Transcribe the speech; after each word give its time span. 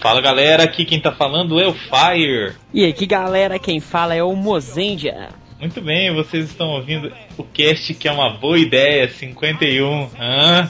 Fala 0.00 0.22
galera, 0.22 0.62
aqui 0.62 0.86
quem 0.86 0.98
tá 0.98 1.12
falando 1.12 1.60
é 1.60 1.68
o 1.68 1.74
Fire. 1.74 2.54
E 2.72 2.86
aqui 2.86 3.04
galera, 3.04 3.58
quem 3.58 3.80
fala 3.80 4.14
é 4.14 4.22
o 4.22 4.34
Mozendia. 4.34 5.28
Muito 5.60 5.78
bem, 5.82 6.14
vocês 6.14 6.46
estão 6.46 6.68
ouvindo 6.68 7.12
o 7.36 7.44
cast 7.44 7.92
que 7.92 8.08
é 8.08 8.12
uma 8.12 8.30
boa 8.30 8.58
ideia, 8.58 9.06
51. 9.10 10.08
Hã? 10.18 10.68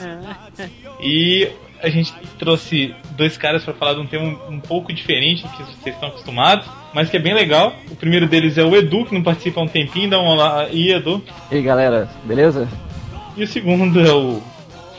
E 1.00 1.48
a 1.80 1.88
gente 1.88 2.12
trouxe 2.40 2.92
dois 3.12 3.36
caras 3.36 3.62
para 3.62 3.72
falar 3.72 3.94
de 3.94 4.00
um 4.00 4.06
tema 4.06 4.36
um 4.48 4.58
pouco 4.58 4.92
diferente 4.92 5.44
do 5.44 5.48
que 5.50 5.62
vocês 5.62 5.94
estão 5.94 6.08
acostumados, 6.08 6.66
mas 6.92 7.08
que 7.08 7.16
é 7.16 7.20
bem 7.20 7.32
legal. 7.32 7.72
O 7.88 7.94
primeiro 7.94 8.26
deles 8.26 8.58
é 8.58 8.64
o 8.64 8.74
Edu, 8.74 9.04
que 9.04 9.14
não 9.14 9.22
participa 9.22 9.60
há 9.60 9.62
um 9.62 9.68
tempinho, 9.68 10.10
dá 10.10 10.20
um 10.20 10.26
olá 10.26 10.62
aí, 10.62 10.90
Edu. 10.90 11.22
E 11.52 11.54
aí 11.54 11.62
galera, 11.62 12.10
beleza? 12.24 12.68
E 13.36 13.44
o 13.44 13.46
segundo 13.46 14.00
é 14.00 14.12
o 14.12 14.42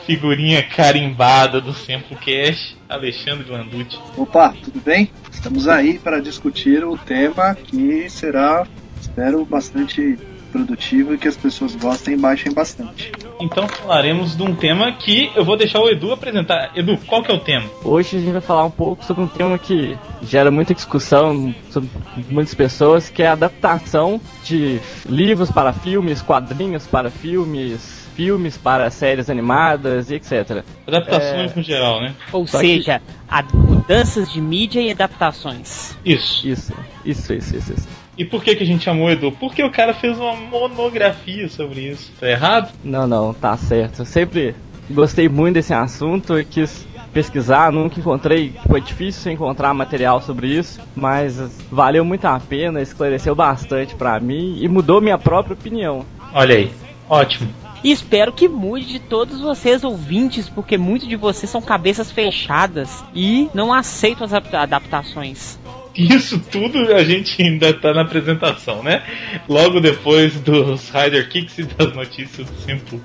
figurinha 0.06 0.62
carimbada 0.62 1.60
do 1.60 1.72
Cash, 1.72 2.76
Alexandre 2.92 3.50
Landucci. 3.50 3.98
Opa, 4.16 4.54
tudo 4.62 4.80
bem? 4.80 5.10
Estamos 5.30 5.66
aí 5.66 5.98
para 5.98 6.20
discutir 6.20 6.84
o 6.84 6.96
tema 6.96 7.54
que 7.54 8.08
será, 8.10 8.66
espero, 9.00 9.44
bastante 9.44 10.18
produtivo 10.52 11.14
e 11.14 11.18
que 11.18 11.26
as 11.26 11.36
pessoas 11.36 11.74
gostem 11.74 12.14
e 12.14 12.16
baixem 12.16 12.52
bastante. 12.52 13.10
Então 13.40 13.66
falaremos 13.66 14.36
de 14.36 14.42
um 14.42 14.54
tema 14.54 14.92
que 14.92 15.32
eu 15.34 15.44
vou 15.44 15.56
deixar 15.56 15.80
o 15.80 15.88
Edu 15.88 16.12
apresentar. 16.12 16.70
Edu, 16.76 16.98
qual 17.06 17.22
que 17.22 17.30
é 17.32 17.34
o 17.34 17.40
tema? 17.40 17.68
Hoje 17.82 18.18
a 18.18 18.20
gente 18.20 18.32
vai 18.32 18.40
falar 18.40 18.64
um 18.64 18.70
pouco 18.70 19.04
sobre 19.04 19.24
um 19.24 19.28
tema 19.28 19.58
que 19.58 19.96
gera 20.22 20.50
muita 20.50 20.74
discussão 20.74 21.54
sobre 21.70 21.88
muitas 22.28 22.54
pessoas, 22.54 23.08
que 23.08 23.22
é 23.22 23.28
a 23.28 23.32
adaptação 23.32 24.20
de 24.44 24.78
livros 25.06 25.50
para 25.50 25.72
filmes, 25.72 26.20
quadrinhos 26.20 26.86
para 26.86 27.10
filmes, 27.10 28.01
filmes 28.14 28.56
para 28.58 28.90
séries 28.90 29.28
animadas 29.30 30.10
e 30.10 30.14
etc. 30.16 30.62
Adaptações 30.86 31.52
É. 31.52 31.54
no 31.56 31.62
geral, 31.62 32.00
né? 32.00 32.14
Ou 32.32 32.46
Só 32.46 32.60
que- 32.60 32.66
seja, 32.66 33.00
a- 33.28 33.44
mudanças 33.54 34.30
de 34.32 34.40
mídia 34.40 34.80
e 34.80 34.90
adaptações. 34.90 35.96
Isso. 36.04 36.46
Isso, 36.48 36.72
isso, 37.04 37.32
isso, 37.32 37.56
isso. 37.56 37.72
isso. 37.72 37.88
E 38.16 38.24
por 38.24 38.44
que, 38.44 38.54
que 38.54 38.62
a 38.62 38.66
gente 38.66 38.84
chamou 38.84 39.06
o 39.06 39.10
Edu? 39.10 39.32
Porque 39.32 39.62
o 39.64 39.70
cara 39.70 39.94
fez 39.94 40.18
uma 40.18 40.34
monografia 40.36 41.48
sobre 41.48 41.80
isso. 41.80 42.12
Tá 42.20 42.28
errado? 42.28 42.70
Não, 42.84 43.06
não, 43.06 43.32
tá 43.32 43.56
certo. 43.56 44.00
Eu 44.02 44.04
sempre 44.04 44.54
gostei 44.90 45.28
muito 45.28 45.54
desse 45.54 45.72
assunto 45.72 46.38
e 46.38 46.44
quis 46.44 46.86
pesquisar, 47.12 47.70
nunca 47.72 48.00
encontrei, 48.00 48.54
foi 48.66 48.80
difícil 48.80 49.32
encontrar 49.32 49.74
material 49.74 50.20
sobre 50.22 50.46
isso, 50.48 50.80
mas 50.96 51.38
valeu 51.70 52.04
muito 52.06 52.24
a 52.24 52.40
pena, 52.40 52.80
esclareceu 52.80 53.34
bastante 53.34 53.94
pra 53.94 54.18
mim 54.18 54.58
e 54.62 54.66
mudou 54.68 54.98
minha 55.00 55.18
própria 55.18 55.52
opinião. 55.54 56.06
Olha 56.32 56.56
aí. 56.56 56.70
Ótimo. 57.10 57.50
E 57.84 57.90
espero 57.90 58.32
que 58.32 58.48
mude 58.48 58.86
de 58.86 58.98
todos 59.00 59.40
vocês 59.40 59.82
ouvintes, 59.82 60.48
porque 60.48 60.78
muitos 60.78 61.08
de 61.08 61.16
vocês 61.16 61.50
são 61.50 61.60
cabeças 61.60 62.10
fechadas 62.12 63.04
e 63.14 63.48
não 63.52 63.72
aceitam 63.72 64.24
as 64.24 64.32
adapta- 64.32 64.60
adaptações. 64.60 65.58
Isso 65.94 66.38
tudo 66.38 66.94
a 66.94 67.04
gente 67.04 67.42
ainda 67.42 67.72
tá 67.74 67.92
na 67.92 68.02
apresentação, 68.02 68.82
né? 68.82 69.02
Logo 69.48 69.80
depois 69.80 70.40
dos 70.40 70.88
Rider 70.88 71.28
Kicks 71.28 71.58
e 71.58 71.64
das 71.64 71.92
notícias 71.94 72.48
do 72.48 72.60
Simple. 72.60 73.00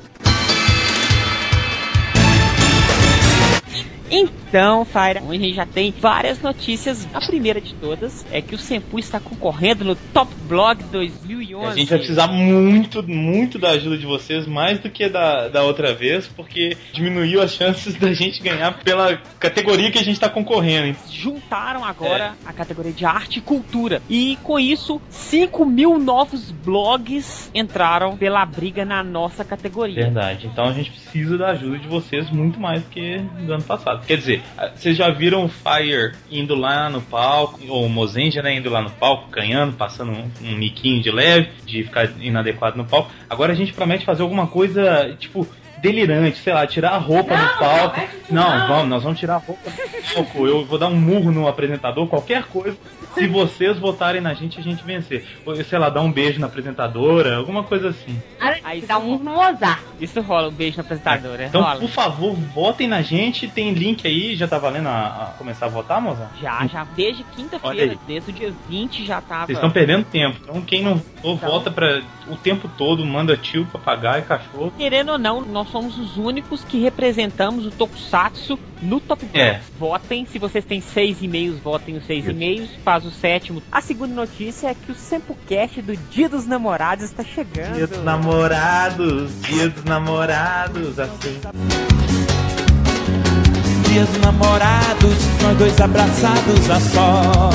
Então, 4.09 4.85
Fire, 4.85 5.19
a 5.19 5.33
gente 5.33 5.53
já 5.53 5.65
tem 5.65 5.93
várias 5.99 6.41
notícias. 6.41 7.07
A 7.13 7.19
primeira 7.19 7.59
de 7.59 7.73
todas 7.75 8.25
é 8.31 8.41
que 8.41 8.55
o 8.55 8.57
Senpu 8.57 8.99
está 8.99 9.19
concorrendo 9.19 9.83
no 9.83 9.95
Top 9.95 10.33
Blog 10.47 10.81
2011. 10.85 11.67
A 11.67 11.75
gente 11.75 11.89
vai 11.89 11.97
precisar 11.97 12.27
muito, 12.27 13.03
muito 13.03 13.59
da 13.59 13.71
ajuda 13.71 13.97
de 13.97 14.05
vocês, 14.05 14.47
mais 14.47 14.79
do 14.79 14.89
que 14.89 15.09
da, 15.09 15.49
da 15.49 15.63
outra 15.63 15.93
vez, 15.93 16.27
porque 16.27 16.77
diminuiu 16.93 17.41
as 17.41 17.51
chances 17.53 17.95
da 17.95 18.13
gente 18.13 18.41
ganhar 18.41 18.79
pela 18.79 19.17
categoria 19.39 19.91
que 19.91 19.97
a 19.97 20.03
gente 20.03 20.19
tá 20.19 20.29
concorrendo. 20.29 20.97
juntaram 21.11 21.83
agora 21.83 22.35
a 22.45 22.53
categoria 22.53 22.93
de 22.93 23.05
arte 23.05 23.39
e 23.39 23.41
cultura. 23.41 24.01
E 24.09 24.37
com 24.43 24.59
isso, 24.59 25.01
5 25.09 25.65
mil 25.65 25.97
novos 25.97 26.51
blogs 26.51 27.51
entraram 27.53 28.15
pela 28.15 28.45
briga 28.45 28.85
na 28.85 29.03
nossa 29.03 29.43
categoria. 29.43 30.03
Verdade. 30.03 30.47
Então 30.47 30.65
a 30.65 30.71
gente 30.71 30.91
precisa 30.91 31.37
da 31.37 31.47
ajuda 31.49 31.77
de 31.79 31.87
vocês 31.87 32.29
muito 32.29 32.59
mais 32.59 32.81
do 32.83 32.89
que 32.89 33.17
do 33.45 33.53
ano 33.53 33.63
passado. 33.63 33.96
Quer 34.05 34.17
dizer, 34.17 34.41
vocês 34.75 34.97
já 34.97 35.09
viram 35.09 35.45
o 35.45 35.49
Fire 35.49 36.13
indo 36.31 36.55
lá 36.55 36.89
no 36.89 37.01
palco, 37.01 37.59
ou 37.67 37.85
o 37.85 37.89
Mozenja, 37.89 38.41
né, 38.41 38.55
indo 38.55 38.69
lá 38.69 38.81
no 38.81 38.91
palco, 38.91 39.29
ganhando, 39.29 39.75
passando 39.75 40.11
um, 40.11 40.31
um 40.41 40.55
miquinho 40.55 41.01
de 41.01 41.11
leve, 41.11 41.49
de 41.65 41.83
ficar 41.83 42.09
inadequado 42.19 42.77
no 42.77 42.85
palco. 42.85 43.11
Agora 43.29 43.53
a 43.53 43.55
gente 43.55 43.73
promete 43.73 44.05
fazer 44.05 44.23
alguma 44.23 44.47
coisa, 44.47 45.15
tipo, 45.19 45.47
delirante, 45.79 46.37
sei 46.39 46.53
lá, 46.53 46.65
tirar 46.65 46.91
a 46.91 46.97
roupa 46.97 47.35
no 47.35 47.47
palco. 47.57 48.01
Não, 48.29 48.67
vamos, 48.67 48.87
nós 48.89 49.03
vamos 49.03 49.19
tirar 49.19 49.35
a 49.35 49.37
roupa 49.37 49.69
do 49.69 50.13
palco. 50.13 50.47
Eu 50.47 50.65
vou 50.65 50.77
dar 50.77 50.87
um 50.87 50.95
murro 50.95 51.31
no 51.31 51.47
apresentador, 51.47 52.07
qualquer 52.07 52.43
coisa. 52.43 52.77
Se 53.13 53.27
vocês 53.27 53.79
votarem 53.79 54.21
na 54.21 54.33
gente, 54.33 54.59
a 54.59 54.63
gente 54.63 54.83
vencer. 54.83 55.25
Ou, 55.45 55.55
sei 55.63 55.79
lá, 55.79 55.89
dar 55.89 56.01
um 56.01 56.11
beijo 56.11 56.39
na 56.39 56.47
apresentadora, 56.47 57.37
alguma 57.37 57.63
coisa 57.63 57.89
assim. 57.89 58.21
Aí 58.63 58.81
Dá 58.81 58.99
um 58.99 59.17
no 59.17 59.31
Mozart. 59.31 59.81
Isso 59.99 60.21
rola, 60.21 60.49
um 60.49 60.51
beijo 60.51 60.77
na 60.77 60.83
apresentadora. 60.83 61.45
Então, 61.45 61.61
rola. 61.61 61.79
por 61.79 61.89
favor, 61.89 62.35
votem 62.53 62.87
na 62.87 63.01
gente. 63.01 63.47
Tem 63.47 63.71
link 63.73 64.05
aí, 64.05 64.35
já 64.35 64.47
tá 64.47 64.59
valendo 64.59 64.87
a, 64.87 65.07
a 65.07 65.25
começar 65.37 65.65
a 65.65 65.69
votar, 65.69 65.99
moça? 65.99 66.29
Já, 66.39 66.65
já, 66.67 66.83
desde 66.95 67.23
quinta-feira, 67.35 67.95
desde 68.07 68.29
o 68.29 68.33
dia 68.33 68.53
20 68.69 69.05
já 69.05 69.19
tava. 69.19 69.47
Vocês 69.47 69.57
estão 69.57 69.71
perdendo 69.71 70.05
tempo. 70.05 70.37
Então, 70.43 70.61
quem 70.61 70.83
não 70.83 70.99
for, 70.99 71.33
Então. 71.35 71.49
vota 71.49 71.71
pra, 71.71 72.01
o 72.27 72.35
tempo 72.35 72.69
todo, 72.77 73.05
manda 73.05 73.35
tio, 73.35 73.65
papagaio, 73.65 74.23
cachorro. 74.25 74.71
Querendo 74.77 75.13
ou 75.13 75.17
não, 75.17 75.41
nós 75.41 75.66
somos 75.71 75.97
os 75.97 76.17
únicos 76.17 76.63
que 76.63 76.79
representamos 76.79 77.65
o 77.65 77.71
Tokusatsu 77.71 78.57
no 78.81 78.99
Top 78.99 79.25
Blog. 79.25 79.39
É. 79.39 79.61
Votem, 79.79 80.25
se 80.25 80.39
vocês 80.39 80.63
têm 80.65 80.81
seis 80.81 81.21
e-mails, 81.21 81.59
votem 81.59 81.97
os 81.97 82.05
seis 82.05 82.23
Isso. 82.23 82.31
e-mails, 82.31 82.69
faz 82.83 83.05
o 83.05 83.11
sétimo. 83.11 83.61
A 83.71 83.81
segunda 83.81 84.13
notícia 84.13 84.67
é 84.69 84.75
que 84.75 84.91
o 84.91 84.95
Sempocast 84.95 85.81
do 85.81 85.95
Dia 85.95 86.29
dos 86.29 86.45
Namorados 86.45 87.05
está 87.05 87.23
chegando. 87.23 87.75
Dia 87.75 87.87
dos 87.87 88.03
namorados, 88.03 89.41
dia 89.41 89.69
dos 89.69 89.83
namorados, 89.83 90.99
assim. 90.99 91.39
Dia 93.89 94.05
dos 94.05 94.17
namorados, 94.19 95.15
nós 95.41 95.57
dois 95.57 95.81
abraçados 95.81 96.69
a 96.69 96.79
só. 96.79 97.49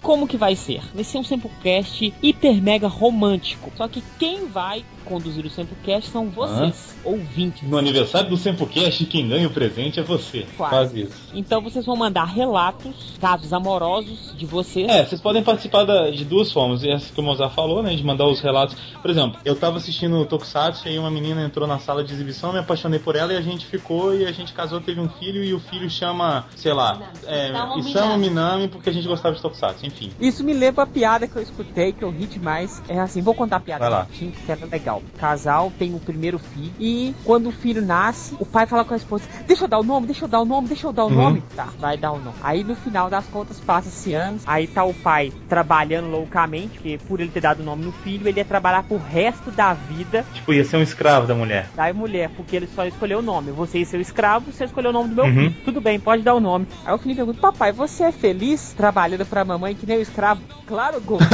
Como 0.00 0.26
que 0.26 0.36
vai 0.36 0.56
ser? 0.56 0.82
Vai 0.92 1.04
ser 1.04 1.18
um 1.18 1.24
Sempocast 1.24 2.12
hiper 2.20 2.60
mega 2.60 2.88
romântico. 2.88 3.70
Só 3.76 3.86
que 3.86 4.02
quem 4.18 4.48
vai 4.48 4.84
conduzir 5.04 5.44
o 5.44 5.50
Sempocast 5.50 6.10
são 6.10 6.28
vocês, 6.30 6.96
ouvintes. 7.04 7.68
No 7.68 7.76
aniversário 7.78 8.28
do 8.30 8.36
Sempocast, 8.36 9.04
quem 9.06 9.28
ganha 9.28 9.46
o 9.46 9.50
presente 9.50 9.98
é 10.00 10.02
você. 10.02 10.46
Quase. 10.56 10.74
Faz 10.74 10.94
isso. 10.94 11.30
Então 11.34 11.60
vocês 11.60 11.84
vão 11.86 11.96
mandar 11.96 12.24
relatos, 12.24 13.16
casos 13.20 13.52
amorosos 13.52 14.34
de 14.36 14.46
vocês. 14.46 14.88
É, 14.88 15.04
vocês 15.04 15.20
podem 15.20 15.42
participar 15.42 15.84
da- 15.84 16.10
de 16.10 16.24
duas 16.24 16.52
formas. 16.52 16.82
Essa 16.84 17.12
que 17.12 17.20
o 17.20 17.22
Mozart 17.22 17.54
falou, 17.54 17.82
né? 17.82 17.94
De 17.94 18.04
mandar 18.04 18.26
os 18.26 18.40
relatos. 18.40 18.76
Por 19.00 19.10
exemplo, 19.10 19.38
eu 19.44 19.56
tava 19.56 19.76
assistindo 19.78 20.16
o 20.16 20.26
Tokusatsu 20.26 20.86
e 20.86 20.90
aí 20.92 20.98
uma 20.98 21.10
menina 21.10 21.44
entrou 21.44 21.66
na 21.66 21.78
sala 21.78 22.02
de 22.04 22.12
exibição, 22.12 22.52
me 22.52 22.58
apaixonei 22.58 22.98
por 22.98 23.16
ela 23.16 23.32
e 23.32 23.36
a 23.36 23.40
gente 23.40 23.66
ficou 23.66 24.14
e 24.14 24.26
a 24.26 24.32
gente 24.32 24.52
casou, 24.52 24.80
teve 24.80 25.00
um 25.00 25.08
filho 25.08 25.42
e 25.42 25.52
o 25.54 25.60
filho 25.60 25.88
chama, 25.90 26.46
sei 26.56 26.72
lá, 26.72 27.10
é, 27.26 27.48
Isamu 27.50 27.78
Isamu 27.78 28.18
Minami. 28.18 28.68
Porque 28.68 28.90
a 28.90 28.92
gente 28.92 29.06
gostava 29.08 29.34
de 29.34 29.42
Tokusatsu, 29.42 29.86
enfim. 29.86 30.12
Isso 30.20 30.42
me 30.44 30.52
lembra 30.52 30.84
a 30.84 30.86
piada 30.86 31.26
que 31.26 31.36
eu 31.36 31.42
escutei, 31.42 31.92
que 31.92 32.02
eu 32.02 32.10
ri 32.10 32.26
demais. 32.26 32.82
É 32.88 32.98
assim, 32.98 33.20
vou 33.22 33.34
contar 33.34 33.56
a 33.56 33.60
piada 33.60 33.80
Vai 33.80 33.90
lá. 33.90 34.06
que 34.10 34.32
era 34.48 34.66
legal. 34.66 34.89
O 34.98 35.02
casal 35.18 35.72
tem 35.78 35.94
o 35.94 36.00
primeiro 36.00 36.38
filho 36.38 36.72
e 36.78 37.14
quando 37.24 37.48
o 37.48 37.52
filho 37.52 37.80
nasce, 37.84 38.36
o 38.38 38.46
pai 38.46 38.66
fala 38.66 38.84
com 38.84 38.94
a 38.94 38.96
esposa: 38.96 39.24
Deixa 39.46 39.64
eu 39.64 39.68
dar 39.68 39.78
o 39.78 39.82
nome, 39.84 40.06
deixa 40.06 40.24
eu 40.24 40.28
dar 40.28 40.40
o 40.40 40.44
nome, 40.44 40.68
deixa 40.68 40.86
eu 40.86 40.92
dar 40.92 41.04
o 41.04 41.08
Uhum. 41.08 41.14
nome. 41.14 41.44
Tá, 41.54 41.68
vai 41.78 41.96
dar 41.96 42.12
o 42.12 42.18
nome. 42.18 42.36
Aí 42.42 42.64
no 42.64 42.74
final 42.74 43.08
das 43.10 43.26
contas 43.26 43.60
passa-se 43.60 44.12
anos. 44.14 44.42
Aí 44.46 44.66
tá 44.66 44.84
o 44.84 44.94
pai 44.94 45.32
trabalhando 45.48 46.08
loucamente, 46.08 46.74
porque 46.74 46.98
por 47.08 47.20
ele 47.20 47.30
ter 47.30 47.40
dado 47.40 47.60
o 47.60 47.64
nome 47.64 47.84
no 47.84 47.92
filho, 47.92 48.28
ele 48.28 48.38
ia 48.40 48.44
trabalhar 48.44 48.82
pro 48.82 48.96
resto 48.98 49.50
da 49.50 49.72
vida 49.74 50.24
Tipo, 50.32 50.52
ia 50.52 50.64
ser 50.64 50.76
um 50.76 50.82
escravo 50.82 51.26
da 51.26 51.34
mulher. 51.34 51.68
da 51.74 51.92
mulher, 51.92 52.30
porque 52.36 52.56
ele 52.56 52.66
só 52.66 52.84
escolheu 52.86 53.18
o 53.18 53.22
nome. 53.22 53.50
Você 53.52 53.78
e 53.78 53.84
seu 53.86 54.00
escravo, 54.00 54.50
você 54.52 54.64
escolheu 54.64 54.90
o 54.90 54.92
nome 54.92 55.08
do 55.10 55.14
meu 55.16 55.24
Uhum. 55.26 55.34
filho. 55.34 55.56
Tudo 55.64 55.80
bem, 55.80 55.98
pode 56.00 56.22
dar 56.22 56.34
o 56.34 56.40
nome. 56.40 56.66
Aí 56.84 56.94
o 56.94 56.98
filho 56.98 57.14
pergunta: 57.16 57.40
Papai, 57.40 57.72
você 57.72 58.04
é 58.04 58.12
feliz 58.12 58.72
trabalhando 58.72 59.24
pra 59.26 59.44
mamãe 59.44 59.74
que 59.74 59.86
nem 59.86 59.98
o 59.98 60.02
escravo? 60.02 60.40
Claro, 60.66 61.00
Gol. 61.00 61.18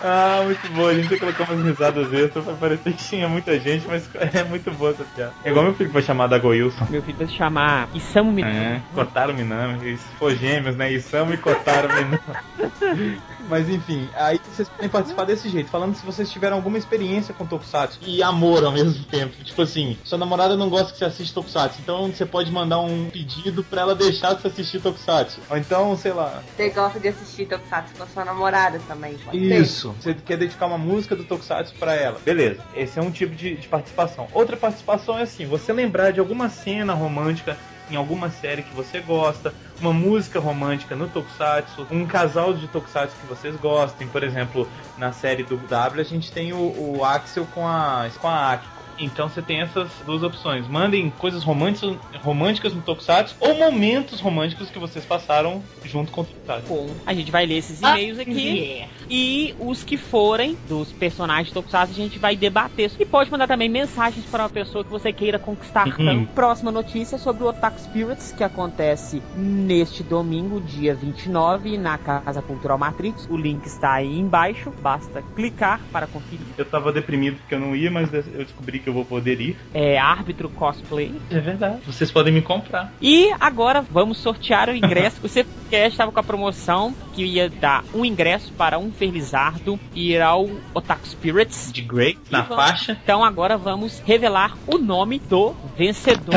Ah, 0.00 0.42
muito 0.44 0.68
boa. 0.68 0.90
A 0.90 0.94
gente 0.94 1.10
ia 1.10 1.18
colocar 1.18 1.44
umas 1.44 1.62
risadas 1.64 2.12
extras 2.12 2.47
pra 2.48 2.68
parecer 2.68 2.92
que 2.92 3.04
tinha 3.04 3.28
muita 3.28 3.58
gente, 3.58 3.86
mas 3.86 4.08
é 4.34 4.44
muito 4.44 4.70
boa 4.72 4.90
essa 4.90 5.04
piada. 5.04 5.32
É 5.44 5.50
igual 5.50 5.64
meu 5.64 5.74
filho 5.74 5.90
vai 5.90 6.02
chamar 6.02 6.26
da 6.26 6.38
Goilson. 6.38 6.86
Meu 6.90 7.02
filho 7.02 7.18
vai 7.18 7.26
se 7.26 7.34
chamar 7.34 7.88
Isamu 7.94 8.32
Minami. 8.32 8.56
É, 8.56 8.82
Kotaro 8.94 9.34
Minami, 9.34 9.96
se 9.96 10.16
for 10.18 10.34
gêmeos, 10.34 10.76
né? 10.76 10.92
Isamu 10.92 11.34
e 11.34 11.36
Kotaro 11.36 11.88
Minami. 11.88 12.18
Mas 13.48 13.68
enfim, 13.68 14.08
aí 14.14 14.38
vocês 14.52 14.68
podem 14.68 14.90
participar 14.90 15.24
desse 15.24 15.48
jeito, 15.48 15.70
falando 15.70 15.94
se 15.94 16.04
vocês 16.04 16.30
tiveram 16.30 16.56
alguma 16.56 16.76
experiência 16.76 17.32
com 17.32 17.46
Tokusatsu 17.46 17.98
e 18.06 18.22
amor 18.22 18.62
ao 18.62 18.72
mesmo 18.72 19.02
tempo. 19.04 19.42
Tipo 19.42 19.62
assim, 19.62 19.96
sua 20.04 20.18
namorada 20.18 20.54
não 20.54 20.68
gosta 20.68 20.92
que 20.92 20.98
você 20.98 21.06
assista 21.06 21.34
Tokusatsu, 21.36 21.80
então 21.80 22.08
você 22.08 22.26
pode 22.26 22.52
mandar 22.52 22.80
um 22.80 23.08
pedido 23.08 23.64
pra 23.64 23.80
ela 23.82 23.94
deixar 23.94 24.34
de 24.34 24.46
assistir 24.46 24.80
Tokusatsu. 24.80 25.40
Ou 25.48 25.56
então, 25.56 25.96
sei 25.96 26.12
lá, 26.12 26.42
Você 26.54 26.68
gosta 26.68 27.00
de 27.00 27.08
assistir 27.08 27.46
Tokusatsu 27.46 27.94
com 27.96 28.02
a 28.02 28.06
sua 28.06 28.24
namorada 28.24 28.78
também, 28.86 29.16
pode 29.16 29.38
isso. 29.38 29.94
Você 29.98 30.14
quer 30.14 30.36
dedicar 30.36 30.66
uma 30.66 30.78
música 30.78 31.16
do 31.16 31.24
Tokusatsu 31.24 31.74
pra 31.78 31.94
ela. 31.94 32.20
Beleza. 32.24 32.37
Esse 32.74 32.98
é 32.98 33.02
um 33.02 33.10
tipo 33.10 33.34
de, 33.34 33.56
de 33.56 33.68
participação. 33.68 34.28
Outra 34.32 34.56
participação 34.56 35.18
é 35.18 35.22
assim, 35.22 35.46
você 35.46 35.72
lembrar 35.72 36.12
de 36.12 36.20
alguma 36.20 36.48
cena 36.48 36.94
romântica 36.94 37.56
em 37.90 37.96
alguma 37.96 38.30
série 38.30 38.62
que 38.62 38.74
você 38.74 39.00
gosta, 39.00 39.52
uma 39.80 39.92
música 39.92 40.38
romântica 40.38 40.94
no 40.94 41.08
Tokusatsu, 41.08 41.86
um 41.90 42.06
casal 42.06 42.52
de 42.52 42.68
Tokusatsu 42.68 43.16
que 43.16 43.26
vocês 43.26 43.56
gostem. 43.56 44.06
Por 44.08 44.22
exemplo, 44.22 44.68
na 44.96 45.12
série 45.12 45.42
do 45.42 45.56
W 45.56 46.00
a 46.00 46.04
gente 46.04 46.30
tem 46.30 46.52
o, 46.52 46.96
o 46.96 47.04
Axel 47.04 47.46
com 47.54 47.66
a, 47.66 48.08
com 48.20 48.28
a 48.28 48.52
Akiko. 48.52 48.77
Então 48.98 49.28
você 49.28 49.42
tem 49.42 49.60
essas 49.60 49.90
duas 50.04 50.22
opções. 50.22 50.66
Mandem 50.68 51.10
coisas 51.10 51.42
românticas, 51.42 51.96
românticas 52.22 52.74
no 52.74 52.82
Tokusatsu 52.82 53.36
ou 53.40 53.54
momentos 53.54 54.20
românticos 54.20 54.70
que 54.70 54.78
vocês 54.78 55.04
passaram 55.04 55.62
junto 55.84 56.10
com 56.12 56.22
o 56.22 56.24
Tokusatsu. 56.24 56.68
Bom, 56.68 56.90
a 57.06 57.14
gente 57.14 57.30
vai 57.30 57.46
ler 57.46 57.58
esses 57.58 57.80
e-mails 57.80 58.18
aqui. 58.18 58.84
E 59.10 59.54
os 59.58 59.82
que 59.82 59.96
forem 59.96 60.56
dos 60.68 60.92
personagens 60.92 61.52
Tokusatsu, 61.52 61.92
a 61.92 61.96
gente 61.96 62.18
vai 62.18 62.36
debater. 62.36 62.90
E 62.98 63.04
pode 63.04 63.30
mandar 63.30 63.46
também 63.46 63.68
mensagens 63.68 64.24
para 64.26 64.44
uma 64.44 64.48
pessoa 64.48 64.84
que 64.84 64.90
você 64.90 65.12
queira 65.12 65.38
conquistar. 65.38 65.86
Uhum. 65.86 65.94
Então, 65.98 66.24
próxima 66.26 66.70
notícia 66.70 67.16
é 67.16 67.18
sobre 67.18 67.44
o 67.44 67.48
Otaku 67.48 67.80
Spirits, 67.80 68.32
que 68.32 68.44
acontece 68.44 69.22
neste 69.36 70.02
domingo, 70.02 70.60
dia 70.60 70.94
29, 70.94 71.78
na 71.78 71.98
Casa 71.98 72.42
Cultural 72.42 72.78
Matrix. 72.78 73.26
O 73.30 73.36
link 73.36 73.64
está 73.66 73.94
aí 73.94 74.18
embaixo, 74.18 74.72
basta 74.82 75.22
clicar 75.34 75.80
para 75.92 76.06
conferir. 76.06 76.46
Eu 76.56 76.64
tava 76.64 76.92
deprimido 76.92 77.36
porque 77.38 77.54
eu 77.54 77.60
não 77.60 77.74
ia, 77.74 77.90
mas 77.90 78.12
eu 78.12 78.44
descobri 78.44 78.78
que 78.78 78.87
eu 78.88 78.94
vou 78.94 79.04
poder 79.04 79.40
ir. 79.40 79.56
É 79.72 79.98
árbitro 79.98 80.48
cosplay. 80.48 81.12
É 81.30 81.38
verdade. 81.40 81.78
Vocês 81.86 82.10
podem 82.10 82.32
me 82.32 82.42
comprar. 82.42 82.92
E 83.00 83.30
agora 83.40 83.82
vamos 83.82 84.18
sortear 84.18 84.68
o 84.68 84.74
ingresso. 84.76 85.16
CPCast 85.28 85.88
estava 85.92 86.10
com 86.12 86.20
a 86.20 86.22
promoção 86.22 86.94
que 87.14 87.24
ia 87.24 87.48
dar 87.50 87.84
um 87.94 88.04
ingresso 88.04 88.52
para 88.52 88.78
um 88.78 88.90
Felizardo 88.90 89.78
ir 89.94 90.20
ao 90.20 90.48
Otaku 90.74 91.06
Spirits. 91.06 91.70
De 91.72 91.82
Grey, 91.82 92.18
na 92.30 92.42
vamos- 92.42 92.56
faixa. 92.64 92.98
Então 93.02 93.22
agora 93.24 93.56
vamos 93.56 94.00
revelar 94.04 94.56
o 94.66 94.78
nome 94.78 95.18
do 95.18 95.54
vencedor. 95.76 96.34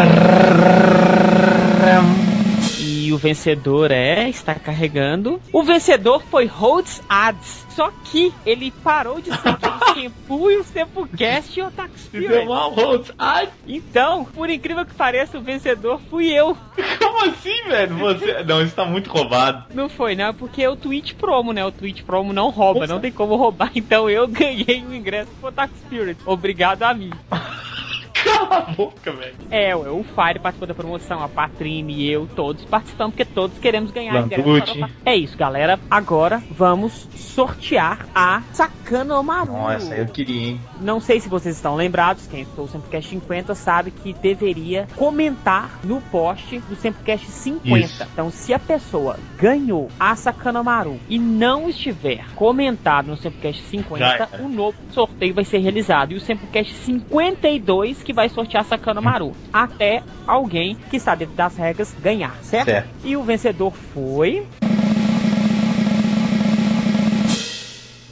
E 2.79 3.11
o 3.13 3.17
vencedor 3.17 3.91
é. 3.91 4.29
Está 4.29 4.55
carregando. 4.55 5.39
O 5.51 5.63
vencedor 5.63 6.21
foi 6.29 6.45
Rhodes 6.45 7.01
Ads. 7.09 7.65
Só 7.75 7.91
que 8.05 8.33
ele 8.45 8.71
parou 8.83 9.21
de 9.21 9.29
ser 9.29 9.49
o 9.49 9.93
Tempu 9.93 10.51
e 10.51 10.57
o 10.57 10.63
Sepulcast 10.63 11.59
e 11.59 11.63
o 11.63 11.67
Otaku 11.67 11.97
Spirit. 11.97 12.27
Então, 13.67 14.25
por 14.25 14.49
incrível 14.49 14.85
que 14.85 14.93
pareça, 14.93 15.37
o 15.37 15.41
vencedor 15.41 15.99
fui 16.09 16.27
eu. 16.27 16.55
como 16.99 17.25
assim, 17.29 17.63
velho? 17.67 17.97
Você... 17.97 18.43
Não, 18.43 18.61
isso 18.61 18.75
tá 18.75 18.85
muito 18.85 19.09
roubado. 19.09 19.65
Não 19.73 19.89
foi, 19.89 20.15
não, 20.15 20.33
porque 20.33 20.63
é 20.63 20.69
o 20.69 20.75
Twitch 20.75 21.13
Promo, 21.13 21.53
né? 21.53 21.65
O 21.65 21.71
Twitch 21.71 22.03
Promo 22.03 22.33
não 22.33 22.49
rouba, 22.49 22.81
Nossa. 22.81 22.93
não 22.93 23.01
tem 23.01 23.11
como 23.11 23.35
roubar. 23.35 23.71
Então 23.81 24.09
eu 24.09 24.27
ganhei 24.27 24.83
o 24.87 24.93
ingresso 24.93 25.31
pro 25.39 25.49
Otaku 25.49 25.73
Spirit. 25.77 26.21
Obrigado 26.25 26.83
a 26.83 26.93
mim. 26.93 27.09
Cala 28.51 28.65
a 28.67 28.71
boca, 28.73 29.11
velho. 29.13 29.35
É, 29.49 29.73
ué, 29.73 29.89
o 29.89 30.03
Fire 30.03 30.39
participou 30.39 30.67
da 30.67 30.73
promoção, 30.73 31.23
a 31.23 31.29
Patrine 31.29 31.93
e 31.93 32.11
eu, 32.11 32.27
todos 32.35 32.65
participamos, 32.65 33.15
porque 33.15 33.23
todos 33.23 33.57
queremos 33.59 33.91
ganhar 33.91 34.13
Landucci. 34.13 34.83
É 35.05 35.15
isso, 35.15 35.37
galera. 35.37 35.79
Agora 35.89 36.43
vamos 36.51 37.07
sortear 37.15 38.05
a 38.13 38.41
Sakanomaru. 38.51 39.53
Nossa, 39.53 39.95
eu 39.95 40.05
queria, 40.07 40.49
hein? 40.49 40.61
Não 40.81 40.99
sei 40.99 41.21
se 41.21 41.29
vocês 41.29 41.55
estão 41.55 41.75
lembrados, 41.75 42.27
quem 42.27 42.41
escutou 42.41 42.65
o 42.65 42.67
Semplecast 42.67 43.09
50 43.09 43.55
sabe 43.55 43.91
que 43.91 44.11
deveria 44.13 44.85
comentar 44.97 45.79
no 45.83 46.01
post 46.01 46.59
do 46.59 46.75
Semplecast 46.75 47.27
50. 47.27 47.79
Isso. 47.79 48.03
Então, 48.11 48.29
se 48.29 48.53
a 48.53 48.59
pessoa 48.59 49.17
ganhou 49.37 49.89
a 49.97 50.13
Sakanomaru 50.15 50.99
e 51.07 51.17
não 51.17 51.69
estiver 51.69 52.25
comentado 52.35 53.07
no 53.07 53.17
Semplecast 53.17 53.61
Já 53.61 53.69
50, 53.69 54.05
era. 54.05 54.43
o 54.43 54.49
novo 54.49 54.77
sorteio 54.91 55.33
vai 55.33 55.45
ser 55.45 55.59
realizado. 55.59 56.11
E 56.11 56.15
o 56.15 56.19
Semplecast 56.19 56.73
52 56.73 58.03
que 58.03 58.11
vai 58.11 58.27
sortear 58.27 58.40
a 58.57 58.63
Sakanomaru. 58.63 59.33
Até 59.51 60.03
alguém 60.27 60.75
que 60.89 60.97
está 60.97 61.15
dentro 61.15 61.35
das 61.35 61.55
regras 61.55 61.95
ganhar, 62.01 62.35
certo? 62.41 62.65
Certo. 62.67 62.89
E 63.03 63.15
o 63.15 63.23
vencedor 63.23 63.71
foi. 63.71 64.45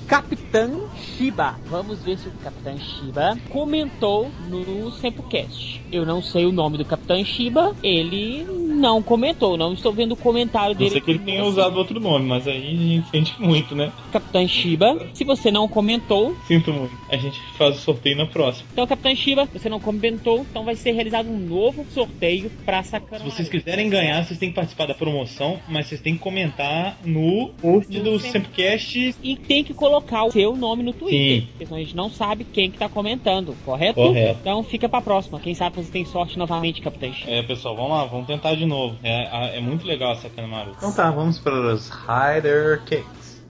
Capitã 0.08 0.72
Shiba. 0.96 1.56
Vamos 1.68 2.02
ver 2.02 2.18
se 2.18 2.28
o 2.28 2.32
Capitã 2.44 2.76
Shiba 2.78 3.38
comentou 3.50 4.32
no 4.50 4.92
Sempocast. 4.92 5.80
Eu 5.92 6.04
não 6.04 6.22
sei 6.22 6.48
o 6.48 6.52
nome 6.52 6.80
do 6.80 6.86
Capitã 6.86 7.24
Shiba. 7.24 7.76
Ele 7.84 8.44
não 8.80 9.02
comentou. 9.04 9.58
Não 9.58 9.74
estou 9.74 9.92
vendo 9.94 10.14
o 10.14 10.16
comentário 10.18 10.74
Não 10.74 10.80
dele. 10.80 10.92
sei 10.92 11.02
que 11.02 11.12
ele 11.12 11.20
tenha 11.20 11.44
usado 11.46 11.78
outro 11.78 12.00
nome, 12.00 12.26
mas 12.26 12.48
aí 12.48 12.58
a 12.58 12.70
gente 12.72 13.10
sente 13.10 13.42
muito, 13.42 13.76
né? 13.76 13.92
Capitã 14.12 14.48
Shiba. 14.48 15.08
Se 15.14 15.24
você 15.24 15.52
não 15.52 15.68
comentou, 15.68 16.36
Sinto 16.48 16.72
muito. 16.74 16.94
A 17.10 17.18
gente 17.18 17.40
faz 17.58 17.78
o 17.78 17.80
sorteio 17.82 18.18
na 18.18 18.26
próxima. 18.26 18.68
então 18.72 18.88
Capitã 18.88 19.14
Shiba, 19.14 19.48
você 19.52 19.70
não 19.70 19.80
comentou, 19.80 20.46
então 20.50 20.64
vai 20.64 20.76
ser 20.76 20.92
realizado 20.92 21.28
um 21.30 21.38
novo 21.38 21.86
sorteio 21.92 22.50
para 22.66 22.82
Se 22.84 22.92
Sakanomaru. 22.92 23.30
vocês 23.32 23.50
quiserem 23.50 23.90
ganhar, 23.90 24.24
vocês 24.24 24.40
têm 24.40 24.50
que 24.50 24.56
participar 24.56 24.88
da 24.88 24.94
promoção, 24.94 25.60
mas 25.68 25.88
vocês 25.88 26.02
têm 26.02 26.14
que 26.16 26.20
comentar 26.20 26.98
no 27.04 27.50
post 27.62 28.00
do 28.00 28.18
Sempcast. 28.20 29.16
E 29.22 29.36
tem 29.36 29.64
que 29.64 29.74
colocar 29.74 30.24
o 30.26 30.32
seu 30.32 30.56
nome 30.56 30.84
no 30.84 30.94
Twitter. 30.94 31.42
Sim. 31.42 31.48
Porque 31.52 31.66
senão 31.66 31.78
a 31.78 31.84
gente 31.84 31.96
não 31.96 32.10
sabe 32.10 32.44
quem 32.44 32.72
que 32.72 32.78
tá 32.78 32.88
comentando, 32.90 33.56
correto? 33.66 33.96
Correto. 33.96 34.40
Então 34.42 34.64
fica 34.64 34.88
pra 34.88 35.02
próxima. 35.02 35.40
Quem 35.40 35.54
sabe 35.54 35.76
você 35.78 35.92
tem 35.92 36.06
sorte 36.06 36.38
novamente, 36.38 36.82
Capitã 36.82 37.12
Shiba. 37.12 37.32
É, 37.32 37.42
pessoal, 37.44 37.76
vamos 37.76 37.92
lá, 37.92 38.06
vamos 38.06 38.28
tentar 38.28 38.56
de 38.56 38.66
novo. 38.70 38.98
É, 39.04 39.58
é 39.58 39.60
muito 39.60 39.86
legal 39.86 40.14
essa 40.14 40.30
Kanemaru. 40.30 40.72
Então 40.78 40.94
tá, 40.94 41.12
vamos 41.12 41.38
para 41.38 41.54
os 41.54 41.90
Rider 41.90 42.82
Cakes. 42.86 43.42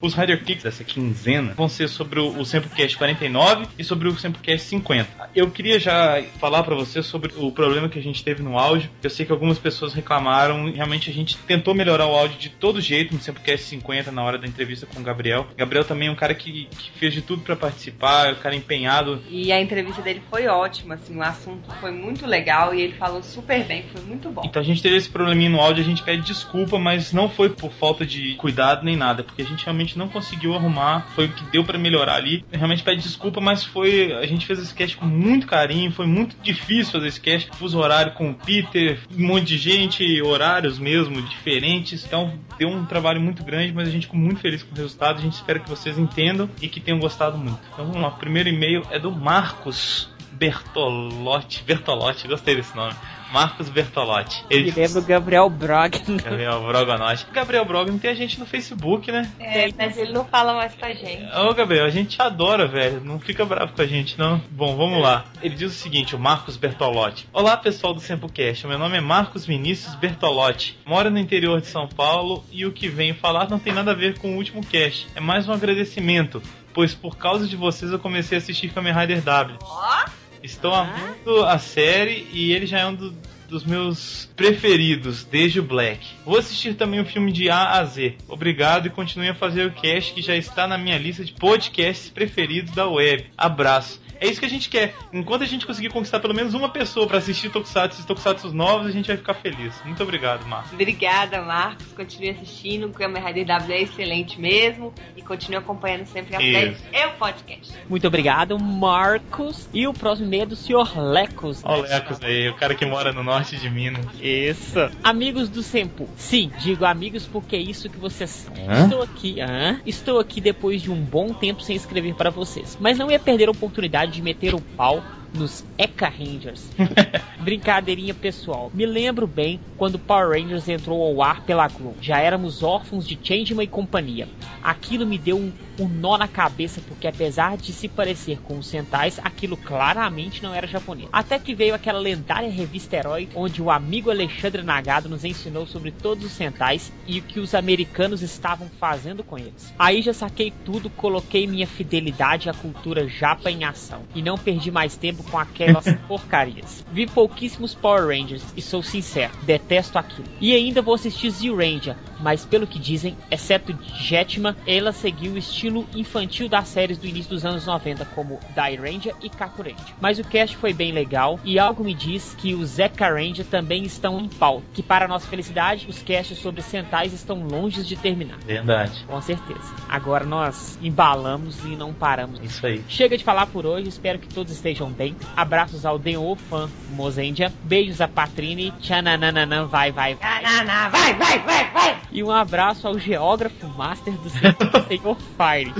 Os 0.00 0.14
Rider 0.14 0.44
Kicks 0.44 0.62
dessa 0.62 0.84
quinzena 0.84 1.54
vão 1.54 1.68
ser 1.68 1.88
sobre 1.88 2.20
o, 2.20 2.38
o 2.38 2.44
Semplecast 2.44 2.96
49 2.96 3.66
e 3.76 3.82
sobre 3.82 4.06
o 4.06 4.16
Semplecast 4.16 4.68
50. 4.68 5.30
Eu 5.34 5.50
queria 5.50 5.78
já 5.80 6.22
falar 6.38 6.62
pra 6.62 6.76
vocês 6.76 7.04
sobre 7.04 7.32
o 7.36 7.50
problema 7.50 7.88
que 7.88 7.98
a 7.98 8.02
gente 8.02 8.22
teve 8.22 8.40
no 8.40 8.56
áudio. 8.56 8.88
Eu 9.02 9.10
sei 9.10 9.26
que 9.26 9.32
algumas 9.32 9.58
pessoas 9.58 9.92
reclamaram, 9.92 10.70
realmente 10.70 11.10
a 11.10 11.12
gente 11.12 11.36
tentou 11.38 11.74
melhorar 11.74 12.06
o 12.06 12.14
áudio 12.14 12.38
de 12.38 12.48
todo 12.48 12.80
jeito 12.80 13.12
no 13.12 13.20
Semplecast 13.20 13.66
50 13.66 14.12
na 14.12 14.22
hora 14.22 14.38
da 14.38 14.46
entrevista 14.46 14.86
com 14.86 15.00
o 15.00 15.02
Gabriel. 15.02 15.48
Gabriel 15.56 15.84
também 15.84 16.08
é 16.08 16.10
um 16.12 16.16
cara 16.16 16.34
que, 16.34 16.66
que 16.66 16.90
fez 16.92 17.12
de 17.12 17.22
tudo 17.22 17.42
pra 17.42 17.56
participar, 17.56 18.28
é 18.28 18.32
um 18.32 18.36
cara 18.36 18.54
empenhado. 18.54 19.20
E 19.28 19.50
a 19.50 19.60
entrevista 19.60 20.00
dele 20.00 20.22
foi 20.30 20.46
ótima, 20.46 20.94
assim, 20.94 21.16
o 21.16 21.22
assunto 21.22 21.72
foi 21.80 21.90
muito 21.90 22.24
legal 22.24 22.72
e 22.72 22.82
ele 22.82 22.92
falou 22.92 23.20
super 23.20 23.64
bem, 23.64 23.84
foi 23.92 24.02
muito 24.02 24.30
bom. 24.30 24.42
Então 24.44 24.62
a 24.62 24.64
gente 24.64 24.80
teve 24.80 24.96
esse 24.96 25.08
probleminha 25.08 25.50
no 25.50 25.60
áudio, 25.60 25.82
a 25.82 25.86
gente 25.86 26.04
pede 26.04 26.22
desculpa, 26.22 26.78
mas 26.78 27.12
não 27.12 27.28
foi 27.28 27.50
por 27.50 27.72
falta 27.72 28.06
de 28.06 28.34
cuidado 28.34 28.84
nem 28.84 28.96
nada, 28.96 29.24
porque 29.24 29.42
a 29.42 29.44
gente 29.44 29.64
realmente 29.64 29.87
não 29.96 30.08
conseguiu 30.08 30.54
arrumar, 30.54 31.06
foi 31.14 31.26
o 31.26 31.28
que 31.28 31.44
deu 31.50 31.64
pra 31.64 31.78
melhorar 31.78 32.16
ali. 32.16 32.44
Realmente 32.50 32.82
pede 32.82 33.02
desculpa, 33.02 33.40
mas 33.40 33.64
foi, 33.64 34.12
a 34.12 34.26
gente 34.26 34.46
fez 34.46 34.58
esse 34.58 34.74
cast 34.74 34.96
com 34.96 35.06
muito 35.06 35.46
carinho, 35.46 35.92
foi 35.92 36.06
muito 36.06 36.36
difícil 36.42 36.92
fazer 36.92 37.08
esse 37.08 37.20
cast, 37.20 37.50
fuso 37.56 37.78
horário 37.78 38.12
com 38.12 38.30
o 38.30 38.34
Peter, 38.34 39.00
um 39.16 39.26
monte 39.26 39.46
de 39.46 39.58
gente, 39.58 40.22
horários 40.22 40.78
mesmo 40.78 41.22
diferentes. 41.22 42.04
Então 42.04 42.38
deu 42.58 42.68
um 42.68 42.84
trabalho 42.84 43.20
muito 43.20 43.44
grande, 43.44 43.72
mas 43.72 43.88
a 43.88 43.90
gente 43.90 44.06
ficou 44.06 44.18
muito 44.18 44.40
feliz 44.40 44.62
com 44.62 44.74
o 44.74 44.76
resultado, 44.76 45.18
a 45.18 45.22
gente 45.22 45.34
espera 45.34 45.58
que 45.58 45.68
vocês 45.68 45.98
entendam 45.98 46.48
e 46.60 46.68
que 46.68 46.80
tenham 46.80 46.98
gostado 46.98 47.38
muito. 47.38 47.60
Então 47.72 47.86
vamos 47.86 48.02
lá, 48.02 48.08
o 48.08 48.18
primeiro 48.18 48.48
e-mail 48.48 48.82
é 48.90 48.98
do 48.98 49.10
Marcos 49.10 50.10
Bertolotti, 50.32 51.62
Bertolotti, 51.64 52.28
gostei 52.28 52.56
desse 52.56 52.76
nome. 52.76 52.94
Marcos 53.32 53.68
Bertolotti. 53.68 54.42
Me 54.50 54.70
lembra 54.70 55.00
o 55.00 55.02
Gabriel 55.02 55.50
Brog. 55.50 55.98
Gabriel 56.24 56.62
Brogonotti. 56.62 57.26
Gabriel 57.30 57.64
Brogan 57.64 57.98
tem 57.98 58.10
a 58.10 58.14
gente 58.14 58.38
no 58.40 58.46
Facebook, 58.46 59.12
né? 59.12 59.30
É, 59.38 59.68
mas 59.76 59.98
ele 59.98 60.12
não 60.12 60.24
fala 60.24 60.54
mais 60.54 60.74
com 60.74 60.86
a 60.86 60.94
gente. 60.94 61.24
Ô 61.36 61.52
Gabriel, 61.52 61.84
a 61.84 61.90
gente 61.90 62.16
te 62.16 62.22
adora, 62.22 62.66
velho. 62.66 63.02
Não 63.04 63.20
fica 63.20 63.44
bravo 63.44 63.74
com 63.74 63.82
a 63.82 63.86
gente, 63.86 64.18
não. 64.18 64.40
Bom, 64.50 64.76
vamos 64.76 65.02
lá. 65.02 65.26
Ele 65.42 65.54
diz 65.54 65.72
o 65.72 65.74
seguinte, 65.74 66.16
o 66.16 66.18
Marcos 66.18 66.56
Bertolotti. 66.56 67.28
Olá, 67.32 67.56
pessoal 67.56 67.92
do 67.92 68.00
Sempocast. 68.00 68.66
Meu 68.66 68.78
nome 68.78 68.96
é 68.96 69.00
Marcos 69.00 69.44
Vinícius 69.44 69.94
Bertolotti. 69.94 70.78
Moro 70.86 71.10
no 71.10 71.18
interior 71.18 71.60
de 71.60 71.66
São 71.66 71.86
Paulo 71.86 72.42
e 72.50 72.64
o 72.64 72.72
que 72.72 72.88
venho 72.88 73.14
falar 73.14 73.50
não 73.50 73.58
tem 73.58 73.74
nada 73.74 73.90
a 73.90 73.94
ver 73.94 74.18
com 74.18 74.32
o 74.32 74.36
último 74.36 74.64
cast. 74.64 75.06
É 75.14 75.20
mais 75.20 75.46
um 75.46 75.52
agradecimento, 75.52 76.42
pois 76.72 76.94
por 76.94 77.18
causa 77.18 77.46
de 77.46 77.56
vocês 77.56 77.92
eu 77.92 77.98
comecei 77.98 78.38
a 78.38 78.40
assistir 78.40 78.70
Kamen 78.70 78.94
Rider 78.94 79.20
W. 79.20 79.58
Ó, 79.62 80.04
Estou 80.42 80.74
amando 80.74 81.44
a 81.44 81.58
série 81.58 82.26
e 82.32 82.52
ele 82.52 82.66
já 82.66 82.80
é 82.80 82.86
um 82.86 82.94
do- 82.94 83.14
dos 83.48 83.64
meus 83.64 84.28
preferidos 84.36 85.24
desde 85.24 85.58
o 85.58 85.62
Black. 85.62 86.06
Vou 86.24 86.38
assistir 86.38 86.74
também 86.74 87.00
o 87.00 87.04
filme 87.06 87.32
de 87.32 87.48
A 87.48 87.78
a 87.78 87.84
Z. 87.84 88.14
Obrigado 88.28 88.86
e 88.86 88.90
continue 88.90 89.28
a 89.28 89.34
fazer 89.34 89.66
o 89.66 89.70
cast 89.72 90.12
que 90.12 90.20
já 90.22 90.36
está 90.36 90.66
na 90.66 90.76
minha 90.76 90.98
lista 90.98 91.24
de 91.24 91.32
podcasts 91.32 92.10
preferidos 92.10 92.74
da 92.74 92.86
web. 92.86 93.26
Abraço. 93.36 94.00
É 94.20 94.26
isso 94.26 94.40
que 94.40 94.46
a 94.46 94.50
gente 94.50 94.68
quer. 94.68 94.94
Enquanto 95.12 95.42
a 95.42 95.46
gente 95.46 95.66
conseguir 95.66 95.90
conquistar 95.90 96.20
pelo 96.20 96.34
menos 96.34 96.54
uma 96.54 96.68
pessoa 96.68 97.06
pra 97.06 97.18
assistir 97.18 97.50
Tokusatsu 97.50 98.02
e 98.02 98.04
Tokusatsu 98.04 98.52
novos, 98.52 98.86
a 98.86 98.90
gente 98.90 99.06
vai 99.06 99.16
ficar 99.16 99.34
feliz. 99.34 99.74
Muito 99.84 100.02
obrigado, 100.02 100.46
Marcos. 100.46 100.72
Obrigada, 100.72 101.42
Marcos. 101.42 101.86
Continue 101.92 102.30
assistindo. 102.30 102.86
O 102.86 102.90
Kamen 102.90 103.22
Rider 103.22 103.46
W 103.46 103.72
é 103.72 103.82
excelente 103.82 104.40
mesmo. 104.40 104.92
E 105.16 105.22
continue 105.22 105.56
acompanhando 105.56 106.06
sempre 106.06 106.36
a 106.36 106.40
Isso. 106.40 106.82
e 106.92 107.06
o 107.06 107.10
podcast. 107.12 107.72
Muito 107.88 108.06
obrigado, 108.06 108.58
Marcos. 108.58 109.68
E 109.72 109.86
o 109.86 109.92
próximo 109.92 110.26
e-mail 110.26 110.42
é 110.42 110.46
do 110.46 110.56
Sr. 110.56 110.98
Lecos. 110.98 111.60
Olha 111.64 111.82
o 111.82 111.82
Lecos 111.82 112.18
aí, 112.22 112.48
o 112.48 112.54
cara 112.54 112.74
que 112.74 112.84
mora 112.86 113.12
no 113.12 113.22
norte 113.22 113.56
de 113.56 113.70
Minas. 113.70 114.06
Isso. 114.20 114.78
Amigos 115.02 115.48
do 115.48 115.62
Sempu. 115.62 116.08
Sim, 116.16 116.50
digo 116.58 116.84
amigos 116.84 117.26
porque 117.26 117.56
é 117.56 117.60
isso 117.60 117.88
que 117.88 117.98
vocês 117.98 118.30
são. 118.30 118.54
Hã? 118.68 118.84
Estou 118.84 119.02
aqui, 119.02 119.40
hã? 119.40 119.80
Estou 119.86 120.18
aqui 120.18 120.40
depois 120.40 120.82
de 120.82 120.90
um 120.90 121.00
bom 121.00 121.32
tempo 121.32 121.62
sem 121.62 121.76
escrever 121.76 122.14
para 122.14 122.30
vocês. 122.30 122.76
Mas 122.80 122.98
não 122.98 123.10
ia 123.10 123.18
perder 123.18 123.48
a 123.48 123.52
oportunidade 123.52 124.07
de 124.10 124.22
meter 124.22 124.54
o 124.54 124.60
pau 124.76 125.02
nos 125.34 125.64
Eka 125.76 126.08
Rangers. 126.08 126.68
Brincadeirinha 127.40 128.14
pessoal. 128.14 128.70
Me 128.74 128.86
lembro 128.86 129.26
bem 129.26 129.60
quando 129.76 129.98
Power 129.98 130.40
Rangers 130.40 130.68
entrou 130.68 131.02
ao 131.02 131.22
ar 131.22 131.42
pela 131.42 131.68
Globo. 131.68 131.96
Já 132.00 132.18
éramos 132.18 132.62
órfãos 132.62 133.06
de 133.06 133.18
Changeman 133.22 133.64
e 133.64 133.68
companhia. 133.68 134.28
Aquilo 134.62 135.06
me 135.06 135.18
deu 135.18 135.36
um, 135.38 135.52
um 135.78 135.88
nó 135.88 136.18
na 136.18 136.28
cabeça 136.28 136.80
porque 136.86 137.06
apesar 137.06 137.56
de 137.56 137.72
se 137.72 137.88
parecer 137.88 138.40
com 138.42 138.58
os 138.58 138.66
Sentais, 138.66 139.20
aquilo 139.22 139.56
claramente 139.56 140.42
não 140.42 140.54
era 140.54 140.66
japonês. 140.66 141.08
Até 141.12 141.38
que 141.38 141.54
veio 141.54 141.74
aquela 141.74 141.98
lendária 141.98 142.50
revista 142.50 142.96
Herói, 142.96 143.28
onde 143.34 143.62
o 143.62 143.70
amigo 143.70 144.10
Alexandre 144.10 144.62
Nagado 144.62 145.08
nos 145.08 145.24
ensinou 145.24 145.66
sobre 145.66 145.90
todos 145.90 146.24
os 146.24 146.32
Sentais 146.32 146.92
e 147.06 147.18
o 147.18 147.22
que 147.22 147.40
os 147.40 147.54
americanos 147.54 148.22
estavam 148.22 148.68
fazendo 148.78 149.22
com 149.22 149.38
eles. 149.38 149.72
Aí 149.78 150.02
já 150.02 150.12
saquei 150.12 150.52
tudo, 150.64 150.90
coloquei 150.90 151.46
minha 151.46 151.66
fidelidade 151.66 152.50
à 152.50 152.54
cultura 152.54 153.08
japa 153.08 153.50
em 153.50 153.64
ação 153.64 154.02
e 154.14 154.22
não 154.22 154.36
perdi 154.36 154.70
mais 154.70 154.96
tempo 154.96 155.17
com 155.24 155.38
aquelas 155.38 155.84
porcarias. 156.06 156.84
Vi 156.92 157.06
pouquíssimos 157.06 157.74
Power 157.74 158.06
Rangers 158.06 158.44
e 158.56 158.62
sou 158.62 158.82
sincero, 158.82 159.32
detesto 159.42 159.98
aquilo. 159.98 160.28
E 160.40 160.54
ainda 160.54 160.82
vou 160.82 160.94
assistir 160.94 161.30
Z-Ranger, 161.30 161.96
mas 162.20 162.44
pelo 162.44 162.66
que 162.66 162.78
dizem, 162.78 163.16
exceto 163.30 163.76
Jetman, 163.96 164.56
ela 164.66 164.92
seguiu 164.92 165.32
o 165.32 165.38
estilo 165.38 165.86
infantil 165.94 166.48
das 166.48 166.68
séries 166.68 166.98
do 166.98 167.06
início 167.06 167.30
dos 167.30 167.44
anos 167.44 167.66
90, 167.66 168.04
como 168.06 168.40
Dai 168.54 168.76
Ranger 168.76 169.14
e 169.22 169.28
Kaku 169.28 169.62
Ranger. 169.62 169.94
Mas 170.00 170.18
o 170.18 170.24
cast 170.24 170.56
foi 170.56 170.72
bem 170.72 170.92
legal 170.92 171.38
e 171.44 171.58
algo 171.58 171.84
me 171.84 171.94
diz 171.94 172.34
que 172.34 172.54
os 172.54 172.70
Zeka 172.70 173.08
Ranger 173.08 173.44
também 173.44 173.84
estão 173.84 174.18
em 174.20 174.28
pau, 174.28 174.62
que 174.72 174.82
para 174.82 175.08
nossa 175.08 175.26
felicidade, 175.26 175.86
os 175.88 176.02
casts 176.02 176.38
sobre 176.38 176.62
Sentais 176.62 177.12
estão 177.12 177.46
longe 177.46 177.82
de 177.82 177.96
terminar. 177.96 178.38
Verdade. 178.38 179.04
Com 179.06 179.20
certeza. 179.20 179.74
Agora 179.88 180.24
nós 180.24 180.78
embalamos 180.82 181.64
e 181.64 181.76
não 181.76 181.92
paramos. 181.92 182.40
Isso 182.42 182.66
aí. 182.66 182.84
Chega 182.88 183.16
de 183.16 183.24
falar 183.24 183.46
por 183.46 183.66
hoje, 183.66 183.88
espero 183.88 184.18
que 184.18 184.28
todos 184.28 184.52
estejam 184.52 184.90
bem. 184.90 185.07
Abraços 185.36 185.84
ao 185.84 185.98
Denho 185.98 186.36
Fan 186.48 186.68
Mozendia. 186.90 187.52
Beijos 187.62 188.00
a 188.00 188.08
Patrine. 188.08 188.72
Tchananana, 188.80 189.64
vai, 189.66 189.92
vai, 189.92 190.14
vai. 190.14 190.42
Não, 190.42 190.90
vai, 190.90 191.14
vai, 191.14 191.38
vai, 191.40 191.70
vai. 191.70 191.98
E 192.10 192.22
um 192.22 192.30
abraço 192.30 192.88
ao 192.88 192.98
geógrafo 192.98 193.68
master 193.76 194.14
do 194.14 194.30
Senhor 194.30 195.16
Fire. 195.36 195.72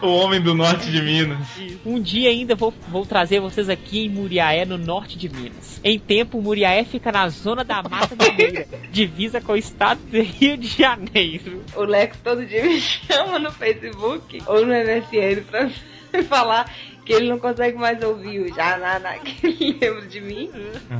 O 0.00 0.08
homem 0.08 0.40
do 0.40 0.54
norte 0.54 0.90
de 0.90 1.02
Minas. 1.02 1.46
Um 1.84 2.00
dia 2.00 2.30
ainda 2.30 2.54
vou, 2.54 2.72
vou 2.88 3.04
trazer 3.04 3.40
vocês 3.40 3.68
aqui 3.68 4.06
em 4.06 4.08
Muriaé, 4.08 4.64
no 4.64 4.78
norte 4.78 5.18
de 5.18 5.28
Minas. 5.28 5.80
Em 5.84 5.98
tempo, 5.98 6.40
Muriaé 6.40 6.84
fica 6.84 7.12
na 7.12 7.28
zona 7.28 7.62
da 7.62 7.82
Mata 7.82 8.16
Mineira, 8.16 8.66
divisa 8.90 9.40
com 9.40 9.52
o 9.52 9.56
estado 9.56 10.00
do 10.10 10.20
Rio 10.20 10.56
de 10.56 10.68
Janeiro. 10.68 11.62
O 11.76 11.84
Lex 11.84 12.18
todo 12.24 12.46
dia 12.46 12.64
me 12.64 12.80
chama 12.80 13.38
no 13.38 13.52
Facebook 13.52 14.42
ou 14.46 14.64
no 14.64 14.72
MSN 14.72 15.42
pra 15.50 15.70
falar 16.22 16.70
que 17.04 17.12
ele 17.12 17.28
não 17.28 17.38
consegue 17.38 17.76
mais 17.76 18.02
ouvir 18.02 18.40
o 18.40 18.54
Jananá, 18.54 19.18
que 19.20 19.46
ele 19.46 19.78
lembra 19.80 20.06
de 20.06 20.20
mim. 20.20 20.50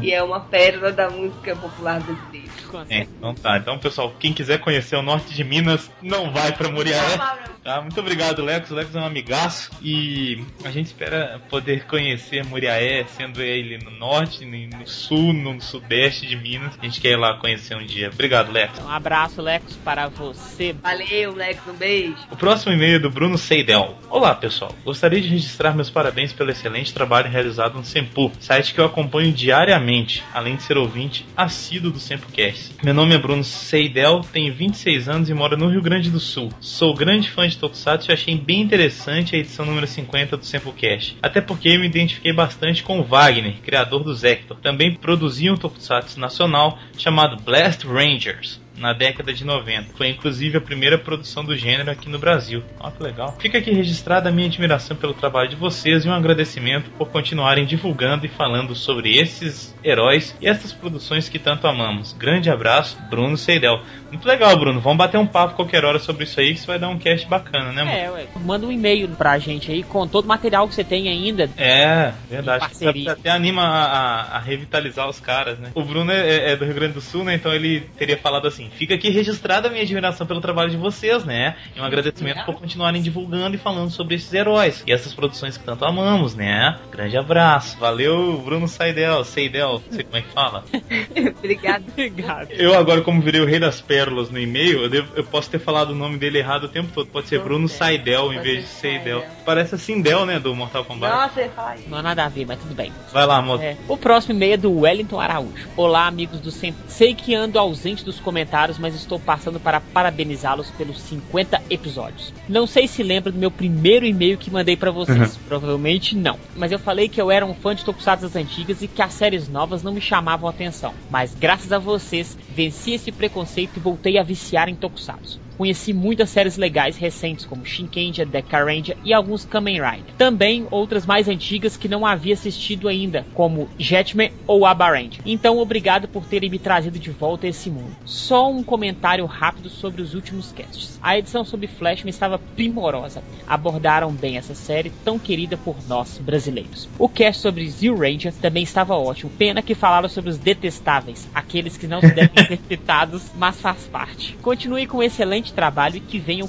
E 0.00 0.12
é 0.12 0.22
uma 0.22 0.40
pérola 0.40 0.92
da 0.92 1.08
música 1.10 1.56
popular 1.56 2.00
brasileira. 2.00 2.54
É, 2.88 3.02
então 3.02 3.34
tá. 3.34 3.56
Então, 3.58 3.78
pessoal, 3.78 4.12
quem 4.18 4.32
quiser 4.32 4.58
conhecer 4.58 4.96
o 4.96 5.02
norte 5.02 5.32
de 5.32 5.44
Minas, 5.44 5.90
não 6.02 6.32
vai 6.32 6.52
pra 6.52 6.68
Muriaé. 6.68 7.18
Tá, 7.62 7.80
muito 7.80 7.98
obrigado, 7.98 8.42
Lex. 8.42 8.70
O 8.70 8.74
Lex 8.74 8.94
é 8.94 9.00
um 9.00 9.06
amigaço 9.06 9.70
e 9.80 10.44
a 10.64 10.70
gente 10.70 10.86
espera 10.86 11.40
poder 11.48 11.86
conhecer 11.86 12.44
Muriaé, 12.44 13.04
sendo 13.04 13.40
ele 13.40 13.78
no 13.78 13.90
norte, 13.90 14.44
no 14.44 14.86
sul, 14.86 15.32
no 15.32 15.58
sudeste 15.60 16.26
de 16.26 16.36
Minas. 16.36 16.76
A 16.78 16.84
gente 16.84 17.00
quer 17.00 17.12
ir 17.12 17.16
lá 17.16 17.38
conhecer 17.38 17.74
um 17.74 17.86
dia. 17.86 18.10
Obrigado, 18.12 18.52
Lex. 18.52 18.78
Um 18.80 18.90
abraço, 18.90 19.40
Lecos, 19.40 19.76
para 19.76 20.08
você. 20.08 20.74
Valeu, 20.74 21.34
Lex, 21.34 21.60
um 21.66 21.74
beijo. 21.74 22.16
O 22.30 22.36
próximo 22.36 22.72
e-mail 22.72 22.96
é 22.96 22.98
do 22.98 23.10
Bruno 23.10 23.38
Seidel. 23.38 23.96
Olá, 24.10 24.34
pessoal. 24.34 24.74
Gostaria 24.84 25.20
de 25.20 25.28
registrar 25.28 25.74
meus 25.74 25.88
parabéns 25.94 26.32
pelo 26.32 26.50
excelente 26.50 26.92
trabalho 26.92 27.30
realizado 27.30 27.76
no 27.76 27.84
Sempu, 27.84 28.32
site 28.40 28.74
que 28.74 28.80
eu 28.80 28.84
acompanho 28.84 29.32
diariamente, 29.32 30.24
além 30.34 30.56
de 30.56 30.64
ser 30.64 30.76
ouvinte 30.76 31.24
assíduo 31.36 31.92
do 31.92 32.00
SempuCast. 32.00 32.74
Meu 32.82 32.92
nome 32.92 33.14
é 33.14 33.18
Bruno 33.18 33.44
Seidel, 33.44 34.22
tenho 34.32 34.52
26 34.52 35.08
anos 35.08 35.30
e 35.30 35.34
moro 35.34 35.56
no 35.56 35.68
Rio 35.68 35.80
Grande 35.80 36.10
do 36.10 36.18
Sul. 36.18 36.50
Sou 36.60 36.92
grande 36.92 37.30
fã 37.30 37.46
de 37.46 37.56
Tokusatsu 37.56 38.10
e 38.10 38.12
achei 38.12 38.36
bem 38.36 38.62
interessante 38.62 39.36
a 39.36 39.38
edição 39.38 39.64
número 39.64 39.86
50 39.86 40.36
do 40.36 40.44
SempuCast. 40.44 41.16
Até 41.22 41.40
porque 41.40 41.78
me 41.78 41.86
identifiquei 41.86 42.32
bastante 42.32 42.82
com 42.82 42.98
o 42.98 43.04
Wagner, 43.04 43.60
criador 43.62 44.02
do 44.02 44.12
Zector. 44.12 44.56
Também 44.56 44.96
produzia 44.96 45.52
um 45.52 45.56
Tokusatsu 45.56 46.18
nacional 46.18 46.76
chamado 46.98 47.40
Blast 47.40 47.86
Rangers 47.86 48.63
na 48.76 48.92
década 48.92 49.32
de 49.32 49.44
90. 49.44 49.94
Foi 49.96 50.08
inclusive 50.08 50.58
a 50.58 50.60
primeira 50.60 50.98
produção 50.98 51.44
do 51.44 51.56
gênero 51.56 51.90
aqui 51.90 52.08
no 52.08 52.18
Brasil. 52.18 52.62
Olha 52.80 52.92
que 52.92 53.02
legal. 53.02 53.36
Fica 53.38 53.58
aqui 53.58 53.72
registrada 53.72 54.28
a 54.28 54.32
minha 54.32 54.46
admiração 54.48 54.96
pelo 54.96 55.14
trabalho 55.14 55.48
de 55.48 55.56
vocês 55.56 56.04
e 56.04 56.08
um 56.08 56.12
agradecimento 56.12 56.90
por 56.92 57.08
continuarem 57.10 57.64
divulgando 57.64 58.26
e 58.26 58.28
falando 58.28 58.74
sobre 58.74 59.16
esses 59.16 59.74
heróis 59.84 60.36
e 60.40 60.48
essas 60.48 60.72
produções 60.72 61.28
que 61.28 61.38
tanto 61.38 61.66
amamos. 61.66 62.12
Grande 62.14 62.50
abraço, 62.50 62.96
Bruno 63.08 63.36
Seidel. 63.36 63.80
Muito 64.10 64.26
legal, 64.26 64.56
Bruno. 64.56 64.80
Vamos 64.80 64.98
bater 64.98 65.18
um 65.18 65.26
papo 65.26 65.54
qualquer 65.54 65.84
hora 65.84 65.98
sobre 65.98 66.24
isso 66.24 66.38
aí, 66.38 66.52
que 66.52 66.58
isso 66.58 66.66
vai 66.66 66.78
dar 66.78 66.88
um 66.88 66.98
cast 66.98 67.26
bacana, 67.28 67.72
né, 67.72 67.82
mano? 67.82 67.96
É, 67.96 68.10
ué. 68.10 68.26
Manda 68.44 68.66
um 68.66 68.70
e-mail 68.72 69.08
pra 69.08 69.38
gente 69.38 69.70
aí 69.72 69.82
com 69.82 70.06
todo 70.06 70.24
o 70.24 70.28
material 70.28 70.68
que 70.68 70.74
você 70.74 70.84
tem 70.84 71.08
ainda. 71.08 71.48
É, 71.56 72.12
verdade. 72.30 72.60
Parceria. 72.60 73.12
Até 73.12 73.30
anima 73.30 73.62
a, 73.62 73.84
a- 73.84 74.36
a 74.36 74.38
revitalizar 74.38 75.08
os 75.08 75.18
caras, 75.18 75.58
né? 75.58 75.70
O 75.74 75.82
Bruno 75.82 76.12
é, 76.12 76.52
é 76.52 76.56
do 76.56 76.64
Rio 76.64 76.74
Grande 76.74 76.94
do 76.94 77.00
Sul, 77.00 77.24
né? 77.24 77.34
Então 77.34 77.52
ele 77.52 77.80
teria 77.98 78.16
falado 78.16 78.46
assim: 78.46 78.63
fica 78.70 78.94
aqui 78.94 79.10
registrada 79.10 79.68
a 79.68 79.70
minha 79.70 79.82
admiração 79.82 80.26
pelo 80.26 80.40
trabalho 80.40 80.70
de 80.70 80.76
vocês, 80.76 81.24
né? 81.24 81.56
E 81.76 81.80
um 81.80 81.84
agradecimento 81.84 82.44
por 82.44 82.54
continuarem 82.56 83.00
divulgando 83.02 83.54
e 83.56 83.58
falando 83.58 83.90
sobre 83.90 84.14
esses 84.16 84.32
heróis 84.32 84.82
e 84.86 84.92
essas 84.92 85.12
produções 85.14 85.56
que 85.56 85.64
tanto 85.64 85.84
amamos, 85.84 86.34
né? 86.34 86.78
Grande 86.90 87.16
abraço. 87.16 87.78
Valeu, 87.78 88.38
Bruno 88.44 88.66
Seidel. 88.68 89.24
Seidel, 89.24 89.82
não 89.86 89.92
sei 89.92 90.04
como 90.04 90.16
é 90.16 90.22
que 90.22 90.32
fala. 90.32 90.64
Obrigado. 91.38 91.84
Obrigado. 91.88 92.50
Eu 92.52 92.74
agora, 92.76 93.00
como 93.02 93.20
virei 93.20 93.40
o 93.40 93.46
rei 93.46 93.58
das 93.58 93.80
pérolas 93.80 94.30
no 94.30 94.38
e-mail, 94.38 94.82
eu, 94.82 94.88
devo- 94.88 95.12
eu 95.16 95.24
posso 95.24 95.50
ter 95.50 95.58
falado 95.58 95.90
o 95.90 95.94
nome 95.94 96.16
dele 96.18 96.38
errado 96.38 96.64
o 96.64 96.68
tempo 96.68 96.90
todo. 96.94 97.06
Pode 97.08 97.28
ser 97.28 97.40
Bruno 97.40 97.68
Saidel 97.68 98.32
em 98.32 98.40
vez 98.40 98.60
de 98.64 98.66
Seidel. 98.70 99.20
Saidel. 99.20 99.24
Parece 99.44 99.74
a 99.74 99.78
Sindel, 99.78 100.24
né? 100.26 100.38
Do 100.38 100.54
Mortal 100.54 100.84
Kombat. 100.84 101.12
Nossa, 101.14 101.40
ele 101.40 101.50
fala 101.50 101.74
isso. 101.76 101.88
Não 101.88 101.98
há 101.98 102.02
nada 102.02 102.24
a 102.24 102.28
ver, 102.28 102.46
mas 102.46 102.58
tudo 102.60 102.74
bem. 102.74 102.92
Vai 103.12 103.26
lá, 103.26 103.40
moço. 103.42 103.62
É. 103.62 103.76
O 103.88 103.96
próximo 103.96 104.34
e-mail 104.34 104.54
é 104.54 104.56
do 104.56 104.72
Wellington 104.80 105.20
Araújo. 105.20 105.68
Olá, 105.76 106.06
amigos 106.06 106.40
do 106.40 106.50
Sempre. 106.50 106.82
Sei 106.86 107.14
que 107.14 107.34
ando 107.34 107.58
ausente 107.58 108.04
dos 108.04 108.20
comentários, 108.20 108.44
mas 108.78 108.94
estou 108.94 109.18
passando 109.18 109.58
para 109.58 109.80
parabenizá-los 109.80 110.70
pelos 110.70 111.00
50 111.00 111.60
episódios. 111.68 112.32
Não 112.48 112.66
sei 112.66 112.86
se 112.86 113.02
lembra 113.02 113.32
do 113.32 113.38
meu 113.38 113.50
primeiro 113.50 114.06
e-mail 114.06 114.38
que 114.38 114.50
mandei 114.50 114.76
para 114.76 114.92
vocês. 114.92 115.36
Provavelmente 115.48 116.16
não. 116.16 116.38
Mas 116.54 116.70
eu 116.70 116.78
falei 116.78 117.08
que 117.08 117.20
eu 117.20 117.30
era 117.30 117.44
um 117.44 117.54
fã 117.54 117.74
de 117.74 117.84
Tokusatsu 117.84 118.22
das 118.22 118.36
antigas 118.36 118.80
e 118.80 118.86
que 118.86 119.02
as 119.02 119.12
séries 119.12 119.48
novas 119.48 119.82
não 119.82 119.92
me 119.92 120.00
chamavam 120.00 120.48
a 120.48 120.50
atenção. 120.50 120.94
Mas 121.10 121.34
graças 121.34 121.72
a 121.72 121.78
vocês, 121.78 122.38
venci 122.48 122.92
esse 122.92 123.10
preconceito 123.10 123.76
e 123.76 123.80
voltei 123.80 124.18
a 124.18 124.22
viciar 124.22 124.68
em 124.68 124.76
Tokusatsu. 124.76 125.43
Conheci 125.56 125.92
muitas 125.92 126.30
séries 126.30 126.56
legais 126.56 126.96
recentes 126.96 127.44
como 127.44 127.64
Shinkenja, 127.64 128.24
Deca 128.24 128.64
Ranger 128.64 128.96
e 129.04 129.12
alguns 129.12 129.44
Kamen 129.44 129.80
Rider. 129.80 130.14
Também 130.18 130.66
outras 130.70 131.06
mais 131.06 131.28
antigas 131.28 131.76
que 131.76 131.88
não 131.88 132.04
havia 132.04 132.34
assistido 132.34 132.88
ainda, 132.88 133.24
como 133.34 133.68
Jetman 133.78 134.30
ou 134.46 134.66
Abba 134.66 134.90
Ranger. 134.90 135.20
Então 135.24 135.58
obrigado 135.58 136.08
por 136.08 136.24
terem 136.24 136.50
me 136.50 136.58
trazido 136.58 136.98
de 136.98 137.10
volta 137.10 137.46
a 137.46 137.50
esse 137.50 137.70
mundo. 137.70 137.96
Só 138.04 138.50
um 138.50 138.62
comentário 138.62 139.24
rápido 139.26 139.68
sobre 139.70 140.02
os 140.02 140.14
últimos 140.14 140.52
casts. 140.52 140.98
A 141.02 141.18
edição 141.18 141.44
sobre 141.44 141.66
Flashman 141.66 142.10
estava 142.10 142.38
primorosa. 142.38 143.22
Abordaram 143.46 144.10
bem 144.10 144.36
essa 144.36 144.54
série 144.54 144.90
tão 145.04 145.18
querida 145.18 145.56
por 145.56 145.76
nós 145.86 146.18
brasileiros. 146.18 146.88
O 146.98 147.08
cast 147.08 147.42
sobre 147.42 147.68
Zero 147.68 147.98
Ranger 147.98 148.32
também 148.32 148.62
estava 148.62 148.94
ótimo. 148.96 149.30
Pena 149.36 149.62
que 149.62 149.74
falaram 149.74 150.08
sobre 150.08 150.30
os 150.30 150.38
detestáveis, 150.38 151.28
aqueles 151.34 151.76
que 151.76 151.86
não 151.86 152.00
se 152.00 152.10
devem 152.10 152.30
ser 152.46 152.58
citados, 152.68 153.30
mas 153.36 153.60
faz 153.60 153.84
parte. 153.86 154.36
Continue 154.42 154.86
com 154.86 154.98
um 154.98 155.02
excelente 155.02 155.43
trabalho 155.52 155.96
e 155.96 156.00
que 156.00 156.18
venham 156.18 156.48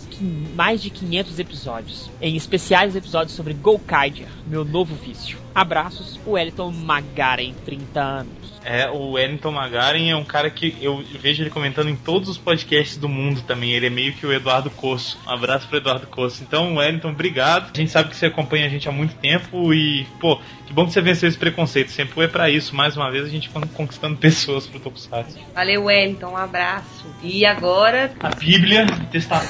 mais 0.55 0.81
de 0.81 0.89
500 0.89 1.39
episódios. 1.39 2.09
Em 2.21 2.35
especiais 2.35 2.95
episódios 2.95 3.35
sobre 3.35 3.53
Golkaiger, 3.53 4.27
meu 4.45 4.63
novo 4.63 4.95
vício. 4.95 5.37
Abraços, 5.53 6.19
Wellington 6.25 6.71
Magaren, 6.71 7.53
30 7.65 8.01
anos. 8.01 8.44
É, 8.65 8.89
o 8.89 9.11
Wellington 9.11 9.51
Magaren 9.51 10.09
é 10.09 10.15
um 10.15 10.23
cara 10.25 10.49
que 10.49 10.75
eu 10.81 11.03
vejo 11.19 11.43
ele 11.43 11.51
comentando 11.51 11.87
em 11.87 11.95
todos 11.95 12.27
os 12.27 12.37
podcasts 12.37 12.97
do 12.97 13.07
mundo 13.07 13.43
também. 13.43 13.73
Ele 13.73 13.85
é 13.85 13.89
meio 13.91 14.13
que 14.13 14.25
o 14.25 14.33
Eduardo 14.33 14.71
Coço. 14.71 15.19
Um 15.27 15.29
abraço 15.29 15.67
pro 15.67 15.77
Eduardo 15.77 16.07
Coço. 16.07 16.41
Então, 16.41 16.75
Wellington, 16.77 17.09
obrigado. 17.09 17.69
A 17.71 17.77
gente 17.77 17.91
sabe 17.91 18.09
que 18.09 18.15
você 18.15 18.25
acompanha 18.25 18.65
a 18.65 18.69
gente 18.69 18.89
há 18.89 18.91
muito 18.91 19.13
tempo 19.17 19.71
e, 19.71 20.07
pô, 20.19 20.39
que 20.65 20.73
bom 20.73 20.87
que 20.87 20.93
você 20.93 20.99
venceu 20.99 21.29
esse 21.29 21.37
preconceito. 21.37 21.91
Sempre 21.91 22.23
é 22.23 22.27
para 22.27 22.49
isso. 22.49 22.75
Mais 22.75 22.97
uma 22.97 23.11
vez, 23.11 23.25
a 23.25 23.29
gente 23.29 23.51
conquistando 23.75 24.17
pessoas 24.17 24.65
pro 24.65 24.79
Tokusatsu. 24.79 25.37
Valeu, 25.53 25.83
Wellington. 25.83 26.31
Um 26.31 26.37
abraço. 26.37 27.05
E 27.21 27.45
agora. 27.45 28.11
A 28.19 28.29
Bíblia 28.29 28.87
está 29.13 29.43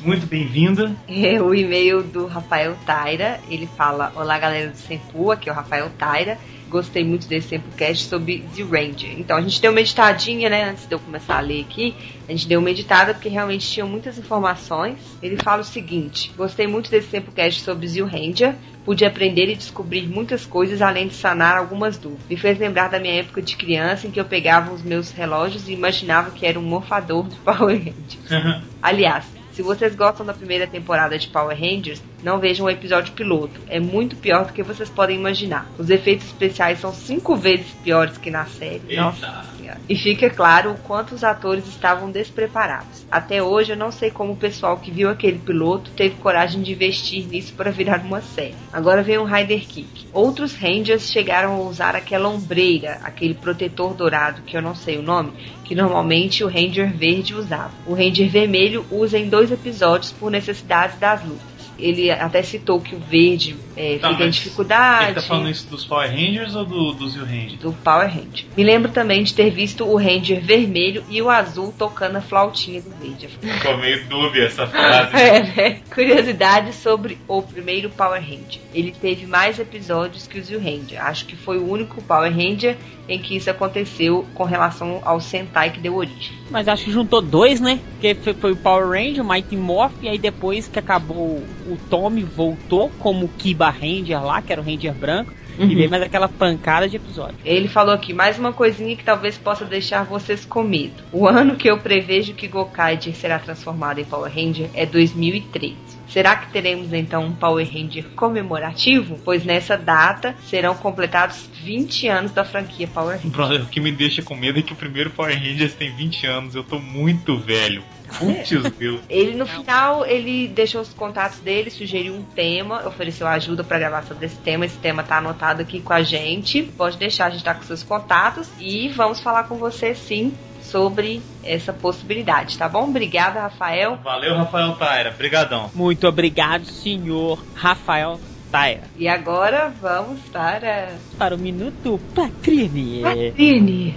muito 0.00 0.26
bem-vinda. 0.26 0.96
É 1.26 1.42
o 1.42 1.54
e-mail 1.54 2.02
do 2.02 2.26
Rafael 2.26 2.76
Taira. 2.86 3.40
Ele 3.50 3.66
fala: 3.66 4.12
Olá, 4.14 4.38
galera 4.38 4.70
do 4.70 4.76
Sempu. 4.76 5.30
Aqui 5.30 5.48
é 5.48 5.52
o 5.52 5.54
Rafael 5.54 5.90
Taira 5.98 6.38
gostei 6.68 7.04
muito 7.04 7.26
desse 7.26 7.48
Tempocast 7.48 8.08
sobre 8.08 8.44
The 8.54 8.62
Ranger. 8.62 9.18
Então 9.18 9.36
a 9.36 9.40
gente 9.40 9.60
deu 9.60 9.70
uma 9.70 9.80
editadinha, 9.80 10.48
né, 10.48 10.70
antes 10.70 10.86
de 10.86 10.94
eu 10.94 10.98
começar 10.98 11.38
a 11.38 11.40
ler 11.40 11.62
aqui, 11.62 11.94
a 12.28 12.32
gente 12.32 12.48
deu 12.48 12.60
uma 12.60 12.70
editada 12.70 13.14
porque 13.14 13.28
realmente 13.28 13.68
tinha 13.70 13.86
muitas 13.86 14.18
informações. 14.18 14.98
Ele 15.22 15.36
fala 15.36 15.62
o 15.62 15.64
seguinte: 15.64 16.32
Gostei 16.36 16.66
muito 16.66 16.90
desse 16.90 17.08
Tempocast 17.08 17.62
sobre 17.62 17.88
The 17.88 18.02
Ranger, 18.02 18.54
pude 18.84 19.04
aprender 19.04 19.48
e 19.48 19.56
descobrir 19.56 20.06
muitas 20.06 20.44
coisas 20.44 20.82
além 20.82 21.08
de 21.08 21.14
sanar 21.14 21.56
algumas 21.56 21.98
dúvidas. 21.98 22.26
Me 22.28 22.36
fez 22.36 22.58
lembrar 22.58 22.88
da 22.88 22.98
minha 22.98 23.20
época 23.20 23.42
de 23.42 23.56
criança 23.56 24.06
em 24.06 24.10
que 24.10 24.20
eu 24.20 24.24
pegava 24.24 24.72
os 24.72 24.82
meus 24.82 25.10
relógios 25.10 25.68
e 25.68 25.72
imaginava 25.72 26.30
que 26.30 26.46
era 26.46 26.58
um 26.58 26.62
morfador 26.62 27.28
de 27.28 27.36
Power 27.36 27.76
Rangers. 27.76 28.64
Aliás, 28.82 29.35
se 29.56 29.62
vocês 29.62 29.94
gostam 29.94 30.26
da 30.26 30.34
primeira 30.34 30.66
temporada 30.66 31.18
de 31.18 31.28
Power 31.28 31.58
Rangers, 31.58 32.02
não 32.22 32.38
vejam 32.38 32.66
o 32.66 32.70
episódio 32.70 33.14
piloto. 33.14 33.58
É 33.68 33.80
muito 33.80 34.14
pior 34.14 34.44
do 34.44 34.52
que 34.52 34.62
vocês 34.62 34.90
podem 34.90 35.16
imaginar. 35.16 35.66
Os 35.78 35.88
efeitos 35.88 36.26
especiais 36.26 36.78
são 36.78 36.92
cinco 36.92 37.34
vezes 37.34 37.68
piores 37.82 38.18
que 38.18 38.30
na 38.30 38.44
série. 38.44 38.82
Eita. 38.86 39.00
Nossa 39.00 39.55
E 39.88 39.96
fica 39.96 40.30
claro 40.30 40.72
o 40.72 40.78
quanto 40.78 41.14
os 41.14 41.24
atores 41.24 41.66
estavam 41.66 42.10
despreparados. 42.10 43.06
Até 43.10 43.42
hoje 43.42 43.72
eu 43.72 43.76
não 43.76 43.90
sei 43.90 44.10
como 44.10 44.32
o 44.32 44.36
pessoal 44.36 44.78
que 44.78 44.90
viu 44.90 45.08
aquele 45.08 45.38
piloto 45.38 45.90
teve 45.92 46.16
coragem 46.16 46.62
de 46.62 46.72
investir 46.72 47.26
nisso 47.26 47.54
para 47.54 47.70
virar 47.70 48.00
uma 48.00 48.20
série. 48.20 48.54
Agora 48.72 49.02
vem 49.02 49.18
o 49.18 49.24
Rider 49.24 49.66
Kick. 49.66 50.06
Outros 50.12 50.54
Rangers 50.54 51.10
chegaram 51.10 51.54
a 51.54 51.60
usar 51.60 51.94
aquela 51.94 52.28
ombreira, 52.28 52.98
aquele 53.02 53.34
protetor 53.34 53.94
dourado 53.94 54.42
que 54.42 54.56
eu 54.56 54.62
não 54.62 54.74
sei 54.74 54.98
o 54.98 55.02
nome, 55.02 55.32
que 55.64 55.74
normalmente 55.74 56.44
o 56.44 56.48
Ranger 56.48 56.92
verde 56.92 57.34
usava. 57.34 57.72
O 57.86 57.94
Ranger 57.94 58.28
vermelho 58.28 58.84
usa 58.90 59.18
em 59.18 59.28
dois 59.28 59.50
episódios 59.50 60.12
por 60.12 60.30
necessidades 60.30 60.98
das 60.98 61.22
lutas. 61.24 61.55
Ele 61.78 62.10
até 62.10 62.42
citou 62.42 62.80
que 62.80 62.94
o 62.94 62.98
verde 62.98 63.56
é, 63.76 63.98
Tá, 63.98 64.10
fica 64.10 64.24
em 64.24 64.30
dificuldade. 64.30 65.04
Ele 65.04 65.14
tá 65.14 65.22
falando 65.22 65.50
isso 65.50 65.68
dos 65.68 65.84
Power 65.84 66.10
Rangers 66.10 66.54
ou 66.54 66.64
do, 66.64 66.92
dos 66.92 67.12
Zio 67.12 67.24
Rangers? 67.24 67.54
do 67.54 67.72
Power 67.72 68.08
Ranger. 68.08 68.46
Me 68.56 68.64
lembro 68.64 68.90
também 68.90 69.22
de 69.22 69.34
ter 69.34 69.50
visto 69.50 69.84
o 69.84 69.96
Ranger 69.96 70.40
vermelho 70.40 71.04
e 71.10 71.20
o 71.20 71.28
azul 71.28 71.74
tocando 71.76 72.16
a 72.16 72.20
flautinha 72.20 72.80
do 72.80 72.90
verde. 72.90 73.28
Ficou 73.28 73.76
meio 73.76 74.04
dúbia 74.08 74.44
essa 74.46 74.66
frase. 74.66 75.16
É, 75.26 75.42
né? 75.42 75.80
Curiosidade 75.92 76.72
sobre 76.72 77.18
o 77.26 77.42
primeiro 77.42 77.90
Power 77.90 78.20
Ranger. 78.20 78.60
Ele 78.72 78.92
teve 78.92 79.26
mais 79.26 79.58
episódios 79.58 80.26
que 80.26 80.38
o 80.38 80.42
Zio 80.42 80.58
Ranger. 80.58 81.04
Acho 81.04 81.26
que 81.26 81.34
foi 81.36 81.58
o 81.58 81.68
único 81.68 82.02
Power 82.02 82.30
Ranger 82.30 82.76
em 83.08 83.18
que 83.18 83.36
isso 83.36 83.50
aconteceu 83.50 84.26
com 84.34 84.44
relação 84.44 85.00
ao 85.04 85.20
Sentai 85.20 85.70
que 85.70 85.80
deu 85.80 85.94
origem. 85.94 86.32
Mas 86.50 86.68
acho 86.68 86.84
que 86.84 86.90
juntou 86.90 87.20
dois, 87.22 87.60
né? 87.60 87.78
Porque 87.92 88.14
foi, 88.14 88.34
foi 88.34 88.52
o 88.52 88.56
Power 88.56 88.88
Ranger, 88.88 89.24
o 89.24 89.28
Mighty 89.28 89.56
Morph, 89.56 89.92
e 90.02 90.08
aí 90.08 90.18
depois 90.18 90.68
que 90.68 90.78
acabou 90.78 91.42
o 91.68 91.76
Tommy 91.90 92.22
voltou 92.22 92.90
como 92.98 93.28
Kiba 93.28 93.68
Ranger 93.70 94.22
lá, 94.24 94.40
que 94.42 94.52
era 94.52 94.60
o 94.60 94.64
Ranger 94.64 94.94
branco, 94.94 95.32
Uhum. 95.58 95.70
e 95.70 95.74
veio 95.74 95.88
mais 95.88 96.02
aquela 96.02 96.28
pancada 96.28 96.86
de 96.86 96.96
episódio. 96.96 97.36
Ele 97.42 97.66
falou 97.66 97.94
aqui 97.94 98.12
mais 98.12 98.38
uma 98.38 98.52
coisinha 98.52 98.94
que 98.94 99.02
talvez 99.02 99.38
possa 99.38 99.64
deixar 99.64 100.04
vocês 100.04 100.44
com 100.44 100.62
medo. 100.62 101.02
O 101.10 101.26
ano 101.26 101.56
que 101.56 101.70
eu 101.70 101.78
prevejo 101.78 102.34
que 102.34 102.46
Gokaiger 102.46 103.14
será 103.14 103.38
transformado 103.38 103.98
em 103.98 104.04
Power 104.04 104.30
Ranger 104.30 104.68
é 104.74 104.84
2013. 104.84 105.74
Será 106.08 106.36
que 106.36 106.52
teremos 106.52 106.92
então 106.92 107.24
um 107.24 107.32
Power 107.32 107.66
Ranger 107.66 108.04
comemorativo? 108.14 109.18
Pois 109.24 109.44
nessa 109.44 109.76
data 109.76 110.34
serão 110.46 110.74
completados 110.74 111.48
20 111.62 112.08
anos 112.08 112.32
da 112.32 112.44
franquia 112.44 112.86
Power 112.86 113.16
Ranger. 113.16 113.30
Brother, 113.30 113.62
o 113.62 113.66
que 113.66 113.80
me 113.80 113.90
deixa 113.90 114.22
com 114.22 114.34
medo 114.34 114.58
é 114.58 114.62
que 114.62 114.72
o 114.72 114.76
primeiro 114.76 115.10
Power 115.10 115.36
Rangers 115.36 115.74
tem 115.74 115.94
20 115.94 116.26
anos. 116.26 116.54
Eu 116.54 116.64
tô 116.64 116.78
muito 116.78 117.36
velho. 117.38 117.82
Putz, 118.18 118.50
Deus. 118.78 119.00
Ele 119.08 119.34
no 119.34 119.46
final 119.46 120.06
ele 120.06 120.48
deixou 120.48 120.80
os 120.80 120.92
contatos 120.94 121.40
dele, 121.40 121.70
sugeriu 121.70 122.14
um 122.14 122.22
tema, 122.22 122.86
ofereceu 122.86 123.26
ajuda 123.26 123.64
pra 123.64 123.78
gravar 123.78 124.02
sobre 124.04 124.26
esse 124.26 124.36
tema. 124.36 124.64
Esse 124.64 124.78
tema 124.78 125.02
tá 125.02 125.18
anotado 125.18 125.62
aqui 125.62 125.80
com 125.80 125.92
a 125.92 126.02
gente. 126.02 126.62
Pode 126.62 126.96
deixar, 126.96 127.26
a 127.26 127.30
gente 127.30 127.44
tá 127.44 127.54
com 127.54 127.62
seus 127.62 127.82
contatos 127.82 128.48
e 128.60 128.88
vamos 128.88 129.20
falar 129.20 129.44
com 129.44 129.56
você 129.56 129.94
sim 129.94 130.32
sobre 130.70 131.22
essa 131.44 131.72
possibilidade, 131.72 132.58
tá 132.58 132.68
bom? 132.68 132.84
Obrigada, 132.84 133.40
Rafael. 133.40 133.98
Valeu, 134.02 134.36
Rafael 134.36 134.72
Taira. 134.74 135.10
Brigadão. 135.10 135.70
Muito 135.74 136.06
obrigado, 136.06 136.64
senhor 136.64 137.42
Rafael 137.54 138.20
Taia. 138.50 138.82
E 138.96 139.08
agora 139.08 139.72
vamos 139.80 140.20
para 140.32 140.90
Para 141.18 141.34
o 141.34 141.38
Minuto 141.38 142.00
Patrini. 142.14 143.02
Patrini. 143.02 143.94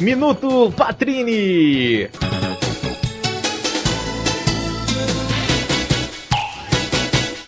Minuto 0.00 0.72
Patrini! 0.76 2.08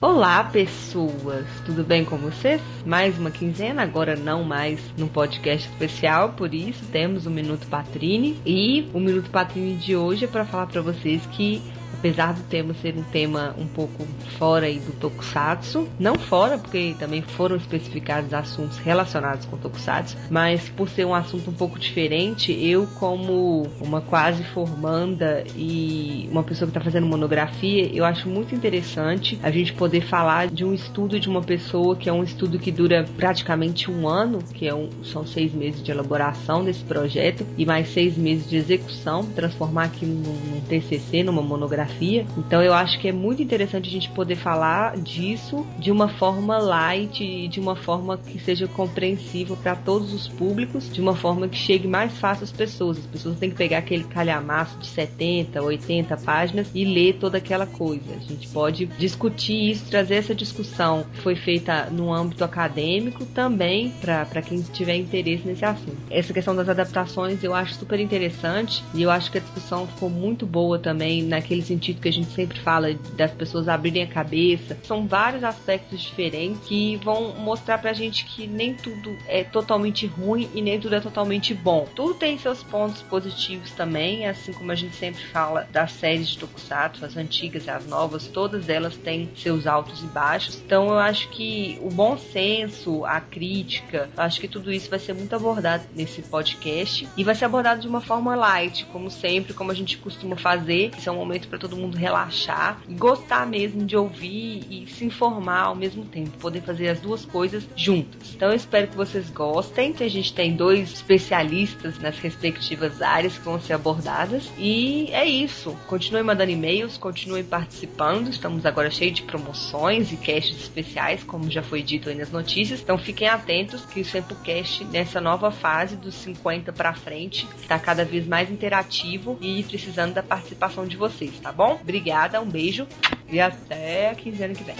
Olá, 0.03 0.43
pessoas! 0.45 1.47
Tudo 1.67 1.85
bem 1.85 2.07
com 2.07 2.17
vocês? 2.17 2.59
Mais 2.87 3.19
uma 3.19 3.31
quinzena, 3.31 3.83
agora 3.83 4.17
não 4.17 4.43
mais 4.43 4.81
num 4.97 5.07
podcast 5.07 5.69
especial, 5.69 6.31
por 6.31 6.55
isso 6.55 6.87
temos 6.87 7.27
o 7.27 7.31
Minuto 7.31 7.67
Patrini. 7.67 8.41
E 8.47 8.89
o 8.95 8.99
Minuto 8.99 9.29
Patrini 9.31 9.77
de 9.77 9.95
hoje 9.95 10.25
é 10.25 10.29
para 10.29 10.47
falar 10.47 10.69
para 10.69 10.81
vocês 10.81 11.27
que 11.27 11.61
apesar 12.01 12.33
do 12.33 12.43
tema 12.45 12.73
ser 12.75 12.97
um 12.97 13.03
tema 13.03 13.55
um 13.59 13.67
pouco 13.67 14.07
fora 14.39 14.67
aí 14.67 14.79
do 14.79 14.93
Tokusatsu, 14.93 15.87
não 15.99 16.15
fora, 16.15 16.57
porque 16.57 16.97
também 16.99 17.21
foram 17.21 17.57
especificados 17.57 18.33
assuntos 18.33 18.79
relacionados 18.79 19.45
com 19.45 19.59
Tokusatsu, 19.59 20.17
mas 20.31 20.69
por 20.71 20.89
ser 20.89 21.05
um 21.05 21.15
assunto 21.15 21.51
um 21.51 21.55
pouco 21.55 21.79
diferente, 21.79 22.53
eu 22.53 22.89
como 22.99 23.67
uma 23.81 24.01
quase 24.01 24.43
formanda 24.45 25.45
e 25.55 26.27
uma 26.33 26.43
pessoa 26.43 26.67
que 26.67 26.71
está 26.71 26.81
fazendo 26.81 27.07
monografia, 27.07 27.95
eu 27.95 28.05
acho 28.05 28.29
muito 28.29 28.55
interessante 28.55 29.39
a 29.43 29.51
gente 29.51 29.75
poder 29.75 30.01
falar 30.01 30.49
de 30.49 30.65
um 30.65 30.73
estudo 30.73 31.21
de 31.21 31.29
uma 31.29 31.43
pessoa 31.43 31.95
que 31.97 32.09
é 32.09 32.13
um 32.13 32.25
estudo 32.25 32.59
que 32.59 32.73
dura 32.73 33.05
praticamente 33.17 33.91
um 33.91 34.09
ano, 34.09 34.39
que 34.55 34.67
é 34.67 34.75
um, 34.75 34.89
são 35.05 35.27
seis 35.27 35.53
meses 35.53 35.83
de 35.83 35.91
elaboração 35.91 36.65
desse 36.65 36.83
projeto 36.83 37.47
e 37.59 37.67
mais 37.67 37.89
seis 37.89 38.17
meses 38.17 38.49
de 38.49 38.57
execução, 38.57 39.27
transformar 39.27 39.85
aquilo 39.85 40.15
num, 40.15 40.55
num 40.55 40.61
TCC, 40.63 41.23
numa 41.23 41.43
monografia. 41.43 41.90
Então 42.37 42.63
eu 42.63 42.73
acho 42.73 42.99
que 42.99 43.09
é 43.09 43.13
muito 43.13 43.43
interessante 43.43 43.89
a 43.89 43.93
gente 43.93 44.11
poder 44.11 44.37
falar 44.37 44.97
disso 44.97 45.67
de 45.79 45.91
uma 45.91 46.09
forma 46.09 46.59
light 46.59 47.23
e 47.25 47.49
de 47.49 47.59
uma 47.59 47.75
forma 47.75 48.17
que 48.17 48.39
seja 48.39 48.67
compreensível 48.69 49.57
para 49.57 49.75
todos 49.75 50.13
os 50.13 50.29
públicos, 50.29 50.91
de 50.93 51.01
uma 51.01 51.15
forma 51.15 51.49
que 51.49 51.57
chegue 51.57 51.89
mais 51.89 52.17
fácil 52.19 52.45
às 52.45 52.53
pessoas. 52.53 52.99
As 52.99 53.07
pessoas 53.07 53.39
têm 53.39 53.51
que 53.51 53.57
pegar 53.57 53.79
aquele 53.79 54.05
calhamaço 54.05 54.79
de 54.79 54.87
70, 54.87 55.61
80 55.63 56.17
páginas 56.19 56.71
e 56.75 56.85
ler 56.85 57.15
toda 57.15 57.39
aquela 57.39 57.67
coisa. 57.67 58.15
A 58.15 58.19
gente 58.19 58.49
pode 58.49 58.87
discutir 58.87 59.71
isso, 59.71 59.91
trazer 59.91 60.15
essa 60.15 60.35
discussão 60.35 61.05
que 61.13 61.21
foi 61.21 61.35
feita 61.35 61.89
no 61.91 62.13
âmbito 62.13 62.45
acadêmico 62.45 63.25
também 63.27 63.93
para 64.01 64.43
quem 64.43 64.61
tiver 64.63 64.97
interesse 64.97 65.47
nesse 65.47 65.65
assunto. 65.65 65.97
Essa 66.11 66.33
questão 66.33 66.55
das 66.55 66.69
adaptações 66.69 67.43
eu 67.43 67.55
acho 67.55 67.75
super 67.75 67.99
interessante 67.99 68.85
e 68.95 69.03
eu 69.03 69.11
acho 69.11 69.31
que 69.31 69.39
a 69.39 69.41
discussão 69.41 69.87
ficou 69.87 70.09
muito 70.09 70.47
boa 70.47 70.79
também 70.79 71.23
naquele 71.23 71.63
sentido 71.63 71.80
que 71.81 72.09
a 72.09 72.13
gente 72.13 72.31
sempre 72.31 72.59
fala 72.61 72.95
das 73.15 73.33
pessoas 73.33 73.69
abrirem 73.69 74.03
a 74.03 74.07
cabeça. 74.07 74.79
São 74.83 75.07
vários 75.07 75.45
aspectos 75.45 76.01
diferentes 76.01 76.61
que 76.67 76.97
vão 76.97 77.35
mostrar 77.37 77.79
pra 77.79 77.93
gente 77.93 78.25
que 78.25 78.47
nem 78.47 78.75
tudo 78.75 79.17
é 79.27 79.45
totalmente 79.45 80.07
ruim 80.07 80.49
e 80.55 80.63
nem 80.63 80.79
tudo 80.79 80.95
é 80.95 81.01
totalmente 81.01 81.55
bom. 81.55 81.87
Tudo 81.95 82.15
tem 82.15 82.39
seus 82.39 82.63
pontos 82.63 83.03
positivos 83.03 83.71
também, 83.73 84.27
assim 84.27 84.53
como 84.53 84.73
a 84.73 84.75
gente 84.75 84.95
sempre 84.97 85.23
fala 85.27 85.67
das 85.73 85.93
séries 85.93 86.29
de 86.29 86.39
Tokusatsu, 86.39 87.05
as 87.05 87.17
antigas 87.17 87.67
e 87.67 87.71
as 87.71 87.87
novas, 87.87 88.27
todas 88.27 88.69
elas 88.69 88.97
têm 88.97 89.31
seus 89.37 89.67
altos 89.67 90.03
e 90.03 90.07
baixos. 90.07 90.63
Então 90.65 90.89
eu 90.89 90.99
acho 90.99 91.29
que 91.31 91.79
o 91.83 91.91
bom 91.91 92.17
senso, 92.17 93.05
a 93.05 93.21
crítica, 93.21 94.09
acho 94.17 94.41
que 94.41 94.49
tudo 94.49 94.73
isso 94.73 94.91
vai 94.91 94.99
ser 94.99 95.13
muito 95.13 95.35
abordado 95.35 95.85
nesse 95.95 96.23
podcast 96.23 97.09
e 97.17 97.25
vai 97.25 97.35
ser 97.35 97.45
abordado 97.45 97.81
de 97.81 97.89
uma 97.89 98.01
forma 98.01 98.35
light, 98.35 98.85
como 98.87 99.11
sempre, 99.11 99.55
como 99.55 99.71
a 99.71 99.75
gente 99.75 99.99
costuma 99.99 100.37
fazer. 100.37 100.91
Esse 100.97 101.09
é 101.09 101.13
um 101.13 101.17
momento 101.17 101.49
para 101.49 101.59
todo 101.59 101.70
todo 101.71 101.81
mundo 101.81 101.97
relaxar 101.97 102.83
e 102.89 102.95
gostar 102.95 103.47
mesmo 103.47 103.87
de 103.87 103.97
ouvir 103.97 104.67
e 104.69 104.87
se 104.89 105.05
informar 105.05 105.63
ao 105.63 105.75
mesmo 105.75 106.05
tempo, 106.05 106.31
poder 106.39 106.61
fazer 106.63 106.89
as 106.89 107.01
duas 107.01 107.25
coisas 107.25 107.67
juntas. 107.77 108.35
Então 108.35 108.49
eu 108.49 108.57
espero 108.57 108.89
que 108.89 108.97
vocês 108.97 109.31
gostem. 109.31 109.95
A 110.01 110.09
gente 110.09 110.35
tem 110.35 110.57
dois 110.57 110.93
especialistas 110.93 111.99
nas 111.99 112.19
respectivas 112.19 113.01
áreas 113.01 113.37
que 113.37 113.45
vão 113.45 113.61
ser 113.61 113.75
abordadas 113.75 114.51
e 114.59 115.09
é 115.13 115.25
isso. 115.25 115.77
Continuem 115.87 116.25
mandando 116.25 116.51
e-mails, 116.51 116.99
continuem 116.99 117.45
participando. 117.45 118.29
Estamos 118.29 118.67
agora 118.67 118.91
cheios 118.91 119.15
de 119.15 119.23
promoções 119.23 120.11
e 120.11 120.17
casts 120.17 120.59
especiais, 120.59 121.23
como 121.23 121.51
já 121.51 121.63
foi 121.63 121.83
dito 121.83 122.09
aí 122.09 122.15
nas 122.15 122.33
notícias. 122.33 122.81
Então 122.81 122.99
fiquem 122.99 123.29
atentos 123.29 123.85
que 123.85 124.01
o 124.01 124.05
Sempocast 124.05 124.85
nessa 124.85 125.21
nova 125.21 125.51
fase 125.51 125.97
dos 125.97 126.15
50 126.15 126.73
para 126.73 126.95
frente 126.95 127.47
está 127.61 127.79
cada 127.79 128.05
vez 128.05 128.27
mais 128.27 128.51
interativo 128.51 129.39
e 129.41 129.63
precisando 129.63 130.15
da 130.15 130.23
participação 130.23 130.87
de 130.87 130.97
vocês, 130.97 131.39
tá 131.41 131.53
bom? 131.53 131.60
Obrigada, 131.65 132.41
um 132.41 132.49
beijo 132.49 132.87
e 133.31 133.41
até 133.41 134.11
a 134.11 134.15
quinzena 134.15 134.55
que 134.55 134.65
vem. 134.65 134.75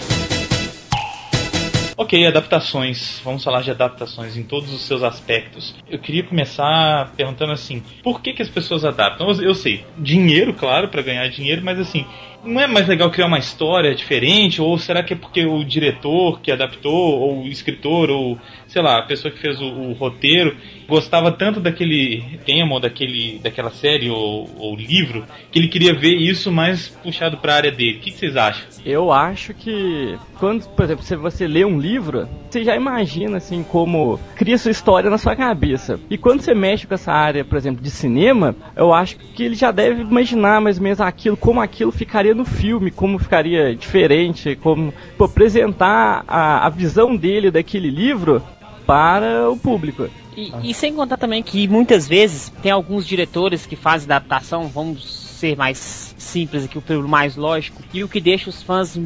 Ok, 2.01 2.25
adaptações. 2.25 3.21
Vamos 3.23 3.43
falar 3.43 3.61
de 3.61 3.69
adaptações 3.69 4.35
em 4.35 4.41
todos 4.41 4.73
os 4.73 4.81
seus 4.81 5.03
aspectos. 5.03 5.75
Eu 5.87 5.99
queria 5.99 6.23
começar 6.23 7.13
perguntando 7.15 7.51
assim: 7.51 7.83
por 8.01 8.21
que, 8.21 8.33
que 8.33 8.41
as 8.41 8.49
pessoas 8.49 8.83
adaptam? 8.83 9.29
Eu 9.39 9.53
sei, 9.53 9.85
dinheiro, 9.97 10.53
claro, 10.53 10.87
para 10.87 11.03
ganhar 11.03 11.27
dinheiro, 11.29 11.61
mas 11.63 11.79
assim, 11.79 12.03
não 12.43 12.59
é 12.59 12.65
mais 12.65 12.87
legal 12.87 13.11
criar 13.11 13.27
uma 13.27 13.37
história 13.37 13.93
diferente? 13.93 14.59
Ou 14.61 14.77
será 14.79 15.03
que 15.03 15.13
é 15.13 15.15
porque 15.15 15.45
o 15.45 15.63
diretor 15.63 16.41
que 16.41 16.51
adaptou, 16.51 17.19
ou 17.19 17.43
o 17.43 17.47
escritor, 17.47 18.09
ou 18.09 18.39
sei 18.67 18.81
lá, 18.81 18.97
a 18.97 19.03
pessoa 19.03 19.31
que 19.31 19.39
fez 19.39 19.61
o, 19.61 19.65
o 19.65 19.93
roteiro 19.93 20.57
gostava 20.91 21.31
tanto 21.31 21.61
daquele 21.61 22.21
tema, 22.45 22.77
daquele, 22.77 23.39
daquela 23.41 23.71
série 23.71 24.09
ou, 24.09 24.49
ou, 24.57 24.75
livro, 24.75 25.23
que 25.49 25.57
ele 25.57 25.69
queria 25.69 25.97
ver 25.97 26.13
isso 26.17 26.51
mais 26.51 26.89
puxado 26.89 27.37
para 27.37 27.53
a 27.53 27.55
área 27.55 27.71
dele? 27.71 27.97
O 27.97 28.01
que, 28.01 28.11
que 28.11 28.17
vocês 28.17 28.35
acham? 28.35 28.67
Eu 28.85 29.09
acho 29.09 29.53
que 29.53 30.17
quando, 30.37 30.67
por 30.67 30.83
exemplo, 30.83 31.01
se 31.01 31.15
você 31.15 31.47
lê 31.47 31.63
um 31.63 31.79
livro, 31.79 32.27
você 32.49 32.65
já 32.65 32.75
imagina 32.75 33.37
assim 33.37 33.63
como 33.63 34.19
cria 34.35 34.57
sua 34.57 34.71
história 34.71 35.09
na 35.09 35.17
sua 35.17 35.33
cabeça. 35.33 35.97
E 36.09 36.17
quando 36.17 36.41
você 36.41 36.53
mexe 36.53 36.85
com 36.85 36.93
essa 36.93 37.13
área, 37.13 37.45
por 37.45 37.57
exemplo, 37.57 37.81
de 37.81 37.89
cinema, 37.89 38.53
eu 38.75 38.93
acho 38.93 39.15
que 39.17 39.43
ele 39.43 39.55
já 39.55 39.71
deve 39.71 40.01
imaginar 40.01 40.59
mais 40.59 40.75
ou 40.75 40.83
menos 40.83 40.99
aquilo, 40.99 41.37
como 41.37 41.61
aquilo 41.61 41.93
ficaria 41.93 42.35
no 42.35 42.43
filme, 42.43 42.91
como 42.91 43.17
ficaria 43.17 43.73
diferente, 43.73 44.57
como 44.57 44.93
pô, 45.17 45.23
apresentar 45.23 46.25
a, 46.27 46.65
a 46.65 46.69
visão 46.69 47.15
dele 47.15 47.49
daquele 47.49 47.89
livro 47.89 48.43
para 48.85 49.49
o 49.49 49.55
público. 49.55 50.09
E, 50.35 50.51
e, 50.63 50.73
sem 50.73 50.93
contar 50.93 51.17
também 51.17 51.43
que 51.43 51.67
muitas 51.67 52.07
vezes 52.07 52.51
tem 52.61 52.71
alguns 52.71 53.05
diretores 53.05 53.65
que 53.65 53.75
fazem 53.75 54.05
adaptação, 54.05 54.67
vamos 54.67 55.21
ser 55.41 55.57
mais 55.57 56.15
simples 56.17 56.63
aqui, 56.63 56.77
o 56.77 57.07
mais 57.07 57.35
lógico, 57.35 57.81
e 57.91 58.03
o 58.03 58.07
que 58.07 58.21
deixa 58.21 58.49
os 58.49 58.61
fãs 58.61 58.97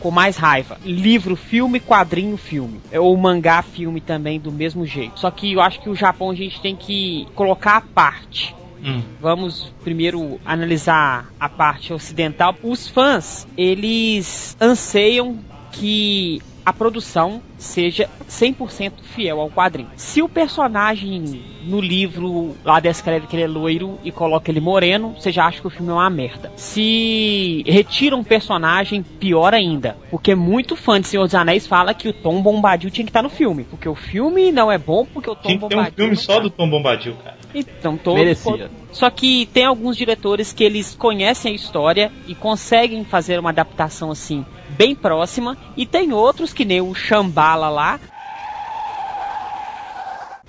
com 0.00 0.10
mais 0.10 0.36
raiva. 0.36 0.78
Livro, 0.84 1.36
filme, 1.36 1.78
quadrinho, 1.78 2.36
filme. 2.36 2.80
Ou 2.92 3.16
mangá, 3.16 3.62
filme 3.62 4.00
também, 4.00 4.38
do 4.38 4.50
mesmo 4.50 4.84
jeito. 4.84 5.18
Só 5.20 5.30
que 5.30 5.52
eu 5.52 5.60
acho 5.60 5.80
que 5.80 5.88
o 5.88 5.94
Japão 5.94 6.30
a 6.30 6.34
gente 6.34 6.60
tem 6.60 6.74
que 6.74 7.26
colocar 7.34 7.76
a 7.76 7.80
parte. 7.80 8.54
Hum. 8.84 9.00
Vamos 9.20 9.72
primeiro 9.82 10.40
analisar 10.44 11.32
a 11.38 11.48
parte 11.48 11.92
ocidental. 11.92 12.54
Os 12.62 12.88
fãs, 12.88 13.46
eles 13.56 14.56
anseiam 14.60 15.38
que 15.72 16.42
a 16.66 16.72
produção 16.72 17.40
seja 17.56 18.10
100% 18.28 18.94
fiel 19.00 19.40
ao 19.40 19.48
quadrinho. 19.48 19.88
Se 19.94 20.20
o 20.20 20.28
personagem 20.28 21.40
no 21.62 21.80
livro 21.80 22.56
lá 22.64 22.80
descreve 22.80 23.28
que 23.28 23.36
ele 23.36 23.44
é 23.44 23.46
loiro 23.46 24.00
e 24.02 24.10
coloca 24.10 24.50
ele 24.50 24.60
moreno, 24.60 25.14
você 25.16 25.30
já 25.30 25.46
acha 25.46 25.60
que 25.60 25.66
o 25.68 25.70
filme 25.70 25.90
é 25.92 25.94
uma 25.94 26.10
merda. 26.10 26.52
Se 26.56 27.62
retira 27.66 28.16
um 28.16 28.24
personagem, 28.24 29.02
pior 29.02 29.54
ainda. 29.54 29.96
Porque 30.10 30.34
muito 30.34 30.74
fã 30.74 31.00
de 31.00 31.06
Senhor 31.06 31.24
dos 31.24 31.36
Anéis 31.36 31.68
fala 31.68 31.94
que 31.94 32.08
o 32.08 32.12
Tom 32.12 32.42
Bombadil 32.42 32.90
tinha 32.90 33.04
que 33.04 33.10
estar 33.10 33.22
no 33.22 33.30
filme. 33.30 33.62
Porque 33.62 33.88
o 33.88 33.94
filme 33.94 34.50
não 34.50 34.70
é 34.70 34.76
bom 34.76 35.06
porque 35.06 35.30
o 35.30 35.36
Tom 35.36 35.56
Bombadil. 35.56 35.68
Tem 35.68 35.78
um 35.78 36.08
filme 36.08 36.16
só 36.16 36.34
tá. 36.34 36.40
do 36.40 36.50
Tom 36.50 36.68
Bombadil, 36.68 37.14
cara. 37.22 37.36
Então, 37.54 37.96
todos. 37.96 38.18
Merecia. 38.18 38.70
Só 38.90 39.08
que 39.08 39.46
tem 39.52 39.64
alguns 39.64 39.96
diretores 39.96 40.52
que 40.52 40.64
eles 40.64 40.96
conhecem 40.96 41.52
a 41.52 41.54
história 41.54 42.10
e 42.26 42.34
conseguem 42.34 43.04
fazer 43.04 43.38
uma 43.38 43.50
adaptação 43.50 44.10
assim 44.10 44.44
bem 44.76 44.94
próxima, 44.94 45.56
e 45.76 45.86
tem 45.86 46.12
outros 46.12 46.52
que 46.52 46.64
nem 46.64 46.80
o 46.80 46.94
Shambhala 46.94 47.68
lá, 47.68 48.00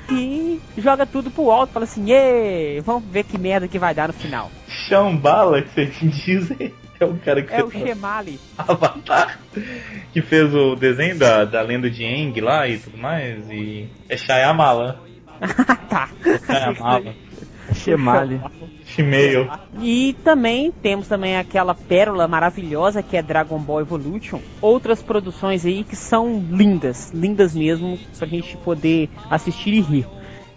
que 0.08 0.62
joga 0.78 1.06
tudo 1.06 1.30
pro 1.30 1.52
alto, 1.52 1.74
fala 1.74 1.86
assim, 1.86 2.12
Ê, 2.12 2.82
vamos 2.86 3.04
ver 3.10 3.24
que 3.24 3.38
merda 3.38 3.68
que 3.68 3.80
vai 3.80 3.94
dar 3.94 4.08
no 4.08 4.14
final. 4.14 4.52
Shambhala, 4.68 5.62
que 5.62 5.70
você 5.70 5.86
diz 5.86 6.52
é 7.00 7.06
o 7.06 7.16
cara 7.18 7.42
que 7.44 7.54
É 7.54 7.64
o 7.64 7.70
Shemali. 7.70 8.40
Avatar. 8.58 9.40
Que 10.12 10.22
fez 10.22 10.54
o 10.54 10.76
desenho 10.76 11.18
da, 11.18 11.46
da 11.46 11.62
lenda 11.62 11.90
de 11.90 12.04
Eng 12.04 12.40
lá 12.42 12.68
e 12.68 12.78
tudo 12.78 12.98
mais. 12.98 13.50
E. 13.50 13.88
É 14.10 14.18
Shyamala. 14.18 15.00
tá. 15.90 16.10
Shyamala. 16.46 17.16
Shemali. 17.74 18.42
Shimei. 18.86 19.48
E 19.82 20.16
também 20.24 20.72
temos 20.72 21.08
também 21.08 21.38
aquela 21.38 21.76
pérola 21.76 22.28
maravilhosa 22.28 23.04
que 23.04 23.18
é 23.18 23.22
Dragon 23.22 23.60
Ball 23.60 23.82
Evolution. 23.82 24.40
Outras 24.62 25.02
produções 25.02 25.66
aí 25.66 25.84
que 25.84 25.96
são 25.96 26.44
lindas, 26.50 27.12
lindas 27.12 27.54
mesmo, 27.54 27.98
pra 28.18 28.28
gente 28.28 28.56
poder 28.58 29.10
assistir 29.30 29.74
e 29.74 29.82
rir. 29.82 30.08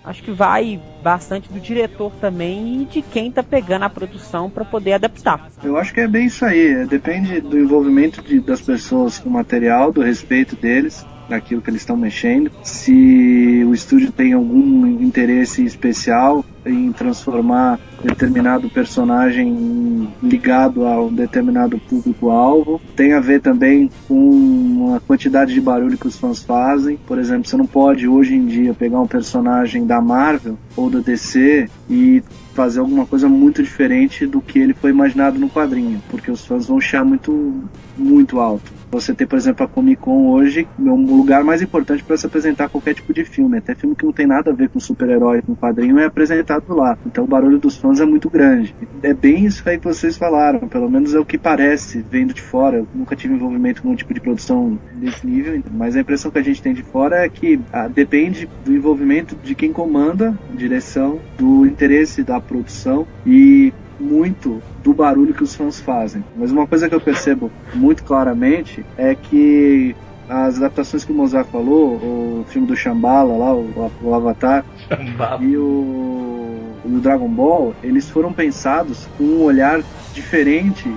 Acho 0.02 0.22
que 0.22 0.30
vai 0.30 0.80
bastante 1.02 1.52
do 1.52 1.60
diretor 1.60 2.10
também 2.20 2.82
e 2.82 2.84
de 2.86 3.02
quem 3.02 3.30
tá 3.30 3.42
pegando 3.42 3.84
a 3.84 3.90
produção 3.90 4.48
para 4.48 4.64
poder 4.64 4.94
adaptar. 4.94 5.48
Eu 5.62 5.76
acho 5.76 5.92
que 5.92 6.00
é 6.00 6.08
bem 6.08 6.26
isso 6.26 6.44
aí. 6.44 6.86
Depende 6.86 7.40
do 7.40 7.58
envolvimento 7.58 8.22
de, 8.22 8.40
das 8.40 8.62
pessoas 8.62 9.18
com 9.18 9.28
o 9.28 9.32
material, 9.32 9.92
do 9.92 10.00
respeito 10.00 10.56
deles 10.56 11.04
naquilo 11.30 11.62
que 11.62 11.70
eles 11.70 11.82
estão 11.82 11.96
mexendo, 11.96 12.50
se 12.64 13.62
o 13.64 13.72
estúdio 13.72 14.10
tem 14.10 14.32
algum 14.32 14.84
interesse 15.00 15.64
especial 15.64 16.44
em 16.64 16.92
transformar 16.92 17.78
determinado 18.02 18.68
personagem 18.68 20.08
ligado 20.22 20.86
a 20.86 21.00
um 21.02 21.12
determinado 21.12 21.78
público-alvo. 21.78 22.80
Tem 22.96 23.12
a 23.12 23.20
ver 23.20 23.40
também 23.40 23.90
com 24.06 24.94
a 24.94 25.00
quantidade 25.00 25.52
de 25.52 25.60
barulho 25.60 25.98
que 25.98 26.06
os 26.06 26.18
fãs 26.18 26.42
fazem. 26.42 26.98
Por 27.06 27.18
exemplo, 27.18 27.48
você 27.48 27.56
não 27.56 27.66
pode 27.66 28.08
hoje 28.08 28.34
em 28.34 28.46
dia 28.46 28.74
pegar 28.74 29.00
um 29.00 29.06
personagem 29.06 29.86
da 29.86 30.00
Marvel 30.00 30.58
ou 30.76 30.90
da 30.90 31.00
DC 31.00 31.68
e 31.88 32.22
fazer 32.54 32.80
alguma 32.80 33.06
coisa 33.06 33.28
muito 33.28 33.62
diferente 33.62 34.26
do 34.26 34.40
que 34.40 34.58
ele 34.58 34.74
foi 34.74 34.90
imaginado 34.90 35.38
no 35.38 35.48
quadrinho, 35.48 36.02
porque 36.10 36.30
os 36.30 36.44
fãs 36.44 36.66
vão 36.66 36.80
chiar 36.80 37.04
muito, 37.04 37.62
muito 37.96 38.40
alto. 38.40 38.79
Você 38.90 39.14
tem, 39.14 39.26
por 39.26 39.36
exemplo, 39.36 39.64
a 39.64 39.68
Comic 39.68 40.02
Con 40.02 40.30
hoje, 40.30 40.66
é 40.78 40.90
um 40.90 41.16
lugar 41.16 41.44
mais 41.44 41.62
importante 41.62 42.02
para 42.02 42.16
se 42.16 42.26
apresentar 42.26 42.68
qualquer 42.68 42.94
tipo 42.94 43.14
de 43.14 43.24
filme. 43.24 43.58
Até 43.58 43.74
filme 43.74 43.94
que 43.94 44.04
não 44.04 44.12
tem 44.12 44.26
nada 44.26 44.50
a 44.50 44.54
ver 44.54 44.68
com 44.68 44.80
super-herói, 44.80 45.42
com 45.42 45.54
quadrinho, 45.54 45.98
é 45.98 46.06
apresentado 46.06 46.74
lá. 46.74 46.98
Então 47.06 47.24
o 47.24 47.26
barulho 47.26 47.58
dos 47.58 47.76
fãs 47.76 48.00
é 48.00 48.04
muito 48.04 48.28
grande. 48.28 48.74
É 49.02 49.14
bem 49.14 49.46
isso 49.46 49.66
aí 49.68 49.78
que 49.78 49.84
vocês 49.84 50.16
falaram, 50.16 50.66
pelo 50.68 50.90
menos 50.90 51.14
é 51.14 51.20
o 51.20 51.24
que 51.24 51.38
parece, 51.38 52.04
vendo 52.10 52.34
de 52.34 52.42
fora. 52.42 52.78
Eu 52.78 52.88
nunca 52.92 53.14
tive 53.14 53.34
envolvimento 53.34 53.80
com 53.80 53.90
um 53.90 53.94
tipo 53.94 54.12
de 54.12 54.20
produção 54.20 54.76
desse 54.94 55.24
nível, 55.24 55.62
mas 55.70 55.94
a 55.94 56.00
impressão 56.00 56.30
que 56.30 56.38
a 56.38 56.42
gente 56.42 56.60
tem 56.60 56.74
de 56.74 56.82
fora 56.82 57.24
é 57.24 57.28
que 57.28 57.60
ah, 57.72 57.86
depende 57.86 58.48
do 58.64 58.74
envolvimento 58.74 59.36
de 59.36 59.54
quem 59.54 59.72
comanda 59.72 60.36
direção, 60.52 61.20
do 61.38 61.64
interesse 61.64 62.24
da 62.24 62.40
produção 62.40 63.06
e 63.24 63.72
muito 64.00 64.62
do 64.82 64.94
barulho 64.94 65.34
que 65.34 65.44
os 65.44 65.54
fãs 65.54 65.80
fazem. 65.80 66.24
Mas 66.36 66.50
uma 66.50 66.66
coisa 66.66 66.88
que 66.88 66.94
eu 66.94 67.00
percebo 67.00 67.50
muito 67.74 68.02
claramente 68.02 68.84
é 68.96 69.14
que 69.14 69.94
as 70.28 70.56
adaptações 70.56 71.04
que 71.04 71.12
o 71.12 71.14
Mozart 71.14 71.48
falou, 71.48 71.94
o 71.94 72.44
filme 72.48 72.66
do 72.66 72.76
Shambhala 72.76 73.36
lá, 73.36 73.52
o, 73.52 73.92
o 74.02 74.14
Avatar, 74.14 74.64
Shambhala. 74.88 75.42
e 75.42 75.56
o, 75.56 76.72
o 76.84 77.00
Dragon 77.02 77.28
Ball, 77.28 77.74
eles 77.82 78.08
foram 78.08 78.32
pensados 78.32 79.08
com 79.18 79.24
um 79.24 79.42
olhar 79.42 79.82
diferente 80.14 80.88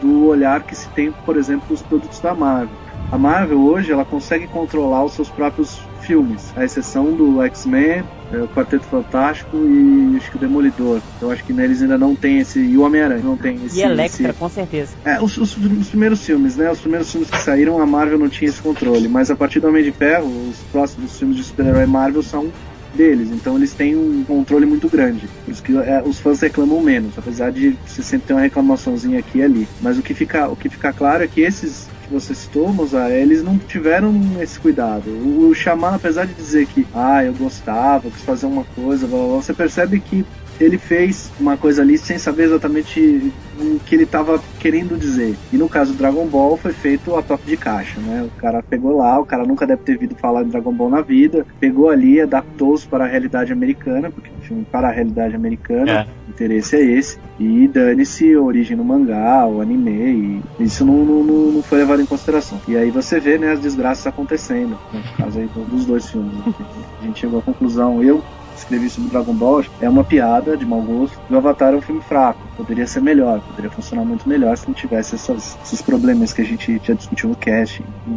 do 0.00 0.26
olhar 0.26 0.62
que 0.62 0.74
se 0.74 0.88
tem, 0.90 1.10
por 1.24 1.36
exemplo, 1.36 1.66
dos 1.68 1.82
produtos 1.82 2.20
da 2.20 2.34
Marvel. 2.34 2.76
A 3.10 3.18
Marvel 3.18 3.60
hoje 3.60 3.92
ela 3.92 4.04
consegue 4.04 4.46
controlar 4.46 5.04
os 5.04 5.12
seus 5.12 5.28
próprios 5.28 5.80
filmes, 6.04 6.52
à 6.56 6.64
exceção 6.64 7.12
do 7.12 7.42
X-Men, 7.42 8.04
é, 8.32 8.36
o 8.38 8.48
Quarteto 8.48 8.84
Fantástico 8.86 9.56
e 9.56 10.16
acho 10.16 10.30
que 10.30 10.36
o 10.36 10.40
Demolidor. 10.40 11.00
Eu 11.20 11.30
acho 11.30 11.44
que 11.44 11.52
neles 11.52 11.82
ainda 11.82 11.98
não 11.98 12.14
tem 12.14 12.38
esse. 12.38 12.60
E 12.60 12.76
o 12.76 12.82
Homem-Aranha 12.82 13.22
não 13.22 13.36
tem 13.36 13.58
esse. 13.64 13.78
E 13.78 13.82
Electra, 13.82 14.30
esse... 14.30 14.38
com 14.38 14.48
certeza. 14.48 14.94
É, 15.04 15.20
os, 15.20 15.36
os, 15.36 15.56
os, 15.56 15.88
primeiros 15.88 16.24
filmes, 16.24 16.56
né? 16.56 16.70
Os 16.70 16.80
primeiros 16.80 17.10
filmes 17.10 17.30
que 17.30 17.38
saíram, 17.38 17.80
a 17.80 17.86
Marvel 17.86 18.18
não 18.18 18.28
tinha 18.28 18.48
esse 18.48 18.60
controle. 18.60 19.08
Mas 19.08 19.30
a 19.30 19.36
partir 19.36 19.60
do 19.60 19.68
Homem 19.68 19.84
de 19.84 19.92
Ferro, 19.92 20.26
os 20.26 20.56
próximos 20.70 21.18
filmes 21.18 21.36
de 21.36 21.44
super-herói 21.44 21.86
Marvel 21.86 22.22
são 22.22 22.50
deles, 22.94 23.30
então 23.30 23.56
eles 23.56 23.74
têm 23.74 23.96
um 23.96 24.24
controle 24.24 24.64
muito 24.64 24.88
grande. 24.88 25.28
Por 25.44 25.50
isso 25.50 25.62
que 25.62 25.76
é, 25.76 26.02
os 26.04 26.20
fãs 26.20 26.40
reclamam 26.40 26.80
menos, 26.80 27.18
apesar 27.18 27.50
de 27.50 27.76
você 27.84 28.02
sempre 28.02 28.28
ter 28.28 28.34
uma 28.34 28.42
reclamaçãozinha 28.42 29.18
aqui 29.18 29.38
e 29.38 29.42
ali. 29.42 29.68
Mas 29.80 29.98
o 29.98 30.02
que 30.02 30.14
fica, 30.14 30.48
o 30.48 30.56
que 30.56 30.68
fica 30.68 30.92
claro 30.92 31.24
é 31.24 31.26
que 31.26 31.40
esses 31.40 31.88
que 32.04 32.12
você 32.12 32.34
citou, 32.34 32.72
Mozart, 32.72 33.10
eles 33.10 33.42
não 33.42 33.58
tiveram 33.58 34.12
esse 34.40 34.58
cuidado. 34.58 35.10
O, 35.10 35.54
Xamã, 35.54 35.94
apesar 35.94 36.26
de 36.26 36.34
dizer 36.34 36.66
que, 36.66 36.86
ah, 36.94 37.24
eu 37.24 37.32
gostava, 37.34 38.10
quis 38.10 38.22
fazer 38.22 38.46
uma 38.46 38.64
coisa, 38.64 39.06
blá, 39.06 39.18
blá, 39.18 39.28
blá, 39.28 39.36
você 39.36 39.52
percebe 39.52 40.00
que 40.00 40.24
ele 40.60 40.78
fez 40.78 41.30
uma 41.38 41.56
coisa 41.56 41.82
ali 41.82 41.98
sem 41.98 42.18
saber 42.18 42.44
exatamente 42.44 43.32
o 43.58 43.80
que 43.80 43.94
ele 43.94 44.04
estava 44.04 44.40
querendo 44.60 44.98
dizer. 44.98 45.36
E 45.52 45.56
no 45.56 45.68
caso 45.68 45.92
do 45.92 45.98
Dragon 45.98 46.26
Ball 46.26 46.56
foi 46.56 46.72
feito 46.72 47.16
a 47.16 47.22
toque 47.22 47.46
de 47.46 47.56
caixa, 47.56 48.00
né? 48.00 48.22
O 48.22 48.40
cara 48.40 48.62
pegou 48.62 48.96
lá, 48.96 49.18
o 49.18 49.26
cara 49.26 49.44
nunca 49.44 49.66
deve 49.66 49.82
ter 49.82 49.94
ouvido 49.94 50.14
falar 50.14 50.42
de 50.42 50.50
Dragon 50.50 50.72
Ball 50.72 50.90
na 50.90 51.00
vida, 51.00 51.44
pegou 51.58 51.90
ali, 51.90 52.20
adaptou-os 52.20 52.84
para 52.84 53.04
a 53.04 53.08
realidade 53.08 53.52
americana, 53.52 54.10
porque 54.10 54.30
filme 54.44 54.64
para 54.70 54.88
a 54.88 54.92
realidade 54.92 55.34
americana, 55.34 55.90
É. 55.90 56.06
o 56.26 56.30
interesse 56.30 56.76
é 56.76 56.80
esse, 56.82 57.18
e 57.38 57.66
dane-se 57.68 58.32
a 58.34 58.40
origem 58.40 58.76
no 58.76 58.84
mangá, 58.84 59.46
o 59.46 59.60
anime, 59.60 60.42
e 60.58 60.62
isso 60.64 60.84
não, 60.84 61.04
não, 61.04 61.22
não, 61.24 61.62
foi 61.62 61.78
levado 61.78 62.00
em 62.02 62.06
consideração. 62.06 62.60
E 62.68 62.76
aí 62.76 62.90
você 62.90 63.18
vê, 63.18 63.38
né, 63.38 63.52
as 63.52 63.60
desgraças 63.60 64.06
acontecendo, 64.06 64.78
né? 64.92 65.02
no 65.18 65.24
caso 65.24 65.38
aí 65.40 65.46
do- 65.48 65.64
dos 65.64 65.84
dois 65.86 66.08
filmes. 66.10 66.32
né? 66.36 66.54
A 67.00 67.04
gente 67.04 67.20
chegou 67.20 67.38
à 67.40 67.42
conclusão, 67.42 68.02
eu 68.02 68.22
escrevi 68.56 68.88
sobre 68.88 69.10
Dragon 69.10 69.34
Ball, 69.34 69.64
é 69.80 69.88
uma 69.88 70.04
piada 70.04 70.56
de 70.56 70.64
mau 70.64 70.80
gosto. 70.80 71.18
O 71.28 71.36
Avatar 71.36 71.72
é 71.74 71.76
um 71.76 71.80
filme 71.80 72.00
fraco, 72.00 72.38
poderia 72.56 72.86
ser 72.86 73.02
melhor, 73.02 73.40
poderia 73.40 73.68
funcionar 73.70 74.04
muito 74.04 74.28
melhor 74.28 74.56
se 74.56 74.66
não 74.68 74.74
tivesse 74.74 75.16
essas- 75.16 75.58
esses 75.64 75.82
problemas 75.82 76.32
que 76.32 76.40
a 76.40 76.44
gente 76.44 76.80
já 76.82 76.94
discutiu 76.94 77.28
no 77.30 77.34
cast. 77.36 77.82
E, 78.06 78.10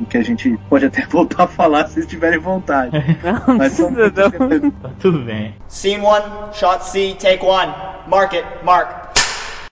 e 0.00 0.04
que 0.04 0.16
a 0.16 0.22
gente 0.22 0.58
pode 0.68 0.86
até 0.86 1.04
voltar 1.08 1.44
a 1.44 1.46
falar 1.46 1.86
se 1.88 2.06
tiverem 2.06 2.38
vontade. 2.38 2.92
Não, 3.22 3.56
Mas 3.56 3.72
são 3.72 3.92
precisa 3.92 4.30
não. 4.60 4.70
Tá 4.70 4.90
tudo 4.98 5.18
bem. 5.20 5.54
Scene 5.68 6.04
one, 6.04 6.24
shot 6.52 6.84
C, 6.84 7.14
take 7.18 7.44
one. 7.44 7.72
Mark 8.06 8.34
it, 8.34 8.44
mark. 8.64 9.03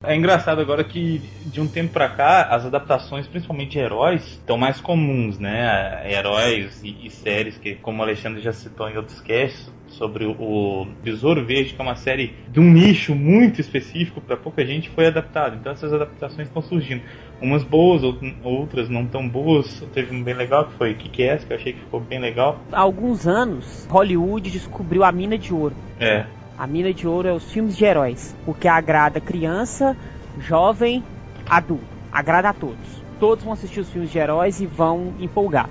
É 0.04 0.16
engraçado 0.16 0.60
agora 0.60 0.82
que 0.82 1.20
de 1.46 1.60
um 1.60 1.68
tempo 1.68 1.92
pra 1.92 2.08
cá 2.08 2.42
as 2.50 2.66
adaptações, 2.66 3.26
principalmente 3.26 3.72
de 3.72 3.78
heróis, 3.78 4.22
estão 4.32 4.58
mais 4.58 4.80
comuns, 4.80 5.38
né? 5.38 6.02
Heróis 6.10 6.82
e, 6.82 7.06
e 7.06 7.10
séries 7.10 7.56
que, 7.56 7.76
como 7.76 8.00
o 8.00 8.02
Alexandre 8.02 8.40
já 8.40 8.52
citou 8.52 8.88
em 8.88 8.96
outros 8.96 9.20
casts, 9.20 9.70
sobre 9.92 10.24
o, 10.24 10.86
Besouro 11.02 11.44
Verde, 11.44 11.74
que 11.74 11.80
é 11.80 11.84
uma 11.84 11.94
série 11.94 12.34
de 12.48 12.58
um 12.58 12.64
nicho 12.64 13.14
muito 13.14 13.60
específico 13.60 14.20
para 14.20 14.36
pouca 14.36 14.64
gente, 14.64 14.88
foi 14.88 15.06
adaptado. 15.06 15.56
Então 15.56 15.72
essas 15.72 15.92
adaptações 15.92 16.48
estão 16.48 16.62
surgindo. 16.62 17.02
Umas 17.40 17.62
boas, 17.62 18.02
out- 18.02 18.36
outras 18.42 18.88
não 18.88 19.06
tão 19.06 19.28
boas. 19.28 19.80
Teve 19.92 20.14
um 20.14 20.22
bem 20.22 20.34
legal 20.34 20.66
que 20.66 20.74
foi 20.74 20.94
Kick-Ass, 20.94 21.44
que 21.44 21.52
eu 21.52 21.56
achei 21.56 21.72
que 21.74 21.80
ficou 21.80 22.00
bem 22.00 22.18
legal. 22.18 22.60
Há 22.72 22.80
alguns 22.80 23.26
anos, 23.26 23.86
Hollywood 23.90 24.50
descobriu 24.50 25.04
a 25.04 25.12
mina 25.12 25.36
de 25.36 25.52
ouro. 25.52 25.74
É, 26.00 26.24
A 26.58 26.66
mina 26.66 26.92
de 26.92 27.06
ouro 27.08 27.28
é 27.28 27.32
os 27.32 27.50
filmes 27.50 27.76
de 27.76 27.84
heróis, 27.84 28.34
porque 28.44 28.68
agrada 28.68 29.20
criança, 29.20 29.96
jovem, 30.38 31.02
adulto, 31.48 31.84
agrada 32.12 32.50
a 32.50 32.52
todos. 32.52 33.02
Todos 33.18 33.44
vão 33.44 33.52
assistir 33.52 33.80
os 33.80 33.90
filmes 33.90 34.10
de 34.10 34.18
heróis 34.18 34.60
e 34.60 34.66
vão 34.66 35.14
empolgar. 35.18 35.68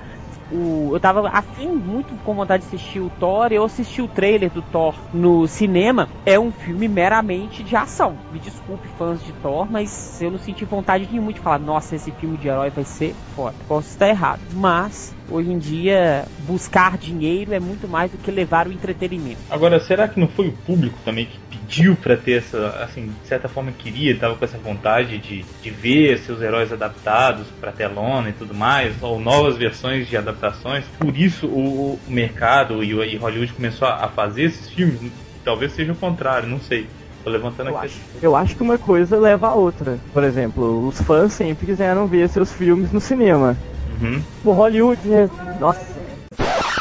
O, 0.52 0.90
eu 0.92 1.00
tava 1.00 1.30
afim, 1.30 1.68
muito 1.68 2.14
com 2.26 2.34
vontade 2.34 2.64
de 2.64 2.68
assistir 2.68 3.00
o 3.00 3.10
Thor, 3.20 3.54
eu 3.54 3.64
assisti 3.64 4.02
o 4.02 4.08
trailer 4.08 4.50
do 4.50 4.62
Thor 4.62 4.94
no 5.14 5.48
cinema. 5.48 6.10
É 6.26 6.38
um 6.38 6.52
filme 6.52 6.90
meramente 6.90 7.64
de 7.64 7.74
ação. 7.74 8.18
Me 8.34 8.40
desculpe, 8.40 8.86
fãs 8.98 9.24
de 9.24 9.32
Thor, 9.34 9.66
mas 9.72 10.22
eu 10.22 10.30
não 10.30 10.40
senti 10.40 10.66
vontade 10.66 11.08
nenhuma 11.10 11.32
de 11.32 11.40
falar, 11.40 11.60
nossa, 11.60 11.96
esse 11.96 12.12
filme 12.12 12.38
de 12.38 12.50
herói 12.50 12.70
vai 12.70 12.84
ser 12.84 13.16
foda. 13.34 13.56
Posso 13.66 13.88
estar 13.90 14.10
errado, 14.10 14.42
mas 14.54 15.16
hoje 15.32 15.52
em 15.52 15.58
dia 15.58 16.28
buscar 16.38 16.98
dinheiro 16.98 17.54
é 17.54 17.60
muito 17.60 17.88
mais 17.88 18.12
do 18.12 18.18
que 18.18 18.32
levar 18.32 18.68
o 18.68 18.72
entretenimento. 18.72 19.42
Agora, 19.50 19.80
será 19.82 20.08
que 20.08 20.20
não 20.20 20.30
foi 20.30 20.48
o 20.48 20.58
público 20.58 21.02
também 21.04 21.26
que 21.26 21.38
pediu 21.50 21.98
pra 21.98 22.16
ter 22.16 22.38
essa, 22.38 22.70
assim, 22.78 23.16
de 23.16 23.28
certa 23.28 23.50
forma 23.50 23.74
queria, 23.74 24.18
tava 24.18 24.38
com 24.38 24.46
essa 24.46 24.58
vontade 24.58 25.20
de, 25.20 25.44
de 25.60 25.70
ver 25.70 26.18
seus 26.20 26.42
heróis 26.42 26.72
adaptados 26.72 27.52
pra 27.52 27.74
telona 27.74 28.30
e 28.30 28.34
tudo 28.34 28.54
mais, 28.54 29.02
ou 29.04 29.20
novas 29.20 29.58
versões 29.58 30.08
de 30.08 30.16
adaptações? 30.16 30.88
Por 30.98 31.18
isso 31.18 31.48
o, 31.50 31.96
o 31.96 32.12
mercado 32.12 32.82
e, 32.82 32.94
o- 32.96 33.04
e 33.04 33.18
Hollywood 33.18 33.54
começou 33.54 33.88
a, 33.90 34.06
a 34.06 34.10
fazer 34.10 34.44
esses 34.44 34.70
filmes? 34.70 35.14
Talvez 35.44 35.74
seja 35.74 35.92
o 35.92 35.98
contrário, 35.98 36.48
não 36.48 36.60
sei. 36.60 36.90
Tô 37.24 37.30
levantando 37.30 37.68
Eu 37.68 37.72
aqui. 37.72 37.78
acho, 37.78 38.04
eu 38.22 38.36
acho 38.36 38.56
que 38.56 38.64
uma 38.64 38.78
coisa 38.78 39.20
leva 39.20 39.48
a 39.48 39.56
outra. 39.56 40.00
Por 40.12 40.24
exemplo, 40.24 40.88
os 40.88 41.00
fãs 41.02 41.34
sempre 41.34 41.66
quiseram 41.66 42.08
ver 42.08 42.28
seus 42.30 42.52
filmes 42.52 42.92
no 42.92 43.00
cinema. 43.00 43.58
Uhum. 44.02 44.22
O 44.44 44.52
Hollywood, 44.52 45.14
é- 45.14 45.30
nossa, 45.60 45.86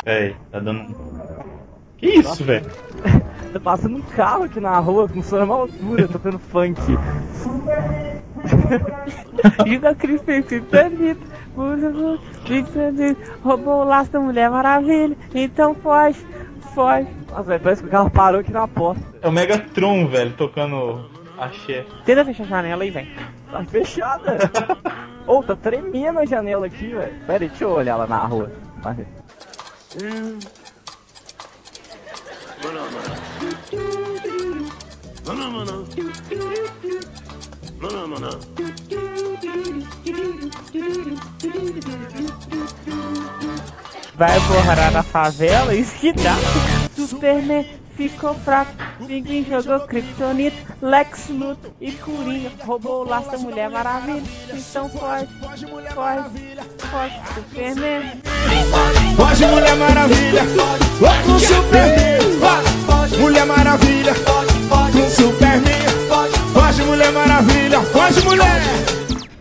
É, 0.07 0.33
tá 0.51 0.59
dando. 0.59 0.95
Que 1.99 2.07
isso, 2.09 2.43
velho? 2.45 2.65
tá 3.53 3.61
passando 3.61 3.97
um 3.99 4.03
carro 4.03 4.45
aqui 4.45 4.59
na 4.61 4.79
rua 4.79 5.07
com 5.09 5.23
som 5.23 5.37
maior 5.45 5.61
altura, 5.63 6.09
tocando 6.09 6.39
funk. 6.39 6.81
Juga 9.67 9.95
Cris 9.95 10.23
Kryptonita, 10.23 11.21
usa 11.57 12.19
Kryptonita, 12.47 13.21
roubou 13.43 13.83
o 13.83 13.85
laço 13.85 14.11
da 14.11 14.21
Mulher 14.21 14.51
Maravilha, 14.51 15.17
então 15.35 15.75
foge, 15.75 16.25
foge. 16.75 17.07
Nossa, 17.31 17.43
velho, 17.43 17.61
parece 17.61 17.83
que 17.83 17.89
o 17.89 17.91
carro 17.91 18.11
parou 18.11 18.41
aqui 18.41 18.53
na 18.53 18.67
porta. 18.67 19.03
É 19.21 19.29
o 19.29 19.33
Megatron, 19.33 20.07
velho, 20.09 20.33
tocando 20.33 21.05
axé. 21.39 21.85
Tenta 22.07 22.25
fechar 22.25 22.45
a 22.45 22.47
janela 22.47 22.83
aí, 22.83 22.91
velho. 22.91 23.09
Tá 23.51 23.65
fechada. 23.65 24.39
Ô, 25.31 25.45
tá 25.45 25.55
tremendo 25.55 26.19
a 26.19 26.27
janela 26.27 26.67
aqui, 26.67 26.89
velho. 26.89 27.25
Pera 27.25 27.45
aí, 27.45 27.49
deixa 27.49 27.63
eu 27.63 27.71
olhar 27.71 27.95
lá 27.95 28.05
na 28.05 28.19
rua. 28.25 28.51
Vai 28.83 28.95
ver. 28.95 29.07
Vai 44.17 44.41
morar 44.41 44.91
na 44.91 45.05
favela, 45.05 45.73
isso 45.73 45.95
que 46.01 46.13
dá. 46.13 46.35
Superman 46.97 47.65
ficou 48.09 48.35
fraco, 48.35 48.73
ninguém 49.01 49.45
jogou 49.45 49.81
Kryptonita, 49.87 50.57
Lex 50.81 51.29
Luthor 51.29 51.71
e 51.81 51.93
Coringa 51.93 52.51
roubou 52.65 53.03
o 53.03 53.09
laço 53.09 53.31
da 53.31 53.39
Mulher 53.39 53.69
Maravilha. 53.69 54.23
Então 54.53 54.89
foge, 54.89 55.27
foge, 55.41 55.67
foge, 56.91 57.15
Superman. 57.35 58.03
Foge, 59.17 59.47
Mulher 59.47 59.77
Maravilha, 59.77 60.43
com 61.25 61.39
Superman. 61.39 62.21
Mulher 63.21 63.47
Maravilha, 63.47 64.15
com 64.15 65.11
Superman. 65.11 65.81
Foge, 66.53 66.83
Mulher 66.83 67.13
Maravilha, 67.13 67.81
foge, 67.81 68.21
mulher. 68.25 68.63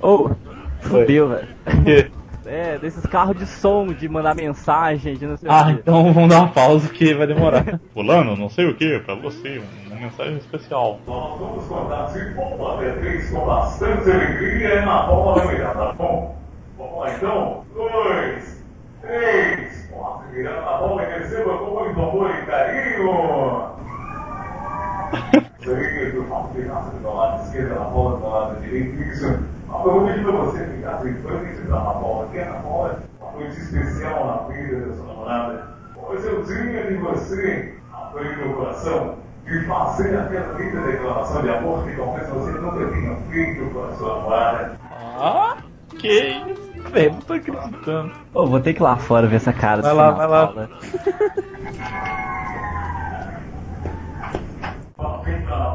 Foi. 0.01 0.31
fudeu, 0.81 1.29
velho. 1.29 2.18
É, 2.51 2.79
desses 2.79 3.05
carros 3.05 3.37
de 3.37 3.45
som, 3.45 3.85
de 3.93 4.09
mandar 4.09 4.33
mensagem, 4.33 5.13
de 5.13 5.27
não 5.27 5.37
sei 5.37 5.47
Ah, 5.47 5.61
o 5.61 5.65
quê. 5.67 5.71
então 5.83 6.11
vamos 6.11 6.29
dar 6.29 6.39
uma 6.39 6.47
pausa 6.51 6.89
que 6.89 7.13
vai 7.13 7.27
demorar. 7.27 7.63
Fulano, 7.93 8.35
não 8.35 8.49
sei 8.49 8.65
o 8.67 8.75
que, 8.75 8.97
pra 9.01 9.13
você, 9.13 9.61
uma 9.85 9.95
mensagem 9.95 10.37
especial. 10.37 10.99
Nós 11.05 11.39
vamos 11.39 11.67
contar 11.67 12.07
se 12.07 12.25
bomba 12.31 12.77
Beatriz 12.77 13.29
com 13.29 13.45
bastante 13.45 14.09
alegria 14.09 14.83
na 14.83 15.03
bola 15.03 15.45
da 15.45 15.73
tá 15.75 15.93
bom? 15.93 16.35
Vamos 16.75 16.99
lá 16.99 17.13
então? 17.15 17.63
Dois, 17.75 18.65
três, 19.01 19.87
quatro, 19.91 20.31
virando 20.33 20.67
a 20.67 20.77
bola 20.77 21.03
e 21.03 21.19
receba 21.19 21.55
com 21.55 21.83
muito 21.83 22.01
amor 22.01 22.31
e 22.31 22.45
carinho. 22.47 23.69
Seria 25.69 26.11
do 26.13 26.23
ficasse 26.23 26.95
do 26.95 27.15
lado 27.15 27.43
esquerdo, 27.43 27.75
na 27.75 27.85
bola 27.85 28.17
do 28.17 28.27
lado 28.27 28.59
direito, 28.61 28.99
isso. 29.03 29.25
Eu 29.25 29.39
vou 29.69 30.07
pedir 30.07 30.23
pra 30.23 30.31
você 30.31 30.65
ficar 30.65 31.05
em 31.05 31.13
frente 31.13 31.61
da 31.67 31.79
bola, 31.79 32.27
que 32.31 32.39
é 32.39 32.45
na 32.45 32.57
bola, 32.57 33.03
uma 33.21 33.31
noite 33.33 33.61
especial 33.61 34.25
na 34.25 34.37
vida 34.51 34.87
da 34.87 34.95
sua 34.95 35.05
namorada. 35.05 35.67
Pois 35.93 36.25
eu 36.25 36.43
tinha 36.43 36.87
de 36.87 36.95
você 36.95 37.75
abrir 37.93 38.47
o 38.47 38.53
coração 38.55 39.19
e 39.45 39.59
fazer 39.65 40.17
aquela 40.17 40.57
linda 40.57 40.81
declaração 40.81 41.43
de 41.43 41.49
amor 41.49 41.85
que 41.85 41.95
talvez 41.95 42.27
você 42.29 42.51
nunca 42.53 42.87
tenha 42.87 43.15
feito 43.29 43.71
com 43.71 43.83
a 43.83 43.93
sua 43.93 44.15
namorada. 44.15 44.79
Ah, 44.91 45.57
que 45.99 46.07
isso, 46.07 46.89
velho, 46.89 47.11
não 47.11 47.21
tô 47.21 47.33
acreditando. 47.33 48.11
Ô, 48.33 48.47
vou 48.47 48.59
ter 48.59 48.73
que 48.73 48.79
ir 48.79 48.83
lá 48.83 48.97
fora 48.97 49.27
ver 49.27 49.35
essa 49.35 49.53
cara. 49.53 49.83
Vai 49.83 49.93
lá, 49.93 50.13
final 50.13 50.29
vai 50.29 50.65
lá. 50.65 50.69
de 51.69 51.79
aula. 51.79 52.29
Vamos 54.97 55.27
entrar 55.27 55.59
na 55.59 55.73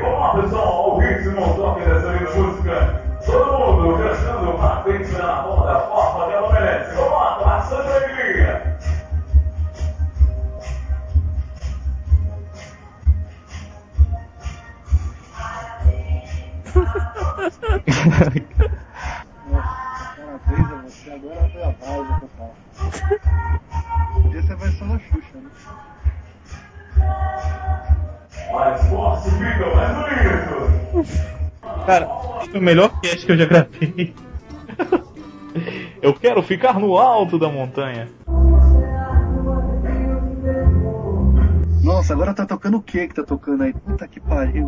Vamos 0.00 0.20
lá, 0.20 0.40
pessoal, 0.40 0.68
ao 0.68 0.98
ritmo, 0.98 1.42
o 1.42 1.54
toque 1.54 1.80
dessa 1.80 2.12
música. 2.36 3.02
Todo 3.26 3.58
mundo 3.58 3.98
pra 4.56 4.82
frente 4.82 5.10
na 5.12 5.42
bola 5.42 5.72
da 5.72 5.80
forma 5.80 6.26
que 6.26 6.32
ela. 6.32 6.94
Vamos 6.94 7.12
lá, 7.12 7.36
com 7.38 7.44
bastante 7.44 7.88
alegria. 7.88 8.78
Parabéns 20.52 21.10
a 21.10 21.14
agora 21.14 21.48
foi 21.50 21.62
a 21.62 21.72
pausa 21.72 22.20
total. 22.20 22.54
Podia 24.22 24.42
ser 24.42 24.52
a 24.52 24.56
versão 24.56 24.88
da 24.88 24.98
Xuxa, 24.98 25.38
né? 25.38 25.50
Forte, 28.48 28.88
Cara, 31.86 32.08
o 32.54 32.60
melhor 32.60 32.90
cast 33.00 33.26
que 33.26 33.32
eu 33.32 33.36
já 33.36 33.46
gravei. 33.46 34.14
Eu 36.00 36.14
quero 36.14 36.42
ficar 36.42 36.78
no 36.80 36.96
alto 36.96 37.38
da 37.38 37.48
montanha. 37.48 38.08
Nossa, 41.82 41.82
Nossa, 41.84 42.14
agora 42.14 42.34
tá 42.34 42.46
tocando 42.46 42.78
o 42.78 42.82
que 42.82 43.06
que 43.06 43.14
tá 43.14 43.22
tocando 43.22 43.62
aí? 43.62 43.72
Puta 43.72 44.08
que 44.08 44.18
pariu. 44.20 44.66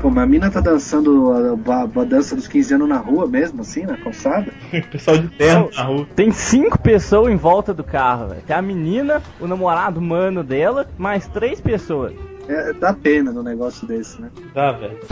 Pô, 0.00 0.08
mas 0.08 0.24
a 0.24 0.26
mina 0.26 0.50
tá 0.50 0.60
dançando 0.60 1.30
a, 1.32 1.72
a- 1.74 2.00
a 2.00 2.04
dança 2.04 2.34
dos 2.34 2.48
15 2.48 2.74
anos 2.74 2.88
na 2.88 2.96
rua 2.96 3.26
mesmo, 3.26 3.60
assim, 3.60 3.82
na 3.84 3.96
calçada? 3.98 4.50
Pessoal 4.90 5.18
de 5.18 5.28
terno 5.28 5.68
na 5.76 5.82
rua. 5.84 6.06
Tem 6.16 6.30
cinco 6.30 6.78
pessoas 6.78 7.30
em 7.32 7.36
volta 7.36 7.74
do 7.74 7.84
carro, 7.84 8.28
velho. 8.28 8.42
Tem 8.46 8.56
a 8.56 8.62
menina, 8.62 9.20
o 9.38 9.46
namorado 9.46 10.00
mano 10.00 10.42
dela, 10.42 10.88
mais 10.96 11.26
três 11.26 11.60
pessoas. 11.60 12.14
É, 12.48 12.72
dá 12.72 12.94
pena 12.94 13.30
num 13.30 13.42
negócio 13.42 13.86
desse, 13.86 14.20
né? 14.22 14.30
Tá, 14.54 14.72
velho. 14.72 14.98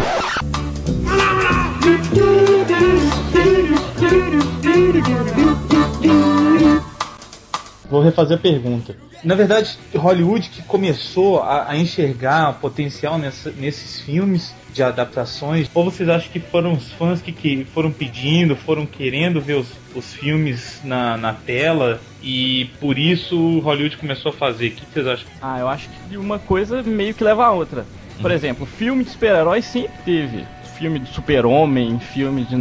Vou 7.91 8.03
refazer 8.03 8.37
a 8.37 8.41
pergunta. 8.41 8.95
Na 9.25 9.35
verdade, 9.35 9.77
Hollywood 9.97 10.49
que 10.51 10.63
começou 10.63 11.41
a, 11.43 11.71
a 11.71 11.77
enxergar 11.77 12.53
potencial 12.61 13.19
nessa- 13.19 13.51
nesses 13.59 14.01
filmes 14.01 14.55
de 14.73 14.83
adaptações, 14.83 15.69
ou 15.75 15.85
vocês 15.85 16.09
acham 16.09 16.31
que 16.31 16.39
foram 16.39 16.73
os 16.75 16.93
fãs 16.93 17.21
que, 17.21 17.33
que 17.33 17.65
foram 17.73 17.91
pedindo, 17.91 18.55
foram 18.55 18.87
querendo 18.87 19.41
ver 19.41 19.55
os, 19.55 19.67
os 19.95 20.15
filmes 20.15 20.81
na, 20.85 21.17
na 21.17 21.33
tela 21.33 22.01
e 22.23 22.67
por 22.79 22.97
isso 22.99 23.59
Hollywood 23.61 23.97
começou 23.97 24.31
a 24.31 24.35
fazer? 24.35 24.69
O 24.69 24.71
que 24.73 24.83
vocês 24.93 25.07
acham? 25.07 25.27
Ah, 25.43 25.59
eu 25.59 25.69
acho 25.69 25.89
que 26.09 26.17
uma 26.17 26.39
coisa 26.39 26.83
meio 26.83 27.15
que 27.15 27.25
leva 27.25 27.45
a 27.47 27.51
outra. 27.53 27.87
Por 28.21 28.31
exemplo, 28.31 28.67
filme 28.67 29.03
de 29.05 29.11
super-herói 29.11 29.63
sempre 29.63 29.93
teve. 30.05 30.45
Filme 30.77 30.99
de 31.01 31.09
super-homem, 31.13 31.99
filme 31.99 32.45
de 32.45 32.55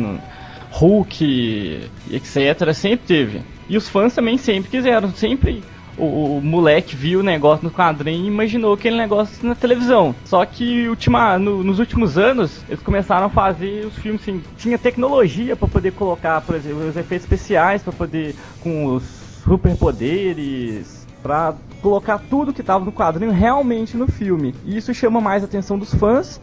Hulk, 0.71 1.89
etc. 2.11 2.73
Sempre 2.73 3.05
teve. 3.07 3.41
E 3.69 3.75
os 3.77 3.89
fãs 3.89 4.13
também 4.13 4.37
sempre 4.37 4.69
quiseram. 4.69 5.09
Sempre 5.11 5.63
o, 5.97 6.37
o 6.37 6.41
moleque 6.41 6.95
viu 6.95 7.19
o 7.21 7.23
negócio 7.23 7.63
no 7.65 7.71
quadrinho 7.71 8.25
e 8.25 8.27
imaginou 8.27 8.73
aquele 8.73 8.95
negócio 8.97 9.45
na 9.45 9.55
televisão. 9.55 10.13
Só 10.25 10.45
que 10.45 10.87
ultima, 10.87 11.37
no- 11.39 11.63
nos 11.63 11.79
últimos 11.79 12.17
anos 12.17 12.63
eles 12.69 12.81
começaram 12.81 13.25
a 13.25 13.29
fazer 13.29 13.85
os 13.85 13.95
filmes 13.97 14.21
assim. 14.21 14.41
Tinha 14.57 14.77
tecnologia 14.77 15.55
para 15.55 15.67
poder 15.67 15.91
colocar, 15.93 16.39
por 16.41 16.55
exemplo, 16.55 16.87
os 16.87 16.95
efeitos 16.95 17.25
especiais 17.25 17.81
para 17.83 17.93
poder 17.93 18.35
com 18.61 18.85
os 18.85 19.03
superpoderes 19.43 21.07
pra 21.23 21.55
colocar 21.81 22.19
tudo 22.29 22.53
que 22.53 22.63
tava 22.63 22.85
no 22.85 22.91
quadrinho 22.91 23.31
realmente 23.31 23.97
no 23.97 24.07
filme. 24.07 24.53
E 24.65 24.77
isso 24.77 24.93
chama 24.93 25.19
mais 25.19 25.41
a 25.43 25.45
atenção 25.45 25.77
dos 25.77 25.93
fãs, 25.93 26.39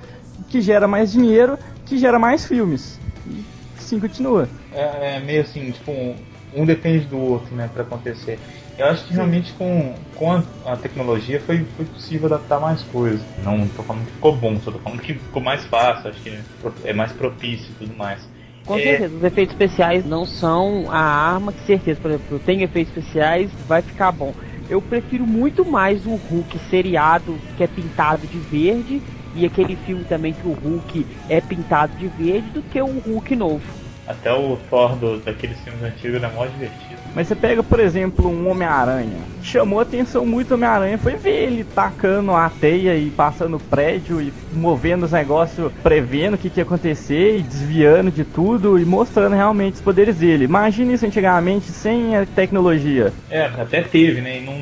que 0.49 0.61
gera 0.61 0.87
mais 0.89 1.13
dinheiro, 1.13 1.59
que 1.87 1.97
gera 1.97 2.19
mais 2.19 2.47
filmes. 2.47 3.01
E 3.27 3.45
assim 3.79 4.01
continua. 4.01 4.49
É, 4.73 5.17
é 5.17 5.21
meio 5.21 5.43
assim, 5.43 5.71
tipo, 5.71 6.17
um 6.55 6.65
depende 6.67 7.07
do 7.07 7.19
outro, 7.19 7.55
né, 7.55 7.69
pra 7.69 7.83
acontecer. 7.83 8.41
Eu 8.77 8.87
acho 8.87 9.07
que 9.07 9.15
realmente 9.15 9.53
com, 9.55 10.05
com 10.15 10.33
a, 10.33 10.45
a 10.65 10.77
tecnologia 10.77 11.41
foi, 11.41 11.65
foi 11.67 11.87
possível 11.87 12.27
adaptar 12.27 12.61
mais 12.61 12.83
coisas. 12.83 13.27
Não 13.37 13.69
tô 13.69 13.83
falando 13.85 14.07
que 14.07 14.13
ficou 14.13 14.39
bom, 14.41 14.61
só 14.61 14.73
tô 14.73 14.81
falando 14.81 15.01
que 15.03 15.15
ficou 15.15 15.43
mais 15.43 15.65
fácil, 15.67 16.11
acho 16.11 16.23
que 16.23 16.45
é 16.83 16.93
mais 16.93 17.13
propício 17.13 17.73
e 17.73 17.77
tudo 17.77 17.95
mais. 17.95 18.29
Com 18.67 18.79
É, 18.79 18.81
certeza, 18.81 19.15
os 19.17 19.23
efeitos 19.23 19.53
especiais 19.53 20.05
não 20.07 20.25
são 20.27 20.91
a 20.91 20.99
arma 20.99 21.53
que 21.53 21.61
certeza, 21.61 22.01
por 22.01 22.11
exemplo, 22.11 22.41
tem 22.41 22.63
efeitos 22.63 22.97
especiais, 22.97 23.53
vai 23.67 23.83
ficar 23.83 24.11
bom. 24.11 24.35
Eu 24.67 24.81
prefiro 24.81 25.27
muito 25.27 25.71
mais 25.71 26.07
o 26.07 26.15
Hulk 26.15 26.59
seriado 26.59 27.43
que 27.55 27.63
é 27.63 27.67
pintado 27.69 28.27
de 28.27 28.41
verde 28.41 29.03
e 29.35 29.45
aquele 29.45 29.77
filme 29.77 30.07
também 30.07 30.33
que 30.33 30.47
o 30.47 30.53
Hulk 30.55 31.07
é 31.29 31.43
pintado 31.43 31.95
de 31.95 32.09
verde 32.09 32.51
do 32.51 32.63
que 32.63 32.81
o 32.81 32.99
Hulk 33.01 33.37
novo. 33.37 33.84
Até 34.07 34.33
o 34.33 34.59
Thor 34.69 34.97
do, 34.97 35.19
daqueles 35.19 35.59
filmes 35.61 35.83
antigos 35.83 36.17
era 36.23 36.29
mó 36.29 36.45
divertido. 36.45 37.01
Mas 37.15 37.29
você 37.29 37.35
pega, 37.35 37.63
por 37.63 37.81
exemplo, 37.81 38.29
um 38.29 38.51
Homem-Aranha. 38.51 39.19
Chamou 39.43 39.79
a 39.79 39.83
atenção 39.83 40.27
muito 40.27 40.51
o 40.51 40.55
Homem-Aranha 40.55 40.99
foi 40.99 41.17
ver 41.17 41.45
ele 41.45 41.65
tacando 41.65 42.33
a 42.33 42.51
teia 42.51 42.97
e 42.97 43.09
passando 43.11 43.59
prédio 43.59 44.21
e 44.21 44.33
movendo 44.53 45.05
os 45.05 45.13
negócios, 45.13 45.73
prevendo 45.83 46.35
o 46.35 46.39
que, 46.39 46.51
que 46.51 46.61
ia 46.61 46.65
acontecer 46.65 47.39
e 47.39 47.43
desviando 47.43 48.11
de 48.11 48.25
tudo 48.25 48.79
e 48.79 48.85
mostrando 48.85 49.35
realmente 49.35 49.75
os 49.75 49.81
poderes 49.81 50.17
dele. 50.17 50.45
Imagina 50.45 50.93
isso 50.93 51.07
antigamente 51.07 51.67
sem 51.67 52.17
a 52.17 52.27
tecnologia. 52.27 53.13
É, 53.31 53.47
até 53.47 53.81
teve, 53.81 54.21
né, 54.21 54.39
e 54.39 54.45
não, 54.45 54.55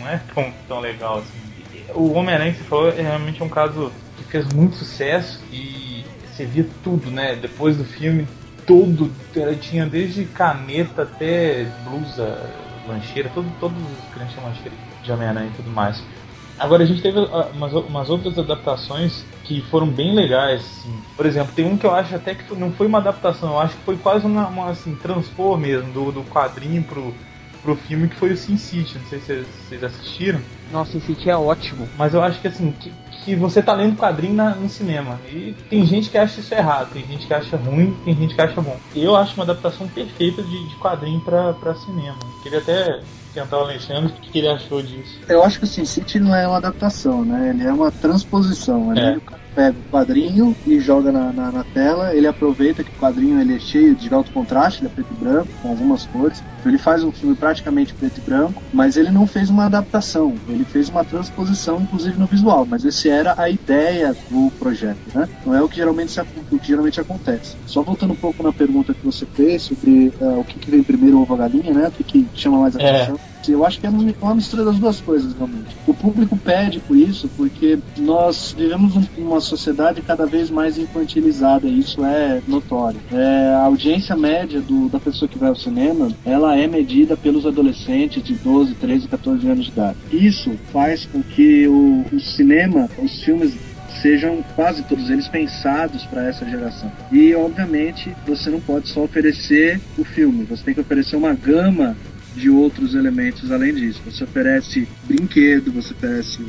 não 0.00 0.08
é 0.08 0.20
tão, 0.34 0.52
tão 0.66 0.80
legal 0.80 1.18
assim. 1.18 1.42
O 1.94 2.12
Homem-Aranha 2.14 2.52
que 2.52 2.58
você 2.58 2.64
falou 2.64 2.88
é 2.88 3.02
realmente 3.02 3.42
um 3.42 3.48
caso 3.48 3.92
que 4.16 4.24
fez 4.24 4.50
muito 4.52 4.76
sucesso 4.76 5.40
e 5.52 6.04
você 6.26 6.46
via 6.46 6.66
tudo, 6.82 7.10
né, 7.10 7.36
depois 7.40 7.76
do 7.76 7.84
filme 7.84 8.26
todo, 8.66 9.10
era- 9.34 9.54
tinha 9.54 9.86
desde 9.86 10.24
caneta 10.24 11.02
até 11.02 11.64
blusa, 11.84 12.38
lancheira, 12.86 13.30
todo, 13.34 13.50
todos 13.60 13.78
os 13.78 14.32
chama 14.32 14.48
lancheira 14.48 14.76
de 15.02 15.12
Homem-Aranha 15.12 15.48
e 15.48 15.56
tudo 15.56 15.70
mais. 15.70 16.02
Agora 16.58 16.84
a 16.84 16.86
gente 16.86 17.02
teve 17.02 17.18
ah, 17.18 17.48
umas, 17.52 17.72
umas 17.72 18.10
outras 18.10 18.38
adaptações 18.38 19.24
que 19.44 19.60
foram 19.62 19.88
bem 19.88 20.14
legais, 20.14 20.60
assim. 20.60 20.94
Por 21.16 21.26
exemplo, 21.26 21.52
tem 21.54 21.64
um 21.66 21.76
que 21.76 21.86
eu 21.86 21.94
acho 21.94 22.14
até 22.14 22.34
que 22.34 22.54
não 22.54 22.70
foi 22.72 22.86
uma 22.86 22.98
adaptação, 22.98 23.50
eu 23.50 23.58
acho 23.60 23.76
que 23.76 23.84
foi 23.84 23.96
quase 23.96 24.24
uma, 24.26 24.46
uma, 24.46 24.70
assim, 24.70 24.94
transpor 24.96 25.58
mesmo 25.58 25.92
do, 25.92 26.12
do 26.12 26.22
quadrinho 26.24 26.82
pro, 26.84 27.12
pro 27.62 27.74
filme, 27.74 28.08
que 28.08 28.14
foi 28.16 28.32
o 28.32 28.36
Sin 28.36 28.56
City. 28.56 28.96
Não 28.98 29.06
sei 29.06 29.18
se 29.20 29.44
vocês- 29.44 29.82
assistiram. 29.84 30.40
Nossa, 30.70 30.96
esse 30.96 31.06
sítio 31.06 31.30
é 31.30 31.36
ótimo. 31.36 31.88
Mas 31.96 32.14
eu 32.14 32.22
acho 32.22 32.40
que 32.40 32.48
assim, 32.48 32.70
que, 32.72 32.92
que 33.24 33.34
você 33.36 33.62
tá 33.62 33.72
lendo 33.74 33.96
quadrinho 33.96 34.34
na- 34.34 34.54
no 34.54 34.68
cinema. 34.68 35.18
E 35.32 35.54
tem 35.68 35.84
gente 35.86 36.10
que 36.10 36.18
acha 36.18 36.40
isso 36.40 36.52
errado, 36.54 36.92
tem 36.92 37.04
gente 37.06 37.26
que 37.26 37.34
acha 37.34 37.56
ruim, 37.56 37.92
tem 38.04 38.14
gente 38.14 38.34
que 38.34 38.40
acha 38.40 38.60
bom. 38.60 38.76
Eu 38.94 39.14
acho 39.16 39.34
uma 39.34 39.44
adaptação 39.44 39.86
perfeita 39.88 40.42
de, 40.42 40.68
de 40.68 40.76
quadrinho 40.76 41.20
pra, 41.20 41.52
pra 41.54 41.74
cinema. 41.74 42.18
Queria 42.42 42.58
até 42.58 43.00
tentar 43.32 43.58
o 43.58 43.62
Alexandre 43.64 44.12
o 44.12 44.20
que 44.20 44.30
que 44.30 44.38
ele 44.38 44.48
achou 44.48 44.82
disso. 44.82 45.20
Eu 45.28 45.42
acho 45.42 45.58
que 45.58 45.64
o 45.64 45.68
Sin 45.68 45.84
City 45.84 46.20
não 46.20 46.34
é 46.34 46.46
uma 46.46 46.58
adaptação, 46.58 47.24
né? 47.24 47.50
Ele 47.50 47.62
é 47.66 47.72
uma 47.72 47.90
transposição. 47.90 48.90
Ali 48.90 49.00
É. 49.00 49.20
cara 49.20 49.42
pega 49.54 49.78
o 49.78 49.90
quadrinho 49.90 50.56
e 50.66 50.80
joga 50.80 51.12
na, 51.12 51.32
na, 51.32 51.52
na 51.52 51.64
tela, 51.64 52.14
ele 52.14 52.26
aproveita 52.26 52.82
que 52.82 52.90
o 52.90 53.00
quadrinho 53.00 53.38
ele 53.40 53.56
é 53.56 53.58
cheio 53.58 53.94
de 53.94 54.12
alto 54.12 54.32
contraste, 54.32 54.80
ele 54.80 54.88
é 54.90 54.94
preto 54.94 55.12
e 55.12 55.14
branco, 55.14 55.48
com 55.60 55.68
algumas 55.70 56.06
cores. 56.06 56.42
Ele 56.68 56.78
faz 56.78 57.02
um 57.04 57.12
filme 57.12 57.36
praticamente 57.36 57.94
preto 57.94 58.18
e 58.18 58.22
branco, 58.22 58.64
mas 58.70 58.96
ele 58.96 59.10
não 59.10 59.26
fez 59.26 59.50
uma 59.50 59.66
adaptação, 59.66 60.40
ele 60.48 60.64
fez 60.64 60.88
uma 60.88 61.04
transposição, 61.04 61.80
inclusive 61.80 62.18
no 62.18 62.26
visual, 62.26 62.66
mas 62.66 62.84
esse 62.84 63.08
era 63.08 63.34
a 63.36 63.50
ideia 63.50 64.16
do 64.28 64.52
projeto, 64.58 65.10
né? 65.14 65.26
Não 65.44 65.54
é 65.54 65.62
o 65.62 65.68
que 65.68 65.76
geralmente, 65.76 66.12
se, 66.12 66.20
o 66.50 66.60
que 66.60 66.66
geralmente 66.68 67.00
acontece. 67.00 67.56
Só 67.64 67.82
voltando 67.82 68.14
um 68.14 68.16
pouco 68.16 68.42
na 68.42 68.52
pergunta 68.52 68.94
que 68.94 69.04
você 69.04 69.26
fez 69.26 69.64
sobre 69.64 70.14
ah, 70.20 70.38
o 70.38 70.44
que, 70.44 70.58
que 70.58 70.70
vem 70.70 70.84
primeiro, 70.84 71.18
ovo 71.20 71.32
ou 71.32 71.38
a 71.38 71.42
galinha, 71.42 71.72
né? 71.74 71.88
O 71.88 71.92
que, 71.92 72.04
que 72.04 72.30
chama 72.34 72.60
mais 72.60 72.76
É. 72.76 73.02
atenção. 73.02 73.20
Eu 73.48 73.64
acho 73.64 73.80
que 73.80 73.86
é 73.86 73.90
uma 74.20 74.34
mistura 74.36 74.64
das 74.64 74.78
duas 74.78 75.00
coisas, 75.00 75.34
realmente. 75.34 75.76
O 75.84 75.92
público 75.96 76.38
pede 76.38 76.80
por 76.80 76.96
isso, 76.96 77.28
porque 77.28 77.82
nós 77.96 78.54
vivemos 78.56 78.94
um- 78.94 79.04
uma 79.16 79.40
sociedade 79.40 80.00
cada 80.00 80.28
vez 80.28 80.48
mais 80.48 80.78
infantilizada, 80.78 81.68
e 81.68 81.80
isso 81.80 82.04
é 82.04 82.40
notório. 82.46 83.02
É, 83.10 83.48
a 83.54 83.64
audiência 83.64 84.16
média 84.16 84.62
do- 84.62 84.88
da 84.88 85.00
pessoa 85.00 85.28
que 85.28 85.38
vai 85.38 85.48
ao 85.48 85.56
cinema, 85.56 86.14
ela 86.24 86.51
é 86.56 86.66
medida 86.66 87.16
pelos 87.16 87.46
adolescentes 87.46 88.22
de 88.22 88.34
12, 88.34 88.74
13, 88.74 89.08
14 89.08 89.48
anos 89.48 89.64
de 89.66 89.70
idade. 89.72 89.98
Isso 90.12 90.52
faz 90.72 91.04
com 91.06 91.22
que 91.22 91.66
o, 91.66 92.04
o 92.12 92.20
cinema, 92.20 92.88
os 92.98 93.22
filmes 93.22 93.54
sejam 94.00 94.42
quase 94.54 94.82
todos 94.82 95.10
eles 95.10 95.28
pensados 95.28 96.04
para 96.04 96.26
essa 96.26 96.48
geração. 96.48 96.90
E 97.10 97.34
obviamente 97.34 98.14
você 98.26 98.50
não 98.50 98.60
pode 98.60 98.88
só 98.88 99.04
oferecer 99.04 99.80
o 99.98 100.04
filme, 100.04 100.44
você 100.44 100.64
tem 100.64 100.74
que 100.74 100.80
oferecer 100.80 101.16
uma 101.16 101.34
gama 101.34 101.96
de 102.34 102.48
outros 102.48 102.94
elementos 102.94 103.50
além 103.50 103.74
disso. 103.74 104.00
Você 104.04 104.24
oferece 104.24 104.88
brinquedo, 105.04 105.72
você 105.72 105.92
oferece 105.92 106.44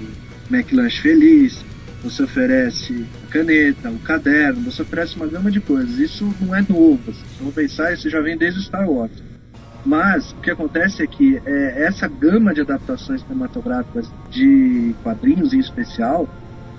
McLanche 0.50 1.02
Feliz, 1.02 1.64
você 2.04 2.24
oferece 2.24 3.06
a 3.24 3.32
caneta, 3.32 3.90
o 3.90 4.00
caderno, 4.00 4.62
você 4.62 4.82
oferece 4.82 5.16
uma 5.16 5.28
gama 5.28 5.50
de 5.50 5.62
coisas. 5.62 5.98
Isso 6.00 6.34
não 6.42 6.54
é 6.54 6.62
novo. 6.68 7.14
Se 7.14 7.20
você 7.20 7.44
for 7.44 7.54
pensar, 7.54 7.94
isso 7.94 8.10
já 8.10 8.20
vem 8.20 8.38
desde 8.38 8.60
o 8.60 8.64
Star 8.64 8.90
Wars. 8.90 9.23
Mas 9.86 10.32
o 10.32 10.42
que 10.42 10.52
acontece 10.52 11.04
é 11.04 11.08
que 11.08 11.42
é, 11.46 11.86
essa 11.86 12.08
gama 12.08 12.54
de 12.54 12.62
adaptações 12.62 13.22
cinematográficas 13.22 14.10
de 14.30 14.94
quadrinhos 15.04 15.54
em 15.54 15.60
especial, 15.60 16.28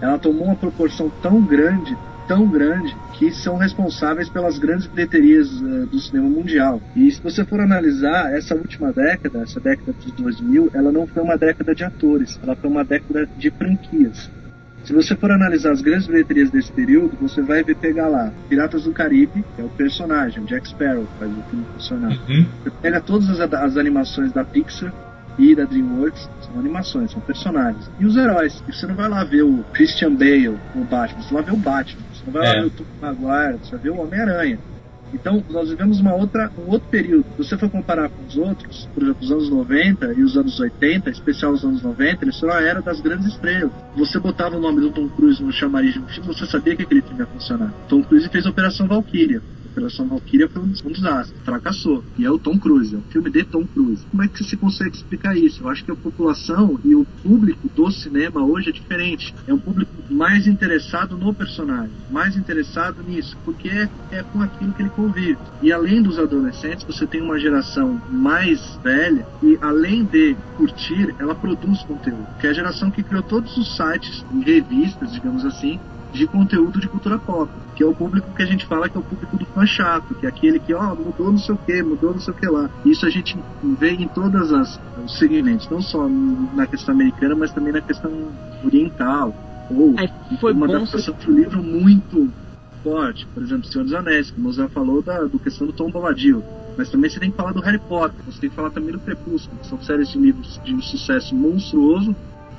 ela 0.00 0.18
tomou 0.18 0.44
uma 0.44 0.56
proporção 0.56 1.10
tão 1.22 1.40
grande, 1.42 1.96
tão 2.26 2.48
grande, 2.48 2.94
que 3.12 3.30
são 3.32 3.56
responsáveis 3.56 4.28
pelas 4.30 4.58
grandes 4.58 4.86
bilheterias 4.86 5.46
eh, 5.46 5.86
do 5.86 6.00
cinema 6.00 6.28
mundial. 6.28 6.80
E 6.94 7.10
se 7.10 7.22
você 7.22 7.44
for 7.44 7.60
analisar 7.60 8.34
essa 8.34 8.54
última 8.54 8.92
década, 8.92 9.42
essa 9.42 9.60
década 9.60 9.94
de 9.98 10.12
2000, 10.12 10.70
ela 10.74 10.90
não 10.90 11.06
foi 11.06 11.22
uma 11.22 11.36
década 11.36 11.74
de 11.74 11.84
atores, 11.84 12.38
ela 12.42 12.56
foi 12.56 12.70
uma 12.70 12.84
década 12.84 13.28
de 13.36 13.50
franquias. 13.50 14.30
Se 14.84 14.92
você 14.92 15.16
for 15.16 15.30
analisar 15.30 15.72
as 15.72 15.80
grandes 15.80 16.06
bilheterias 16.06 16.50
desse 16.50 16.70
período, 16.70 17.16
você 17.20 17.40
vai 17.40 17.62
ver 17.64 17.74
pegar 17.76 18.06
lá 18.08 18.30
Piratas 18.48 18.84
do 18.84 18.92
Caribe, 18.92 19.42
que 19.56 19.62
é 19.62 19.64
o 19.64 19.68
personagem, 19.70 20.42
o 20.42 20.46
Jack 20.46 20.68
Sparrow, 20.68 21.06
que 21.06 21.18
faz 21.18 21.30
o 21.32 21.42
filme 21.50 21.64
funcionar. 21.72 22.10
Você 22.62 22.70
pega 22.82 23.00
todas 23.00 23.28
as, 23.30 23.52
as 23.52 23.76
animações 23.78 24.30
da 24.32 24.44
Pixar 24.44 24.92
e 25.38 25.54
da 25.54 25.64
DreamWorks, 25.64 26.28
são 26.42 26.60
animações, 26.60 27.10
são 27.10 27.20
personagens. 27.22 27.90
E 27.98 28.04
os 28.04 28.14
heróis. 28.16 28.62
E 28.68 28.72
você 28.72 28.86
não 28.86 28.94
vai 28.94 29.08
lá 29.08 29.24
ver 29.24 29.42
o 29.42 29.64
Christian 29.72 30.14
Bale, 30.14 30.48
o 30.48 30.84
Batman, 30.88 31.22
você 31.22 31.34
vai 31.34 31.42
ver 31.42 31.52
o 31.52 31.56
Batman. 31.56 32.02
Você 32.12 32.22
não 32.26 32.32
vai 32.32 32.42
lá 32.42 32.48
É. 32.50 32.60
ver 32.60 32.66
o 32.66 32.70
Tom 32.70 32.84
Maguire, 33.00 33.58
você 33.62 33.70
vai 33.72 33.80
ver 33.80 33.90
o 33.90 34.00
Homem-Aranha. 34.00 34.58
Então, 35.14 35.42
nós 35.48 35.70
vivemos 35.70 36.00
uma 36.00 36.14
outra, 36.14 36.50
um 36.58 36.70
outro 36.70 36.88
período. 36.88 37.24
Se 37.36 37.48
você 37.48 37.56
for 37.56 37.70
comparar 37.70 38.08
com 38.08 38.24
os 38.26 38.36
outros, 38.36 38.88
por 38.92 39.02
exemplo, 39.02 39.22
os 39.22 39.30
anos 39.30 39.48
90 39.48 40.12
e 40.12 40.22
os 40.22 40.36
anos 40.36 40.58
80, 40.58 41.08
em 41.08 41.12
especial 41.12 41.52
os 41.52 41.64
anos 41.64 41.82
90, 41.82 42.24
eles 42.24 42.38
foram 42.38 42.54
a 42.54 42.62
era 42.62 42.82
das 42.82 43.00
grandes 43.00 43.26
estrelas. 43.26 43.70
Você 43.96 44.18
botava 44.18 44.56
o 44.56 44.60
nome 44.60 44.80
do 44.80 44.90
Tom 44.90 45.08
Cruise 45.08 45.42
no 45.42 45.52
chamariz 45.52 45.92
de 45.92 46.00
um 46.00 46.08
filme, 46.08 46.26
você 46.26 46.46
sabia 46.46 46.74
que 46.74 46.82
aquele 46.82 47.00
filme 47.00 47.20
ia 47.20 47.26
funcionar. 47.26 47.72
Tom 47.88 48.02
Cruise 48.02 48.28
fez 48.28 48.44
Operação 48.44 48.88
Valkyria. 48.88 49.40
Operação 49.74 50.06
Valkyria 50.06 50.48
foi 50.48 50.62
um 50.62 50.92
desastre, 50.92 51.36
fracassou. 51.44 52.04
E 52.16 52.24
é 52.24 52.30
o 52.30 52.38
Tom 52.38 52.56
Cruise, 52.60 52.94
é 52.94 52.98
um 52.98 53.02
filme 53.02 53.28
de 53.28 53.42
Tom 53.42 53.66
Cruise. 53.66 54.06
Como 54.08 54.22
é 54.22 54.28
que 54.28 54.44
se 54.44 54.56
consegue 54.56 54.94
explicar 54.96 55.36
isso? 55.36 55.64
Eu 55.64 55.68
acho 55.68 55.84
que 55.84 55.90
a 55.90 55.96
população 55.96 56.78
e 56.84 56.94
o 56.94 57.04
público 57.24 57.68
do 57.74 57.90
cinema 57.90 58.44
hoje 58.44 58.68
é 58.68 58.72
diferente. 58.72 59.34
É 59.48 59.52
um 59.52 59.58
público 59.58 59.92
mais 60.08 60.46
interessado 60.46 61.16
no 61.16 61.34
personagem, 61.34 61.90
mais 62.08 62.36
interessado 62.36 63.02
nisso, 63.02 63.36
porque 63.44 63.68
é, 63.68 63.88
é 64.12 64.22
com 64.22 64.40
aquilo 64.40 64.72
que 64.74 64.82
ele 64.82 64.90
convive. 64.90 65.38
E 65.60 65.72
além 65.72 66.00
dos 66.00 66.20
adolescentes, 66.20 66.84
você 66.84 67.04
tem 67.04 67.20
uma 67.20 67.38
geração 67.38 68.00
mais 68.12 68.78
velha 68.82 69.26
e 69.42 69.58
além 69.60 70.04
de 70.04 70.36
curtir, 70.56 71.12
ela 71.18 71.34
produz 71.34 71.82
conteúdo. 71.82 72.26
Que 72.40 72.46
é 72.46 72.50
a 72.50 72.54
geração 72.54 72.92
que 72.92 73.02
criou 73.02 73.24
todos 73.24 73.56
os 73.56 73.76
sites 73.76 74.24
e 74.32 74.44
revistas, 74.44 75.12
digamos 75.12 75.44
assim, 75.44 75.80
de 76.14 76.26
conteúdo 76.28 76.80
de 76.80 76.88
cultura 76.88 77.18
pop, 77.18 77.50
que 77.74 77.82
é 77.82 77.86
o 77.86 77.94
público 77.94 78.32
que 78.34 78.42
a 78.42 78.46
gente 78.46 78.64
fala 78.66 78.88
que 78.88 78.96
é 78.96 79.00
o 79.00 79.02
público 79.02 79.36
do 79.36 79.44
fã 79.46 79.66
chato, 79.66 80.14
que 80.14 80.24
é 80.24 80.28
aquele 80.28 80.60
que, 80.60 80.72
ó, 80.72 80.94
mudou 80.94 81.32
não 81.32 81.38
sei 81.38 81.54
o 81.54 81.58
que, 81.58 81.82
mudou 81.82 82.12
não 82.12 82.20
sei 82.20 82.32
o 82.32 82.36
que 82.36 82.46
lá. 82.46 82.70
Isso 82.84 83.04
a 83.04 83.10
gente 83.10 83.36
vê 83.78 83.90
em 83.90 84.06
todas 84.06 84.52
as 84.52 84.80
os 85.04 85.18
segmentos, 85.18 85.68
não 85.68 85.82
só 85.82 86.08
na 86.08 86.66
questão 86.66 86.94
americana, 86.94 87.34
mas 87.34 87.52
também 87.52 87.72
na 87.72 87.80
questão 87.80 88.10
oriental. 88.64 89.34
Ou 89.70 89.94
Aí 89.98 90.08
foi 90.40 90.52
uma 90.52 90.66
adaptação 90.66 91.14
de 91.18 91.30
um 91.30 91.34
livro 91.34 91.62
muito 91.62 92.30
forte, 92.82 93.26
por 93.34 93.42
exemplo, 93.42 93.64
Senhor 93.66 93.84
dos 93.84 93.94
Anéis, 93.94 94.30
como 94.30 94.52
você 94.52 94.68
falou 94.68 95.02
da 95.02 95.24
do 95.24 95.38
questão 95.38 95.66
do 95.66 95.72
Tom 95.72 95.90
Bombadil. 95.90 96.44
Mas 96.76 96.90
também 96.90 97.10
você 97.10 97.18
tem 97.18 97.30
que 97.30 97.36
falar 97.36 97.52
do 97.52 97.60
Harry 97.60 97.78
Potter, 97.78 98.16
você 98.26 98.40
tem 98.40 98.50
que 98.50 98.56
falar 98.56 98.70
também 98.70 98.92
do 98.92 99.00
Crepúsculo, 99.00 99.58
que 99.58 99.66
são 99.66 99.80
séries 99.80 100.08
de 100.10 100.18
livros 100.18 100.60
de 100.64 100.74
um 100.74 100.82
sucesso 100.82 101.34
monstruoso, 101.34 102.14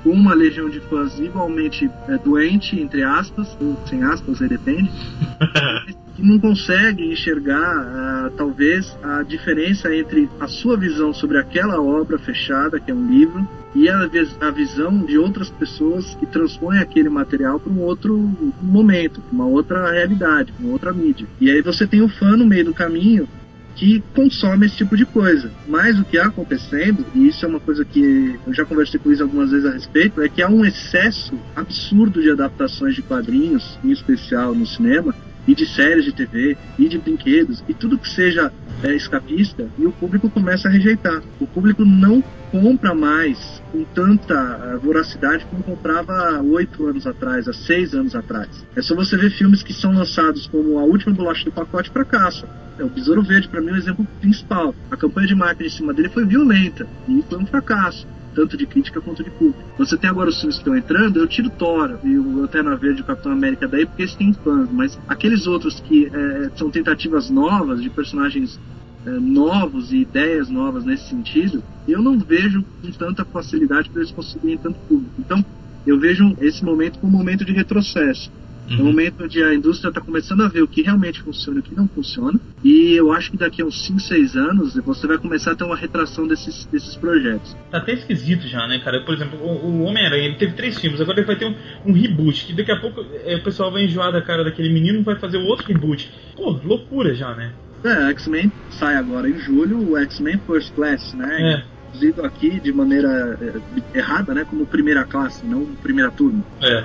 uma 0.06 0.34
legião 0.34 0.68
de 0.68 0.80
fãs 0.80 1.18
igualmente 1.18 1.90
é, 2.08 2.16
doente, 2.18 2.80
entre 2.80 3.02
aspas, 3.02 3.56
ou 3.60 3.76
sem 3.86 4.02
aspas, 4.02 4.40
aí 4.40 4.48
depende, 4.48 4.90
que 6.14 6.22
não 6.22 6.38
consegue 6.38 7.04
enxergar, 7.12 7.60
ah, 7.60 8.30
talvez, 8.36 8.96
a 9.02 9.22
diferença 9.22 9.94
entre 9.94 10.28
a 10.40 10.46
sua 10.46 10.76
visão 10.76 11.12
sobre 11.12 11.38
aquela 11.38 11.80
obra 11.80 12.18
fechada, 12.18 12.80
que 12.80 12.90
é 12.90 12.94
um 12.94 13.06
livro, 13.06 13.46
e 13.74 13.88
a, 13.90 14.08
a 14.40 14.50
visão 14.50 15.04
de 15.04 15.18
outras 15.18 15.50
pessoas 15.50 16.14
que 16.14 16.24
transpõem 16.24 16.78
aquele 16.78 17.10
material 17.10 17.60
para 17.60 17.70
um 17.70 17.82
outro 17.82 18.16
momento, 18.62 19.22
uma 19.30 19.46
outra 19.46 19.90
realidade, 19.90 20.52
uma 20.58 20.72
outra 20.72 20.92
mídia. 20.92 21.26
E 21.38 21.50
aí 21.50 21.60
você 21.60 21.86
tem 21.86 22.00
o 22.00 22.08
fã 22.08 22.36
no 22.36 22.46
meio 22.46 22.64
do 22.64 22.74
caminho 22.74 23.28
que 23.76 24.02
consome 24.14 24.66
esse 24.66 24.76
tipo 24.76 24.96
de 24.96 25.04
coisa. 25.04 25.50
Mas 25.68 26.00
o 26.00 26.04
que 26.04 26.16
está 26.16 26.28
acontecendo, 26.28 27.06
e 27.14 27.28
isso 27.28 27.44
é 27.44 27.48
uma 27.48 27.60
coisa 27.60 27.84
que 27.84 28.38
eu 28.46 28.52
já 28.52 28.64
conversei 28.64 28.98
com 28.98 29.12
isso 29.12 29.22
algumas 29.22 29.50
vezes 29.50 29.66
a 29.66 29.72
respeito, 29.72 30.20
é 30.22 30.28
que 30.28 30.42
há 30.42 30.48
um 30.48 30.64
excesso 30.64 31.38
absurdo 31.54 32.20
de 32.20 32.30
adaptações 32.30 32.94
de 32.94 33.02
quadrinhos, 33.02 33.78
em 33.84 33.92
especial 33.92 34.54
no 34.54 34.66
cinema, 34.66 35.14
e 35.46 35.54
de 35.54 35.66
séries 35.66 36.04
de 36.04 36.12
TV, 36.12 36.56
e 36.78 36.88
de 36.88 36.98
brinquedos, 36.98 37.62
e 37.68 37.74
tudo 37.74 37.98
que 37.98 38.08
seja 38.08 38.52
é, 38.82 38.94
escapista, 38.94 39.68
e 39.78 39.86
o 39.86 39.92
público 39.92 40.28
começa 40.28 40.68
a 40.68 40.70
rejeitar. 40.70 41.22
O 41.40 41.46
público 41.46 41.84
não 41.84 42.22
compra 42.50 42.94
mais 42.94 43.62
com 43.72 43.84
tanta 43.84 44.34
ah, 44.34 44.78
voracidade 44.82 45.44
como 45.46 45.62
comprava 45.62 46.12
há 46.12 46.40
oito 46.40 46.86
anos 46.86 47.06
atrás, 47.06 47.48
há 47.48 47.52
seis 47.52 47.94
anos 47.94 48.14
atrás. 48.14 48.48
É 48.74 48.82
só 48.82 48.94
você 48.94 49.16
ver 49.16 49.30
filmes 49.30 49.62
que 49.62 49.72
são 49.72 49.92
lançados 49.92 50.46
como 50.46 50.78
A 50.78 50.84
Última 50.84 51.14
Bolacha 51.14 51.44
do 51.44 51.52
Pacote 51.52 51.90
fracasso. 51.90 52.46
É, 52.78 52.84
o 52.84 52.88
Besouro 52.88 53.22
Verde, 53.22 53.48
para 53.48 53.60
mim, 53.60 53.70
é 53.70 53.72
o 53.72 53.76
exemplo 53.76 54.06
principal. 54.20 54.74
A 54.90 54.96
campanha 54.96 55.26
de 55.26 55.34
marketing 55.34 55.66
em 55.66 55.76
cima 55.76 55.94
dele 55.94 56.08
foi 56.08 56.24
violenta 56.24 56.86
e 57.08 57.24
foi 57.28 57.38
um 57.38 57.46
fracasso 57.46 58.06
tanto 58.36 58.56
de 58.56 58.66
crítica 58.66 59.00
quanto 59.00 59.24
de 59.24 59.30
público. 59.30 59.58
Você 59.78 59.96
tem 59.96 60.10
agora 60.10 60.28
os 60.28 60.38
filmes 60.38 60.56
que 60.56 60.60
estão 60.60 60.76
entrando, 60.76 61.18
eu 61.18 61.26
tiro 61.26 61.48
Thor 61.48 61.98
e 62.04 62.18
o 62.18 62.40
Lanterna 62.42 62.76
Verde 62.76 63.00
e 63.00 63.02
o 63.02 63.06
Capitão 63.06 63.32
América 63.32 63.66
daí 63.66 63.86
porque 63.86 64.02
eles 64.02 64.14
têm 64.14 64.34
fãs, 64.34 64.68
mas 64.70 64.98
aqueles 65.08 65.46
outros 65.46 65.80
que 65.80 66.06
é, 66.06 66.50
são 66.54 66.70
tentativas 66.70 67.30
novas 67.30 67.82
de 67.82 67.88
personagens 67.88 68.60
é, 69.06 69.10
novos 69.10 69.90
e 69.90 69.98
ideias 69.98 70.50
novas 70.50 70.84
nesse 70.84 71.08
sentido, 71.08 71.62
eu 71.88 72.02
não 72.02 72.18
vejo 72.18 72.62
com 72.82 72.90
tanta 72.90 73.24
facilidade 73.24 73.88
para 73.88 74.02
eles 74.02 74.12
conseguirem 74.12 74.58
tanto 74.58 74.78
público. 74.80 75.14
Então, 75.18 75.44
eu 75.86 75.98
vejo 75.98 76.36
esse 76.40 76.64
momento 76.64 76.98
como 76.98 77.14
um 77.14 77.18
momento 77.18 77.44
de 77.44 77.52
retrocesso. 77.52 78.30
É 78.68 78.74
um 78.74 78.84
momento 78.84 79.24
onde 79.24 79.42
a 79.42 79.54
indústria 79.54 79.88
está 79.88 80.00
começando 80.00 80.42
a 80.42 80.48
ver 80.48 80.62
o 80.62 80.68
que 80.68 80.82
realmente 80.82 81.22
funciona 81.22 81.58
e 81.58 81.60
o 81.60 81.62
que 81.62 81.74
não 81.74 81.88
funciona. 81.88 82.38
E 82.64 82.94
eu 82.94 83.12
acho 83.12 83.30
que 83.30 83.36
daqui 83.36 83.62
a 83.62 83.64
uns 83.64 83.84
5, 83.86 84.00
6 84.00 84.36
anos 84.36 84.76
você 84.76 85.06
vai 85.06 85.18
começar 85.18 85.52
a 85.52 85.54
ter 85.54 85.64
uma 85.64 85.76
retração 85.76 86.26
desses, 86.26 86.66
desses 86.66 86.96
projetos. 86.96 87.56
Tá 87.70 87.78
até 87.78 87.92
esquisito 87.92 88.48
já, 88.48 88.66
né, 88.66 88.78
cara? 88.78 89.00
Por 89.02 89.14
exemplo, 89.14 89.38
o, 89.40 89.66
o 89.66 89.82
Homem-Aranha, 89.82 90.24
ele 90.24 90.36
teve 90.36 90.54
três 90.54 90.78
filmes, 90.78 91.00
agora 91.00 91.18
ele 91.20 91.26
vai 91.26 91.36
ter 91.36 91.46
um, 91.46 91.54
um 91.86 91.92
reboot, 91.92 92.46
que 92.46 92.52
daqui 92.52 92.72
a 92.72 92.80
pouco 92.80 93.04
é, 93.24 93.36
o 93.36 93.42
pessoal 93.42 93.70
vai 93.70 93.84
enjoar 93.84 94.10
da 94.10 94.20
cara 94.20 94.42
daquele 94.42 94.72
menino 94.72 94.98
e 94.98 95.02
vai 95.02 95.16
fazer 95.16 95.38
o 95.38 95.44
outro 95.44 95.66
reboot. 95.66 96.10
Pô, 96.34 96.58
loucura 96.64 97.14
já, 97.14 97.34
né? 97.34 97.52
É, 97.84 98.10
X-Men 98.10 98.50
sai 98.70 98.96
agora 98.96 99.28
em 99.28 99.38
julho, 99.38 99.92
o 99.92 99.96
X-Men 99.98 100.40
First 100.46 100.74
Class, 100.74 101.14
né? 101.14 101.62
É. 101.62 101.76
Traduzido 101.86 102.24
aqui 102.24 102.60
de 102.60 102.72
maneira 102.72 103.38
é, 103.40 103.98
errada, 103.98 104.34
né? 104.34 104.44
Como 104.44 104.66
primeira 104.66 105.04
classe, 105.04 105.46
não 105.46 105.64
primeira 105.66 106.10
turma. 106.10 106.44
É, 106.60 106.84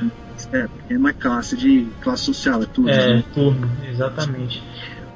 É, 0.52 0.68
porque 0.68 0.98
não 0.98 1.10
é 1.10 1.14
classe 1.14 1.56
de 1.58 1.88
classe 2.02 2.24
social, 2.26 2.62
é 2.64 2.66
turma. 2.66 2.92
é, 2.92 3.16
né? 3.16 3.24
turno, 3.34 3.70
exatamente. 3.90 4.64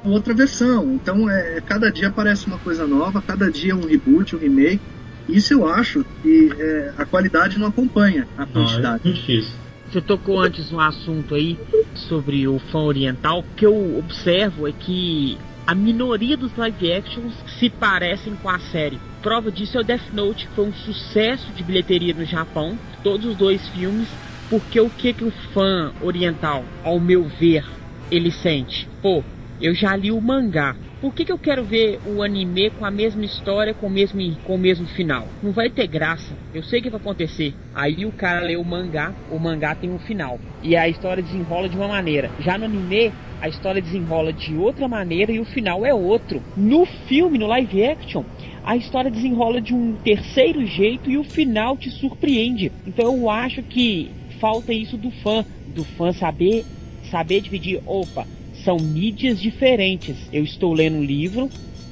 Outra 0.04 0.34
versão. 0.34 0.92
Então, 0.94 1.28
é, 1.28 1.60
cada 1.60 1.90
dia 1.90 2.08
aparece 2.08 2.46
uma 2.46 2.58
coisa 2.58 2.86
nova, 2.86 3.20
cada 3.22 3.50
dia 3.50 3.74
um 3.74 3.86
reboot, 3.86 4.36
um 4.36 4.38
remake. 4.38 4.80
Isso 5.28 5.52
eu 5.52 5.66
acho 5.66 6.04
que 6.22 6.52
é, 6.56 6.92
a 6.96 7.04
qualidade 7.04 7.58
não 7.58 7.66
acompanha 7.66 8.26
a 8.36 8.42
Não, 8.42 8.46
é 8.46 8.52
quantidade. 8.66 9.04
muito 9.04 9.16
difícil. 9.16 9.52
Você 9.90 10.00
tocou 10.00 10.40
antes 10.40 10.70
um 10.72 10.80
assunto 10.80 11.34
aí 11.34 11.58
sobre 11.94 12.46
o 12.46 12.58
fã 12.58 12.78
oriental. 12.80 13.40
O 13.40 13.54
que 13.56 13.66
eu 13.66 13.98
observo 13.98 14.68
é 14.68 14.72
que 14.72 15.36
a 15.66 15.74
minoria 15.74 16.36
dos 16.36 16.54
live 16.56 16.92
actions 16.92 17.34
se 17.58 17.68
parecem 17.68 18.34
com 18.36 18.48
a 18.48 18.58
série. 18.58 19.00
Prova 19.22 19.50
disso 19.50 19.76
é 19.76 19.80
o 19.80 19.84
Death 19.84 20.12
Note, 20.12 20.46
que 20.46 20.54
foi 20.54 20.66
um 20.66 20.72
sucesso 20.72 21.50
de 21.52 21.64
bilheteria 21.64 22.14
no 22.14 22.24
Japão, 22.24 22.78
todos 23.02 23.26
os 23.26 23.36
dois 23.36 23.66
filmes. 23.68 24.08
Porque 24.48 24.80
o 24.80 24.88
que, 24.88 25.12
que 25.12 25.24
o 25.24 25.30
fã 25.52 25.92
oriental, 26.00 26.62
ao 26.84 27.00
meu 27.00 27.24
ver, 27.24 27.64
ele 28.10 28.30
sente? 28.30 28.88
Pô, 29.02 29.24
eu 29.60 29.74
já 29.74 29.96
li 29.96 30.12
o 30.12 30.20
mangá. 30.20 30.76
Por 31.00 31.12
que, 31.12 31.24
que 31.24 31.32
eu 31.32 31.38
quero 31.38 31.64
ver 31.64 32.00
o 32.06 32.22
anime 32.22 32.70
com 32.70 32.84
a 32.84 32.90
mesma 32.90 33.24
história, 33.24 33.74
com 33.74 33.86
o 33.86 33.90
mesmo, 33.90 34.20
com 34.44 34.54
o 34.54 34.58
mesmo 34.58 34.86
final? 34.86 35.26
Não 35.42 35.50
vai 35.52 35.68
ter 35.68 35.86
graça. 35.88 36.36
Eu 36.54 36.62
sei 36.62 36.80
que 36.80 36.88
vai 36.88 37.00
acontecer. 37.00 37.54
Aí 37.74 38.06
o 38.06 38.12
cara 38.12 38.40
lê 38.40 38.56
o 38.56 38.64
mangá, 38.64 39.12
o 39.30 39.38
mangá 39.38 39.74
tem 39.74 39.90
um 39.90 39.98
final. 39.98 40.38
E 40.62 40.76
a 40.76 40.88
história 40.88 41.22
desenrola 41.22 41.68
de 41.68 41.76
uma 41.76 41.88
maneira. 41.88 42.30
Já 42.40 42.56
no 42.56 42.64
anime, 42.64 43.12
a 43.40 43.48
história 43.48 43.82
desenrola 43.82 44.32
de 44.32 44.56
outra 44.56 44.88
maneira 44.88 45.32
e 45.32 45.40
o 45.40 45.44
final 45.44 45.84
é 45.84 45.92
outro. 45.92 46.40
No 46.56 46.86
filme, 47.06 47.38
no 47.38 47.46
live 47.46 47.84
action, 47.84 48.24
a 48.64 48.76
história 48.76 49.10
desenrola 49.10 49.60
de 49.60 49.74
um 49.74 49.94
terceiro 49.96 50.64
jeito 50.66 51.10
e 51.10 51.18
o 51.18 51.24
final 51.24 51.76
te 51.76 51.90
surpreende. 51.90 52.72
Então 52.86 53.14
eu 53.14 53.28
acho 53.28 53.62
que 53.62 54.10
falta 54.40 54.72
isso 54.72 54.96
do 54.96 55.10
fã, 55.10 55.44
do 55.66 55.84
fã 55.84 56.12
saber 56.12 56.64
saber 57.10 57.40
dividir, 57.40 57.80
opa, 57.86 58.26
são 58.64 58.76
mídias 58.76 59.40
diferentes. 59.40 60.16
Eu 60.32 60.44
estou 60.44 60.72
lendo 60.72 60.96
um 60.96 61.04
livro, 61.04 61.48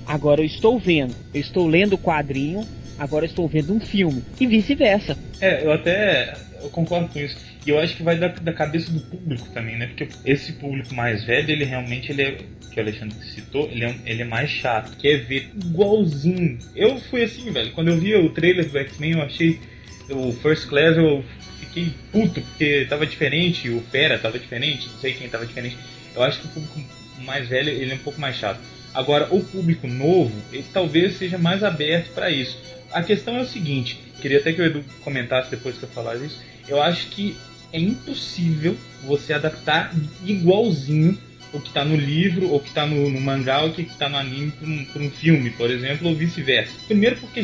agora 0.07 0.41
eu 0.41 0.45
estou 0.45 0.79
vendo. 0.79 1.15
Eu 1.33 1.41
estou 1.41 1.67
lendo 1.67 1.95
o 1.95 1.99
quadrinho, 1.99 2.67
agora 2.99 3.25
eu 3.25 3.29
estou 3.29 3.47
vendo 3.47 3.73
um 3.73 3.81
filme. 3.81 4.23
E 4.41 4.47
vice-versa. 4.47 5.17
É, 5.41 5.65
eu 5.65 5.73
até 5.73 6.35
eu 6.63 6.71
concordo 6.71 7.09
com 7.09 7.19
isso. 7.19 7.37
E 7.67 7.71
eu 7.71 7.79
acho 7.79 7.97
que 7.97 8.03
vai 8.03 8.17
da, 8.17 8.29
da 8.29 8.53
cabeça 8.53 8.91
do 8.91 9.01
público 9.01 9.47
também, 9.53 9.77
né? 9.77 9.87
Porque 9.87 10.09
esse 10.25 10.53
público 10.55 10.95
mais 10.95 11.25
velho, 11.25 11.51
ele 11.51 11.65
realmente 11.65 12.11
ele 12.11 12.23
é, 12.23 12.39
que 12.73 12.79
o 12.79 12.83
Alexandre 12.83 13.17
citou, 13.35 13.69
ele 13.71 13.85
é, 13.85 13.95
ele 14.07 14.23
é 14.23 14.25
mais 14.25 14.51
chato. 14.51 14.97
Quer 14.97 15.19
ver 15.25 15.51
igualzinho. 15.55 16.59
Eu 16.75 16.99
fui 16.99 17.23
assim, 17.23 17.51
velho. 17.51 17.73
Quando 17.73 17.89
eu 17.89 17.99
vi 17.99 18.15
o 18.15 18.31
trailer 18.31 18.69
do 18.69 18.79
X-Men, 18.79 19.13
eu 19.13 19.23
achei 19.23 19.61
o 20.11 20.33
First 20.33 20.69
Class, 20.69 20.97
eu 20.97 21.23
fiquei 21.75 21.93
puto, 22.13 22.41
porque 22.41 22.87
tava 22.89 23.05
diferente, 23.05 23.69
o 23.69 23.83
Fera 23.91 24.19
tava 24.19 24.39
diferente, 24.39 24.89
não 24.89 24.99
sei 25.01 25.13
quem 25.15 25.29
tava 25.29 25.45
diferente. 25.45 25.77
Eu 26.15 26.23
acho 26.23 26.41
que 26.41 26.47
o 26.47 26.51
público 26.51 26.81
mais 27.19 27.49
velho, 27.49 27.69
ele 27.69 27.91
é 27.91 27.95
um 27.95 27.99
pouco 27.99 28.21
mais 28.21 28.37
chato. 28.37 28.61
Agora, 28.95 29.27
o 29.35 29.43
público 29.43 29.89
novo, 29.89 30.33
ele 30.53 30.65
talvez 30.73 31.19
seja 31.19 31.37
mais 31.37 31.65
aberto 31.65 32.15
para 32.15 32.31
isso. 32.31 32.57
A 32.93 33.03
questão 33.03 33.37
é 33.37 33.41
o 33.41 33.47
seguinte, 33.47 33.99
queria 34.21 34.39
até 34.39 34.53
que 34.53 34.63
o 34.63 34.65
Edu 34.65 34.85
comentasse 35.03 35.51
depois 35.51 35.77
que 35.77 35.83
eu 35.83 35.89
falar 35.89 36.15
isso. 36.17 36.41
Eu 36.69 36.81
acho 36.81 37.09
que 37.09 37.37
é 37.73 37.81
impossível 37.81 38.77
você 39.03 39.33
adaptar 39.33 39.93
igualzinho 40.25 41.19
o 41.55 41.61
que 41.61 41.71
tá 41.71 41.85
no 41.85 41.97
livro, 41.97 42.51
ou 42.51 42.61
que 42.61 42.71
tá 42.73 42.87
no, 42.87 43.09
no 43.09 43.21
mangá, 43.21 43.63
ou 43.63 43.71
que 43.71 43.85
tá 43.85 44.09
no 44.09 44.17
anime 44.17 44.51
por 44.51 44.69
um, 44.69 45.07
um 45.07 45.11
filme, 45.11 45.51
por 45.51 45.71
exemplo, 45.71 46.09
ou 46.09 46.15
vice-versa. 46.15 46.73
Primeiro 46.87 47.17
porque 47.17 47.43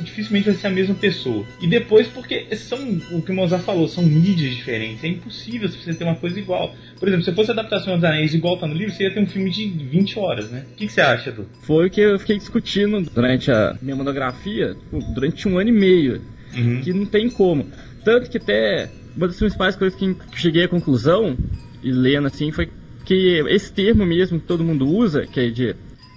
dificilmente 0.00 0.46
vai 0.46 0.54
ser 0.54 0.66
a 0.66 0.70
mesma 0.70 0.94
pessoa. 0.94 1.46
E 1.60 1.66
depois 1.66 2.08
porque 2.08 2.54
são, 2.56 2.78
o 3.12 3.22
que 3.22 3.30
o 3.30 3.34
Mozart 3.34 3.62
falou, 3.62 3.88
são 3.88 4.02
mídias 4.02 4.54
diferentes. 4.54 5.04
É 5.04 5.08
impossível 5.08 5.68
você 5.68 5.94
ter 5.94 6.04
uma 6.04 6.16
coisa 6.16 6.38
igual. 6.38 6.74
Por 6.98 7.08
exemplo, 7.08 7.24
se 7.24 7.32
fosse 7.32 7.50
a 7.50 7.54
adaptação 7.54 7.94
dos 7.94 8.04
Anéis 8.04 8.34
igual 8.34 8.56
tá 8.56 8.66
no 8.66 8.74
livro, 8.74 8.92
você 8.92 9.04
ia 9.04 9.10
ter 9.10 9.20
um 9.20 9.26
filme 9.26 9.50
de 9.50 9.68
20 9.68 10.18
horas, 10.18 10.50
né? 10.50 10.64
O 10.72 10.76
que, 10.76 10.86
que 10.86 10.92
você 10.92 11.00
acha, 11.00 11.30
Edu? 11.30 11.46
Foi 11.62 11.86
o 11.86 11.90
que 11.90 12.00
eu 12.00 12.18
fiquei 12.18 12.36
discutindo 12.36 13.00
durante 13.14 13.50
a 13.50 13.76
minha 13.80 13.96
monografia, 13.96 14.76
durante 15.14 15.48
um 15.48 15.58
ano 15.58 15.70
e 15.70 15.72
meio. 15.72 16.20
Uhum. 16.54 16.80
Que 16.82 16.92
não 16.92 17.06
tem 17.06 17.30
como. 17.30 17.66
Tanto 18.04 18.28
que 18.28 18.36
até 18.36 18.90
uma 19.16 19.28
das 19.28 19.36
principais 19.36 19.76
coisas 19.76 19.98
que 19.98 20.14
cheguei 20.34 20.64
à 20.64 20.68
conclusão, 20.68 21.36
e 21.82 21.90
lendo 21.90 22.26
assim, 22.26 22.50
foi 22.50 22.68
que 23.04 23.42
esse 23.48 23.72
termo 23.72 24.04
mesmo 24.04 24.40
que 24.40 24.46
todo 24.46 24.64
mundo 24.64 24.88
usa, 24.88 25.26
que 25.26 25.40
é 25.40 25.50
de, 25.50 25.74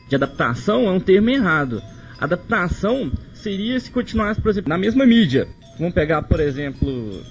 de 0.07 0.15
adaptação, 0.15 0.87
é 0.87 0.91
um 0.91 0.99
termo 0.99 1.29
errado. 1.29 1.81
Adaptação 2.19 3.11
seria 3.33 3.79
se 3.79 3.91
continuasse, 3.91 4.41
por 4.41 4.49
exemplo, 4.49 4.69
na 4.69 4.77
mesma 4.77 5.05
mídia. 5.05 5.47
Vamos 5.77 5.93
pegar, 5.93 6.21
por 6.23 6.39
exemplo, 6.39 7.21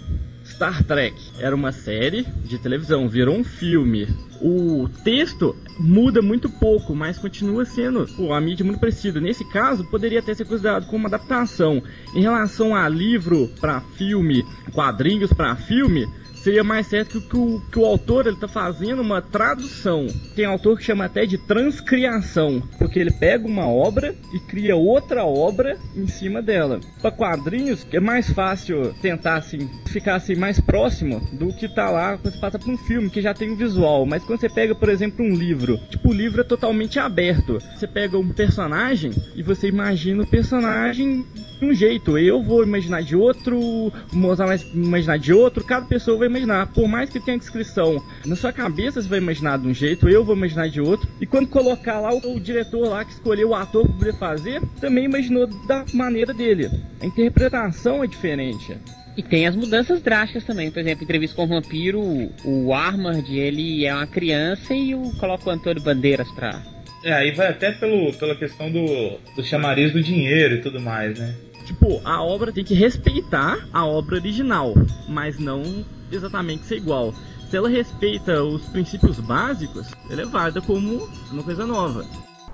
Star 0.44 0.84
Trek. 0.84 1.16
Era 1.38 1.54
uma 1.54 1.72
série 1.72 2.26
de 2.44 2.58
televisão, 2.58 3.08
virou 3.08 3.36
um 3.36 3.44
filme. 3.44 4.06
O 4.46 4.90
texto 5.02 5.56
muda 5.78 6.20
muito 6.20 6.50
pouco, 6.50 6.94
mas 6.94 7.16
continua 7.16 7.64
sendo 7.64 8.06
pô, 8.14 8.34
a 8.34 8.40
mídia 8.42 8.62
muito 8.62 8.78
parecida. 8.78 9.18
Nesse 9.18 9.42
caso, 9.42 9.84
poderia 9.84 10.18
até 10.18 10.34
ser 10.34 10.44
considerado 10.44 10.84
como 10.84 10.98
uma 10.98 11.08
adaptação. 11.08 11.82
Em 12.14 12.20
relação 12.20 12.76
a 12.76 12.86
livro 12.86 13.48
para 13.58 13.80
filme, 13.80 14.44
quadrinhos 14.74 15.32
para 15.32 15.56
filme, 15.56 16.06
seria 16.44 16.62
mais 16.62 16.86
certo 16.86 17.22
que, 17.22 17.36
o, 17.38 17.58
que 17.72 17.78
o 17.78 17.86
autor 17.86 18.26
ele 18.26 18.36
tá 18.36 18.46
fazendo 18.46 19.00
uma 19.00 19.22
tradução. 19.22 20.06
Tem 20.36 20.44
autor 20.44 20.76
que 20.76 20.84
chama 20.84 21.06
até 21.06 21.24
de 21.24 21.38
transcriação, 21.38 22.62
porque 22.78 22.98
ele 22.98 23.10
pega 23.10 23.48
uma 23.48 23.66
obra 23.66 24.14
e 24.30 24.38
cria 24.38 24.76
outra 24.76 25.24
obra 25.24 25.78
em 25.96 26.06
cima 26.06 26.42
dela. 26.42 26.80
Para 27.00 27.10
quadrinhos 27.10 27.86
é 27.90 27.98
mais 27.98 28.30
fácil 28.30 28.94
tentar 29.00 29.36
assim 29.36 29.70
ficar 29.86 30.16
assim 30.16 30.34
mais 30.34 30.60
próximo 30.60 31.20
do 31.32 31.54
que 31.54 31.66
tá 31.66 31.88
lá 31.88 32.18
quando 32.18 32.34
você 32.34 32.40
passa 32.40 32.58
para 32.58 32.70
um 32.70 32.76
filme 32.76 33.08
que 33.08 33.22
já 33.22 33.32
tem 33.32 33.50
o 33.50 33.56
visual, 33.56 34.04
mas 34.04 34.22
quando 34.34 34.40
você 34.40 34.48
pega, 34.48 34.74
por 34.74 34.88
exemplo, 34.88 35.24
um 35.24 35.34
livro, 35.34 35.78
tipo 35.88 36.08
o 36.08 36.12
livro 36.12 36.40
é 36.40 36.44
totalmente 36.44 36.98
aberto. 36.98 37.58
Você 37.74 37.86
pega 37.86 38.18
um 38.18 38.28
personagem 38.30 39.12
e 39.36 39.42
você 39.42 39.68
imagina 39.68 40.24
o 40.24 40.26
personagem 40.26 41.24
de 41.60 41.64
um 41.64 41.72
jeito. 41.72 42.18
Eu 42.18 42.42
vou 42.42 42.64
imaginar 42.64 43.02
de 43.02 43.14
outro, 43.14 43.56
o 43.56 43.92
Mozart 44.12 44.48
vai 44.48 44.70
imaginar 44.74 45.18
de 45.18 45.32
outro, 45.32 45.62
cada 45.62 45.86
pessoa 45.86 46.18
vai 46.18 46.26
imaginar. 46.26 46.66
Por 46.72 46.88
mais 46.88 47.10
que 47.10 47.20
tenha 47.20 47.38
descrição 47.38 48.02
na 48.26 48.34
sua 48.34 48.52
cabeça, 48.52 49.00
você 49.00 49.08
vai 49.08 49.18
imaginar 49.18 49.58
de 49.58 49.68
um 49.68 49.74
jeito, 49.74 50.08
eu 50.08 50.24
vou 50.24 50.34
imaginar 50.34 50.68
de 50.68 50.80
outro. 50.80 51.08
E 51.20 51.26
quando 51.26 51.46
colocar 51.46 52.00
lá 52.00 52.12
o, 52.12 52.34
o 52.34 52.40
diretor 52.40 52.88
lá 52.88 53.04
que 53.04 53.12
escolheu 53.12 53.50
o 53.50 53.54
ator 53.54 53.86
para 53.86 53.94
poder 53.94 54.18
fazer, 54.18 54.60
também 54.80 55.04
imaginou 55.04 55.46
da 55.46 55.84
maneira 55.92 56.34
dele. 56.34 56.70
A 57.00 57.06
interpretação 57.06 58.02
é 58.02 58.06
diferente. 58.08 58.76
E 59.16 59.22
tem 59.22 59.46
as 59.46 59.54
mudanças 59.54 60.02
drásticas 60.02 60.44
também. 60.44 60.70
Por 60.70 60.80
exemplo, 60.80 61.04
entrevista 61.04 61.36
com 61.36 61.44
o 61.44 61.48
vampiro, 61.48 62.00
o 62.44 62.74
Armand, 62.74 63.24
ele 63.28 63.86
é 63.86 63.94
uma 63.94 64.06
criança 64.06 64.74
e 64.74 64.94
o 64.94 65.12
coloca 65.18 65.48
o 65.48 65.52
Antônio 65.52 65.82
Bandeiras 65.82 66.30
pra. 66.32 66.60
É, 67.04 67.12
aí 67.12 67.30
vai 67.32 67.48
até 67.48 67.70
pelo, 67.70 68.12
pela 68.14 68.34
questão 68.34 68.70
do, 68.70 69.18
do 69.36 69.44
chamariz 69.44 69.92
do 69.92 70.02
dinheiro 70.02 70.56
e 70.56 70.60
tudo 70.60 70.80
mais, 70.80 71.18
né? 71.18 71.34
Tipo, 71.64 72.00
a 72.04 72.22
obra 72.22 72.52
tem 72.52 72.64
que 72.64 72.74
respeitar 72.74 73.66
a 73.72 73.86
obra 73.86 74.16
original, 74.16 74.74
mas 75.08 75.38
não 75.38 75.84
exatamente 76.10 76.64
ser 76.64 76.76
igual. 76.76 77.14
Se 77.48 77.56
ela 77.56 77.68
respeita 77.68 78.42
os 78.42 78.68
princípios 78.68 79.20
básicos, 79.20 79.86
ela 80.10 80.22
é 80.22 80.26
válida 80.26 80.60
como 80.60 81.08
uma 81.30 81.42
coisa 81.42 81.66
nova. 81.66 82.04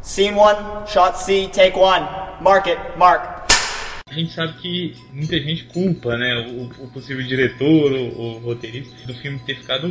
Scene 0.03 0.37
1, 0.37 0.87
shot 0.87 1.19
C, 1.19 1.49
take 1.53 1.79
1. 1.79 2.43
Mark 2.43 2.67
it, 2.67 2.81
mark. 2.97 3.49
A 4.11 4.15
gente 4.15 4.33
sabe 4.33 4.55
que 4.61 4.97
muita 5.13 5.39
gente 5.39 5.65
culpa, 5.65 6.17
né, 6.17 6.47
o, 6.51 6.85
o 6.85 6.89
possível 6.89 7.25
diretor, 7.25 7.93
o, 7.93 8.21
o, 8.21 8.39
roteirista 8.39 9.07
do 9.07 9.15
filme 9.15 9.39
ter 9.39 9.57
ficado 9.57 9.87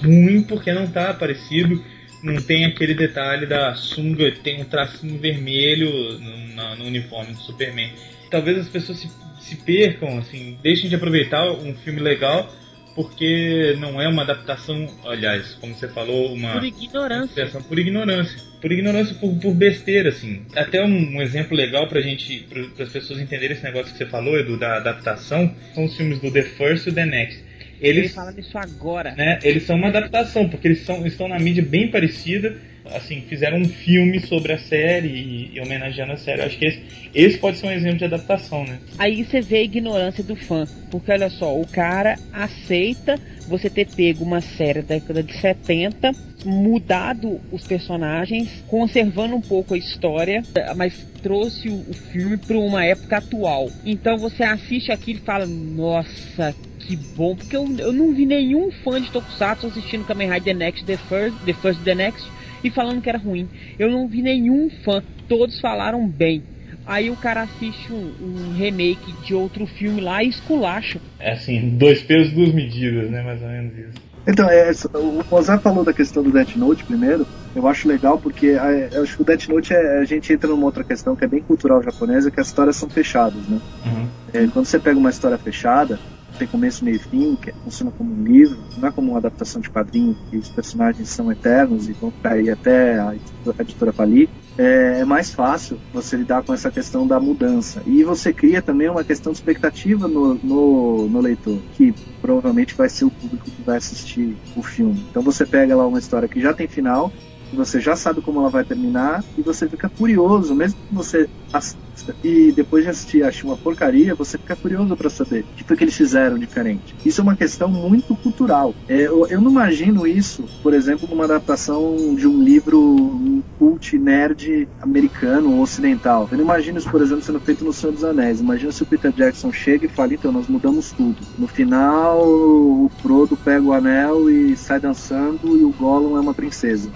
ruim 0.00 0.42
porque 0.42 0.72
não 0.72 0.88
tá 0.88 1.14
parecido, 1.14 1.82
não 2.20 2.42
tem 2.42 2.64
aquele 2.64 2.94
detalhe 2.94 3.46
da 3.46 3.74
sunga, 3.74 4.32
tem 4.42 4.60
um 4.60 4.64
tracinho 4.64 5.18
vermelho 5.18 6.18
no, 6.18 6.76
no 6.76 6.84
uniforme 6.84 7.32
do 7.32 7.40
Superman. 7.40 7.92
Talvez 8.28 8.58
as 8.58 8.68
pessoas 8.68 8.98
se, 8.98 9.10
se 9.40 9.56
percam, 9.56 10.18
assim, 10.18 10.58
deixem 10.60 10.88
de 10.88 10.96
aproveitar 10.96 11.48
um 11.52 11.74
filme 11.76 12.00
legal 12.00 12.52
porque 12.94 13.76
não 13.78 14.00
é 14.00 14.08
uma 14.08 14.22
adaptação, 14.22 14.86
aliás, 15.04 15.54
como 15.54 15.74
você 15.74 15.88
falou, 15.88 16.32
uma 16.32 16.52
por 16.52 16.64
ignorância, 16.64 17.46
por 17.46 17.78
ignorância, 17.78 18.42
por 18.60 18.72
ignorância, 18.72 19.14
por, 19.16 19.34
por 19.36 19.54
besteira, 19.54 20.10
assim. 20.10 20.42
Até 20.54 20.82
um, 20.84 21.16
um 21.16 21.22
exemplo 21.22 21.56
legal 21.56 21.88
pra 21.88 22.00
gente, 22.00 22.46
para 22.74 22.84
as 22.84 22.90
pessoas 22.90 23.20
entenderem 23.20 23.56
esse 23.56 23.64
negócio 23.64 23.92
que 23.92 23.98
você 23.98 24.06
falou, 24.06 24.38
Edu, 24.38 24.58
da 24.58 24.76
adaptação, 24.76 25.54
são 25.74 25.84
os 25.84 25.96
filmes 25.96 26.20
do 26.20 26.30
The 26.30 26.42
First 26.42 26.86
e 26.86 26.92
The 26.92 27.06
Next. 27.06 27.44
Eles, 27.80 28.14
fala 28.14 28.32
disso 28.32 28.56
agora. 28.56 29.12
Né, 29.16 29.40
eles 29.42 29.64
são 29.64 29.76
uma 29.76 29.88
adaptação, 29.88 30.48
porque 30.48 30.68
eles 30.68 30.84
são, 30.84 31.04
estão 31.04 31.26
na 31.26 31.38
mídia 31.38 31.64
bem 31.64 31.90
parecida, 31.90 32.56
assim, 32.90 33.22
fizeram 33.28 33.58
um 33.58 33.68
filme 33.68 34.20
sobre 34.20 34.52
a 34.52 34.58
série 34.58 35.08
e, 35.08 35.50
e 35.54 35.60
homenageando 35.60 36.12
a 36.12 36.16
série. 36.16 36.40
Eu 36.40 36.46
acho 36.46 36.58
que 36.58 36.64
esse, 36.64 36.82
esse 37.14 37.38
pode 37.38 37.58
ser 37.58 37.66
um 37.66 37.70
exemplo 37.70 37.98
de 37.98 38.04
adaptação, 38.04 38.64
né? 38.64 38.78
Aí 38.98 39.24
você 39.24 39.40
vê 39.40 39.58
a 39.58 39.62
ignorância 39.62 40.22
do 40.24 40.36
fã, 40.36 40.66
porque 40.90 41.10
olha 41.10 41.30
só, 41.30 41.58
o 41.58 41.66
cara 41.66 42.16
aceita 42.32 43.18
você 43.46 43.68
ter 43.68 43.86
pego 43.86 44.24
uma 44.24 44.40
série 44.40 44.82
da 44.82 44.94
década 44.94 45.22
de 45.22 45.36
70, 45.36 46.12
mudado 46.44 47.40
os 47.50 47.62
personagens, 47.62 48.48
conservando 48.68 49.36
um 49.36 49.40
pouco 49.40 49.74
a 49.74 49.78
história, 49.78 50.42
mas 50.76 50.94
trouxe 51.22 51.68
o, 51.68 51.94
filme 52.12 52.36
para 52.36 52.58
uma 52.58 52.84
época 52.84 53.18
atual. 53.18 53.70
Então 53.84 54.16
você 54.18 54.42
assiste 54.42 54.90
aquilo 54.90 55.18
e 55.18 55.22
fala: 55.22 55.46
Nossa, 55.46 56.54
que 56.80 56.96
bom, 56.96 57.36
porque 57.36 57.56
eu, 57.56 57.66
eu 57.78 57.92
não 57.92 58.12
vi 58.12 58.26
nenhum 58.26 58.70
fã 58.70 59.00
de 59.00 59.10
Tokusatsu 59.10 59.66
assistindo 59.66 60.04
Kamen 60.04 60.30
Rider 60.30 60.44
The 60.44 60.54
Next, 60.54 60.84
The 60.84 60.96
First, 60.96 61.36
The 61.44 61.52
First, 61.54 61.80
The 61.84 61.94
Next 61.94 62.41
e 62.62 62.70
falando 62.70 63.00
que 63.00 63.08
era 63.08 63.18
ruim. 63.18 63.48
Eu 63.78 63.90
não 63.90 64.08
vi 64.08 64.22
nenhum 64.22 64.70
fã, 64.84 65.02
todos 65.28 65.60
falaram 65.60 66.06
bem. 66.06 66.42
Aí 66.84 67.10
o 67.10 67.16
cara 67.16 67.42
assiste 67.42 67.92
um, 67.92 68.12
um, 68.20 68.52
remake 68.54 69.12
de 69.24 69.34
outro 69.34 69.66
filme 69.66 70.00
lá 70.00 70.22
e 70.22 70.28
esculacha. 70.28 71.00
É 71.20 71.32
assim, 71.32 71.76
dois 71.76 72.02
pesos, 72.02 72.32
duas 72.32 72.52
medidas, 72.52 73.08
né? 73.10 73.22
Mais 73.22 73.40
ou 73.40 73.48
menos 73.48 73.78
isso. 73.78 74.12
Então, 74.26 74.48
é, 74.48 74.70
o 74.94 75.24
Mozart 75.30 75.62
falou 75.62 75.84
da 75.84 75.92
questão 75.92 76.22
do 76.22 76.30
Death 76.30 76.56
Note 76.56 76.84
primeiro. 76.84 77.26
Eu 77.54 77.66
acho 77.66 77.88
legal 77.88 78.18
porque 78.18 78.48
é, 78.48 78.88
eu 78.92 79.02
acho 79.02 79.16
que 79.16 79.22
o 79.22 79.24
Death 79.24 79.48
Note 79.48 79.74
é, 79.74 79.98
a 79.98 80.04
gente 80.04 80.32
entra 80.32 80.48
numa 80.48 80.64
outra 80.64 80.84
questão 80.84 81.16
que 81.16 81.24
é 81.24 81.28
bem 81.28 81.40
cultural 81.40 81.82
japonesa, 81.82 82.30
que 82.30 82.40
as 82.40 82.46
histórias 82.46 82.76
são 82.76 82.88
fechadas, 82.88 83.46
né? 83.48 83.60
Uhum. 83.84 84.08
É, 84.32 84.46
quando 84.46 84.66
você 84.66 84.78
pega 84.78 84.98
uma 84.98 85.10
história 85.10 85.36
fechada, 85.38 85.98
tem 86.42 86.48
começo, 86.48 86.84
meio 86.84 86.96
e 86.96 86.98
fim, 86.98 87.36
que 87.36 87.52
funciona 87.52 87.92
como 87.92 88.12
um 88.12 88.24
livro, 88.24 88.58
não 88.76 88.88
é 88.88 88.92
como 88.92 89.10
uma 89.10 89.18
adaptação 89.18 89.60
de 89.60 89.70
quadrinho, 89.70 90.16
que 90.28 90.36
os 90.36 90.48
personagens 90.48 91.08
são 91.08 91.30
eternos 91.30 91.88
e 91.88 91.92
vão 91.92 92.12
cair 92.22 92.50
até 92.50 92.98
a 92.98 93.14
editora 93.60 93.92
Pali. 93.92 94.28
É, 94.58 94.98
é 95.00 95.04
mais 95.04 95.32
fácil 95.32 95.78
você 95.92 96.16
lidar 96.16 96.42
com 96.42 96.52
essa 96.52 96.70
questão 96.70 97.06
da 97.06 97.20
mudança. 97.20 97.80
E 97.86 98.02
você 98.02 98.32
cria 98.32 98.60
também 98.60 98.88
uma 98.90 99.04
questão 99.04 99.32
de 99.32 99.38
expectativa 99.38 100.08
no, 100.08 100.34
no, 100.34 101.08
no 101.08 101.20
leitor, 101.20 101.58
que 101.74 101.94
provavelmente 102.20 102.74
vai 102.74 102.88
ser 102.88 103.04
o 103.04 103.10
público 103.10 103.44
que 103.44 103.62
vai 103.62 103.76
assistir 103.76 104.36
o 104.56 104.62
filme. 104.62 105.06
Então 105.10 105.22
você 105.22 105.46
pega 105.46 105.76
lá 105.76 105.86
uma 105.86 105.98
história 105.98 106.28
que 106.28 106.40
já 106.40 106.52
tem 106.52 106.66
final, 106.66 107.12
você 107.56 107.80
já 107.80 107.96
sabe 107.96 108.20
como 108.20 108.40
ela 108.40 108.50
vai 108.50 108.64
terminar 108.64 109.24
e 109.36 109.42
você 109.42 109.68
fica 109.68 109.88
curioso, 109.88 110.54
mesmo 110.54 110.76
que 110.88 110.94
você 110.94 111.28
assista 111.52 111.82
e 112.24 112.52
depois 112.52 112.84
de 112.84 112.90
assistir 112.90 113.22
ache 113.22 113.44
uma 113.44 113.56
porcaria, 113.56 114.14
você 114.14 114.38
fica 114.38 114.56
curioso 114.56 114.96
para 114.96 115.10
saber 115.10 115.40
o 115.40 115.56
que 115.56 115.64
foi 115.64 115.76
que 115.76 115.84
eles 115.84 115.96
fizeram 115.96 116.38
diferente. 116.38 116.94
Isso 117.04 117.20
é 117.20 117.24
uma 117.24 117.36
questão 117.36 117.68
muito 117.68 118.16
cultural. 118.16 118.74
É, 118.88 119.02
eu, 119.02 119.26
eu, 119.26 119.40
não 119.40 119.50
imagino 119.50 120.06
isso, 120.06 120.44
por 120.62 120.74
exemplo, 120.74 121.08
numa 121.08 121.24
adaptação 121.24 122.14
de 122.14 122.26
um 122.26 122.42
livro 122.42 123.42
cult 123.58 123.98
nerd 123.98 124.68
americano 124.80 125.54
ou 125.54 125.62
ocidental. 125.62 126.28
Eu 126.30 126.38
não 126.38 126.44
imagino 126.44 126.78
isso, 126.78 126.90
por 126.90 127.02
exemplo, 127.02 127.22
sendo 127.22 127.40
feito 127.40 127.64
no 127.64 127.72
Senhor 127.72 127.92
dos 127.92 128.04
Anéis. 128.04 128.40
Imagina 128.40 128.72
se 128.72 128.82
o 128.82 128.86
Peter 128.86 129.12
Jackson 129.12 129.52
chega 129.52 129.86
e 129.86 129.88
fala, 129.88 130.14
então 130.14 130.32
nós 130.32 130.48
mudamos 130.48 130.92
tudo. 130.92 131.16
No 131.38 131.46
final, 131.46 132.20
o 132.26 132.90
Frodo 133.00 133.36
pega 133.36 133.62
o 133.62 133.72
anel 133.72 134.30
e 134.30 134.56
sai 134.56 134.80
dançando 134.80 135.56
e 135.56 135.64
o 135.64 135.70
Gollum 135.70 136.16
é 136.16 136.20
uma 136.20 136.34
princesa. 136.34 136.90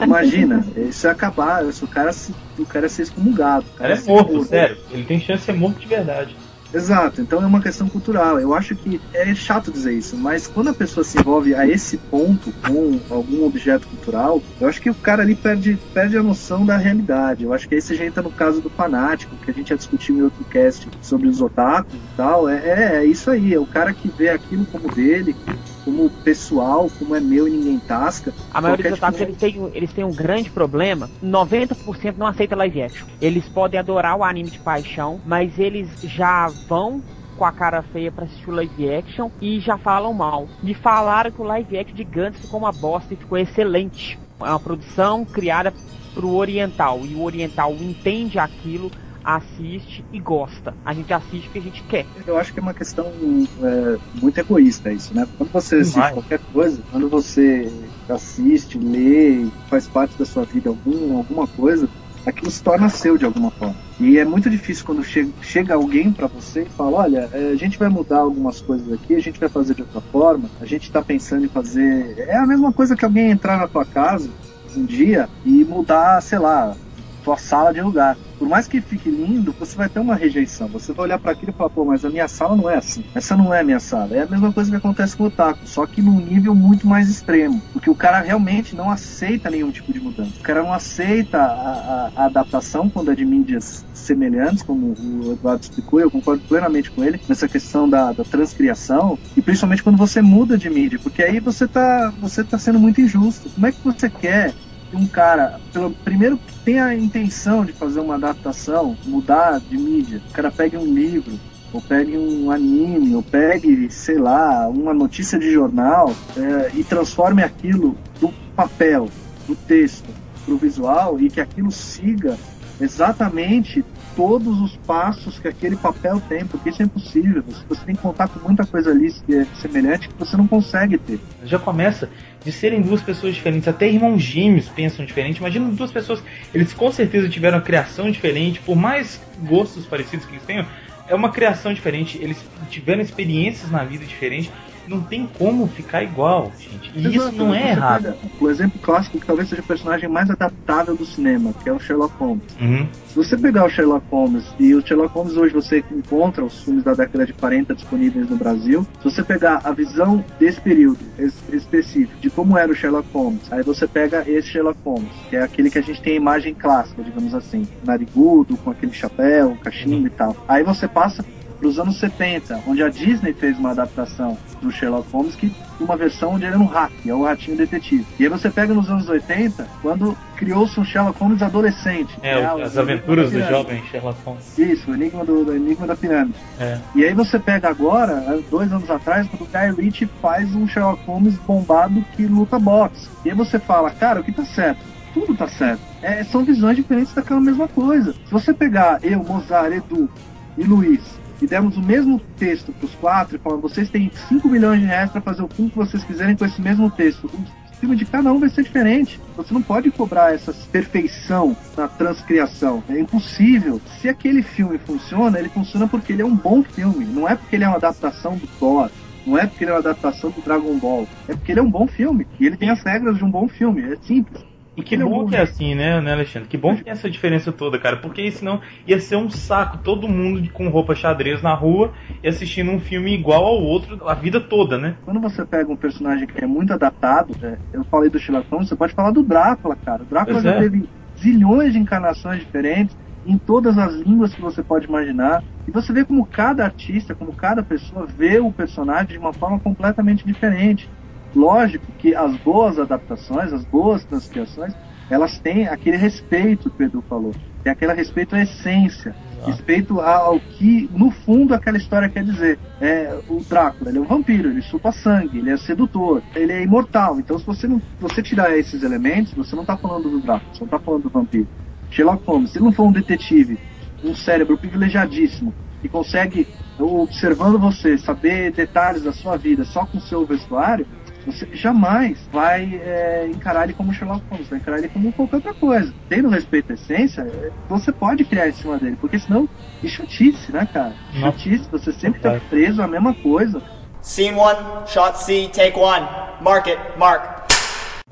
Imagina, 0.00 0.64
isso 0.76 1.08
acabar, 1.08 1.64
o 1.64 1.86
cara, 1.88 2.10
o 2.58 2.66
cara 2.66 2.88
ser 2.88 3.02
excomungado. 3.02 3.66
O 3.74 3.78
cara 3.78 3.94
é 3.94 4.00
morto, 4.00 4.44
sério. 4.44 4.76
Ele 4.90 5.04
tem 5.04 5.20
chance 5.20 5.40
de 5.40 5.44
ser 5.44 5.52
morto 5.52 5.78
de 5.78 5.86
verdade. 5.86 6.36
Exato, 6.74 7.20
então 7.20 7.42
é 7.42 7.46
uma 7.46 7.60
questão 7.60 7.86
cultural. 7.86 8.40
Eu 8.40 8.54
acho 8.54 8.74
que 8.74 8.98
é 9.12 9.34
chato 9.34 9.70
dizer 9.70 9.92
isso, 9.92 10.16
mas 10.16 10.46
quando 10.46 10.68
a 10.68 10.74
pessoa 10.74 11.04
se 11.04 11.18
envolve 11.18 11.54
a 11.54 11.66
esse 11.66 11.98
ponto 11.98 12.50
com 12.66 12.98
algum 13.14 13.44
objeto 13.44 13.86
cultural, 13.88 14.42
eu 14.58 14.66
acho 14.66 14.80
que 14.80 14.88
o 14.88 14.94
cara 14.94 15.22
ali 15.22 15.34
perde, 15.34 15.78
perde 15.92 16.16
a 16.16 16.22
noção 16.22 16.64
da 16.64 16.78
realidade. 16.78 17.44
Eu 17.44 17.52
acho 17.52 17.68
que 17.68 17.74
aí 17.74 17.82
você 17.82 17.94
já 17.94 18.06
entra 18.06 18.22
no 18.22 18.30
caso 18.30 18.62
do 18.62 18.70
fanático, 18.70 19.36
que 19.36 19.50
a 19.50 19.54
gente 19.54 19.68
já 19.68 19.76
discutiu 19.76 20.16
em 20.16 20.22
outro 20.22 20.42
cast 20.44 20.88
sobre 21.02 21.28
os 21.28 21.42
otakus 21.42 21.92
e 21.92 22.16
tal. 22.16 22.48
É, 22.48 22.56
é, 22.56 22.96
é 22.96 23.04
isso 23.04 23.30
aí, 23.30 23.52
é 23.52 23.60
o 23.60 23.66
cara 23.66 23.92
que 23.92 24.08
vê 24.08 24.30
aquilo 24.30 24.64
como 24.64 24.88
dele, 24.88 25.36
como 25.84 26.08
pessoal, 26.08 26.90
como 26.98 27.14
é 27.14 27.20
meu 27.20 27.46
e 27.46 27.50
ninguém 27.50 27.78
tasca. 27.78 28.32
A 28.52 28.60
maioria 28.60 28.90
dos 28.90 28.98
qualquer 28.98 29.28
otakus 29.28 29.38
eles 29.42 29.54
têm, 29.54 29.70
eles 29.74 29.92
têm 29.92 30.04
um 30.04 30.12
grande 30.12 30.50
problema. 30.50 31.10
90% 31.22 32.14
não 32.16 32.26
aceita 32.26 32.56
live 32.56 32.82
action. 32.82 33.06
Eles 33.20 33.48
podem 33.48 33.78
adorar 33.78 34.16
o 34.16 34.24
anime 34.24 34.50
de 34.50 34.58
paixão, 34.58 35.20
mas 35.24 35.58
eles 35.58 35.88
já 36.02 36.48
vão 36.68 37.02
com 37.36 37.44
a 37.44 37.52
cara 37.52 37.82
feia 37.82 38.12
pra 38.12 38.24
assistir 38.24 38.50
o 38.50 38.54
live 38.54 38.94
action 38.94 39.30
e 39.40 39.58
já 39.58 39.76
falam 39.76 40.12
mal. 40.12 40.48
Me 40.62 40.74
falaram 40.74 41.30
que 41.30 41.40
o 41.40 41.44
live 41.44 41.78
action 41.78 41.96
de 41.96 42.04
Gantz 42.04 42.40
ficou 42.40 42.60
uma 42.60 42.72
bosta 42.72 43.14
e 43.14 43.16
ficou 43.16 43.38
excelente. 43.38 44.18
É 44.40 44.44
uma 44.44 44.60
produção 44.60 45.24
criada 45.24 45.72
pro 46.14 46.34
oriental 46.34 47.00
e 47.04 47.14
o 47.14 47.22
oriental 47.22 47.72
entende 47.72 48.38
aquilo, 48.38 48.90
assiste 49.24 50.04
e 50.12 50.18
gosta. 50.18 50.74
A 50.84 50.92
gente 50.92 51.12
assiste 51.12 51.48
o 51.48 51.52
que 51.52 51.58
a 51.58 51.62
gente 51.62 51.82
quer. 51.84 52.06
Eu 52.26 52.36
acho 52.36 52.52
que 52.52 52.60
é 52.60 52.62
uma 52.62 52.74
questão 52.74 53.06
é, 53.06 53.98
muito 54.20 54.38
egoísta 54.38 54.92
isso, 54.92 55.14
né? 55.14 55.26
Quando 55.36 55.50
você 55.50 55.76
assiste 55.76 55.98
Vai. 55.98 56.12
qualquer 56.12 56.40
coisa, 56.52 56.82
quando 56.90 57.08
você 57.08 57.90
assiste, 58.08 58.78
lê, 58.78 59.46
faz 59.68 59.86
parte 59.88 60.18
da 60.18 60.24
sua 60.24 60.44
vida 60.44 60.68
algum, 60.68 61.16
alguma 61.16 61.46
coisa, 61.46 61.88
aquilo 62.26 62.50
se 62.50 62.62
torna 62.62 62.88
seu 62.88 63.16
de 63.16 63.24
alguma 63.24 63.50
forma. 63.50 63.76
E 64.00 64.18
é 64.18 64.24
muito 64.24 64.50
difícil 64.50 64.84
quando 64.84 65.02
chega, 65.02 65.30
chega 65.40 65.74
alguém 65.74 66.12
pra 66.12 66.26
você 66.26 66.62
e 66.62 66.70
fala, 66.70 66.98
olha, 66.98 67.28
é, 67.32 67.50
a 67.50 67.56
gente 67.56 67.78
vai 67.78 67.88
mudar 67.88 68.18
algumas 68.18 68.60
coisas 68.60 68.90
aqui, 68.92 69.14
a 69.14 69.20
gente 69.20 69.38
vai 69.38 69.48
fazer 69.48 69.74
de 69.74 69.82
outra 69.82 70.00
forma, 70.00 70.50
a 70.60 70.64
gente 70.64 70.90
tá 70.90 71.02
pensando 71.02 71.44
em 71.44 71.48
fazer... 71.48 72.18
É 72.18 72.36
a 72.36 72.46
mesma 72.46 72.72
coisa 72.72 72.96
que 72.96 73.04
alguém 73.04 73.30
entrar 73.30 73.58
na 73.58 73.68
tua 73.68 73.84
casa 73.84 74.30
um 74.74 74.84
dia 74.84 75.28
e 75.44 75.64
mudar, 75.64 76.20
sei 76.22 76.38
lá, 76.38 76.76
tua 77.22 77.36
sala 77.36 77.72
de 77.72 77.80
lugar. 77.80 78.18
Por 78.38 78.48
mais 78.48 78.66
que 78.66 78.80
fique 78.82 79.08
lindo, 79.08 79.54
você 79.56 79.76
vai 79.78 79.88
ter 79.88 80.00
uma 80.00 80.16
rejeição. 80.16 80.68
Você 80.70 80.92
vai 80.92 81.04
olhar 81.06 81.18
para 81.20 81.30
aquilo 81.30 81.52
e 81.52 81.54
falar, 81.54 81.70
pô, 81.70 81.84
mas 81.84 82.04
a 82.04 82.10
minha 82.10 82.26
sala 82.26 82.56
não 82.56 82.68
é 82.68 82.76
assim. 82.76 83.04
Essa 83.14 83.36
não 83.36 83.54
é 83.54 83.60
a 83.60 83.64
minha 83.64 83.78
sala. 83.78 84.16
É 84.16 84.22
a 84.22 84.28
mesma 84.28 84.52
coisa 84.52 84.68
que 84.70 84.76
acontece 84.76 85.16
com 85.16 85.22
o 85.24 85.26
Otaku, 85.26 85.64
só 85.66 85.86
que 85.86 86.02
num 86.02 86.18
nível 86.18 86.52
muito 86.54 86.86
mais 86.86 87.08
extremo. 87.08 87.64
Porque 87.72 87.88
o 87.88 87.94
cara 87.94 88.20
realmente 88.20 88.74
não 88.74 88.90
aceita 88.90 89.48
nenhum 89.48 89.70
tipo 89.70 89.92
de 89.92 90.00
mudança. 90.00 90.38
O 90.40 90.42
cara 90.42 90.62
não 90.62 90.72
aceita 90.72 91.38
a, 91.38 92.06
a- 92.08 92.12
a 92.16 92.24
adaptação 92.26 92.90
quando 92.90 93.12
é 93.12 93.14
de 93.14 93.24
mídias 93.24 93.86
semelhantes, 93.92 94.62
como 94.62 94.96
o 94.98 95.32
Eduardo 95.32 95.62
explicou, 95.62 96.00
eu 96.00 96.10
concordo 96.10 96.42
plenamente 96.48 96.90
com 96.90 97.04
ele, 97.04 97.20
nessa 97.28 97.48
questão 97.48 97.88
da, 97.88 98.12
da 98.12 98.24
transcriação, 98.24 99.18
e 99.36 99.42
principalmente 99.42 99.82
quando 99.82 99.98
você 99.98 100.20
muda 100.22 100.58
de 100.58 100.68
mídia, 100.70 100.98
porque 101.02 101.22
aí 101.22 101.40
você 101.40 101.68
tá, 101.68 102.12
você 102.18 102.44
tá 102.44 102.58
sendo 102.58 102.80
muito 102.80 103.00
injusto. 103.00 103.50
Como 103.50 103.66
é 103.66 103.72
que 103.72 103.78
você 103.82 104.10
quer 104.10 104.54
que 104.54 104.71
um 104.94 105.06
cara, 105.06 105.60
pelo, 105.72 105.90
primeiro 105.90 106.36
que 106.36 106.52
tem 106.64 106.80
a 106.80 106.94
intenção 106.94 107.64
de 107.64 107.72
fazer 107.72 108.00
uma 108.00 108.14
adaptação, 108.14 108.96
mudar 109.04 109.60
de 109.60 109.76
mídia, 109.76 110.20
o 110.28 110.32
cara 110.32 110.50
pegue 110.50 110.76
um 110.76 110.84
livro, 110.84 111.38
ou 111.72 111.80
pegue 111.80 112.16
um 112.16 112.50
anime, 112.50 113.14
ou 113.14 113.22
pegue, 113.22 113.90
sei 113.90 114.18
lá, 114.18 114.68
uma 114.68 114.92
notícia 114.92 115.38
de 115.38 115.50
jornal 115.50 116.14
é, 116.36 116.70
e 116.74 116.84
transforme 116.84 117.42
aquilo 117.42 117.96
do 118.20 118.32
papel, 118.54 119.08
do 119.46 119.56
texto, 119.56 120.08
para 120.44 120.54
o 120.54 120.58
visual 120.58 121.20
e 121.20 121.30
que 121.30 121.40
aquilo 121.40 121.70
siga 121.70 122.36
exatamente 122.80 123.84
todos 124.16 124.60
os 124.60 124.76
passos 124.78 125.38
que 125.38 125.48
aquele 125.48 125.76
papel 125.76 126.20
tem, 126.28 126.44
porque 126.46 126.70
isso 126.70 126.82
é 126.82 126.84
impossível. 126.84 127.42
Você, 127.68 127.84
tem 127.84 127.94
que 127.94 128.02
contar 128.02 128.28
com 128.28 128.40
muita 128.46 128.66
coisa 128.66 128.90
ali 128.90 129.12
que 129.12 129.34
é 129.34 129.46
semelhante 129.60 130.08
que 130.08 130.14
você 130.18 130.36
não 130.36 130.46
consegue 130.46 130.98
ter. 130.98 131.20
Já 131.44 131.58
começa 131.58 132.08
de 132.44 132.52
serem 132.52 132.80
duas 132.80 133.02
pessoas 133.02 133.34
diferentes, 133.34 133.68
até 133.68 133.88
irmãos 133.88 134.22
gêmeos 134.22 134.68
pensam 134.68 135.04
diferente. 135.04 135.38
Imagina 135.38 135.68
duas 135.70 135.90
pessoas, 135.90 136.22
eles 136.54 136.72
com 136.72 136.90
certeza 136.90 137.28
tiveram 137.28 137.58
uma 137.58 137.64
criação 137.64 138.10
diferente, 138.10 138.60
por 138.60 138.76
mais 138.76 139.20
gostos 139.42 139.86
parecidos 139.86 140.26
que 140.26 140.32
eles 140.32 140.44
tenham, 140.44 140.66
é 141.08 141.14
uma 141.14 141.30
criação 141.30 141.74
diferente, 141.74 142.18
eles 142.20 142.38
tiveram 142.70 143.02
experiências 143.02 143.70
na 143.70 143.84
vida 143.84 144.04
diferentes. 144.04 144.50
Não 144.86 145.00
tem 145.00 145.26
como 145.38 145.66
ficar 145.68 146.02
igual, 146.02 146.52
gente. 146.58 146.90
E 146.94 147.00
isso 147.08 147.20
Exato, 147.22 147.36
não 147.36 147.54
é 147.54 147.70
errado. 147.70 148.14
O 148.40 148.50
exemplo 148.50 148.78
clássico 148.80 149.18
que 149.18 149.26
talvez 149.26 149.48
seja 149.48 149.62
o 149.62 149.64
personagem 149.64 150.08
mais 150.08 150.28
adaptável 150.30 150.96
do 150.96 151.04
cinema, 151.06 151.52
que 151.62 151.68
é 151.68 151.72
o 151.72 151.78
Sherlock 151.78 152.14
Holmes. 152.18 152.42
Uhum. 152.60 152.86
Se 153.08 153.16
você 153.16 153.36
pegar 153.36 153.64
o 153.66 153.68
Sherlock 153.68 154.04
Holmes, 154.10 154.44
e 154.58 154.74
o 154.74 154.84
Sherlock 154.84 155.14
Holmes 155.14 155.36
hoje 155.36 155.52
você 155.54 155.84
encontra 155.90 156.44
os 156.44 156.62
filmes 156.64 156.82
da 156.82 156.94
década 156.94 157.26
de 157.26 157.32
40 157.32 157.74
disponíveis 157.74 158.28
no 158.28 158.36
Brasil, 158.36 158.86
se 158.98 159.04
você 159.04 159.22
pegar 159.22 159.60
a 159.64 159.70
visão 159.72 160.24
desse 160.40 160.60
período 160.60 160.98
es- 161.18 161.34
específico, 161.52 162.18
de 162.20 162.30
como 162.30 162.56
era 162.56 162.72
o 162.72 162.74
Sherlock 162.74 163.06
Holmes, 163.12 163.52
aí 163.52 163.62
você 163.62 163.86
pega 163.86 164.24
esse 164.26 164.48
Sherlock 164.48 164.78
Holmes, 164.84 165.10
que 165.28 165.36
é 165.36 165.42
aquele 165.42 165.70
que 165.70 165.78
a 165.78 165.82
gente 165.82 166.00
tem 166.02 166.14
a 166.14 166.16
imagem 166.16 166.54
clássica, 166.54 167.02
digamos 167.02 167.34
assim, 167.34 167.66
narigudo, 167.84 168.56
com 168.56 168.70
aquele 168.70 168.92
chapéu, 168.92 169.56
cachimbo 169.62 170.06
e 170.06 170.10
tal. 170.10 170.36
Aí 170.48 170.62
você 170.64 170.88
passa 170.88 171.24
para 171.62 171.68
os 171.68 171.78
anos 171.78 171.96
70, 172.00 172.60
onde 172.66 172.82
a 172.82 172.88
Disney 172.88 173.32
fez 173.32 173.56
uma 173.56 173.70
adaptação 173.70 174.36
do 174.60 174.72
Sherlock 174.72 175.08
Holmes, 175.12 175.36
que 175.36 175.54
uma 175.78 175.96
versão 175.96 176.32
onde 176.32 176.44
ele 176.44 176.54
era 176.54 176.62
um 176.62 176.66
hack, 176.66 176.92
é 177.06 177.14
o 177.14 177.22
ratinho 177.22 177.56
detetive. 177.56 178.04
E 178.18 178.24
aí 178.24 178.28
você 178.28 178.50
pega 178.50 178.74
nos 178.74 178.90
anos 178.90 179.08
80, 179.08 179.64
quando 179.80 180.16
criou-se 180.36 180.78
um 180.80 180.84
Sherlock 180.84 181.20
Holmes 181.20 181.40
adolescente. 181.40 182.18
É, 182.20 182.34
né, 182.34 182.46
as 182.46 182.58
Enigma 182.58 182.82
aventuras 182.82 183.30
do 183.30 183.40
jovem 183.40 183.80
Sherlock 183.84 184.18
Holmes. 184.24 184.58
Isso, 184.58 184.90
o 184.90 184.94
enigma, 184.94 185.24
do, 185.24 185.44
do 185.44 185.54
enigma 185.54 185.86
da 185.86 185.94
pirâmide. 185.94 186.34
É. 186.58 186.78
E 186.96 187.04
aí 187.04 187.14
você 187.14 187.38
pega 187.38 187.68
agora, 187.68 188.40
dois 188.50 188.72
anos 188.72 188.90
atrás, 188.90 189.28
quando 189.28 189.42
o 189.42 189.46
Guy 189.46 189.84
Ritchie 189.84 190.08
faz 190.20 190.52
um 190.56 190.66
Sherlock 190.66 191.04
Holmes 191.06 191.36
bombado 191.46 192.04
que 192.16 192.26
luta 192.26 192.58
boxe. 192.58 193.08
E 193.24 193.30
aí 193.30 193.36
você 193.36 193.60
fala, 193.60 193.88
cara, 193.90 194.20
o 194.20 194.24
que 194.24 194.32
tá 194.32 194.44
certo? 194.44 194.80
Tudo 195.14 195.36
tá 195.36 195.46
certo. 195.46 195.80
É, 196.02 196.24
são 196.24 196.42
visões 196.42 196.74
diferentes 196.74 197.14
daquela 197.14 197.40
mesma 197.40 197.68
coisa. 197.68 198.12
Se 198.12 198.32
você 198.32 198.52
pegar 198.52 198.98
eu, 199.04 199.22
Mozart, 199.22 199.72
Edu 199.72 200.10
e 200.58 200.64
Luiz 200.64 201.21
e 201.42 201.46
dermos 201.46 201.76
o 201.76 201.82
mesmo 201.82 202.20
texto 202.38 202.72
pros 202.72 202.94
quatro 202.94 203.34
e 203.34 203.38
falar, 203.38 203.56
vocês 203.56 203.90
têm 203.90 204.10
5 204.28 204.48
milhões 204.48 204.80
de 204.80 204.86
reais 204.86 205.10
para 205.10 205.20
fazer 205.20 205.42
o 205.42 205.48
filme 205.48 205.70
que 205.70 205.76
vocês 205.76 206.04
quiserem 206.04 206.36
com 206.36 206.44
esse 206.44 206.62
mesmo 206.62 206.88
texto. 206.88 207.26
O 207.26 207.74
filme 207.80 207.96
de 207.96 208.04
cada 208.04 208.32
um 208.32 208.38
vai 208.38 208.48
ser 208.48 208.62
diferente. 208.62 209.20
Você 209.36 209.52
não 209.52 209.60
pode 209.60 209.90
cobrar 209.90 210.32
essa 210.32 210.54
perfeição 210.70 211.56
na 211.76 211.88
transcriação. 211.88 212.80
É 212.88 213.00
impossível. 213.00 213.80
Se 214.00 214.08
aquele 214.08 214.40
filme 214.40 214.78
funciona, 214.78 215.36
ele 215.36 215.48
funciona 215.48 215.88
porque 215.88 216.12
ele 216.12 216.22
é 216.22 216.24
um 216.24 216.36
bom 216.36 216.62
filme. 216.62 217.04
Não 217.04 217.28
é 217.28 217.34
porque 217.34 217.56
ele 217.56 217.64
é 217.64 217.68
uma 217.68 217.78
adaptação 217.78 218.36
do 218.36 218.46
Thor. 218.46 218.88
Não 219.26 219.36
é 219.36 219.44
porque 219.44 219.64
ele 219.64 219.72
é 219.72 219.74
uma 219.74 219.80
adaptação 219.80 220.30
do 220.30 220.40
Dragon 220.42 220.78
Ball. 220.78 221.08
É 221.26 221.34
porque 221.34 221.50
ele 221.50 221.60
é 221.60 221.62
um 221.62 221.70
bom 221.70 221.88
filme. 221.88 222.24
E 222.38 222.46
ele 222.46 222.56
tem 222.56 222.70
as 222.70 222.80
regras 222.84 223.16
de 223.16 223.24
um 223.24 223.30
bom 223.30 223.48
filme. 223.48 223.82
É 223.82 223.96
simples. 223.96 224.51
E 224.76 224.82
que 224.82 224.96
bom 224.96 225.26
que 225.26 225.36
é 225.36 225.40
assim, 225.40 225.74
né, 225.74 226.00
né, 226.00 226.12
Alexandre? 226.12 226.48
Que 226.48 226.56
bom 226.56 226.74
que 226.74 226.84
tem 226.84 226.92
essa 226.92 227.10
diferença 227.10 227.52
toda, 227.52 227.78
cara. 227.78 227.98
Porque 227.98 228.30
senão 228.30 228.60
ia 228.86 228.98
ser 228.98 229.16
um 229.16 229.28
saco 229.28 229.78
todo 229.78 230.08
mundo 230.08 230.48
com 230.50 230.68
roupa 230.68 230.94
xadrez 230.94 231.42
na 231.42 231.54
rua 231.54 231.92
e 232.22 232.28
assistindo 232.28 232.70
um 232.70 232.80
filme 232.80 233.12
igual 233.12 233.44
ao 233.44 233.62
outro 233.62 234.08
a 234.08 234.14
vida 234.14 234.40
toda, 234.40 234.78
né? 234.78 234.96
Quando 235.04 235.20
você 235.20 235.44
pega 235.44 235.70
um 235.70 235.76
personagem 235.76 236.26
que 236.26 236.42
é 236.42 236.46
muito 236.46 236.72
adaptado, 236.72 237.34
né, 237.40 237.58
eu 237.72 237.84
falei 237.84 238.08
do 238.08 238.18
Sherlock 238.18 238.48
Holmes, 238.50 238.68
você 238.68 238.76
pode 238.76 238.94
falar 238.94 239.10
do 239.10 239.22
Drácula, 239.22 239.76
cara. 239.76 240.02
O 240.02 240.06
Drácula 240.06 240.40
Pois 240.40 240.44
já 240.44 240.52
é. 240.52 240.60
teve 240.60 240.88
zilhões 241.18 241.74
de 241.74 241.78
encarnações 241.78 242.40
diferentes 242.40 242.96
em 243.26 243.36
todas 243.38 243.78
as 243.78 243.94
línguas 243.94 244.34
que 244.34 244.40
você 244.40 244.62
pode 244.62 244.86
imaginar. 244.86 245.44
E 245.66 245.70
você 245.70 245.92
vê 245.92 246.04
como 246.04 246.26
cada 246.26 246.64
artista, 246.64 247.14
como 247.14 247.32
cada 247.32 247.62
pessoa 247.62 248.06
vê 248.06 248.40
o 248.40 248.50
personagem 248.50 249.08
de 249.08 249.18
uma 249.18 249.32
forma 249.32 249.60
completamente 249.60 250.26
diferente. 250.26 250.88
Lógico 251.34 251.86
que 251.98 252.14
as 252.14 252.36
boas 252.38 252.78
adaptações, 252.78 253.52
as 253.52 253.64
boas 253.64 254.04
transcriações, 254.04 254.74
elas 255.10 255.38
têm 255.38 255.68
aquele 255.68 255.96
respeito 255.96 256.70
que 256.70 256.82
o 256.82 256.86
Edu 256.86 257.04
falou. 257.08 257.34
Tem 257.62 257.72
aquele 257.72 257.92
respeito 257.92 258.34
à 258.34 258.42
essência, 258.42 259.14
respeito 259.44 260.00
ao 260.00 260.40
que, 260.40 260.88
no 260.92 261.10
fundo, 261.10 261.54
aquela 261.54 261.76
história 261.76 262.08
quer 262.08 262.24
dizer. 262.24 262.58
É, 262.80 263.20
o 263.28 263.40
Drácula, 263.40 263.90
ele 263.90 263.98
é 263.98 264.00
um 264.00 264.04
vampiro, 264.04 264.48
ele 264.48 264.62
chupa 264.62 264.90
sangue, 264.90 265.38
ele 265.38 265.50
é 265.50 265.56
sedutor, 265.56 266.22
ele 266.34 266.52
é 266.52 266.62
imortal. 266.62 267.18
Então, 267.20 267.38
se 267.38 267.46
você 267.46 267.66
não 267.66 267.80
você 268.00 268.22
tirar 268.22 268.56
esses 268.56 268.82
elementos, 268.82 269.32
você 269.34 269.54
não 269.54 269.62
está 269.62 269.76
falando 269.76 270.10
do 270.10 270.20
Drácula, 270.20 270.52
você 270.52 270.60
não 270.60 270.66
está 270.66 270.78
falando 270.78 271.02
do 271.04 271.10
vampiro. 271.10 271.48
Sherlock 271.90 272.24
Holmes, 272.26 272.50
se 272.50 272.58
ele 272.58 272.64
não 272.64 272.72
for 272.72 272.84
um 272.84 272.92
detetive, 272.92 273.58
um 274.02 274.14
cérebro 274.14 274.56
privilegiadíssimo, 274.56 275.54
que 275.80 275.88
consegue, 275.88 276.46
observando 276.78 277.58
você, 277.58 277.98
saber 277.98 278.52
detalhes 278.52 279.02
da 279.02 279.12
sua 279.12 279.36
vida 279.36 279.64
só 279.64 279.84
com 279.84 279.98
o 279.98 280.00
seu 280.00 280.24
vestuário, 280.24 280.86
você 281.24 281.48
jamais 281.52 282.18
vai 282.32 282.74
é, 282.74 283.28
encarar 283.28 283.64
ele 283.64 283.72
como 283.72 283.92
Sherlock 283.92 284.22
Holmes, 284.30 284.48
vai 284.48 284.58
encarar 284.58 284.78
ele 284.78 284.88
como 284.88 285.12
qualquer 285.12 285.36
outra 285.36 285.54
coisa. 285.54 285.92
Tendo 286.08 286.28
respeito 286.28 286.72
à 286.72 286.74
essência, 286.74 287.22
é, 287.22 287.50
você 287.68 287.92
pode 287.92 288.24
criar 288.24 288.48
em 288.48 288.52
cima 288.52 288.78
dele, 288.78 288.96
porque 289.00 289.18
senão 289.18 289.48
é 289.82 289.88
chutice, 289.88 290.52
né, 290.52 290.66
cara? 290.72 290.94
Nossa. 291.14 291.38
Chutice, 291.38 291.68
você 291.70 291.92
sempre 291.92 292.20
tá 292.20 292.40
preso 292.48 292.82
à 292.82 292.88
mesma 292.88 293.14
coisa. 293.14 293.62
Scene 294.00 294.36
one, 294.36 294.58
shot 294.86 295.16
C, 295.18 295.48
take 295.52 295.78
one. 295.78 296.06
Mark 296.40 296.66
it, 296.66 296.78
mark. 296.98 297.41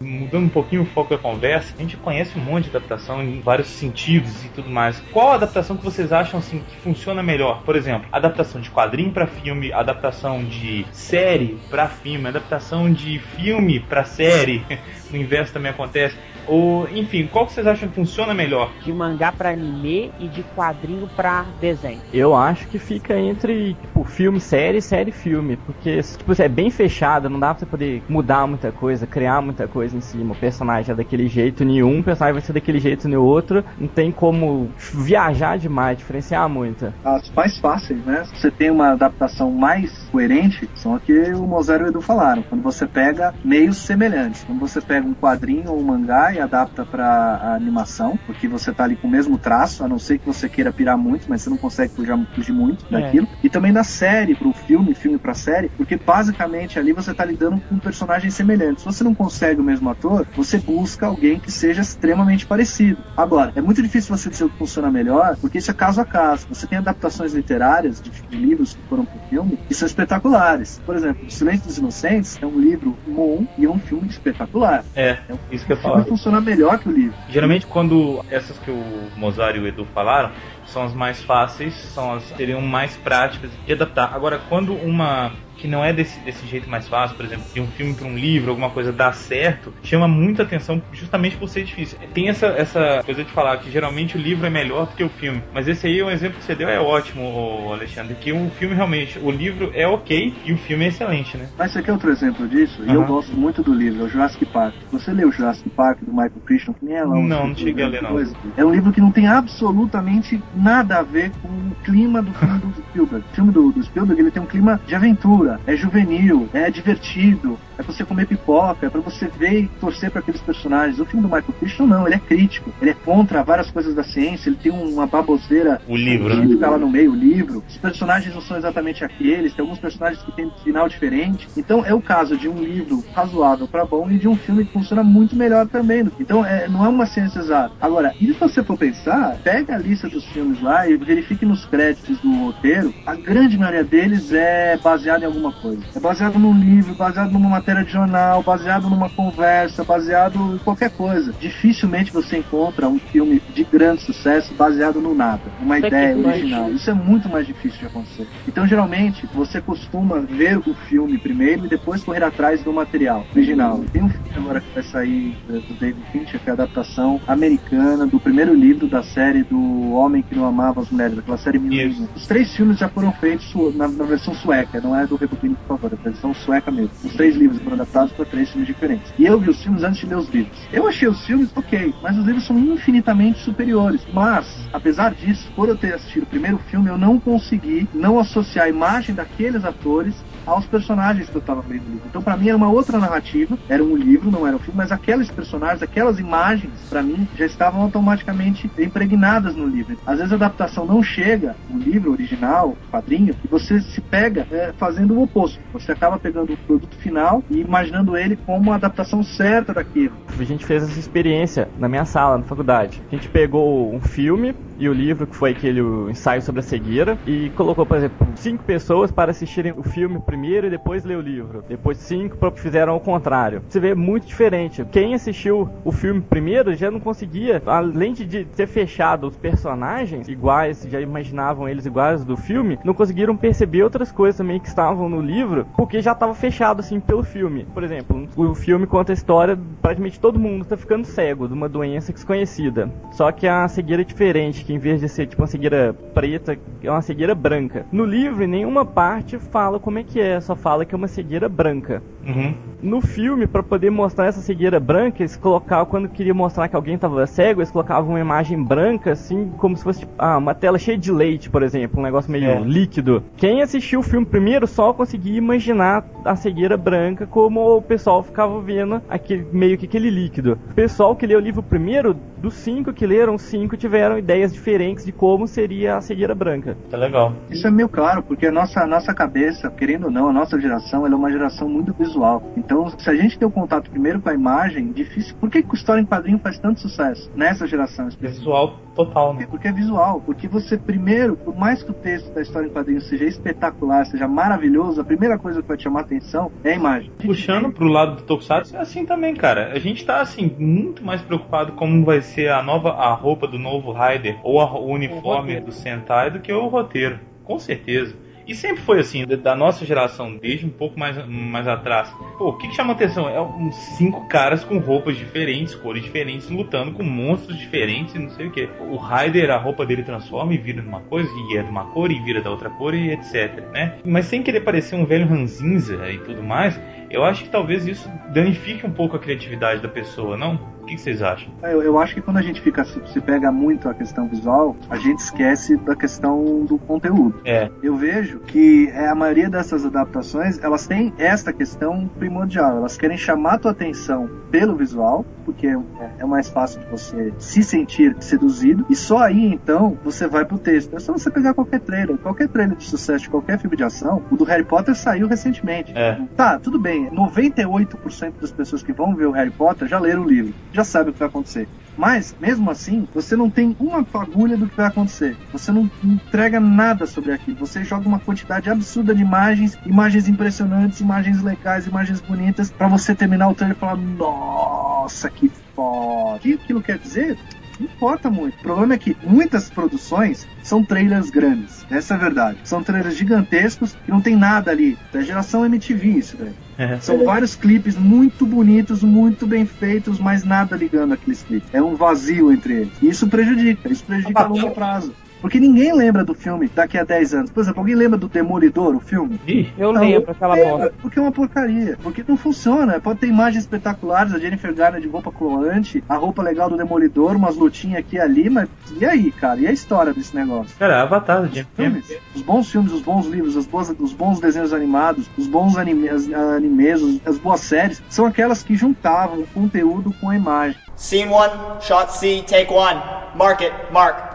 Mudando 0.03 0.47
um 0.47 0.49
pouquinho 0.49 0.83
o 0.83 0.87
foco 0.87 1.11
da 1.11 1.19
conversa, 1.19 1.75
a 1.77 1.83
gente 1.83 1.95
conhece 1.99 2.39
um 2.39 2.43
monte 2.43 2.71
de 2.71 2.77
adaptação 2.77 3.23
em 3.23 3.43
vários 3.43 3.69
sentidos 3.69 4.43
e 4.47 4.49
tudo 4.49 4.71
mais. 4.71 4.99
Qual 5.13 5.33
adaptação 5.33 5.77
que 5.77 5.85
vocês 5.85 6.11
acham 6.11 6.41
assim 6.41 6.61
que 6.61 6.75
funciona 6.77 7.23
melhor? 7.23 7.63
Por 7.65 7.77
exemplo, 7.77 8.09
adaptação 8.11 8.63
de 8.63 8.71
quadrinho 8.71 9.13
para 9.13 9.27
filme, 9.27 9.71
adaptação 9.71 10.43
de 10.43 10.87
série 10.91 11.61
para 11.69 11.87
filme, 11.87 12.27
adaptação 12.27 12.91
de 12.91 13.19
filme 13.19 13.79
para 13.79 14.03
série. 14.05 14.65
o 15.13 15.17
inverso 15.17 15.53
também 15.53 15.71
acontece. 15.71 16.17
Ou, 16.51 16.89
enfim, 16.91 17.29
qual 17.31 17.47
que 17.47 17.53
vocês 17.53 17.67
acham 17.67 17.89
que 17.89 17.95
funciona 17.95 18.35
melhor? 18.35 18.73
De 18.85 18.93
mangá 18.93 19.31
para 19.31 19.51
anime 19.51 20.11
e 20.19 20.27
de 20.27 20.43
quadrinho 20.43 21.09
para 21.15 21.47
desenho. 21.61 22.01
Eu 22.13 22.35
acho 22.35 22.67
que 22.67 22.79
fica 22.79 23.17
entre 23.17 23.75
tipo, 23.75 24.03
filme, 24.03 24.41
série, 24.41 24.83
série, 24.83 25.13
filme. 25.13 25.57
Porque 25.57 26.03
tipo, 26.03 26.43
é 26.43 26.49
bem 26.49 26.69
fechado, 26.69 27.31
não 27.31 27.39
dá 27.39 27.55
pra 27.55 27.61
você 27.61 27.67
poder 27.67 28.03
mudar 28.09 28.49
muita 28.49 28.73
coisa, 28.73 29.07
criar 29.07 29.41
muita 29.41 29.69
coisa 29.69 29.97
em 29.97 30.01
cima. 30.01 30.33
O 30.33 30.37
personagem 30.37 30.93
é 30.93 30.97
daquele 30.97 31.29
jeito 31.29 31.65
nenhum, 31.65 32.01
o 32.01 32.03
personagem 32.03 32.33
vai 32.35 32.43
ser 32.43 32.53
daquele 32.53 32.81
jeito 32.81 33.09
no 33.09 33.23
outro. 33.23 33.65
Não 33.79 33.87
tem 33.87 34.11
como 34.11 34.73
viajar 34.93 35.57
demais, 35.57 35.99
diferenciar 35.99 36.49
muito. 36.49 36.93
As 37.05 37.31
mais 37.31 37.59
fáceis, 37.59 38.05
né? 38.05 38.25
Você 38.35 38.51
tem 38.51 38.71
uma 38.71 38.93
adaptação 38.93 39.53
mais 39.53 40.09
coerente, 40.11 40.69
são 40.75 40.97
a 40.97 41.01
que 41.01 41.13
o 41.33 41.47
Mozart 41.47 41.81
e 41.83 41.85
o 41.85 41.89
Edu 41.89 42.01
falaram. 42.01 42.43
Quando 42.43 42.63
você 42.63 42.87
pega 42.87 43.33
meios 43.45 43.77
semelhantes. 43.77 44.43
Quando 44.45 44.59
você 44.59 44.81
pega 44.81 45.07
um 45.07 45.15
quadrinho 45.15 45.71
ou 45.71 45.79
um 45.79 45.85
mangá 45.85 46.40
e 46.41 46.43
adapta 46.43 46.85
para 46.85 47.55
animação, 47.55 48.19
porque 48.27 48.49
você 48.49 48.73
tá 48.73 48.85
ali 48.85 48.97
com 48.97 49.07
o 49.07 49.11
mesmo 49.11 49.39
traço, 49.39 49.85
a 49.85 49.89
não 49.89 49.99
ser 49.99 50.19
que 50.19 50.27
você 50.27 50.49
queira 50.49 50.73
pirar 50.73 50.97
muito, 50.99 51.27
mas 51.29 51.43
você 51.43 51.51
não 51.51 51.57
consegue 51.59 51.95
fugir, 51.95 52.15
fugir 52.35 52.53
muito 52.53 52.85
É. 52.95 53.01
daquilo. 53.01 53.29
E 53.43 53.49
também 53.49 53.73
da 53.73 53.85
série 53.85 54.35
pro 54.35 54.53
filme, 54.53 54.95
filme 54.95 55.19
pra 55.19 55.35
série, 55.35 55.69
porque 55.77 55.97
basicamente 55.97 56.79
ali 56.79 56.93
você 56.93 57.13
tá 57.15 57.25
lidando 57.25 57.61
com 57.69 57.79
personagens 57.79 58.35
semelhantes. 58.35 58.83
Se 58.83 58.87
você 58.87 59.05
não 59.05 59.15
consegue 59.15 59.61
o 59.61 59.65
mesmo 59.65 59.89
ator, 59.91 60.27
você 60.35 60.59
busca 60.59 61.07
alguém 61.07 61.39
que 61.39 61.51
seja 61.51 61.83
extremamente 61.83 62.47
parecido. 62.47 62.99
Agora, 63.17 63.53
é 63.55 63.61
muito 63.61 63.83
difícil 63.83 64.17
você 64.17 64.31
dizer 64.31 64.45
o 64.45 64.49
que 64.51 64.59
funciona 64.59 64.91
melhor, 64.91 65.37
porque 65.41 65.59
isso 65.59 65.71
é 65.71 65.75
caso 65.75 66.01
a 66.01 66.05
caso. 66.05 66.47
Você 66.49 66.67
tem 66.67 66.79
adaptações 66.79 67.35
literárias 67.35 68.01
de, 68.01 68.11
de 68.11 68.37
livros 68.37 68.75
que 68.75 68.81
foram 68.89 69.05
pro 69.05 69.21
filme 69.29 69.59
que 69.69 69.75
são 69.75 69.87
espetaculares. 69.87 70.81
Por 70.85 70.95
exemplo, 70.97 71.27
O 71.27 71.31
Silêncio 71.31 71.67
dos 71.67 71.79
Inocentes 71.79 72.39
é 72.41 72.47
um 72.47 72.59
livro 72.59 72.97
bom 73.07 73.45
e 73.59 73.65
é 73.65 73.71
um 73.71 73.79
filme 73.79 74.09
espetacular. 74.09 74.85
É, 74.95 75.19
isso 75.51 75.65
que 75.67 75.73
eu 75.73 75.77
ia 75.77 75.81
O 75.81 75.83
falar. 75.83 75.95
filme 76.05 76.09
funciona 76.31 76.41
melhor 76.41 76.79
que 76.79 76.89
o 76.89 76.93
livro. 76.93 77.15
Geralmente 77.29 77.67
quando 77.67 78.25
essas 78.31 78.57
que 78.59 78.71
o 78.71 79.11
Mozart 79.17 79.57
e 79.57 79.59
o 79.59 79.67
Edu 79.67 79.85
falaram 79.93 80.31
são 80.67 80.85
as 80.85 80.95
mais 80.95 81.23
fáceis, 81.23 81.75
são 81.75 82.15
as 82.15 82.23
seriam 82.23 82.61
mais 82.61 82.97
práticas 82.97 83.51
de 83.67 83.73
adaptar. 83.73 84.15
Agora, 84.15 84.41
quando 84.49 84.73
uma 84.73 85.33
que 85.61 85.69
não 85.69 85.85
é 85.85 85.93
desse, 85.93 86.19
desse 86.21 86.47
jeito 86.47 86.69
mais 86.69 86.89
fácil, 86.89 87.17
por 87.17 87.25
exemplo, 87.25 87.45
de 87.53 87.61
um 87.61 87.67
filme 87.69 87.95
para 87.95 88.07
um 88.07 88.17
livro, 88.17 88.51
alguma 88.51 88.71
coisa 88.71 88.93
dá 88.93 89.13
certo, 89.13 89.73
chama 89.83 90.09
muita 90.09 90.43
atenção 90.43 90.83
justamente 90.93 91.37
por 91.37 91.49
ser 91.49 91.65
difícil. 91.65 91.99
Tem 92.15 92.29
essa, 92.29 92.47
essa 92.47 93.03
coisa 93.05 93.23
de 93.25 93.31
falar 93.31 93.59
que 93.59 93.71
geralmente 93.71 94.17
o 94.17 94.21
livro 94.21 94.47
é 94.47 94.51
melhor 94.51 94.87
do 94.87 94.95
que 94.95 95.05
o 95.05 95.09
filme, 95.09 95.43
mas 95.53 95.69
esse 95.69 95.87
aí, 95.87 96.03
o 96.03 96.11
exemplo 96.11 96.39
que 96.39 96.45
você 96.45 96.55
deu 96.55 96.69
é 96.69 96.81
ótimo, 96.81 97.73
Alexandre, 97.73 98.15
que 98.15 98.33
o 98.33 98.51
filme 98.51 98.75
realmente, 98.75 99.19
o 99.19 99.31
livro 99.31 99.71
é 99.75 99.87
ok 99.87 100.35
e 100.45 100.53
o 100.53 100.59
filme 100.59 100.85
é 100.85 100.89
excelente, 100.89 101.37
né? 101.37 101.49
Mas 101.59 101.73
você 101.73 101.83
quer 101.83 101.93
outro 101.93 102.11
exemplo 102.11 102.49
disso? 102.49 102.83
E 102.87 102.93
eu 102.93 103.05
gosto 103.05 103.37
muito 103.37 103.63
do 103.63 103.75
livro, 103.75 104.03
é 104.03 104.05
o 104.05 104.09
Jurassic 104.09 104.45
Park. 104.47 104.75
Você 104.93 105.13
leu 105.13 105.29
o 105.29 105.33
Jurassic 105.33 105.69
Park 105.71 106.03
do 106.03 106.13
Michael 106.13 106.31
Crichton? 106.47 106.73
Que 106.75 106.85
nem 106.85 106.97
é 106.97 107.05
lá 107.05 107.15
um 107.15 107.27
Não, 107.27 107.49
não 107.49 107.55
cheguei 107.55 107.85
a 107.85 107.89
ler, 107.89 108.03
não. 108.03 108.11
coisa. 108.11 108.35
É 108.57 108.65
um 108.65 108.73
livro 108.73 108.93
que 108.93 109.01
não 109.01 109.11
tem 109.11 109.27
absolutamente 109.27 110.41
nada 110.55 110.99
a 110.99 111.03
ver 111.03 111.33
com 111.43 111.49
o 111.49 111.73
clima 111.85 112.23
do 112.23 112.33
filme 112.33 112.59
do 112.59 112.73
Spielberg. 112.91 113.25
O 113.31 113.35
filme 113.35 113.53
do, 113.53 113.73
do 113.73 113.83
Spielberg 113.83 114.21
ele 114.21 114.31
tem 114.31 114.43
um 114.43 114.47
clima 114.47 114.81
de 114.87 114.95
aventura, 114.95 115.50
é 115.67 115.77
juvenil, 115.77 116.49
é 116.53 116.71
divertido, 116.71 117.59
é 117.81 117.83
pra 117.83 117.93
você 117.93 118.05
comer 118.05 118.27
pipoca, 118.27 118.87
é 118.87 118.91
pra 118.91 119.01
você 119.01 119.27
ver 119.27 119.63
e 119.63 119.69
torcer 119.81 120.11
para 120.11 120.21
aqueles 120.21 120.41
personagens. 120.41 121.01
O 121.01 121.05
filme 121.07 121.23
do 121.27 121.35
Michael 121.35 121.55
Crichton 121.59 121.87
não, 121.87 122.07
ele 122.07 122.17
é 122.17 122.19
crítico, 122.19 122.73
ele 122.81 122.91
é 122.91 122.95
contra 122.95 123.43
várias 123.43 123.71
coisas 123.71 123.95
da 123.95 124.03
ciência, 124.03 124.51
ele 124.51 124.59
tem 124.63 124.71
uma 124.71 125.07
baboseira 125.07 125.81
O 125.89 125.97
livro, 125.97 126.29
que 126.31 126.37
né? 126.37 126.47
fica 126.49 126.71
lá 126.71 126.79
no 126.79 126.91
meio, 126.91 127.13
o 127.13 127.17
livro. 127.17 127.65
Os 127.69 127.77
personagens 127.79 128.35
não 128.35 128.43
são 128.43 128.57
exatamente 128.57 129.05
aqueles, 129.05 129.55
tem 129.55 129.63
alguns 129.63 129.79
personagens 129.79 130.23
que 130.23 130.33
têm 130.33 130.47
um 130.47 130.51
final 130.63 130.89
diferente. 130.89 131.49
Então 131.57 131.85
é 131.85 131.95
o 131.95 132.03
caso 132.03 132.37
de 132.37 132.49
um 132.49 132.59
livro 132.59 133.03
razoável 133.15 133.67
para 133.67 133.85
bom 133.85 134.11
e 134.11 134.19
de 134.19 134.29
um 134.29 134.37
filme 134.37 134.65
que 134.65 134.73
funciona 134.73 135.03
muito 135.03 135.35
melhor 135.35 135.67
também. 135.67 136.07
Então 136.21 136.45
é, 136.45 136.69
não 136.69 136.85
é 136.85 136.89
uma 136.89 137.07
ciência 137.07 137.39
exata. 137.39 137.73
Agora, 137.81 138.15
e 138.21 138.27
se 138.27 138.33
você 138.39 138.63
for 138.63 138.77
pensar, 138.77 139.39
pega 139.43 139.75
a 139.75 139.79
lista 139.79 140.09
dos 140.09 140.25
filmes 140.27 140.61
lá 140.61 140.89
e 140.89 140.97
verifique 140.97 141.47
nos 141.47 141.65
créditos 141.65 142.19
do 142.19 142.31
roteiro, 142.45 142.93
a 143.07 143.15
grande 143.15 143.57
maioria 143.57 143.85
deles 143.85 144.33
é 144.33 144.77
baseada 144.83 145.25
em 145.25 145.27
alguma 145.27 145.53
coisa. 145.53 145.83
É 145.95 146.01
baseado 146.01 146.39
num 146.39 146.59
livro, 146.59 146.95
baseado 146.95 147.31
numa 147.31 147.49
matéria 147.49 147.70
de 147.85 147.93
jornal, 147.93 148.43
baseado 148.43 148.89
numa 148.89 149.09
conversa, 149.09 149.85
baseado 149.85 150.55
em 150.55 150.59
qualquer 150.59 150.91
coisa. 150.91 151.33
Dificilmente 151.41 152.13
você 152.13 152.39
encontra 152.39 152.89
um 152.89 152.99
filme 152.99 153.41
de 153.55 153.65
grande 153.65 154.03
sucesso 154.03 154.53
baseado 154.55 155.01
no 155.01 155.15
nada, 155.15 155.43
uma 155.61 155.77
Até 155.77 155.89
que 155.89 155.97
ideia 155.97 156.17
mais 156.17 156.27
original. 156.27 156.71
Isso 156.73 156.91
é 156.91 156.95
muito 156.95 157.29
mais 157.29 157.47
difícil 157.47 157.79
de 157.81 157.87
acontecer. 157.87 158.27
Então, 158.47 158.67
geralmente, 158.67 159.29
você 159.33 159.61
costuma 159.61 160.19
ver 160.21 160.59
o 160.59 160.75
filme 160.89 161.19
primeiro 161.19 161.67
e 161.67 161.69
depois 161.69 162.03
correr 162.03 162.25
atrás 162.25 162.63
do 162.63 162.73
material 162.73 163.25
original. 163.35 163.85
Tem 163.93 164.03
um 164.03 164.09
filme 164.09 164.31
agora 164.37 164.61
que 164.61 164.75
vai 164.75 164.83
sair 164.83 165.37
eh, 165.49 165.53
do 165.53 165.75
David 165.75 166.05
Fincher, 166.13 166.41
que 166.41 166.49
é 166.49 166.51
a 166.51 166.55
adaptação 166.55 167.21
americana 167.27 168.07
do 168.07 168.19
primeiro 168.19 168.55
livro 168.55 168.87
da 168.87 169.03
série 169.03 169.43
do 169.43 169.93
Homem 169.93 170.23
que 170.23 170.35
Não 170.35 170.45
Amava 170.45 170.81
as 170.81 170.91
Mulheres, 170.91 171.19
aquela 171.19 171.39
série 171.39 171.59
Isso. 171.59 171.69
Livros. 171.69 172.09
Os 172.17 172.27
três 172.27 172.55
filmes 172.55 172.79
já 172.79 172.89
foram 172.89 173.13
feitos 173.13 173.53
na, 173.75 173.89
na 173.89 174.05
versão 174.05 174.35
sueca, 174.35 174.81
não 174.81 174.99
é 174.99 175.07
do 175.07 175.17
Rebobino, 175.17 175.57
por 175.57 175.77
favor, 175.77 175.93
é 175.93 175.97
a 176.01 176.11
versão 176.11 176.35
sueca 176.35 176.71
mesmo. 176.71 176.91
Os 177.05 177.13
três 177.15 177.37
livros 177.37 177.60
foram 177.61 177.75
adaptados 177.75 178.13
para 178.13 178.25
três 178.25 178.51
filmes 178.51 178.67
diferentes. 178.67 179.13
E 179.19 179.27
eu 179.27 179.39
vi 179.39 179.51
os 179.51 179.63
filmes 179.63 179.83
antes 179.83 180.01
de 180.01 180.07
ler 180.07 180.17
os 180.17 180.29
livros. 180.29 180.59
Eu 180.73 180.89
achei 180.89 181.09
os 181.09 181.25
filmes 181.25 181.51
ok, 181.55 181.95
mas 182.03 182.17
os 182.17 182.25
livros 182.25 182.47
são 182.47 182.59
infinitamente 182.59 183.41
superiores. 183.41 184.01
Mas, 184.13 184.69
apesar 184.73 185.15
disso, 185.15 185.51
por 185.55 185.69
eu 185.69 185.77
ter 185.77 185.95
assistido 185.95 186.25
o 186.25 186.27
primeiro 186.27 186.59
filme, 186.59 186.89
eu 186.89 186.99
não 186.99 187.19
consegui 187.19 187.89
não 187.95 188.19
associar 188.19 188.67
a 188.67 188.69
imagem 188.71 189.15
daqueles 189.15 189.65
atores 189.65 190.15
aos 190.47 190.67
personagens 190.67 191.29
que 191.29 191.37
eu 191.37 191.41
estava 191.41 191.63
lendo 191.69 191.85
no 191.85 191.93
livro. 191.93 192.07
Então, 192.09 192.23
para 192.23 192.37
mim, 192.37 192.49
era 192.49 192.57
uma 192.57 192.71
outra 192.71 192.99
narrativa, 192.99 193.59
era 193.69 193.83
um 193.83 193.97
livro, 193.97 194.31
não 194.31 194.47
era 194.47 194.57
um 194.57 194.59
filme, 194.59 194.79
mas 194.79 194.93
aqueles 194.93 195.31
personagens, 195.31 195.83
aquelas 195.83 196.19
imagens, 196.19 196.73
para 196.89 197.03
mim, 197.03 197.27
já 197.37 197.47
estavam 197.47 197.83
automaticamente 197.83 198.71
impregnadas 198.79 199.55
no 199.55 199.67
livro. 199.67 199.97
Às 200.07 200.19
vezes 200.19 200.33
a 200.33 200.37
adaptação 200.37 200.87
não 200.87 201.03
chega 201.03 201.57
no 201.69 201.79
livro 201.79 202.13
original, 202.13 202.77
quadrinho, 202.91 203.35
e 203.45 203.49
você 203.49 203.81
se 203.81 204.01
pega 204.01 204.47
é, 204.51 204.73
fazendo 204.79 205.15
o 205.15 205.23
oposto. 205.23 205.61
Você 205.73 205.93
acaba 205.93 206.19
pegando 206.19 206.53
o 206.53 206.57
produto 206.57 206.97
final 206.97 207.43
e 207.51 207.61
imaginando 207.61 208.17
ele 208.17 208.37
como 208.37 208.73
a 208.73 208.77
adaptação 208.77 209.23
certa 209.23 209.73
daquilo. 209.73 210.15
A 210.39 210.45
gente 210.45 210.65
fez 210.65 210.83
essa 210.83 210.99
experiência 210.99 211.69
na 211.79 211.89
minha 211.89 212.05
sala, 212.05 212.39
na 212.39 212.45
faculdade. 212.45 213.03
A 213.11 213.15
gente 213.15 213.29
pegou 213.29 213.95
um 213.95 214.01
filme 214.01 214.55
e 214.79 214.89
o 214.89 214.93
livro, 214.95 215.27
que 215.27 215.37
foi 215.37 215.51
aquele 215.51 215.81
ensaio 216.11 216.41
sobre 216.41 216.61
a 216.61 216.63
cegueira, 216.63 217.19
e 217.27 217.51
colocou, 217.51 217.85
por 217.85 217.99
exemplo, 217.99 218.27
cinco 218.35 218.65
pessoas 218.65 219.11
para 219.13 219.31
assistirem 219.31 219.75
o 219.77 219.83
filme 219.83 220.19
primeiro 220.31 220.69
e 220.69 220.71
depois 220.71 221.05
ler 221.05 221.17
o 221.17 221.21
livro. 221.21 221.65
Depois 221.69 221.99
cinco 221.99 222.37
fizeram 222.55 222.93
ao 222.93 223.01
contrário. 223.01 223.63
Você 223.69 223.81
vê 223.81 223.97
muito 223.97 224.29
diferente. 224.29 224.85
Quem 224.93 225.13
assistiu 225.13 225.69
o 225.85 225.91
filme 225.91 226.21
primeiro 226.21 226.73
já 226.77 226.89
não 226.89 227.01
conseguia, 227.01 227.61
além 227.67 228.13
de- 228.13 228.45
ter 228.45 228.69
fechado 228.69 229.27
os 229.27 229.37
personagens 229.37 230.29
iguais, 230.29 230.87
já 230.89 231.01
imaginavam 231.01 231.69
eles 231.69 231.85
iguais 231.85 232.25
do 232.25 232.37
filme, 232.37 232.79
não 232.85 232.95
conseguiram 232.95 233.37
perceber 233.37 233.83
outras 233.83 234.13
coisas 234.13 234.37
também 234.37 234.61
que 234.61 234.69
estavam 234.69 235.09
no 235.09 235.21
livro, 235.21 235.67
porque 235.77 236.01
já 236.01 236.13
estava 236.13 236.33
fechado 236.33 236.79
assim 236.79 237.01
pelo 237.01 237.25
filme. 237.25 237.67
Por 237.75 237.83
exemplo, 237.83 238.29
o 238.37 238.55
filme 238.55 238.87
conta 238.87 239.13
a 239.13 239.15
história 239.15 239.59
praticamente 239.83 240.21
todo 240.21 240.39
mundo 240.39 240.65
tá 240.65 240.77
ficando 240.77 241.05
cego 241.07 241.49
de 241.49 241.55
uma 241.55 241.69
doença 241.69 242.13
desconhecida. 242.13 242.89
Só 243.11 243.33
que 243.33 243.49
a 243.49 243.67
cegueira 243.67 244.03
é 244.03 244.05
diferente, 244.05 244.65
que 244.65 244.73
em 244.73 244.79
vez 244.79 245.01
de 245.01 245.09
ser 245.09 245.27
tipo 245.27 245.43
uma 245.43 245.49
cegueira 245.49 245.93
preta, 246.15 246.57
é 246.83 246.91
uma 246.91 247.03
cegueira 247.03 247.35
branca. 247.35 247.85
No 247.91 248.05
livro, 248.05 248.47
nenhuma 248.47 248.85
parte 248.85 249.39
fala 249.39 249.81
como 249.81 249.99
é 249.99 250.05
que 250.05 250.20
é, 250.21 250.41
só 250.41 250.55
fala 250.55 250.85
que 250.85 250.95
é 250.95 250.99
uma 250.99 251.09
cegueira 251.09 251.49
branca. 251.49 252.03
Uhum. 252.27 252.55
No 252.83 253.01
filme, 253.01 253.47
pra 253.47 253.63
poder 253.63 253.91
mostrar 253.91 254.27
essa 254.27 254.41
cegueira 254.41 254.79
branca, 254.81 255.23
eles 255.23 255.37
colocavam, 255.37 255.87
quando 255.87 256.09
queria 256.09 256.35
mostrar 256.35 256.69
que 256.69 256.77
alguém 256.77 256.97
tava 256.99 257.27
cego, 257.27 257.61
eles 257.61 257.71
colocavam 257.71 258.11
uma 258.11 258.21
imagem 258.21 258.63
branca, 258.63 259.13
assim, 259.13 259.51
como 259.59 259.77
se 259.77 259.83
fosse 259.85 260.01
tipo, 260.01 260.13
ah, 260.19 260.39
uma 260.39 260.55
tela 260.55 260.79
cheia 260.79 260.97
de 260.97 261.11
leite, 261.13 261.51
por 261.51 261.63
exemplo, 261.63 261.99
um 262.01 262.03
negócio 262.03 262.31
meio 262.31 262.45
É. 262.47 262.61
líquido. 262.61 263.23
Quem 263.37 263.63
assistiu 263.63 264.01
o 264.01 264.03
filme 264.03 264.27
primeiro 264.27 264.67
só 264.67 264.93
conseguia 264.93 265.37
imaginar 265.39 266.05
a 266.25 266.37
cegueira 266.37 266.77
branca 266.77 267.27
como 267.27 267.77
o 267.77 267.83
pessoal 267.83 268.23
ficava 268.23 268.61
vendo 268.61 269.01
aquele, 269.09 269.47
meio 269.53 269.77
que 269.79 269.87
aquele 269.87 270.11
líquido. 270.11 270.59
O 270.71 270.75
pessoal 270.75 271.15
que 271.17 271.27
leu 271.27 271.39
o 271.39 271.43
livro 271.43 271.63
primeiro, 271.63 272.15
dos 272.39 272.55
cinco 272.55 272.93
que 272.93 273.07
leram, 273.07 273.37
cinco 273.39 273.77
tiveram 273.77 274.19
ideias 274.19 274.53
diferentes 274.53 275.05
de 275.05 275.13
como 275.13 275.47
seria 275.47 275.97
a 275.97 276.01
cegueira 276.01 276.35
branca. 276.35 276.77
Tá 276.91 276.97
legal. 276.97 277.33
Isso 277.51 277.67
é 277.67 277.71
meio 277.71 277.89
claro, 277.89 278.23
porque 278.23 278.47
a 278.47 278.53
nossa, 278.53 278.81
a 278.81 278.87
nossa 278.87 279.13
cabeça, 279.15 279.71
querendo 279.71 280.10
ou 280.11 280.15
não, 280.15 280.29
a 280.29 280.33
nossa 280.33 280.61
geração, 280.61 281.07
ela 281.07 281.15
é 281.15 281.19
uma 281.19 281.31
geração 281.31 281.69
muito 281.69 281.95
visual. 281.95 282.43
Então, 282.57 282.91
se 282.91 283.09
a 283.09 283.15
gente 283.15 283.39
tem 283.39 283.47
o 283.47 283.51
contato 283.51 283.91
primeiro 283.91 284.21
com 284.21 284.29
a 284.29 284.35
imagem, 284.35 284.93
difícil. 284.93 285.35
Por 285.37 285.49
que, 285.49 285.63
que 285.63 285.73
o 285.73 285.75
história 285.75 286.01
em 286.01 286.07
quadrinho 286.07 286.39
faz 286.39 286.59
tanto 286.59 286.81
sucesso 286.81 287.31
nessa 287.35 287.67
geração? 287.67 288.09
Visual 288.21 288.79
total, 288.95 289.35
né? 289.35 289.47
Porque 289.49 289.69
é 289.69 289.73
visual. 289.73 290.21
Porque 290.21 290.49
você, 290.49 290.77
primeiro, 290.77 291.37
por 291.37 291.57
mais 291.57 291.83
que 291.83 291.91
o 291.91 291.95
texto 291.95 292.33
da 292.35 292.43
história 292.43 292.67
em 292.67 292.71
quadrinho 292.71 293.01
seja 293.01 293.25
espetacular, 293.25 294.05
seja 294.05 294.29
maravilhoso, 294.29 295.01
a 295.01 295.05
primeira 295.05 295.39
coisa 295.39 295.63
que 295.63 295.69
vai 295.69 295.77
te 295.77 295.85
chamar 295.85 296.01
a 296.01 296.03
atenção 296.03 296.51
é 296.65 296.73
a 296.73 296.77
imagem. 296.77 297.11
Puxando 297.19 297.73
pro 297.73 297.87
lado 297.87 298.17
do 298.17 298.23
Tokusatsu, 298.23 298.77
é 298.77 298.81
assim 298.81 299.07
também, 299.07 299.35
cara. 299.35 299.73
A 299.73 299.79
gente 299.79 300.05
tá, 300.05 300.21
assim, 300.21 300.55
muito 300.59 301.05
mais 301.05 301.23
preocupado 301.23 301.73
como 301.73 302.05
vai 302.05 302.21
ser 302.21 302.51
a 302.51 302.63
nova 302.63 302.91
a 302.91 303.13
roupa 303.15 303.47
do 303.47 303.59
novo 303.59 303.93
Rider 303.93 304.39
ou 304.43 304.61
a, 304.61 304.73
o 304.79 304.91
uniforme 304.91 305.55
roteiro. 305.55 305.67
do 305.67 305.73
Sentai 305.73 306.31
do 306.31 306.41
que 306.41 306.53
o 306.53 306.67
roteiro. 306.67 307.19
Com 307.45 307.59
certeza. 307.59 308.15
E 308.51 308.55
sempre 308.57 308.83
foi 308.83 308.99
assim, 308.99 309.25
da- 309.25 309.55
nossa 309.55 309.87
geração, 309.87 310.37
desde 310.37 310.67
um 310.67 310.71
pouco 310.71 310.99
mais, 310.99 311.17
mais 311.29 311.69
atrás. 311.69 312.13
Pô, 312.37 312.49
o 312.49 312.53
que, 312.55 312.67
que 312.67 312.75
chama 312.75 312.95
atenção? 312.95 313.29
É 313.29 313.41
uns 313.41 313.77
cinco 313.77 314.27
caras 314.27 314.65
com 314.65 314.79
roupas 314.79 315.17
diferentes, 315.17 315.73
cores 315.77 316.03
diferentes, 316.03 316.51
lutando 316.51 316.91
com 316.91 317.05
monstros 317.05 317.57
diferentes 317.57 318.17
e 318.17 318.19
não 318.19 318.29
sei 318.31 318.49
o 318.49 318.51
que. 318.51 318.69
O 318.81 318.97
Raider, 318.97 319.51
a 319.53 319.57
roupa 319.57 319.87
dele 319.87 320.03
transforma 320.03 320.53
e 320.53 320.59
vira 320.59 320.83
numa 320.83 320.99
coisa, 321.03 321.31
e 321.33 321.57
é 321.57 321.63
de 321.63 321.71
uma 321.71 321.85
cor, 321.85 322.11
e 322.11 322.19
vira 322.19 322.41
da 322.43 322.51
outra 322.51 322.69
cor, 322.69 322.93
e 322.93 323.13
etc, 323.13 323.63
né? 323.73 323.99
Mas 324.05 324.27
sem 324.27 324.43
querer 324.43 324.63
parecer 324.63 324.97
um 324.97 325.05
velho 325.05 325.29
ranzinza 325.29 326.11
e 326.11 326.19
tudo 326.19 326.43
mais, 326.43 326.77
eu 327.11 327.25
acho 327.25 327.45
que 327.45 327.51
talvez 327.51 327.87
isso 327.87 328.09
danifique 328.33 328.87
um 328.87 328.93
pouco 328.93 329.17
a 329.17 329.19
criatividade 329.19 329.83
da 329.83 329.89
pessoa, 329.89 330.37
não? 330.37 330.55
O 330.81 330.87
que, 330.87 330.97
vocês 330.97 331.23
acham? 331.23 331.53
Eu, 331.63 331.83
eu 331.83 331.99
acho 331.99 332.15
que 332.15 332.21
quando 332.21 332.39
a 332.39 332.43
gente 332.43 332.61
fica 332.61 332.85
se 332.85 333.01
se 333.07 333.21
pega 333.21 333.51
muito 333.51 333.89
a 333.89 333.95
questão 333.95 334.29
visual, 334.29 334.77
a 334.89 334.97
gente 334.97 335.19
esquece 335.19 335.77
da 335.77 335.95
questão 335.95 336.65
do 336.65 336.79
conteúdo. 336.79 337.41
É. 337.45 337.71
Eu 337.83 337.97
vejo 337.97 338.41
que 338.41 338.89
é, 338.89 339.09
a 339.09 339.15
maioria 339.15 339.49
dessas 339.49 339.85
adaptações, 339.85 340.59
elas 340.63 340.87
têm 340.87 341.13
esta 341.19 341.53
questão 341.53 342.09
primordial. 342.19 342.77
Elas 342.77 342.97
querem 342.97 343.17
chamar 343.17 343.55
a 343.55 343.59
tua 343.59 343.71
atenção 343.73 344.29
pelo 344.51 344.77
visual, 344.77 345.25
porque 345.45 345.67
é, 345.67 345.79
é 346.19 346.25
mais 346.25 346.49
fácil 346.49 346.81
de 346.81 346.87
você 346.87 347.33
se 347.39 347.63
sentir 347.63 348.17
seduzido, 348.21 348.87
e 348.89 348.95
só 348.95 349.19
aí 349.19 349.47
então 349.47 349.99
você 350.05 350.27
vai 350.27 350.45
pro 350.45 350.59
texto. 350.59 350.95
É 350.97 351.01
só 351.01 351.13
você 351.13 351.31
pegar 351.31 351.55
qualquer 351.55 351.81
trailer, 351.81 352.17
qualquer 352.19 352.49
trailer 352.49 352.77
de 352.77 352.85
sucesso 352.85 353.25
de 353.25 353.31
qualquer 353.31 353.59
filme 353.59 353.77
de 353.77 353.85
ação. 353.85 354.23
O 354.31 354.37
do 354.37 354.45
Harry 354.45 354.65
Potter 354.65 354.95
saiu 354.95 355.27
recentemente. 355.27 355.93
É. 355.97 356.21
Tá, 356.37 356.59
tudo 356.59 356.79
bem. 356.79 357.00
98% 357.09 358.35
das 358.41 358.51
pessoas 358.51 358.83
que 358.83 358.93
vão 358.93 359.15
ver 359.15 359.27
o 359.27 359.33
Harry 359.33 359.51
Potter 359.51 359.89
já 359.89 359.99
leram 359.99 360.23
o 360.23 360.29
livro, 360.29 360.55
já 360.73 360.85
sabem 360.85 361.11
o 361.11 361.13
que 361.13 361.19
vai 361.19 361.29
acontecer. 361.29 361.69
Mas, 361.97 362.35
mesmo 362.41 362.71
assim, 362.71 363.07
você 363.13 363.37
não 363.37 363.51
tem 363.51 363.77
uma 363.79 364.05
fagulha 364.05 364.57
do 364.57 364.67
que 364.67 364.77
vai 364.77 364.87
acontecer. 364.87 365.37
Você 365.53 365.71
não 365.71 365.91
entrega 366.03 366.59
nada 366.59 367.07
sobre 367.07 367.33
aquilo. 367.33 367.59
Você 367.59 367.85
joga 367.85 368.09
uma 368.09 368.19
quantidade 368.19 368.71
absurda 368.71 369.15
de 369.15 369.21
imagens, 369.21 369.79
imagens 369.85 370.29
impressionantes, 370.29 371.01
imagens 371.01 371.43
legais, 371.43 371.87
imagens 371.87 372.21
bonitas, 372.21 372.71
pra 372.71 372.89
você 372.89 373.15
terminar 373.15 373.49
o 373.49 373.55
trailer 373.55 373.77
e 373.77 373.81
falar: 373.81 373.97
Nossa, 373.97 375.29
que 375.29 375.51
foda. 375.75 376.37
O 376.37 376.39
que 376.39 376.55
aquilo 376.55 376.83
quer 376.83 376.99
dizer? 376.99 377.39
Não 377.81 377.87
importa 377.87 378.31
muito. 378.31 378.59
O 378.59 378.63
problema 378.63 378.95
é 378.95 378.99
que 378.99 379.17
muitas 379.23 379.71
produções 379.71 380.47
são 380.63 380.85
trailers 380.85 381.31
grandes. 381.31 381.85
Essa 381.91 382.15
é 382.15 382.17
a 382.17 382.21
verdade. 382.21 382.59
São 382.65 382.83
trailers 382.83 383.17
gigantescos 383.17 383.97
e 384.07 384.11
não 384.11 384.21
tem 384.21 384.37
nada 384.37 384.71
ali. 384.71 384.99
Da 385.11 385.23
geração 385.23 385.65
MTV, 385.65 386.09
isso, 386.09 386.37
velho. 386.37 386.55
É. 386.81 386.99
São 386.99 387.23
vários 387.27 387.55
clipes 387.55 387.95
muito 387.95 388.47
bonitos, 388.47 389.03
muito 389.03 389.47
bem 389.47 389.67
feitos, 389.67 390.19
mas 390.19 390.45
nada 390.45 390.75
ligando 390.75 391.13
aqueles 391.13 391.43
clipes. 391.43 391.69
É 391.75 391.83
um 391.83 391.95
vazio 391.95 392.51
entre 392.51 392.73
eles. 392.73 392.93
E 393.03 393.09
isso 393.11 393.29
prejudica, 393.29 393.93
isso 393.93 394.03
prejudica 394.03 394.41
a 394.41 394.47
longo 394.47 394.71
prazo. 394.71 395.13
Porque 395.41 395.59
ninguém 395.59 395.93
lembra 395.93 396.25
do 396.25 396.35
filme 396.35 396.69
daqui 396.75 396.99
a 396.99 397.05
10 397.05 397.35
anos. 397.35 397.51
Por 397.51 397.61
exemplo, 397.61 397.81
alguém 397.81 397.95
lembra 397.95 398.19
do 398.19 398.29
Demolidor, 398.29 398.95
o 398.95 399.01
filme? 399.01 399.41
Ih, 399.47 399.69
Eu 399.79 399.93
Não, 399.93 400.01
lembro 400.03 400.31
aquela 400.31 400.55
bosta. 400.57 400.93
Porque 401.01 401.19
é 401.19 401.23
uma 401.23 401.33
porcaria. 401.33 401.99
Porque 402.03 402.25
não 402.27 402.37
funciona. 402.37 403.01
Pode 403.01 403.21
ter 403.21 403.27
imagens 403.27 403.65
espetaculares, 403.65 404.35
a 404.35 404.39
Jennifer 404.39 404.75
Garner 404.75 405.01
de 405.01 405.09
roupa 405.09 405.31
colorante, 405.33 406.03
a 406.09 406.17
roupa 406.17 406.43
legal 406.43 406.69
do 406.69 406.77
Demolidor, 406.77 407.37
umas 407.37 407.57
lutinhas 407.57 408.01
aqui 408.01 408.17
e 408.17 408.21
ali, 408.21 408.51
mas 408.51 408.69
e 408.99 409.05
aí, 409.05 409.31
cara? 409.33 409.59
E 409.61 409.67
a 409.67 409.73
história 409.73 410.13
desse 410.13 410.35
negócio? 410.37 410.77
cara, 410.79 411.03
Avatar, 411.03 411.47
gente. 411.49 411.67
filmes, 411.75 412.13
os 412.35 412.43
bons 412.43 412.71
filmes, 412.71 412.93
os 412.93 413.03
bons 413.03 413.27
livros, 413.27 413.57
as 413.57 413.67
boas, 413.67 413.91
os 413.99 414.13
bons 414.13 414.41
desenhos 414.41 414.73
animados, 414.73 415.29
os 415.39 415.47
bons 415.47 415.77
anime, 415.77 416.09
as- 416.09 416.31
animes, 416.33 417.01
os- 417.03 417.21
as 417.27 417.39
boas 417.39 417.61
séries, 417.61 418.03
são 418.09 418.27
aquelas 418.27 418.63
que 418.63 418.75
juntavam 418.77 419.41
o 419.41 419.47
conteúdo 419.47 420.13
com 420.21 420.29
a 420.31 420.37
imagem. 420.37 420.77
Scene 420.97 421.31
1, 421.33 421.81
shot 421.81 422.13
C, 422.13 422.43
take 422.47 422.73
1. 422.73 423.37
Mark 423.37 423.61
it, 423.63 423.73
mark. 423.93 424.30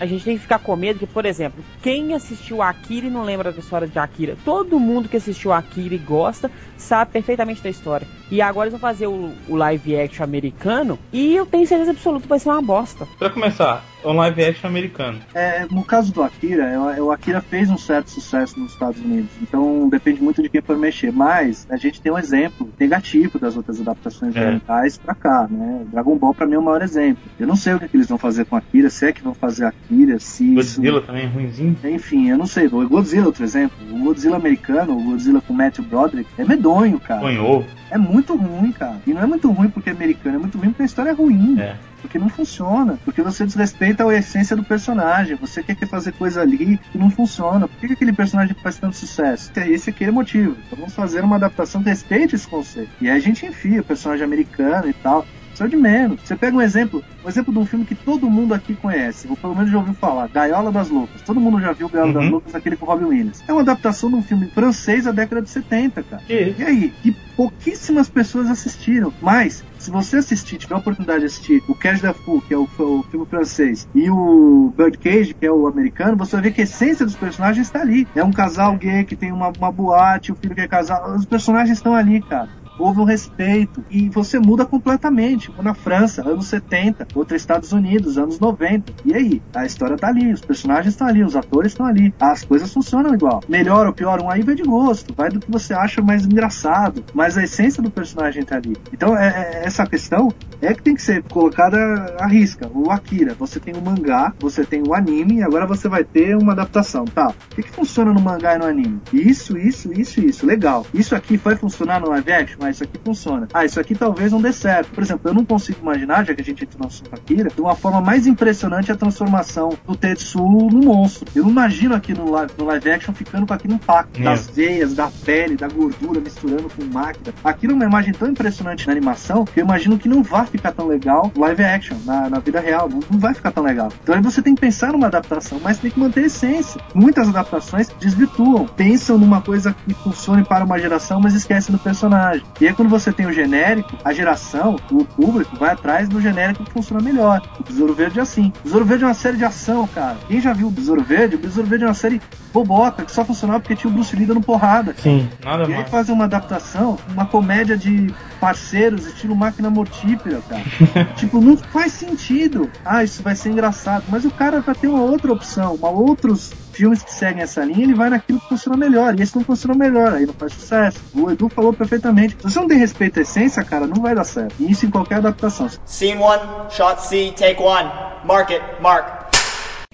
A 0.00 0.06
gente 0.06 0.24
tem 0.24 0.34
que 0.34 0.42
ficar 0.42 0.58
com 0.58 0.74
medo 0.74 0.98
que, 0.98 1.06
por 1.06 1.24
exemplo, 1.24 1.64
quem 1.80 2.14
assistiu 2.14 2.60
Akira 2.60 3.06
e 3.06 3.10
não 3.10 3.22
lembra 3.22 3.52
da 3.52 3.60
história 3.60 3.86
de 3.86 3.96
Akira, 3.96 4.36
todo 4.44 4.80
mundo 4.80 5.08
que 5.08 5.16
assistiu 5.16 5.52
Akira 5.52 5.94
e 5.94 5.98
gosta 5.98 6.50
sabe 6.76 7.12
perfeitamente 7.12 7.62
da 7.62 7.70
história. 7.70 8.04
E 8.28 8.42
agora 8.42 8.66
eles 8.66 8.72
vão 8.72 8.80
fazer 8.80 9.06
o, 9.06 9.32
o 9.48 9.54
live 9.54 9.96
action 9.96 10.24
americano 10.24 10.98
e 11.12 11.36
eu 11.36 11.46
tenho 11.46 11.64
certeza 11.64 11.92
absoluta 11.92 12.22
que 12.24 12.28
vai 12.28 12.40
ser 12.40 12.48
uma 12.48 12.60
bosta. 12.60 13.06
Pra 13.20 13.30
começar, 13.30 13.84
um 14.04 14.16
live 14.16 14.44
action 14.44 14.68
americano. 14.68 15.18
É, 15.34 15.66
no 15.70 15.82
caso 15.84 16.12
do 16.12 16.22
Akira, 16.22 16.78
o 17.02 17.10
Akira 17.10 17.40
fez 17.40 17.70
um 17.70 17.78
certo 17.78 18.10
sucesso 18.10 18.58
nos 18.58 18.72
Estados 18.72 19.00
Unidos, 19.00 19.30
então 19.42 19.88
depende 19.88 20.22
muito 20.22 20.42
de 20.42 20.48
quem 20.48 20.60
for 20.60 20.76
mexer. 20.76 21.12
Mas 21.12 21.66
a 21.70 21.76
gente 21.76 22.00
tem 22.00 22.12
um 22.12 22.18
exemplo 22.18 22.68
negativo 22.78 23.38
das 23.38 23.56
outras 23.56 23.80
adaptações 23.80 24.34
É. 24.36 24.40
orientais 24.46 24.96
pra 24.98 25.14
cá, 25.14 25.46
né? 25.50 25.84
Dragon 25.90 26.16
Ball 26.16 26.34
pra 26.34 26.46
mim 26.46 26.54
é 26.54 26.58
o 26.58 26.62
maior 26.62 26.82
exemplo. 26.82 27.22
Eu 27.38 27.46
não 27.46 27.56
sei 27.56 27.74
o 27.74 27.80
que, 27.80 27.88
que 27.88 27.96
eles 27.96 28.08
vão 28.08 28.18
fazer 28.18 28.44
com 28.44 28.56
Akira, 28.56 28.90
se 28.90 29.06
é 29.06 29.12
que 29.12 29.22
vão 29.22 29.34
fazer 29.34 29.64
Akira, 29.64 30.18
se 30.18 30.44
isso- 30.44 30.76
Godzilla 30.80 31.00
também 31.02 31.24
é 31.24 31.26
ruimzinho. 31.26 31.76
Enfim, 31.84 32.28
eu 32.30 32.38
não 32.38 32.46
sei. 32.46 32.66
O 32.66 32.88
Godzilla, 32.88 33.26
outro 33.26 33.44
exemplo. 33.44 33.76
O 33.90 33.98
Godzilla 34.04 34.36
americano, 34.36 34.96
o 34.96 35.02
Godzilla 35.02 35.40
com 35.40 35.52
Matthew 35.52 35.84
Broderick, 35.84 36.28
é 36.38 36.44
medonho, 36.44 36.98
cara. 37.00 37.24
Ovo. 37.42 37.66
É 37.90 37.98
muito 37.98 38.34
ruim, 38.34 38.72
cara. 38.72 38.96
E 39.06 39.12
não 39.12 39.22
é 39.22 39.26
muito 39.26 39.50
ruim 39.50 39.68
porque 39.68 39.90
é 39.90 39.92
americano, 39.92 40.36
é 40.36 40.38
muito 40.38 40.58
ruim 40.58 40.70
porque 40.70 40.82
a 40.82 40.86
história 40.86 41.10
é 41.10 41.12
ruim. 41.12 41.58
É. 41.60 41.76
Porque 42.04 42.18
não 42.18 42.28
funciona. 42.28 42.98
Porque 43.02 43.22
você 43.22 43.46
desrespeita 43.46 44.04
a 44.06 44.14
essência 44.14 44.54
do 44.54 44.62
personagem. 44.62 45.36
Você 45.36 45.62
quer 45.62 45.74
que 45.74 45.86
fazer 45.86 46.12
coisa 46.12 46.42
ali 46.42 46.78
que 46.92 46.98
não 46.98 47.08
funciona. 47.10 47.66
Por 47.66 47.80
que, 47.80 47.86
que 47.88 47.92
aquele 47.94 48.12
personagem 48.12 48.54
faz 48.62 48.76
tanto 48.78 48.94
sucesso? 48.94 49.50
Esse 49.56 49.88
aqui 49.88 50.04
é 50.04 50.10
o 50.10 50.12
motivo. 50.12 50.54
Então 50.66 50.76
vamos 50.78 50.94
fazer 50.94 51.24
uma 51.24 51.36
adaptação 51.36 51.82
que 51.82 51.88
respeite 51.88 52.34
esse 52.34 52.46
conceito. 52.46 52.90
E 53.00 53.08
aí 53.08 53.16
a 53.16 53.20
gente 53.20 53.46
enfia 53.46 53.80
o 53.80 53.84
personagem 53.84 54.22
americano 54.24 54.86
e 54.88 54.92
tal. 54.92 55.26
Isso 55.54 55.62
é 55.62 55.66
o 55.66 55.68
de 55.68 55.76
menos. 55.76 56.20
Você 56.24 56.34
pega 56.36 56.56
um 56.56 56.60
exemplo, 56.60 57.02
um 57.24 57.28
exemplo 57.28 57.52
de 57.52 57.58
um 57.60 57.64
filme 57.64 57.84
que 57.84 57.94
todo 57.94 58.28
mundo 58.28 58.52
aqui 58.52 58.74
conhece, 58.74 59.28
ou 59.28 59.36
pelo 59.36 59.54
menos 59.54 59.70
já 59.70 59.78
ouviu 59.78 59.94
falar, 59.94 60.28
Gaiola 60.28 60.72
das 60.72 60.90
Loucas. 60.90 61.22
Todo 61.22 61.38
mundo 61.40 61.60
já 61.60 61.72
viu 61.72 61.88
Gaiola 61.88 62.08
Uhum. 62.12 62.20
das 62.20 62.30
Loucas, 62.30 62.54
aquele 62.56 62.76
com 62.76 62.84
Robin 62.86 63.04
Williams. 63.04 63.42
É 63.46 63.52
uma 63.52 63.62
adaptação 63.62 64.10
de 64.10 64.16
um 64.16 64.22
filme 64.22 64.48
francês 64.48 65.04
da 65.04 65.12
década 65.12 65.40
de 65.42 65.48
70, 65.50 66.02
cara. 66.02 66.22
Que 66.26 66.56
E 66.58 66.62
aí? 66.64 66.92
Que 67.02 67.12
pouquíssimas 67.36 68.08
pessoas 68.08 68.50
assistiram. 68.50 69.12
Mas, 69.22 69.64
se 69.84 69.90
você 69.90 70.16
assistir, 70.16 70.56
tiver 70.56 70.74
a 70.74 70.78
oportunidade 70.78 71.20
de 71.20 71.26
assistir 71.26 71.62
o 71.68 71.74
Cage 71.74 72.00
da 72.00 72.14
Fou, 72.14 72.40
que 72.40 72.54
é 72.54 72.56
o, 72.56 72.62
o 72.62 73.02
filme 73.10 73.26
francês, 73.26 73.86
e 73.94 74.08
o 74.08 74.72
Birdcage, 74.76 75.34
que 75.34 75.46
é 75.46 75.52
o 75.52 75.66
americano, 75.66 76.16
você 76.16 76.36
vai 76.36 76.44
ver 76.44 76.52
que 76.52 76.62
a 76.62 76.64
essência 76.64 77.04
dos 77.04 77.14
personagens 77.14 77.66
está 77.66 77.82
ali. 77.82 78.08
É 78.14 78.24
um 78.24 78.32
casal 78.32 78.76
gay 78.76 79.04
que 79.04 79.14
tem 79.14 79.30
uma, 79.30 79.52
uma 79.58 79.70
boate, 79.70 80.32
o 80.32 80.34
filho 80.34 80.54
que 80.54 80.62
é 80.62 80.68
casal. 80.68 81.14
Os 81.14 81.26
personagens 81.26 81.76
estão 81.76 81.94
ali, 81.94 82.22
cara. 82.22 82.48
Houve 82.78 83.00
um 83.00 83.04
respeito 83.04 83.84
e 83.90 84.08
você 84.08 84.38
muda 84.38 84.64
completamente. 84.64 85.52
Na 85.62 85.74
França, 85.74 86.28
anos 86.28 86.46
70, 86.46 87.08
outra 87.14 87.36
Estados 87.36 87.72
Unidos, 87.72 88.18
anos 88.18 88.38
90. 88.38 88.92
E 89.04 89.14
aí? 89.14 89.42
A 89.54 89.64
história 89.64 89.96
tá 89.96 90.08
ali, 90.08 90.32
os 90.32 90.40
personagens 90.40 90.94
estão 90.94 91.06
ali, 91.06 91.22
os 91.22 91.36
atores 91.36 91.72
estão 91.72 91.86
ali. 91.86 92.12
As 92.20 92.44
coisas 92.44 92.72
funcionam 92.72 93.14
igual. 93.14 93.42
Melhor 93.48 93.86
ou 93.86 93.92
pior, 93.92 94.20
um 94.20 94.30
aí 94.30 94.42
vai 94.42 94.54
de 94.54 94.62
gosto, 94.62 95.14
vai 95.14 95.30
do 95.30 95.40
que 95.40 95.50
você 95.50 95.72
acha 95.72 96.02
mais 96.02 96.24
engraçado. 96.24 97.04
Mas 97.14 97.38
a 97.38 97.44
essência 97.44 97.82
do 97.82 97.90
personagem 97.90 98.44
tá 98.44 98.56
ali. 98.56 98.76
Então, 98.92 99.16
é, 99.16 99.28
é- 99.28 99.66
essa 99.66 99.86
questão 99.86 100.28
é 100.60 100.74
que 100.74 100.82
tem 100.82 100.94
que 100.94 101.02
ser 101.02 101.22
colocada 101.24 101.76
à 102.18 102.26
risca. 102.26 102.70
O 102.74 102.90
Akira, 102.90 103.34
você 103.34 103.60
tem 103.60 103.74
o 103.74 103.82
mangá, 103.82 104.32
você 104.38 104.64
tem 104.64 104.82
o 104.86 104.94
anime, 104.94 105.42
agora 105.42 105.66
você 105.66 105.88
vai 105.88 106.04
ter 106.04 106.36
uma 106.36 106.52
adaptação. 106.52 107.04
Tá, 107.04 107.28
o 107.28 107.54
que, 107.54 107.62
que 107.62 107.70
funciona 107.70 108.12
no 108.12 108.20
mangá 108.20 108.54
e 108.54 108.58
no 108.58 108.66
anime? 108.66 109.00
Isso, 109.12 109.56
isso, 109.58 109.92
isso, 109.92 110.20
isso. 110.20 110.46
Legal. 110.46 110.86
Isso 110.92 111.14
aqui 111.14 111.36
vai 111.36 111.56
funcionar 111.56 112.00
no 112.00 112.08
live 112.10 112.32
action? 112.32 112.63
Ah, 112.66 112.70
isso 112.70 112.84
aqui 112.84 112.98
funciona. 113.04 113.48
Ah, 113.52 113.64
isso 113.64 113.78
aqui 113.80 113.94
talvez 113.94 114.32
não 114.32 114.40
dê 114.40 114.52
certo. 114.52 114.90
Por 114.90 115.02
exemplo, 115.02 115.30
eu 115.30 115.34
não 115.34 115.44
consigo 115.44 115.78
imaginar, 115.80 116.24
já 116.24 116.34
que 116.34 116.40
a 116.40 116.44
gente 116.44 116.64
entra 116.64 116.78
no 116.78 116.86
assunto 116.86 117.10
Akira, 117.14 117.48
de 117.54 117.60
uma 117.60 117.74
forma 117.74 118.00
mais 118.00 118.26
impressionante 118.26 118.90
a 118.90 118.96
transformação 118.96 119.70
do 119.86 119.94
Tetsuo 119.96 120.70
no 120.70 120.80
monstro. 120.84 121.26
Eu 121.34 121.44
não 121.44 121.50
imagino 121.50 121.94
aqui 121.94 122.12
no 122.14 122.30
live, 122.30 122.52
no 122.58 122.64
live 122.64 122.90
action 122.90 123.12
ficando 123.14 123.46
com 123.46 123.54
aquele 123.54 123.74
impacto 123.74 124.20
É. 124.20 124.24
das 124.24 124.48
veias, 124.48 124.94
da 124.94 125.10
pele, 125.24 125.56
da 125.56 125.68
gordura 125.68 126.20
misturando 126.20 126.68
com 126.70 126.84
máquina. 126.84 127.34
Aquilo 127.44 127.72
é 127.72 127.76
uma 127.76 127.84
imagem 127.84 128.12
tão 128.12 128.28
impressionante 128.28 128.86
na 128.86 128.92
animação 128.92 129.44
que 129.44 129.60
eu 129.60 129.64
imagino 129.64 129.98
que 129.98 130.08
não 130.08 130.22
vai 130.22 130.46
ficar 130.46 130.72
tão 130.72 130.86
legal 130.86 131.30
live 131.36 131.62
action, 131.62 131.96
na, 132.04 132.28
na 132.30 132.38
vida 132.38 132.60
real. 132.60 132.88
Não, 132.88 133.00
não 133.10 133.18
vai 133.18 133.34
ficar 133.34 133.50
tão 133.50 133.62
legal. 133.64 133.92
Então 134.02 134.14
aí 134.14 134.22
você 134.22 134.40
tem 134.42 134.54
que 134.54 134.60
pensar 134.60 134.92
numa 134.92 135.06
adaptação, 135.06 135.60
mas 135.62 135.78
tem 135.78 135.90
que 135.90 135.98
manter 135.98 136.20
a 136.20 136.26
essência. 136.26 136.80
Muitas 136.94 137.28
adaptações 137.28 137.88
desvirtuam, 138.00 138.66
pensam 138.66 139.18
numa 139.18 139.40
coisa 139.40 139.74
que 139.86 139.94
funcione 139.94 140.44
para 140.44 140.64
uma 140.64 140.78
geração, 140.78 141.20
mas 141.20 141.34
esquecem 141.34 141.72
do 141.74 141.78
personagem. 141.78 142.44
E 142.60 142.68
aí 142.68 142.74
quando 142.74 142.88
você 142.88 143.12
tem 143.12 143.26
o 143.26 143.32
genérico, 143.32 143.96
a 144.04 144.12
geração, 144.12 144.76
o 144.90 145.04
público, 145.04 145.56
vai 145.56 145.70
atrás 145.70 146.08
do 146.08 146.20
genérico 146.20 146.64
que 146.64 146.72
funciona 146.72 147.02
melhor. 147.02 147.42
O 147.58 147.64
Besouro 147.64 147.94
Verde 147.94 148.18
é 148.18 148.22
assim. 148.22 148.52
O 148.60 148.64
Besouro 148.64 148.84
Verde 148.84 149.04
é 149.04 149.06
uma 149.06 149.14
série 149.14 149.36
de 149.36 149.44
ação, 149.44 149.86
cara. 149.88 150.16
Quem 150.28 150.40
já 150.40 150.52
viu 150.52 150.68
o 150.68 150.70
Besouro 150.70 151.02
Verde? 151.02 151.36
O 151.36 151.38
Besouro 151.38 151.68
Verde 151.68 151.84
é 151.84 151.88
uma 151.88 151.94
série 151.94 152.20
boboca, 152.52 153.04
que 153.04 153.10
só 153.10 153.24
funcionava 153.24 153.60
porque 153.60 153.74
tinha 153.74 153.90
o 153.90 153.92
Bruce 153.92 154.14
Lee 154.14 154.26
dando 154.26 154.40
porrada. 154.40 154.94
Sim, 154.96 155.28
nada 155.44 155.64
E 155.64 155.72
aí 155.72 155.78
mais. 155.80 155.90
fazer 155.90 156.12
uma 156.12 156.24
adaptação, 156.24 156.96
uma 157.12 157.26
comédia 157.26 157.76
de 157.76 158.14
parceiros, 158.40 159.06
estilo 159.06 159.34
máquina 159.34 159.68
mortífera, 159.68 160.40
cara. 160.48 160.62
tipo, 161.16 161.40
não 161.40 161.56
faz 161.56 161.92
sentido. 161.92 162.70
Ah, 162.84 163.02
isso 163.02 163.22
vai 163.22 163.34
ser 163.34 163.50
engraçado. 163.50 164.04
Mas 164.08 164.24
o 164.24 164.30
cara 164.30 164.60
vai 164.60 164.74
ter 164.74 164.86
uma 164.86 165.02
outra 165.02 165.32
opção, 165.32 165.74
uma 165.74 165.90
outros 165.90 166.52
filmes 166.74 167.02
que 167.02 167.12
seguem 167.12 167.42
essa 167.42 167.64
linha, 167.64 167.84
ele 167.84 167.94
vai 167.94 168.10
naquilo 168.10 168.40
que 168.40 168.48
funciona 168.48 168.76
melhor. 168.76 169.18
E 169.18 169.22
esse 169.22 169.34
não 169.36 169.44
funciona 169.44 169.74
melhor, 169.74 170.12
aí 170.12 170.26
não 170.26 170.34
faz 170.34 170.52
sucesso. 170.52 170.98
O 171.14 171.30
Edu 171.30 171.48
falou 171.48 171.72
perfeitamente. 171.72 172.36
Se 172.38 172.42
você 172.42 172.60
não 172.60 172.68
tem 172.68 172.78
respeito 172.78 173.18
à 173.18 173.22
essência, 173.22 173.62
cara, 173.64 173.86
não 173.86 174.02
vai 174.02 174.14
dar 174.14 174.24
certo. 174.24 174.54
E 174.58 174.70
isso 174.70 174.86
em 174.86 174.90
qualquer 174.90 175.16
adaptação. 175.16 175.68
Scene 175.84 176.20
1, 176.20 176.70
shot 176.70 177.02
C, 177.02 177.32
take 177.36 177.60
1. 177.60 178.26
Mark 178.26 178.50
it, 178.50 178.62
mark. 178.80 179.24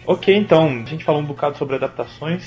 Ok, 0.06 0.34
então, 0.34 0.82
a 0.84 0.88
gente 0.88 1.04
falou 1.04 1.20
um 1.20 1.26
bocado 1.26 1.58
sobre 1.58 1.76
adaptações, 1.76 2.42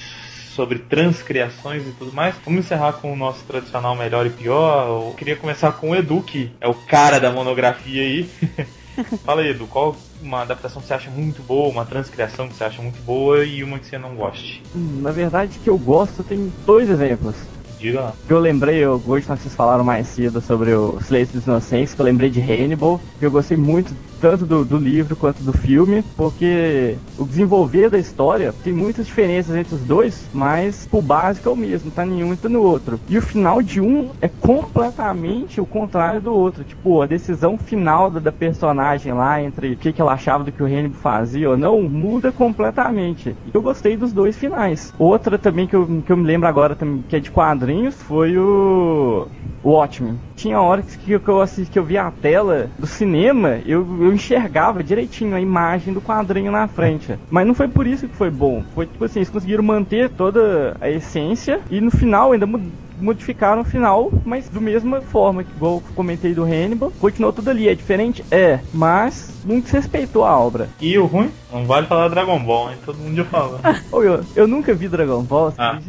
sobre 0.56 0.80
transcriações 0.80 1.88
e 1.88 1.92
tudo 1.92 2.12
mais. 2.12 2.36
Vamos 2.44 2.66
encerrar 2.66 2.94
com 2.94 3.14
o 3.14 3.16
nosso 3.16 3.44
tradicional 3.46 3.96
melhor 3.96 4.26
e 4.26 4.30
pior. 4.30 5.08
Eu 5.08 5.14
queria 5.16 5.36
começar 5.36 5.72
com 5.74 5.92
o 5.92 5.96
Edu, 5.96 6.22
que 6.22 6.52
é 6.60 6.68
o 6.68 6.74
cara 6.74 7.20
da 7.20 7.32
monografia 7.32 8.02
aí. 8.02 8.30
Fala 9.26 9.42
aí, 9.42 9.50
Edu, 9.50 9.68
qual 9.68 9.96
uma 10.22 10.42
adaptação 10.42 10.82
que 10.82 10.88
você 10.88 10.94
acha 10.94 11.10
muito 11.10 11.42
boa, 11.44 11.70
uma 11.70 11.86
transcriação 11.86 12.48
que 12.48 12.56
você 12.56 12.64
acha 12.64 12.82
muito 12.82 13.02
boa 13.02 13.44
e 13.44 13.64
uma 13.64 13.80
que 13.80 13.86
você 13.88 13.98
não 13.98 14.16
goste? 14.16 14.62
Hum, 14.76 15.02
Na 15.02 15.12
verdade, 15.12 15.60
que 15.60 15.70
eu 15.70 15.78
gosto, 15.78 16.24
tem 16.24 16.52
dois 16.66 16.90
exemplos. 16.90 17.36
Diga 17.80 18.00
lá. 18.02 18.14
Eu 18.30 18.40
lembrei, 18.40 18.78
eu, 18.78 19.02
hoje 19.06 19.26
quando 19.26 19.40
vocês 19.40 19.56
falaram 19.56 19.84
mais 19.84 20.08
cedo 20.08 20.40
sobre 20.40 20.74
o 20.74 21.00
Silêncio 21.02 21.34
dos 21.36 21.46
Inocentes, 21.46 21.94
que 21.94 22.00
eu 22.00 22.06
lembrei 22.06 22.30
de 22.30 22.40
Hannibal, 22.40 23.02
que 23.20 23.26
eu 23.26 23.32
gostei 23.32 23.58
muito 23.58 23.94
tanto 24.24 24.46
do, 24.46 24.64
do 24.64 24.78
livro 24.78 25.18
quanto 25.18 25.44
do 25.44 25.52
filme, 25.52 26.02
porque 26.16 26.96
o 27.18 27.26
desenvolver 27.26 27.90
da 27.90 28.00
história 28.00 28.56
tem 28.64 28.72
muitas 28.72 29.06
diferenças 29.06 29.54
entre 29.54 29.76
os 29.76 29.82
dois, 29.82 30.30
mas 30.34 30.88
o 30.90 31.02
básico 31.02 31.50
é 31.50 31.52
o 31.52 31.58
mesmo, 31.58 31.92
tá 31.92 32.06
nenhum 32.06 32.32
e 32.32 32.38
tá 32.38 32.48
no 32.48 32.62
outro. 32.62 32.98
E 33.10 33.18
o 33.18 33.22
final 33.22 33.62
de 33.62 33.82
um 33.82 34.12
é 34.22 34.30
completamente 34.30 35.60
o 35.60 35.66
contrário 35.66 36.22
do 36.22 36.34
outro. 36.34 36.64
Tipo, 36.64 37.02
a 37.02 37.06
decisão 37.06 37.58
final 37.58 38.10
da, 38.10 38.22
da 38.22 38.32
personagem 38.32 39.12
lá, 39.12 39.44
entre 39.44 39.74
o 39.74 39.76
que, 39.76 39.92
que 39.92 40.02
ela 40.02 40.14
achava 40.14 40.46
do 40.46 40.54
que 40.54 40.64
o 40.64 40.66
Hannibal 40.66 41.02
fazia 41.02 41.50
ou 41.50 41.58
não, 41.58 41.82
muda 41.82 42.32
completamente. 42.32 43.36
Eu 43.54 43.62
gostei 43.62 43.98
dos 43.98 44.14
dois 44.14 44.38
finais. 44.38 44.94
Outra 44.98 45.38
também 45.38 45.68
que 45.68 45.76
eu, 45.76 45.86
que 46.06 46.14
eu 46.14 46.16
me 46.16 46.26
lembro 46.26 46.48
agora, 46.48 46.78
também, 46.78 47.04
que 47.10 47.18
é 47.18 47.20
de 47.20 47.30
quadrinhos, 47.30 48.02
foi 48.02 48.38
o 48.38 49.28
Watchmen. 49.62 50.18
Tinha 50.44 50.60
horas 50.60 50.94
que, 50.98 51.18
que 51.18 51.30
eu 51.30 51.40
assisti, 51.40 51.72
que 51.72 51.80
eu 51.80 51.86
via 51.86 52.04
a 52.04 52.12
tela 52.12 52.70
do 52.78 52.86
cinema, 52.86 53.62
eu, 53.66 53.80
eu 54.04 54.12
enxergava 54.14 54.84
direitinho 54.84 55.34
a 55.38 55.40
imagem 55.40 55.94
do 55.94 56.02
quadrinho 56.02 56.52
na 56.52 56.68
frente. 56.68 57.18
Mas 57.30 57.48
não 57.48 57.56
foi 57.56 57.70
por 57.70 57.88
isso 57.88 58.10
que 58.10 58.18
foi 58.18 58.30
bom. 58.30 58.62
Foi 58.74 58.86
tipo 58.86 59.06
assim, 59.06 59.20
eles 59.20 59.30
conseguiram 59.30 59.64
manter 59.64 60.10
toda 60.10 60.76
a 60.82 60.90
essência 60.90 61.62
e 61.70 61.80
no 61.80 61.90
final 61.90 62.34
ainda 62.34 62.46
mu- 62.46 62.74
modificaram 63.00 63.62
o 63.62 63.66
final, 63.66 64.12
mas 64.26 64.50
da 64.50 64.60
mesma 64.60 65.02
forma, 65.02 65.44
que 65.44 65.52
igual 65.52 65.76
eu 65.76 65.84
comentei 65.96 66.34
do 66.34 66.44
Hannibal, 66.44 66.92
continuou 67.00 67.34
tudo 67.34 67.50
ali. 67.50 67.68
É 67.68 67.76
diferente? 67.76 68.24
É, 68.32 68.60
mas 68.74 69.34
não 69.46 69.60
desrespeitou 69.60 70.24
a 70.24 70.38
obra. 70.38 70.70
E 70.80 70.98
o 70.98 71.06
ruim? 71.06 71.32
Não 71.52 71.66
vale 71.66 71.88
falar 71.88 72.08
Dragon 72.08 72.40
Ball, 72.40 72.72
hein? 72.72 72.78
Todo 72.86 72.98
mundo 72.98 73.16
já 73.16 73.26
falou. 73.26 73.60
Ô, 73.92 74.04
eu, 74.04 74.24
eu 74.36 74.48
nunca 74.48 74.74
vi 74.74 74.88
Dragon 74.88 75.22
Ball, 75.24 75.52
você 75.52 75.62
Ah. 75.62 75.80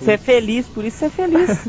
Você 0.00 0.12
é 0.12 0.18
feliz, 0.18 0.66
por 0.66 0.84
isso 0.84 0.98
você 0.98 1.06
é 1.06 1.10
feliz. 1.10 1.68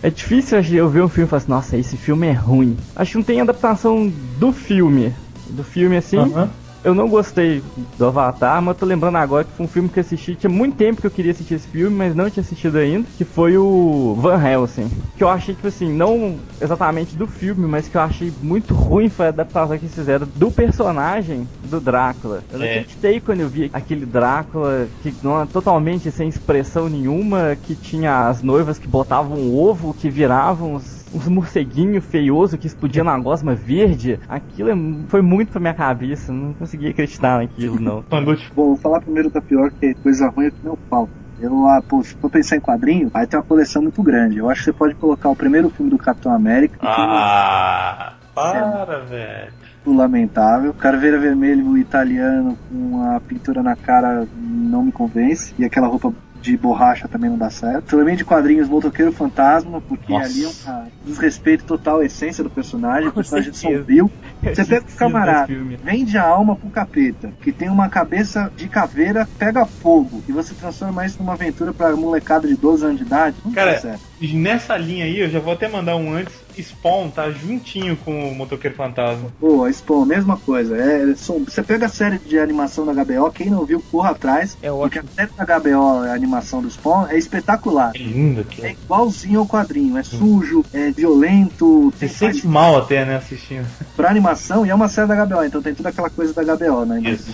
É 0.00 0.10
difícil 0.10 0.60
eu 0.60 0.88
ver 0.88 1.02
um 1.02 1.08
filme 1.08 1.26
e 1.26 1.28
falar 1.28 1.38
assim, 1.38 1.50
nossa, 1.50 1.76
esse 1.76 1.96
filme 1.96 2.28
é 2.28 2.32
ruim. 2.32 2.76
Acho 2.94 3.12
que 3.12 3.16
não 3.18 3.24
tem 3.24 3.40
adaptação 3.40 4.08
do 4.38 4.52
filme. 4.52 5.12
Do 5.50 5.64
filme 5.64 5.96
assim. 5.96 6.18
Aham. 6.18 6.48
Eu 6.88 6.94
não 6.94 7.06
gostei 7.06 7.62
do 7.98 8.06
Avatar, 8.06 8.62
mas 8.62 8.74
eu 8.74 8.80
tô 8.80 8.86
lembrando 8.86 9.16
agora 9.16 9.44
que 9.44 9.52
foi 9.52 9.66
um 9.66 9.68
filme 9.68 9.90
que 9.90 9.98
eu 9.98 10.00
assisti. 10.00 10.34
Tinha 10.34 10.48
muito 10.48 10.74
tempo 10.74 11.02
que 11.02 11.06
eu 11.06 11.10
queria 11.10 11.32
assistir 11.32 11.52
esse 11.52 11.68
filme, 11.68 11.94
mas 11.94 12.14
não 12.14 12.30
tinha 12.30 12.40
assistido 12.40 12.78
ainda. 12.78 13.06
Que 13.18 13.26
foi 13.26 13.58
o 13.58 14.14
Van 14.18 14.42
Helsing. 14.42 14.88
Que 15.14 15.22
eu 15.22 15.28
achei, 15.28 15.54
tipo 15.54 15.66
assim, 15.68 15.92
não 15.92 16.38
exatamente 16.58 17.14
do 17.14 17.26
filme, 17.26 17.66
mas 17.66 17.88
que 17.88 17.96
eu 17.98 18.00
achei 18.00 18.32
muito 18.40 18.72
ruim 18.72 19.10
foi 19.10 19.26
a 19.26 19.28
adaptação 19.28 19.76
que 19.76 19.84
eles 19.84 19.94
fizeram 19.94 20.26
do 20.34 20.50
personagem 20.50 21.46
do 21.64 21.78
Drácula. 21.78 22.42
Eu 22.50 22.62
É. 22.62 22.70
acreditei 22.70 23.20
quando 23.20 23.40
eu 23.40 23.50
vi 23.50 23.68
aquele 23.70 24.06
Drácula 24.06 24.88
que 25.02 25.14
não 25.22 25.46
totalmente 25.46 26.10
sem 26.10 26.26
expressão 26.26 26.88
nenhuma, 26.88 27.54
que 27.60 27.74
tinha 27.76 28.28
as 28.28 28.42
noivas 28.42 28.78
que 28.78 28.88
botavam 28.88 29.36
um 29.36 29.54
ovo, 29.54 29.92
que 29.92 30.08
viravam 30.08 30.72
os 30.72 30.97
uns 31.12 31.28
morceguinhos 31.28 32.04
feiosos 32.04 32.58
que 32.58 32.66
explodiam 32.66 33.04
na 33.04 33.18
gosma 33.18 33.54
verde, 33.54 34.18
aquilo 34.28 34.70
é- 34.70 35.08
foi 35.08 35.22
muito 35.22 35.50
pra 35.52 35.60
minha 35.60 35.74
cabeça, 35.74 36.32
não 36.32 36.54
conseguia 36.54 36.90
acreditar 36.90 37.38
naquilo, 37.38 37.80
não. 37.80 38.02
Pangut. 38.08 38.50
Bom, 38.54 38.66
vou 38.68 38.76
falar 38.76 39.00
primeiro 39.00 39.30
da 39.30 39.40
pior, 39.40 39.70
que 39.78 39.86
é 39.86 39.94
coisa 39.94 40.28
ruim 40.28 40.46
é 40.46 40.50
que 40.50 40.56
meu 40.62 40.78
pau. 40.90 41.08
Eu, 41.40 41.66
ah, 41.68 41.80
pô, 41.86 42.02
se 42.02 42.14
for 42.20 42.28
pensar 42.28 42.56
em 42.56 42.60
quadrinho, 42.60 43.10
aí 43.14 43.24
tem 43.26 43.38
uma 43.38 43.46
coleção 43.46 43.80
muito 43.80 44.02
grande. 44.02 44.38
Eu 44.38 44.50
acho 44.50 44.60
que 44.60 44.64
você 44.64 44.72
pode 44.72 44.94
colocar 44.96 45.28
o 45.28 45.36
primeiro 45.36 45.70
filme 45.70 45.88
do 45.90 45.96
Capitão 45.96 46.32
América, 46.32 46.76
Ah, 46.82 48.14
para, 48.34 48.98
velho. 49.04 49.52
é 49.52 49.52
lamentável. 49.86 50.74
Caveira 50.74 51.18
Vermelho 51.18 51.78
italiano 51.78 52.58
com 52.68 53.02
a 53.04 53.20
pintura 53.20 53.62
na 53.62 53.76
cara 53.76 54.26
não 54.34 54.82
me 54.82 54.92
convence. 54.92 55.54
E 55.58 55.64
aquela 55.64 55.86
roupa 55.86 56.12
de 56.50 56.56
borracha 56.56 57.06
também 57.06 57.28
não 57.28 57.36
dá 57.36 57.50
certo. 57.50 57.96
Também 57.96 58.16
de 58.16 58.24
quadrinhos 58.24 58.68
Motoqueiro 58.68 59.12
Fantasma, 59.12 59.80
porque 59.82 60.12
Nossa. 60.12 60.26
ali 60.26 60.44
é 60.44 60.48
um 60.48 60.88
desrespeito 61.04 61.64
total 61.64 62.00
à 62.00 62.04
essência 62.04 62.42
do 62.42 62.50
personagem, 62.50 63.08
o 63.08 63.12
personagem 63.12 63.52
sombrio. 63.52 64.10
Você 64.42 64.64
pega 64.64 64.86
o 64.86 64.96
camarada, 64.96 65.52
vende 65.82 66.16
a 66.16 66.24
alma 66.24 66.56
pro 66.56 66.70
capeta, 66.70 67.32
que 67.42 67.52
tem 67.52 67.68
uma 67.68 67.88
cabeça 67.88 68.50
de 68.56 68.68
caveira, 68.68 69.28
pega 69.38 69.66
fogo, 69.66 70.22
e 70.28 70.32
você 70.32 70.54
transforma 70.54 71.04
isso 71.04 71.18
numa 71.18 71.32
aventura 71.32 71.72
pra 71.72 71.94
molecada 71.96 72.46
de 72.46 72.54
12 72.54 72.84
anos 72.84 72.98
de 72.98 73.04
idade, 73.04 73.36
não 73.44 73.52
Cara, 73.52 73.72
dá 73.72 73.80
certo. 73.80 74.00
Nessa 74.20 74.76
linha 74.76 75.04
aí, 75.04 75.18
eu 75.18 75.28
já 75.28 75.40
vou 75.40 75.52
até 75.52 75.68
mandar 75.68 75.96
um 75.96 76.12
antes. 76.12 76.47
Spawn 76.62 77.10
tá 77.10 77.30
juntinho 77.30 77.96
com 77.96 78.30
o 78.30 78.34
Motoqueiro 78.34 78.76
Fantasma. 78.76 79.30
Pô, 79.40 79.70
Spawn, 79.70 80.04
mesma 80.04 80.36
coisa. 80.36 80.76
É, 80.76 81.14
som- 81.16 81.44
você 81.46 81.62
pega 81.62 81.86
a 81.86 81.88
série 81.88 82.18
de 82.18 82.38
animação 82.38 82.84
da 82.86 82.92
HBO, 82.92 83.30
quem 83.30 83.50
não 83.50 83.64
viu, 83.64 83.82
corra 83.90 84.10
atrás. 84.10 84.56
É 84.62 84.70
Porque 84.70 84.98
ótimo. 84.98 85.10
a 85.16 85.20
série 85.20 85.30
da 85.36 85.58
HBO, 85.58 86.04
a 86.04 86.12
animação 86.14 86.60
do 86.62 86.70
Spawn, 86.70 87.06
é 87.08 87.16
espetacular. 87.18 87.92
É 87.94 87.98
lindo 87.98 88.46
É 88.62 88.72
igualzinho 88.72 89.40
ao 89.40 89.46
quadrinho, 89.46 89.96
é 89.96 90.02
sujo, 90.02 90.64
é 90.72 90.90
violento, 90.90 91.92
Você 91.98 92.08
sente 92.08 92.46
mal 92.46 92.76
até, 92.78 93.04
né, 93.04 93.16
assistindo. 93.16 93.66
pra 93.96 94.10
animação 94.10 94.64
e 94.64 94.70
é 94.70 94.74
uma 94.74 94.88
série 94.88 95.08
da 95.08 95.24
HBO, 95.24 95.44
então 95.44 95.60
tem 95.62 95.74
toda 95.74 95.88
aquela 95.88 96.10
coisa 96.10 96.32
da 96.32 96.42
HBO, 96.56 96.84
né? 96.84 97.00
Isso. 97.00 97.32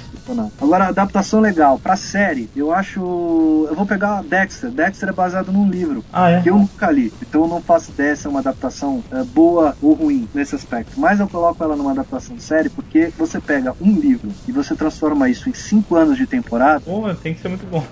Agora, 0.61 0.89
adaptação 0.89 1.41
legal, 1.41 1.79
pra 1.79 1.97
série, 1.97 2.49
eu 2.57 2.73
acho. 2.73 3.01
Eu 3.69 3.75
vou 3.75 3.87
pegar 3.87 4.23
Dexter. 4.23 4.71
Dexter 4.71 5.09
é 5.09 5.13
baseado 5.13 5.53
num 5.53 5.69
livro. 5.69 6.05
Ah, 6.13 6.31
é? 6.31 6.41
Que 6.43 6.51
eu 6.51 6.57
nunca 6.57 6.91
li, 6.91 7.13
então 7.21 7.43
eu 7.43 7.49
não 7.49 7.61
faço 7.61 7.91
ideia 7.91 8.17
se 8.17 8.27
é 8.27 8.31
uma 8.31 8.41
adaptação 8.41 9.03
é, 9.15 9.25
boa 9.25 9.77
ou 9.81 9.95
ruim 9.95 10.29
nesse 10.35 10.55
aspecto. 10.55 10.99
Mas 10.99 11.21
eu 11.21 11.29
coloco 11.29 11.63
ela 11.63 11.77
numa 11.77 11.93
adaptação 11.93 12.35
de 12.35 12.43
série 12.43 12.69
porque 12.69 13.13
você 13.17 13.41
pega 13.41 13.75
um 13.81 13.99
livro 13.99 14.35
e 14.47 14.53
você 14.53 14.75
transforma 14.75 15.29
isso 15.29 15.49
em 15.49 15.55
cinco 15.55 15.97
anos 15.97 16.17
de 16.17 16.27
temporada, 16.27 16.81
Pô, 16.85 17.15
tem 17.15 17.35
que 17.35 17.41
ser 17.41 17.49
muito 17.49 17.67
bom. 17.67 17.85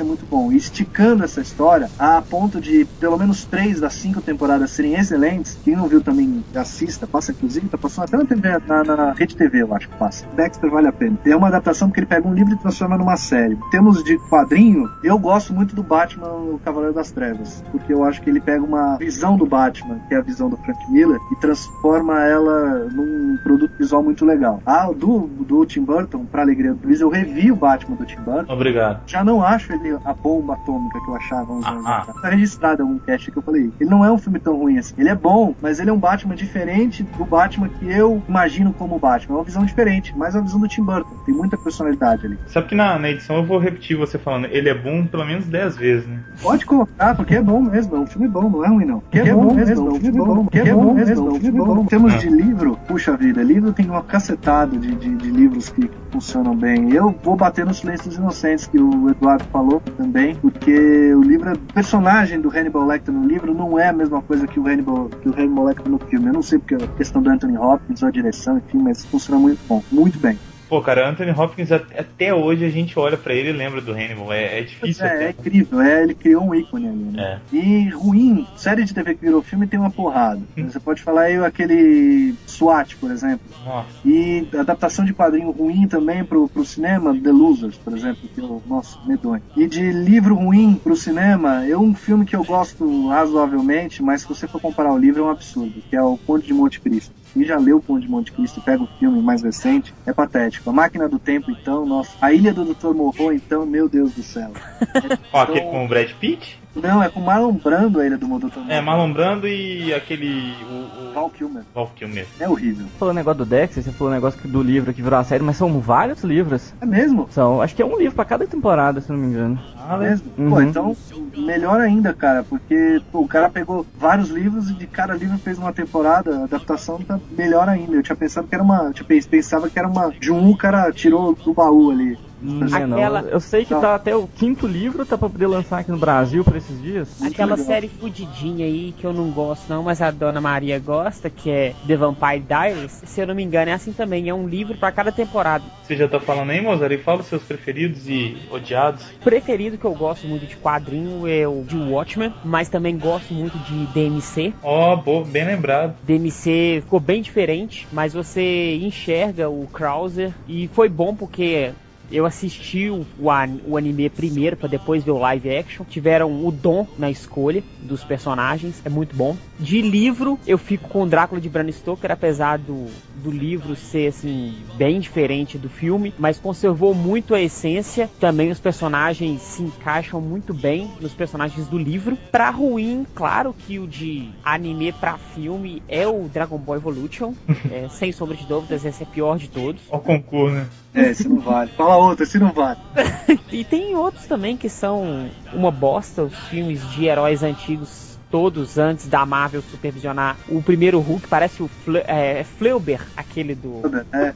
É 0.00 0.04
muito 0.04 0.26
bom. 0.26 0.52
E 0.52 0.56
esticando 0.56 1.24
essa 1.24 1.40
história 1.40 1.90
a 1.98 2.20
ponto 2.22 2.60
de 2.60 2.84
pelo 2.98 3.16
menos 3.16 3.44
três 3.44 3.80
das 3.80 3.94
cinco 3.94 4.20
temporadas 4.20 4.70
serem 4.70 4.94
excelentes. 4.94 5.58
Quem 5.64 5.76
não 5.76 5.88
viu 5.88 6.00
também 6.00 6.44
assista, 6.54 7.06
passa 7.06 7.32
inclusive, 7.32 7.68
tá 7.68 7.78
passando 7.78 8.04
até 8.04 8.16
na 8.16 8.24
TV, 8.24 8.58
na, 8.66 8.84
na 8.84 9.12
Rede 9.12 9.36
TV, 9.36 9.62
eu 9.62 9.74
acho 9.74 9.88
que 9.88 9.96
passa. 9.96 10.26
Dexter 10.34 10.70
vale 10.70 10.88
a 10.88 10.92
pena. 10.92 11.18
É 11.24 11.36
uma 11.36 11.48
adaptação 11.48 11.88
porque 11.88 12.00
ele 12.00 12.06
pega 12.06 12.26
um 12.26 12.34
livro 12.34 12.54
e 12.54 12.58
transforma 12.58 12.96
numa 12.96 13.16
série. 13.16 13.54
Em 13.54 13.70
termos 13.70 14.02
de 14.04 14.18
quadrinho, 14.28 14.90
eu 15.02 15.18
gosto 15.18 15.52
muito 15.52 15.74
do 15.74 15.82
Batman, 15.82 16.28
o 16.28 16.60
Cavaleiro 16.64 16.94
das 16.94 17.10
Trevas, 17.10 17.62
porque 17.70 17.92
eu 17.92 18.04
acho 18.04 18.20
que 18.22 18.30
ele 18.30 18.40
pega 18.40 18.64
uma 18.64 18.96
visão 18.96 19.36
do 19.36 19.46
Batman, 19.46 20.00
que 20.08 20.14
é 20.14 20.18
a 20.18 20.22
visão 20.22 20.48
do 20.48 20.56
Frank 20.58 20.78
Miller, 20.90 21.18
e 21.32 21.36
transforma 21.36 22.22
ela 22.24 22.88
num 22.92 23.38
produto 23.42 23.72
visual 23.78 24.02
muito 24.02 24.24
legal. 24.24 24.60
Ah, 24.66 24.90
do, 24.94 25.26
do 25.26 25.64
Tim 25.66 25.82
Burton, 25.82 26.24
pra 26.24 26.42
alegria 26.42 26.74
do 26.74 26.86
Luiz, 26.86 27.00
eu 27.00 27.08
revi 27.08 27.50
o 27.50 27.56
Batman 27.56 27.96
do 27.96 28.04
Tim 28.04 28.20
Burton. 28.20 28.52
Obrigado. 28.52 29.02
Já 29.06 29.24
não 29.24 29.42
acho 29.42 29.72
ele 29.72 29.85
a 30.04 30.12
bomba 30.14 30.54
atômica 30.54 31.00
que 31.00 31.08
eu 31.08 31.16
achava 31.16 31.52
uns 31.52 31.66
anos 31.66 31.86
Ah, 31.86 31.90
ah. 31.90 31.98
atrás. 32.02 32.20
Tá 32.22 32.28
registrado 32.30 32.82
algum 32.82 32.98
cast 32.98 33.30
que 33.30 33.36
eu 33.36 33.42
falei. 33.42 33.70
Ele 33.80 33.90
não 33.90 34.04
é 34.04 34.10
um 34.10 34.18
filme 34.18 34.38
tão 34.38 34.56
ruim 34.56 34.78
assim. 34.78 34.94
Ele 34.98 35.08
é 35.08 35.14
bom, 35.14 35.54
mas 35.60 35.80
ele 35.80 35.90
é 35.90 35.92
um 35.92 35.98
Batman 35.98 36.34
diferente 36.34 37.02
do 37.02 37.24
Batman 37.24 37.68
que 37.68 37.88
eu 37.90 38.22
imagino 38.28 38.72
como 38.72 38.98
Batman. 38.98 39.36
É 39.36 39.38
uma 39.38 39.44
visão 39.44 39.64
diferente, 39.64 40.12
mas 40.16 40.34
é 40.34 40.38
uma 40.38 40.44
visão 40.44 40.60
do 40.60 40.68
Tim 40.68 40.82
Burton. 40.82 41.10
Tem 41.24 41.34
muita 41.34 41.56
personalidade 41.56 42.26
ali. 42.26 42.38
Sabe 42.46 42.68
que 42.68 42.74
na, 42.74 42.98
na 42.98 43.10
edição 43.10 43.36
eu 43.36 43.44
vou 43.44 43.58
repetir 43.58 43.96
você 43.96 44.18
falando, 44.18 44.46
ele 44.46 44.68
é 44.68 44.74
bom 44.74 45.06
pelo 45.06 45.24
menos 45.24 45.46
10 45.46 45.76
vezes, 45.76 46.06
né? 46.06 46.20
Pode 46.42 46.64
colocar, 46.66 47.14
porque 47.14 47.34
é 47.34 47.42
bom 47.42 47.60
mesmo. 47.60 47.96
É 47.96 48.00
um 48.00 48.06
filme 48.06 48.28
bom, 48.28 48.48
não 48.48 48.64
é 48.64 48.68
ruim 48.68 48.84
não. 48.84 49.00
Porque 49.00 49.18
é, 49.20 49.32
bom, 49.32 49.54
mesmo, 49.54 49.88
é 49.88 49.92
um 49.92 50.00
filme 50.00 50.18
bom, 50.18 50.46
que 50.46 50.58
é 50.58 50.72
bom 50.72 50.94
mesmo, 50.94 51.28
o 51.28 51.40
filme 51.40 51.60
é 51.60 51.64
bom. 51.64 51.82
Em 51.82 51.86
termos 51.86 52.20
de 52.20 52.28
livro, 52.28 52.78
puxa 52.86 53.16
vida, 53.16 53.42
livro 53.42 53.72
tem 53.72 53.88
uma 53.88 54.02
cacetada 54.02 54.76
de, 54.76 54.94
de, 54.94 55.16
de 55.16 55.30
livros 55.30 55.68
que 55.68 55.90
funcionam 56.10 56.54
bem. 56.54 56.92
Eu 56.92 57.14
vou 57.22 57.36
bater 57.36 57.64
nos 57.64 57.78
Silêncios 57.78 58.16
Inocentes, 58.16 58.66
que 58.66 58.78
o 58.78 59.10
Eduardo 59.10 59.44
falou 59.52 59.75
também, 59.96 60.34
porque 60.36 61.14
o 61.14 61.22
livro, 61.22 61.52
o 61.52 61.72
personagem 61.72 62.40
do 62.40 62.48
Hannibal 62.48 62.86
Lecter 62.86 63.12
no 63.12 63.26
livro 63.26 63.54
não 63.54 63.78
é 63.78 63.88
a 63.88 63.92
mesma 63.92 64.20
coisa 64.22 64.46
que 64.46 64.58
o 64.58 64.66
Hannibal, 64.66 65.08
que 65.22 65.28
o 65.28 65.32
Hannibal 65.32 65.66
Lecter 65.66 65.88
no 65.88 65.98
filme. 65.98 66.26
Eu 66.26 66.32
não 66.32 66.42
sei 66.42 66.58
porque 66.58 66.74
é 66.74 66.78
a 66.78 66.88
questão 66.96 67.22
do 67.22 67.30
Anthony 67.30 67.56
Hopkins, 67.56 68.02
a 68.02 68.10
direção, 68.10 68.58
enfim, 68.58 68.78
mas 68.78 69.04
funciona 69.04 69.40
muito 69.40 69.60
bom, 69.68 69.82
muito 69.90 70.18
bem. 70.18 70.38
Pô, 70.68 70.80
cara, 70.80 71.08
Anthony 71.08 71.30
Hopkins, 71.30 71.70
até 71.70 72.34
hoje 72.34 72.64
a 72.64 72.68
gente 72.68 72.98
olha 72.98 73.16
pra 73.16 73.32
ele 73.32 73.50
e 73.50 73.52
lembra 73.52 73.80
do 73.80 73.92
Hannibal. 73.92 74.32
É, 74.32 74.58
é 74.58 74.62
difícil. 74.62 75.04
É, 75.04 75.26
é 75.26 75.30
incrível. 75.30 75.80
É, 75.80 76.02
ele 76.02 76.14
criou 76.14 76.42
um 76.42 76.54
ícone 76.54 76.88
ali, 76.88 77.04
né? 77.04 77.40
É. 77.52 77.56
E 77.56 77.88
ruim, 77.90 78.46
série 78.56 78.84
de 78.84 78.92
TV 78.92 79.14
que 79.14 79.24
virou 79.24 79.42
filme 79.42 79.66
tem 79.66 79.78
uma 79.78 79.90
porrada. 79.90 80.40
Hum. 80.56 80.68
Você 80.68 80.80
pode 80.80 81.02
falar 81.02 81.22
aí 81.22 81.36
aquele 81.36 82.34
SWAT, 82.46 82.96
por 82.96 83.10
exemplo. 83.10 83.46
Nossa. 83.64 83.88
E 84.04 84.48
adaptação 84.58 85.04
de 85.04 85.14
quadrinho 85.14 85.50
ruim 85.50 85.86
também 85.86 86.24
pro, 86.24 86.48
pro 86.48 86.64
cinema, 86.64 87.16
The 87.16 87.30
Losers, 87.30 87.76
por 87.76 87.96
exemplo, 87.96 88.28
que 88.34 88.40
eu, 88.40 88.60
nossa, 88.66 88.98
medonho. 89.06 89.42
E 89.56 89.68
de 89.68 89.92
livro 89.92 90.34
ruim 90.34 90.74
pro 90.74 90.96
cinema, 90.96 91.64
eu 91.66 91.80
um 91.80 91.94
filme 91.94 92.24
que 92.24 92.34
eu 92.34 92.42
gosto 92.42 93.08
razoavelmente, 93.08 94.02
mas 94.02 94.22
se 94.22 94.28
você 94.28 94.48
for 94.48 94.60
comparar 94.60 94.92
o 94.92 94.98
livro 94.98 95.22
é 95.22 95.26
um 95.26 95.30
absurdo, 95.30 95.82
que 95.88 95.94
é 95.94 96.02
o 96.02 96.18
Conde 96.26 96.46
de 96.46 96.54
Monte 96.54 96.80
Cristo 96.80 97.14
quem 97.36 97.44
já 97.44 97.58
leu 97.58 97.76
o 97.76 97.82
Conde 97.82 98.06
de 98.06 98.10
Monte 98.10 98.32
Cristo 98.32 98.60
e 98.60 98.62
pega 98.62 98.82
o 98.82 98.88
filme 98.98 99.20
mais 99.20 99.42
recente, 99.42 99.94
é 100.06 100.12
patético. 100.12 100.70
A 100.70 100.72
Máquina 100.72 101.06
do 101.06 101.18
Tempo, 101.18 101.50
então, 101.50 101.84
nossa. 101.84 102.10
A 102.18 102.32
Ilha 102.32 102.54
do 102.54 102.64
Dr. 102.64 102.94
Morro, 102.94 103.30
então, 103.30 103.66
meu 103.66 103.90
Deus 103.90 104.14
do 104.14 104.22
céu. 104.22 104.52
Ó, 105.30 105.42
aquele 105.42 105.60
com 105.60 105.84
o 105.84 105.88
Brad 105.88 106.10
Pitt? 106.12 106.58
Não, 106.74 107.02
é 107.02 107.10
com 107.10 107.20
Marlon 107.20 107.52
Brando 107.52 108.00
a 108.00 108.06
Ilha 108.06 108.16
do 108.16 108.26
Dr. 108.26 108.56
Morro. 108.56 108.70
É, 108.70 108.80
Marlon 108.80 109.12
Brando 109.12 109.46
e 109.46 109.92
aquele... 109.92 110.54
O, 110.64 111.10
o... 111.10 111.12
Val 111.12 111.28
Kilmer. 111.28 111.62
Val 111.74 111.90
Kilmer. 111.94 112.26
É 112.40 112.48
horrível. 112.48 112.86
Você 112.86 112.98
falou 112.98 113.12
o 113.12 113.16
negócio 113.16 113.38
do 113.38 113.46
Dexter, 113.46 113.82
você 113.82 113.92
falou 113.92 114.10
o 114.10 114.14
negócio 114.14 114.48
do 114.48 114.62
livro 114.62 114.94
que 114.94 115.02
virou 115.02 115.18
a 115.18 115.24
série, 115.24 115.42
mas 115.42 115.56
são 115.56 115.78
vários 115.78 116.24
livros. 116.24 116.72
É 116.80 116.86
mesmo? 116.86 117.28
São, 117.30 117.60
acho 117.60 117.74
que 117.74 117.82
é 117.82 117.86
um 117.86 117.98
livro 117.98 118.14
pra 118.14 118.24
cada 118.24 118.46
temporada, 118.46 119.00
se 119.02 119.12
não 119.12 119.18
me 119.18 119.26
engano. 119.26 119.60
Ah, 119.88 119.96
mesmo? 119.96 120.32
Uhum. 120.36 120.50
Pô, 120.50 120.60
então, 120.60 120.96
melhor 121.36 121.80
ainda, 121.80 122.12
cara, 122.12 122.42
porque 122.42 123.00
pô, 123.12 123.20
o 123.20 123.28
cara 123.28 123.48
pegou 123.48 123.86
vários 123.98 124.30
livros 124.30 124.70
e 124.70 124.74
de 124.74 124.86
cada 124.86 125.14
livro 125.14 125.38
fez 125.38 125.58
uma 125.58 125.72
temporada, 125.72 126.40
a 126.40 126.44
adaptação 126.44 126.98
tá 126.98 127.18
melhor 127.36 127.68
ainda. 127.68 127.94
Eu 127.94 128.02
tinha 128.02 128.16
pensado 128.16 128.46
que 128.46 128.54
era 128.54 128.64
uma. 128.64 128.92
Tipo, 128.92 129.08
pensava 129.28 129.68
que 129.68 129.78
era 129.78 129.88
uma. 129.88 130.10
De 130.10 130.32
um 130.32 130.50
o 130.50 130.56
cara 130.56 130.90
tirou 130.92 131.34
do 131.34 131.54
baú 131.54 131.90
ali. 131.90 132.18
Não, 132.40 132.66
Aquela... 132.66 133.20
Eu 133.22 133.40
sei 133.40 133.64
que 133.64 133.74
tá 133.74 133.94
até 133.94 134.14
o 134.14 134.26
quinto 134.26 134.66
livro, 134.66 135.06
tá 135.06 135.16
pra 135.16 135.28
poder 135.28 135.46
lançar 135.46 135.78
aqui 135.78 135.90
no 135.90 135.96
Brasil 135.96 136.44
por 136.44 136.56
esses 136.56 136.80
dias. 136.82 137.22
Aquela 137.22 137.56
série 137.56 137.88
fudidinha 137.88 138.66
aí 138.66 138.94
que 138.96 139.06
eu 139.06 139.12
não 139.12 139.30
gosto 139.30 139.68
não, 139.68 139.82
mas 139.82 140.02
a 140.02 140.10
Dona 140.10 140.40
Maria 140.40 140.78
gosta, 140.78 141.30
que 141.30 141.50
é 141.50 141.74
The 141.86 141.96
Vampire 141.96 142.40
Diaries. 142.40 143.02
Se 143.04 143.20
eu 143.20 143.26
não 143.26 143.34
me 143.34 143.42
engano, 143.42 143.70
é 143.70 143.74
assim 143.74 143.92
também. 143.92 144.28
É 144.28 144.34
um 144.34 144.46
livro 144.46 144.76
para 144.76 144.92
cada 144.92 145.10
temporada. 145.10 145.64
Você 145.82 145.96
já 145.96 146.06
tá 146.06 146.20
falando 146.20 146.50
aí, 146.50 146.60
Mozart? 146.60 146.92
E 146.92 146.98
fala 146.98 147.20
os 147.20 147.26
seus 147.26 147.42
preferidos 147.42 148.08
e 148.08 148.36
odiados. 148.50 149.04
Preferido 149.24 149.75
que 149.76 149.84
eu 149.84 149.94
gosto 149.94 150.26
muito 150.26 150.46
de 150.46 150.56
quadrinho 150.56 151.26
é 151.26 151.46
o 151.46 151.62
de 151.64 151.76
Watchmen, 151.76 152.32
mas 152.44 152.68
também 152.68 152.98
gosto 152.98 153.32
muito 153.32 153.58
de 153.58 153.86
DMC. 153.86 154.52
Ó, 154.62 155.02
oh, 155.04 155.24
bem 155.24 155.44
lembrado. 155.44 155.96
DMC 156.02 156.82
ficou 156.82 157.00
bem 157.00 157.22
diferente, 157.22 157.86
mas 157.92 158.12
você 158.12 158.76
enxerga 158.76 159.48
o 159.48 159.66
Krauser 159.72 160.32
e 160.48 160.68
foi 160.68 160.88
bom 160.88 161.14
porque 161.14 161.72
eu 162.10 162.26
assisti 162.26 162.88
o, 162.90 163.06
o 163.18 163.76
anime 163.76 164.08
primeiro 164.08 164.56
para 164.56 164.68
depois 164.68 165.04
ver 165.04 165.10
o 165.10 165.18
live 165.18 165.56
action. 165.56 165.84
Tiveram 165.84 166.46
o 166.46 166.50
dom 166.50 166.86
na 166.98 167.10
escolha 167.10 167.62
dos 167.80 168.04
personagens, 168.04 168.80
é 168.84 168.88
muito 168.88 169.14
bom. 169.16 169.36
De 169.58 169.80
livro, 169.80 170.38
eu 170.46 170.58
fico 170.58 170.88
com 170.88 171.02
o 171.02 171.06
Drácula 171.06 171.40
de 171.40 171.48
Bram 171.48 171.70
Stoker, 171.70 172.10
apesar 172.10 172.58
do, 172.58 172.86
do 173.16 173.30
livro 173.30 173.74
ser 173.74 174.08
assim 174.08 174.54
bem 174.76 175.00
diferente 175.00 175.56
do 175.56 175.68
filme, 175.68 176.12
mas 176.18 176.38
conservou 176.38 176.94
muito 176.94 177.34
a 177.34 177.40
essência. 177.40 178.10
Também 178.20 178.50
os 178.50 178.60
personagens 178.60 179.40
se 179.40 179.62
encaixam 179.62 180.20
muito 180.20 180.52
bem 180.52 180.90
nos 181.00 181.14
personagens 181.14 181.66
do 181.68 181.78
livro. 181.78 182.16
Para 182.30 182.50
ruim, 182.50 183.06
claro 183.14 183.54
que 183.66 183.78
o 183.78 183.86
de 183.86 184.30
anime 184.44 184.92
para 184.92 185.16
filme 185.16 185.82
é 185.88 186.06
o 186.06 186.28
Dragon 186.28 186.58
Ball 186.58 186.76
Evolution, 186.76 187.34
é, 187.70 187.88
sem 187.88 188.12
sombra 188.12 188.36
de 188.36 188.44
dúvidas, 188.44 188.84
esse 188.84 189.02
é 189.02 189.06
pior 189.06 189.38
de 189.38 189.48
todos. 189.48 189.82
O 189.90 189.98
concurso, 189.98 190.54
né? 190.54 190.68
É, 190.96 191.10
esse 191.10 191.28
não 191.28 191.38
vale. 191.38 191.70
Fala 191.76 191.96
outra, 191.96 192.24
esse 192.24 192.38
não 192.38 192.52
vale. 192.52 192.80
e 193.52 193.62
tem 193.64 193.94
outros 193.94 194.26
também 194.26 194.56
que 194.56 194.68
são 194.68 195.28
uma 195.52 195.70
bosta, 195.70 196.22
os 196.22 196.34
filmes 196.48 196.80
de 196.92 197.04
heróis 197.04 197.42
antigos 197.42 198.06
todos 198.30 198.76
antes 198.76 199.06
da 199.06 199.24
Marvel 199.24 199.62
supervisionar 199.62 200.36
o 200.48 200.60
primeiro 200.62 200.98
Hulk, 200.98 201.28
parece 201.28 201.62
o 201.62 201.68
Fle 201.68 202.02
é, 202.06 202.44
Fleuber, 202.44 203.00
aquele 203.16 203.54
do. 203.54 203.82
É. 204.12 204.34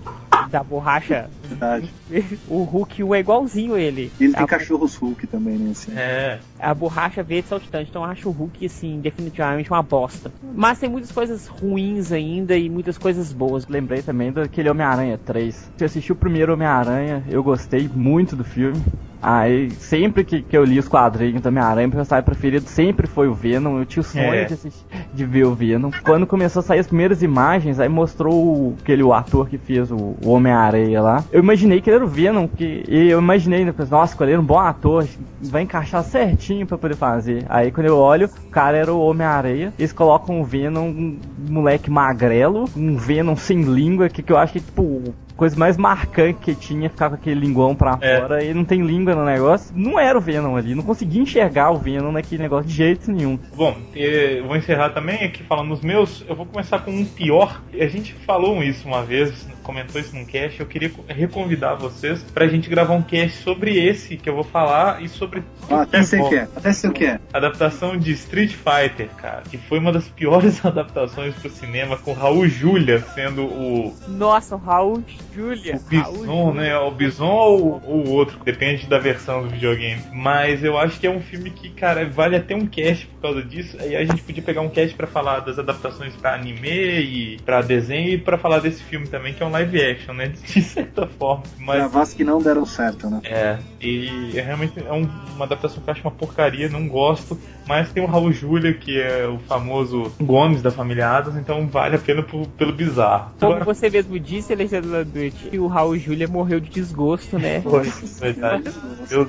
Da 0.49 0.62
borracha. 0.62 1.28
Verdade. 1.43 1.91
O 2.49 2.64
Hulk 2.64 3.03
é 3.14 3.20
igualzinho 3.20 3.76
ele. 3.76 4.11
Ele 4.20 4.32
tem 4.32 4.43
a... 4.43 4.47
cachorros 4.47 4.97
Hulk 4.97 5.26
também, 5.28 5.57
né? 5.57 5.70
Assim. 5.70 5.93
É. 5.95 6.38
A 6.59 6.74
borracha 6.74 7.22
verde 7.22 7.49
saltitante. 7.49 7.91
Então 7.91 8.03
eu 8.03 8.11
acho 8.11 8.28
o 8.28 8.32
Hulk, 8.32 8.66
assim, 8.66 9.01
definitivamente 9.01 9.70
uma 9.70 9.82
bosta. 9.82 10.32
Mas 10.55 10.78
tem 10.78 10.91
muitas 10.91 11.12
coisas 11.12 11.47
ruins 11.47 12.11
ainda 12.11 12.57
e 12.57 12.68
muitas 12.68 12.99
coisas 12.99 13.32
boas. 13.32 13.66
Lembrei 13.68 14.03
também 14.03 14.32
daquele 14.32 14.68
Homem-Aranha 14.68 15.18
3. 15.18 15.70
Você 15.76 15.84
assistiu 15.84 16.14
o 16.14 16.18
primeiro 16.18 16.53
Homem-Aranha, 16.53 17.24
eu 17.28 17.43
gostei 17.43 17.88
muito 17.88 18.34
do 18.34 18.45
filme. 18.45 18.82
Aí, 19.22 19.70
sempre 19.72 20.24
que, 20.24 20.41
que 20.41 20.57
eu 20.57 20.64
li 20.64 20.78
os 20.78 20.88
quadrinhos 20.88 21.43
da 21.43 21.51
Homem-Aranha, 21.51 21.86
meu 21.86 21.97
personagem 21.97 22.24
preferido 22.24 22.66
sempre 22.68 23.07
foi 23.07 23.28
o 23.28 23.34
Venom. 23.34 23.78
Eu 23.78 23.84
tinha 23.84 24.01
o 24.01 24.05
sonho 24.05 24.32
é. 24.32 24.45
de, 24.45 24.55
assistir, 24.55 24.86
de 25.12 25.24
ver 25.26 25.45
o 25.45 25.55
Venom. 25.55 25.91
Quando 26.03 26.26
começou 26.26 26.61
a 26.61 26.62
sair 26.62 26.78
as 26.78 26.86
primeiras 26.86 27.22
imagens, 27.22 27.78
aí 27.78 27.88
mostrou 27.88 28.34
o, 28.34 28.76
aquele 28.80 29.03
o 29.03 29.12
ator 29.12 29.49
que 29.49 29.59
fez 29.59 29.91
o, 29.91 30.16
o 30.24 30.30
Homem-Aranha 30.31 31.03
lá. 31.03 31.24
Eu 31.33 31.43
imaginei 31.43 31.81
que 31.81 31.91
ele 31.91 31.97
era 31.97 32.05
o 32.05 32.09
Venom, 32.09 32.47
que, 32.47 32.85
e 32.89 33.11
eu 33.11 33.18
imaginei, 33.18 33.64
né, 33.64 33.74
nossa, 33.91 34.22
ele 34.22 34.33
era 34.33 34.41
um 34.41 34.45
bom 34.45 34.59
ator, 34.59 35.07
vai 35.41 35.62
encaixar 35.62 36.03
certinho 36.05 36.66
para 36.66 36.78
poder 36.78 36.97
fazer. 36.97 37.45
Aí 37.49 37.70
quando 37.70 37.87
eu 37.87 37.97
olho, 37.97 38.28
o 38.47 38.51
cara 38.51 38.76
era 38.76 38.93
o 38.93 39.01
Homem-Aranha. 39.01 39.72
Eles 39.78 39.93
colocam 39.93 40.41
o 40.41 40.45
Venom, 40.45 40.89
um 40.89 41.18
moleque 41.49 41.91
magrelo, 41.91 42.64
um 42.76 42.97
Venom 42.97 43.37
sem 43.37 43.62
língua, 43.62 44.09
que, 44.09 44.22
que 44.22 44.33
eu 44.33 44.37
acho 44.37 44.55
que, 44.55 44.61
tipo, 44.61 45.14
coisa 45.41 45.57
mais 45.57 45.78
marcante 45.78 46.38
que 46.38 46.55
tinha 46.55 46.91
ficar 46.91 47.09
com 47.09 47.14
aquele 47.14 47.41
linguão 47.41 47.74
pra 47.74 47.97
é. 48.03 48.20
fora 48.20 48.45
e 48.45 48.53
não 48.53 48.62
tem 48.62 48.82
língua 48.82 49.14
no 49.14 49.24
negócio. 49.24 49.72
Não 49.74 49.99
era 49.99 50.18
o 50.18 50.20
Venom 50.20 50.55
ali, 50.55 50.74
não 50.74 50.82
conseguia 50.82 51.22
enxergar 51.22 51.70
o 51.70 51.78
Venom 51.78 52.12
naquele 52.12 52.43
negócio 52.43 52.68
de 52.68 52.74
jeito 52.76 53.11
nenhum. 53.11 53.38
Bom, 53.57 53.74
eu 53.95 54.47
vou 54.47 54.55
encerrar 54.55 54.91
também 54.91 55.24
aqui 55.24 55.43
falando 55.43 55.72
os 55.72 55.80
meus. 55.80 56.22
Eu 56.28 56.36
vou 56.36 56.45
começar 56.45 56.80
com 56.80 56.91
um 56.91 57.07
pior. 57.07 57.62
A 57.72 57.86
gente 57.86 58.12
falou 58.26 58.62
isso 58.62 58.86
uma 58.86 59.03
vez, 59.03 59.49
comentou 59.62 59.99
isso 59.99 60.14
num 60.14 60.26
cast. 60.26 60.61
Eu 60.61 60.66
queria 60.66 60.93
reconvidar 61.09 61.74
vocês 61.74 62.22
pra 62.34 62.47
gente 62.47 62.68
gravar 62.68 62.93
um 62.93 63.03
cast 63.03 63.38
sobre 63.38 63.82
esse 63.82 64.18
que 64.18 64.28
eu 64.28 64.34
vou 64.34 64.45
falar 64.45 65.03
e 65.03 65.09
sobre. 65.09 65.43
Ah, 65.70 65.82
até 65.82 66.03
sei 66.03 66.20
o 66.20 66.28
que 66.28 66.34
é, 66.34 66.49
até 66.55 66.72
sei 66.72 66.91
o 66.91 66.93
que 66.93 67.07
é. 67.07 67.18
Adaptação 67.32 67.97
de 67.97 68.12
Street 68.12 68.53
Fighter, 68.53 69.09
cara, 69.16 69.43
que 69.51 69.57
foi 69.57 69.78
uma 69.78 69.91
das 69.91 70.07
piores 70.07 70.61
adaptações 70.66 71.34
pro 71.36 71.49
cinema, 71.49 71.97
com 71.97 72.12
Raul 72.12 72.47
Julia 72.47 73.01
sendo 73.14 73.45
o. 73.45 73.97
Nossa, 74.07 74.55
o 74.55 74.59
Raul 74.59 75.03
Julia. 75.35 75.76
O 75.76 75.89
Bison, 75.89 76.53
né? 76.53 76.76
O 76.78 76.91
Bison 76.91 77.26
ou 77.26 77.83
o 77.85 78.11
outro, 78.11 78.39
depende 78.45 78.87
da 78.87 78.99
versão 78.99 79.43
do 79.43 79.49
videogame. 79.49 80.03
Mas 80.12 80.62
eu 80.64 80.78
acho 80.78 80.99
que 80.99 81.07
é 81.07 81.11
um 81.11 81.20
filme 81.20 81.51
que, 81.51 81.70
cara, 81.70 82.09
vale 82.09 82.37
até 82.37 82.55
um 82.55 82.66
cast 82.66 83.07
por 83.07 83.20
causa 83.22 83.43
disso. 83.43 83.76
Aí 83.81 83.97
a 83.97 84.05
gente 84.05 84.22
podia 84.22 84.43
pegar 84.43 84.61
um 84.61 84.68
cast 84.68 84.95
para 84.95 85.07
falar 85.07 85.41
das 85.41 85.59
adaptações 85.59 86.14
para 86.16 86.35
anime 86.35 86.68
e 86.68 87.37
para 87.45 87.61
desenho 87.62 88.11
e 88.11 88.18
para 88.18 88.39
falar 88.39 88.61
desse 88.61 88.83
filme 88.83 89.07
também, 89.07 89.35
que 89.35 89.43
é 89.43 89.47
um 89.47 89.51
live 89.51 89.83
action, 89.83 90.14
né? 90.14 90.28
De 90.51 90.62
certa 90.62 91.07
forma. 91.07 91.45
Mas... 91.59 91.78
Gravas 91.78 92.14
que 92.14 92.24
não 92.24 92.41
deram 92.41 92.64
certo, 92.66 93.09
né? 93.09 93.20
É, 93.24 93.59
e 93.81 94.33
é 94.37 94.43
realmente 94.43 94.78
é 94.78 94.93
um, 94.93 95.09
uma 95.35 95.45
adaptação 95.45 95.83
que 95.83 95.89
eu 95.89 95.93
acho 95.93 96.03
uma 96.03 96.11
porcaria, 96.11 96.68
não 96.68 96.89
gosto. 96.89 97.39
Mas 97.71 97.93
tem 97.93 98.03
o 98.03 98.07
Raul 98.07 98.33
Júlia, 98.33 98.75
que 98.75 99.01
é 99.01 99.29
o 99.29 99.39
famoso 99.39 100.11
Gomes 100.21 100.61
da 100.61 100.73
família 100.73 101.09
Adams, 101.09 101.39
então 101.39 101.68
vale 101.68 101.95
a 101.95 102.01
pena 102.01 102.21
por, 102.21 102.45
pelo 102.49 102.73
bizarro. 102.73 103.31
Como 103.39 103.53
Agora... 103.53 103.64
você 103.64 103.89
mesmo 103.89 104.18
disse, 104.18 104.53
Alexandre 104.53 105.31
que 105.31 105.57
o 105.57 105.68
Raul 105.68 105.97
Júlia 105.97 106.27
morreu 106.27 106.59
de 106.59 106.68
desgosto, 106.68 107.39
né? 107.39 107.61
Foi, 107.62 107.89
verdade. 108.18 108.64
Deus 109.09 109.29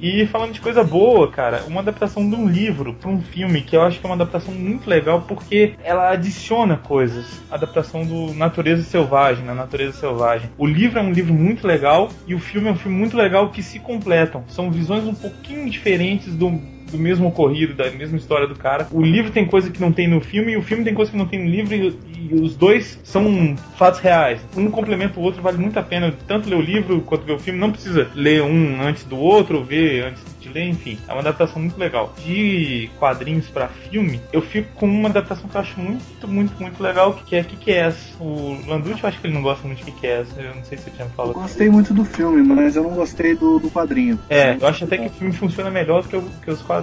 e 0.00 0.26
falando 0.26 0.52
de 0.52 0.60
coisa 0.62 0.82
boa, 0.82 1.30
cara, 1.30 1.64
uma 1.68 1.82
adaptação 1.82 2.26
de 2.26 2.34
um 2.34 2.48
livro 2.48 2.94
para 2.94 3.10
um 3.10 3.20
filme 3.20 3.60
que 3.60 3.76
eu 3.76 3.82
acho 3.82 4.00
que 4.00 4.06
é 4.06 4.08
uma 4.08 4.14
adaptação 4.14 4.54
muito 4.54 4.88
legal 4.88 5.26
porque 5.28 5.74
ela 5.84 6.10
adiciona 6.10 6.78
coisas. 6.78 7.42
Adaptação 7.50 8.06
do 8.06 8.32
Natureza 8.32 8.84
Selvagem, 8.84 9.44
na 9.44 9.54
Natureza 9.54 9.98
Selvagem. 9.98 10.48
O 10.56 10.64
livro 10.64 10.98
é 10.98 11.02
um 11.02 11.12
livro 11.12 11.34
muito 11.34 11.66
legal 11.66 12.08
e 12.26 12.34
o 12.34 12.40
filme 12.40 12.68
é 12.68 12.72
um 12.72 12.76
filme 12.76 12.96
muito 12.96 13.18
legal 13.18 13.50
que 13.50 13.62
se 13.62 13.78
completam. 13.78 14.44
São 14.48 14.70
visões 14.70 15.04
um 15.04 15.14
pouquinho 15.14 15.68
diferentes 15.68 16.34
do 16.34 16.50
do 16.90 16.98
mesmo 16.98 17.28
ocorrido, 17.28 17.74
da 17.74 17.90
mesma 17.90 18.16
história 18.16 18.46
do 18.46 18.54
cara. 18.54 18.86
O 18.90 19.02
livro 19.02 19.30
tem 19.30 19.46
coisa 19.46 19.70
que 19.70 19.80
não 19.80 19.92
tem 19.92 20.08
no 20.08 20.20
filme 20.20 20.52
e 20.52 20.56
o 20.56 20.62
filme 20.62 20.84
tem 20.84 20.94
coisa 20.94 21.10
que 21.10 21.16
não 21.16 21.26
tem 21.26 21.42
no 21.42 21.50
livro 21.50 21.74
e, 21.74 21.98
e 22.30 22.34
os 22.34 22.56
dois 22.56 22.98
são 23.02 23.56
fatos 23.76 24.00
reais. 24.00 24.40
Um 24.56 24.70
complementa 24.70 25.18
o 25.18 25.22
outro, 25.22 25.42
vale 25.42 25.58
muito 25.58 25.78
a 25.78 25.82
pena 25.82 26.14
tanto 26.26 26.48
ler 26.48 26.56
o 26.56 26.60
livro 26.60 27.00
quanto 27.02 27.24
ver 27.24 27.32
o 27.32 27.38
filme. 27.38 27.58
Não 27.58 27.70
precisa 27.70 28.08
ler 28.14 28.42
um 28.42 28.80
antes 28.80 29.04
do 29.04 29.16
outro, 29.16 29.58
ou 29.58 29.64
ver 29.64 30.04
antes 30.04 30.22
de 30.40 30.48
ler, 30.48 30.68
enfim. 30.68 30.98
É 31.08 31.12
uma 31.12 31.20
adaptação 31.20 31.60
muito 31.60 31.78
legal. 31.78 32.14
De 32.24 32.88
quadrinhos 32.98 33.48
para 33.48 33.68
filme, 33.68 34.20
eu 34.32 34.40
fico 34.40 34.68
com 34.74 34.86
uma 34.86 35.08
adaptação 35.08 35.48
que 35.48 35.56
eu 35.56 35.60
acho 35.60 35.80
muito, 35.80 36.28
muito, 36.28 36.60
muito 36.60 36.82
legal, 36.82 37.14
que 37.14 37.36
é 37.36 37.42
Kick-Ass. 37.42 38.16
O 38.20 38.58
Landucci, 38.66 39.02
eu 39.02 39.08
acho 39.08 39.20
que 39.20 39.26
ele 39.26 39.34
não 39.34 39.42
gosta 39.42 39.66
muito 39.66 39.84
de 39.84 39.90
Kick-Ass, 39.90 40.28
eu 40.38 40.54
não 40.54 40.64
sei 40.64 40.78
se 40.78 40.90
você 40.90 41.04
me 41.04 41.10
falou. 41.10 41.32
Eu 41.32 41.40
gostei 41.40 41.68
muito 41.68 41.92
do 41.92 42.04
filme, 42.04 42.42
mas 42.42 42.76
eu 42.76 42.82
não 42.82 42.90
gostei 42.90 43.34
do, 43.34 43.58
do 43.58 43.70
quadrinho. 43.70 44.18
É, 44.28 44.56
eu 44.60 44.66
acho 44.66 44.84
até 44.84 44.98
que 44.98 45.06
o 45.06 45.10
filme 45.10 45.32
funciona 45.32 45.70
melhor 45.70 46.02
do 46.02 46.08
que, 46.08 46.16
o, 46.16 46.22
que 46.42 46.50
os 46.50 46.62
quadrinhos. 46.62 46.75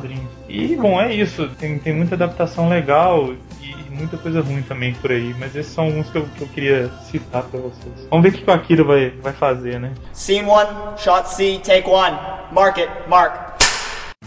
E, 0.47 0.75
bom, 0.75 0.99
é 1.01 1.13
isso. 1.13 1.49
Tem, 1.59 1.77
tem 1.79 1.93
muita 1.93 2.15
adaptação 2.15 2.69
legal 2.69 3.33
e 3.61 3.73
muita 3.93 4.17
coisa 4.17 4.41
ruim 4.41 4.61
também 4.63 4.93
por 4.95 5.11
aí, 5.11 5.33
mas 5.39 5.55
esses 5.55 5.71
são 5.71 5.85
alguns 5.85 6.09
que 6.09 6.17
eu, 6.17 6.27
que 6.35 6.41
eu 6.41 6.47
queria 6.47 6.91
citar 7.09 7.43
pra 7.43 7.59
vocês. 7.59 8.07
Vamos 8.09 8.23
ver 8.23 8.37
o 8.37 8.43
que 8.43 8.49
o 8.49 8.53
Akira 8.53 8.83
vai, 8.83 9.09
vai 9.09 9.33
fazer, 9.33 9.79
né? 9.79 9.93
Scene 10.11 10.47
1, 10.47 10.97
shot 10.97 11.29
C, 11.29 11.59
take 11.63 11.87
1. 11.87 12.53
Mark 12.53 12.77
it, 12.77 12.89
mark. 13.07 13.52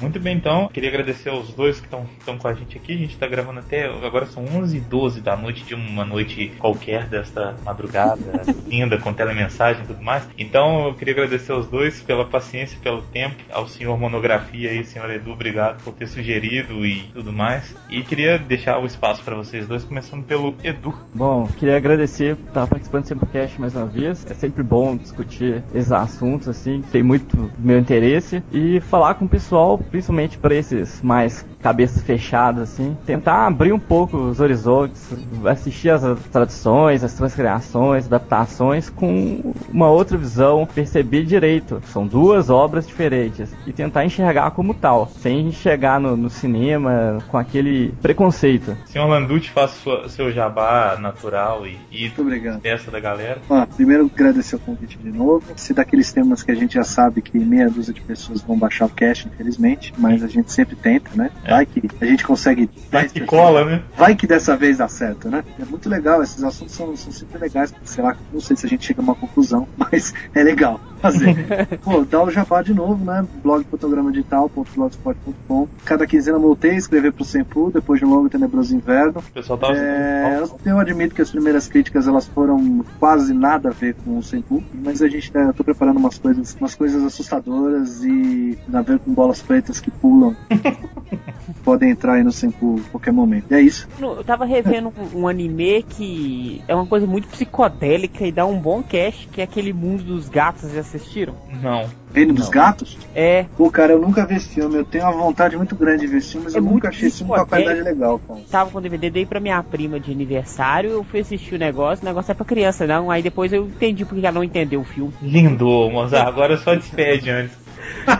Muito 0.00 0.20
bem, 0.20 0.36
então, 0.36 0.68
queria 0.68 0.90
agradecer 0.90 1.30
aos 1.30 1.52
dois 1.54 1.80
que 1.80 1.86
estão 1.86 2.38
com 2.38 2.48
a 2.48 2.52
gente 2.52 2.76
aqui. 2.76 2.92
A 2.92 2.98
gente 2.98 3.14
está 3.14 3.26
gravando 3.26 3.60
até 3.60 3.86
agora 3.86 4.26
são 4.26 4.44
11 4.44 4.76
e 4.76 4.80
12 4.80 5.20
da 5.20 5.36
noite 5.36 5.64
de 5.64 5.74
uma 5.74 6.04
noite 6.04 6.52
qualquer 6.58 7.06
desta 7.06 7.56
madrugada 7.64 8.42
linda, 8.68 8.98
com 8.98 9.12
telemensagem 9.12 9.82
e 9.84 9.86
tudo 9.86 10.02
mais. 10.02 10.28
Então, 10.38 10.88
eu 10.88 10.94
queria 10.94 11.14
agradecer 11.14 11.52
aos 11.52 11.66
dois 11.66 12.02
pela 12.02 12.24
paciência, 12.24 12.78
pelo 12.82 13.02
tempo, 13.02 13.36
ao 13.50 13.66
senhor 13.66 13.98
Monografia 13.98 14.72
e 14.72 14.84
senhor 14.84 15.10
Edu, 15.10 15.32
obrigado 15.32 15.82
por 15.82 15.94
ter 15.94 16.06
sugerido 16.06 16.84
e 16.84 17.04
tudo 17.14 17.32
mais. 17.32 17.74
E 17.88 18.02
queria 18.02 18.38
deixar 18.38 18.78
o 18.78 18.86
espaço 18.86 19.22
para 19.22 19.34
vocês 19.34 19.66
dois, 19.66 19.84
começando 19.84 20.24
pelo 20.24 20.54
Edu. 20.62 20.94
Bom, 21.14 21.46
queria 21.46 21.76
agradecer 21.76 22.36
por 22.36 22.48
estar 22.48 22.66
participando 22.66 23.02
do 23.02 23.08
Simplecast 23.08 23.60
mais 23.60 23.74
uma 23.74 23.86
vez. 23.86 24.26
É 24.30 24.34
sempre 24.34 24.62
bom 24.62 24.96
discutir 24.96 25.62
esses 25.74 25.92
assuntos, 25.92 26.48
assim, 26.48 26.82
tem 26.92 27.02
muito 27.02 27.50
meu 27.58 27.78
interesse. 27.78 28.42
E 28.52 28.80
falar 28.80 29.14
com 29.14 29.24
o 29.24 29.28
pessoal 29.28 29.78
principalmente 29.90 30.38
para 30.38 30.54
esses 30.54 31.00
mais 31.02 31.44
cabeças 31.66 32.00
fechadas, 32.00 32.70
assim, 32.70 32.96
tentar 33.04 33.44
abrir 33.44 33.72
um 33.72 33.78
pouco 33.78 34.16
os 34.16 34.38
horizontes, 34.38 35.12
assistir 35.46 35.90
as 35.90 36.02
traduções, 36.30 37.02
as 37.02 37.12
transcriações, 37.14 38.06
adaptações 38.06 38.88
com 38.88 39.52
uma 39.68 39.90
outra 39.90 40.16
visão, 40.16 40.64
perceber 40.64 41.24
direito. 41.24 41.82
São 41.86 42.06
duas 42.06 42.50
obras 42.50 42.86
diferentes 42.86 43.52
e 43.66 43.72
tentar 43.72 44.04
enxergar 44.04 44.52
como 44.52 44.74
tal, 44.74 45.08
sem 45.08 45.50
chegar 45.50 45.98
no, 45.98 46.16
no 46.16 46.30
cinema 46.30 47.18
com 47.26 47.36
aquele 47.36 47.92
preconceito. 48.00 48.76
Senhor 48.86 49.08
Landucci, 49.08 49.50
faça 49.50 49.74
sua, 49.74 50.08
seu 50.08 50.30
jabá 50.30 50.96
natural 51.00 51.66
e, 51.66 51.76
e 51.90 52.02
Muito 52.02 52.22
obrigado. 52.22 52.60
dessa 52.60 52.92
da 52.92 53.00
galera. 53.00 53.40
Ó, 53.50 53.66
primeiro 53.66 54.08
agradecer 54.14 54.54
o 54.54 54.60
convite 54.60 54.96
de 54.98 55.10
novo. 55.10 55.42
Se 55.56 55.74
daqueles 55.74 56.12
temas 56.12 56.44
que 56.44 56.52
a 56.52 56.54
gente 56.54 56.74
já 56.74 56.84
sabe 56.84 57.20
que 57.22 57.36
meia 57.40 57.68
dúzia 57.68 57.92
de 57.92 58.02
pessoas 58.02 58.40
vão 58.40 58.56
baixar 58.56 58.86
o 58.86 58.90
cast, 58.90 59.26
infelizmente, 59.26 59.92
mas 59.98 60.22
a 60.22 60.28
gente 60.28 60.52
sempre 60.52 60.76
tenta, 60.76 61.10
né? 61.16 61.32
Vai 61.56 61.64
que 61.64 61.82
a 62.00 62.04
gente 62.04 62.24
consegue. 62.24 62.68
Vai 62.90 63.08
que 63.08 63.20
cola, 63.20 63.64
né? 63.64 63.82
Vai 63.96 64.14
que 64.14 64.26
dessa 64.26 64.54
vez 64.54 64.76
dá 64.76 64.88
certo, 64.88 65.30
né? 65.30 65.42
É 65.58 65.64
muito 65.64 65.88
legal, 65.88 66.22
esses 66.22 66.44
assuntos 66.44 66.74
são, 66.74 66.94
são 66.94 67.10
sempre 67.10 67.38
legais. 67.38 67.72
Sei 67.82 68.04
lá, 68.04 68.14
não 68.30 68.40
sei 68.42 68.56
se 68.56 68.66
a 68.66 68.68
gente 68.68 68.84
chega 68.84 69.00
a 69.00 69.04
uma 69.04 69.14
conclusão, 69.14 69.66
mas 69.76 70.12
é 70.34 70.42
legal 70.42 70.78
fazer. 70.96 71.66
Pô, 71.82 72.04
dá 72.04 72.22
o 72.22 72.30
jabá 72.30 72.62
de 72.62 72.74
novo, 72.74 73.04
né? 73.04 73.24
Blog 73.42 73.64
fotograma 73.64 74.10
digital.blogspot.com. 74.10 75.68
Cada 75.84 76.06
quinzena 76.06 76.38
voltei 76.38 76.72
a 76.72 76.76
escrever 76.76 77.12
pro 77.12 77.24
Sempu, 77.24 77.70
depois 77.72 78.00
de 78.00 78.06
um 78.06 78.10
longo 78.10 78.26
e 78.26 78.30
tenebroso 78.30 78.74
inverno. 78.74 79.20
O 79.20 79.32
pessoal 79.32 79.58
tava 79.58 79.76
É, 79.76 80.42
eu, 80.64 80.78
admito 80.78 81.14
que 81.14 81.22
as 81.22 81.30
primeiras 81.30 81.68
críticas 81.68 82.06
elas 82.08 82.26
foram 82.26 82.84
quase 82.98 83.32
nada 83.32 83.68
a 83.68 83.72
ver 83.72 83.94
com 84.04 84.18
o 84.18 84.22
Senpu, 84.22 84.62
mas 84.74 85.02
a 85.02 85.08
gente 85.08 85.30
tá, 85.30 85.40
eu 85.40 85.54
tô 85.54 85.64
preparando 85.64 85.98
umas 85.98 86.18
coisas, 86.18 86.56
umas 86.60 86.74
coisas 86.74 87.02
assustadoras 87.02 88.04
e 88.04 88.58
a 88.72 88.82
ver 88.82 88.98
com 88.98 89.12
bolas 89.12 89.42
pretas 89.42 89.80
que 89.80 89.90
pulam. 89.90 90.34
Podem 91.62 91.90
entrar 91.90 92.14
aí 92.14 92.24
no 92.24 92.32
Senpu 92.32 92.80
a 92.86 92.90
qualquer 92.90 93.12
momento. 93.12 93.46
E 93.50 93.54
é 93.54 93.60
isso. 93.60 93.88
Eu 94.00 94.24
tava 94.24 94.44
revendo 94.44 94.92
um, 95.14 95.20
um 95.20 95.28
anime 95.28 95.82
que 95.82 96.62
é 96.68 96.74
uma 96.74 96.86
coisa 96.86 97.06
muito 97.06 97.28
psicodélica 97.28 98.26
e 98.26 98.32
dá 98.32 98.46
um 98.46 98.58
bom 98.58 98.82
cast, 98.82 99.28
que 99.28 99.40
é 99.40 99.44
aquele 99.44 99.72
mundo 99.72 100.02
dos 100.02 100.28
gatos. 100.28 100.70
Já 100.72 100.82
assistiram? 100.94 101.34
Não. 101.62 101.88
Reino 102.14 102.32
dos 102.34 102.48
Gatos? 102.48 102.96
É, 103.14 103.44
Pô, 103.56 103.70
cara, 103.70 103.92
eu 103.92 104.00
nunca 104.00 104.24
vi 104.26 104.36
esse 104.36 104.48
filme. 104.48 104.76
Eu 104.76 104.84
tenho 104.84 105.04
uma 105.04 105.12
vontade 105.12 105.56
muito 105.56 105.74
grande 105.74 106.02
de 106.02 106.06
ver 106.06 106.18
esse 106.18 106.32
filme, 106.32 106.44
mas 106.44 106.54
É 106.54 106.58
eu 106.58 106.62
muito 106.62 106.74
nunca 106.74 106.88
achei 106.88 107.08
esse 107.08 107.18
filme 107.18 107.32
com 107.32 107.38
uma 107.38 107.46
qualidade 107.46 107.80
legal, 107.82 108.18
cara. 108.20 108.40
tava 108.50 108.70
com 108.70 108.78
o 108.78 108.80
DVD, 108.80 109.10
dei 109.10 109.26
pra 109.26 109.40
minha 109.40 109.62
prima 109.62 109.98
de 110.00 110.10
aniversário, 110.12 110.90
eu 110.90 111.04
fui 111.04 111.20
assistir 111.20 111.54
o 111.54 111.58
negócio, 111.58 112.02
o 112.04 112.08
negócio 112.08 112.30
é 112.32 112.34
pra 112.34 112.44
criança, 112.44 112.86
não. 112.86 113.10
Aí 113.10 113.22
depois 113.22 113.52
eu 113.52 113.66
entendi 113.66 114.04
porque 114.04 114.24
ela 114.24 114.34
não 114.34 114.44
entendeu 114.44 114.80
o 114.80 114.84
filme. 114.84 115.12
Lindo, 115.22 115.66
Mozart. 115.90 116.26
Agora 116.28 116.56
só 116.56 116.74
despede 116.74 117.30
antes. 117.30 117.66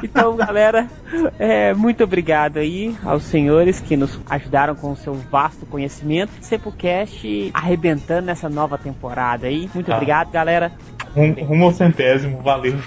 Então, 0.02 0.34
galera, 0.36 0.88
é, 1.38 1.72
muito 1.74 2.02
obrigado 2.02 2.56
aí 2.58 2.94
aos 3.04 3.22
senhores 3.24 3.78
que 3.80 3.96
nos 3.96 4.18
ajudaram 4.28 4.74
com 4.74 4.90
o 4.92 4.96
seu 4.96 5.14
vasto 5.14 5.64
conhecimento. 5.66 6.32
Sepulcast 6.40 7.50
arrebentando 7.54 8.26
nessa 8.26 8.48
nova 8.48 8.76
temporada 8.78 9.46
aí. 9.46 9.68
Muito 9.74 9.90
Ah. 9.92 9.94
obrigado, 9.96 10.30
galera. 10.30 10.72
Um, 11.16 11.32
rumo 11.32 11.64
ao 11.64 11.72
centésimo, 11.72 12.42
valeu. 12.42 12.78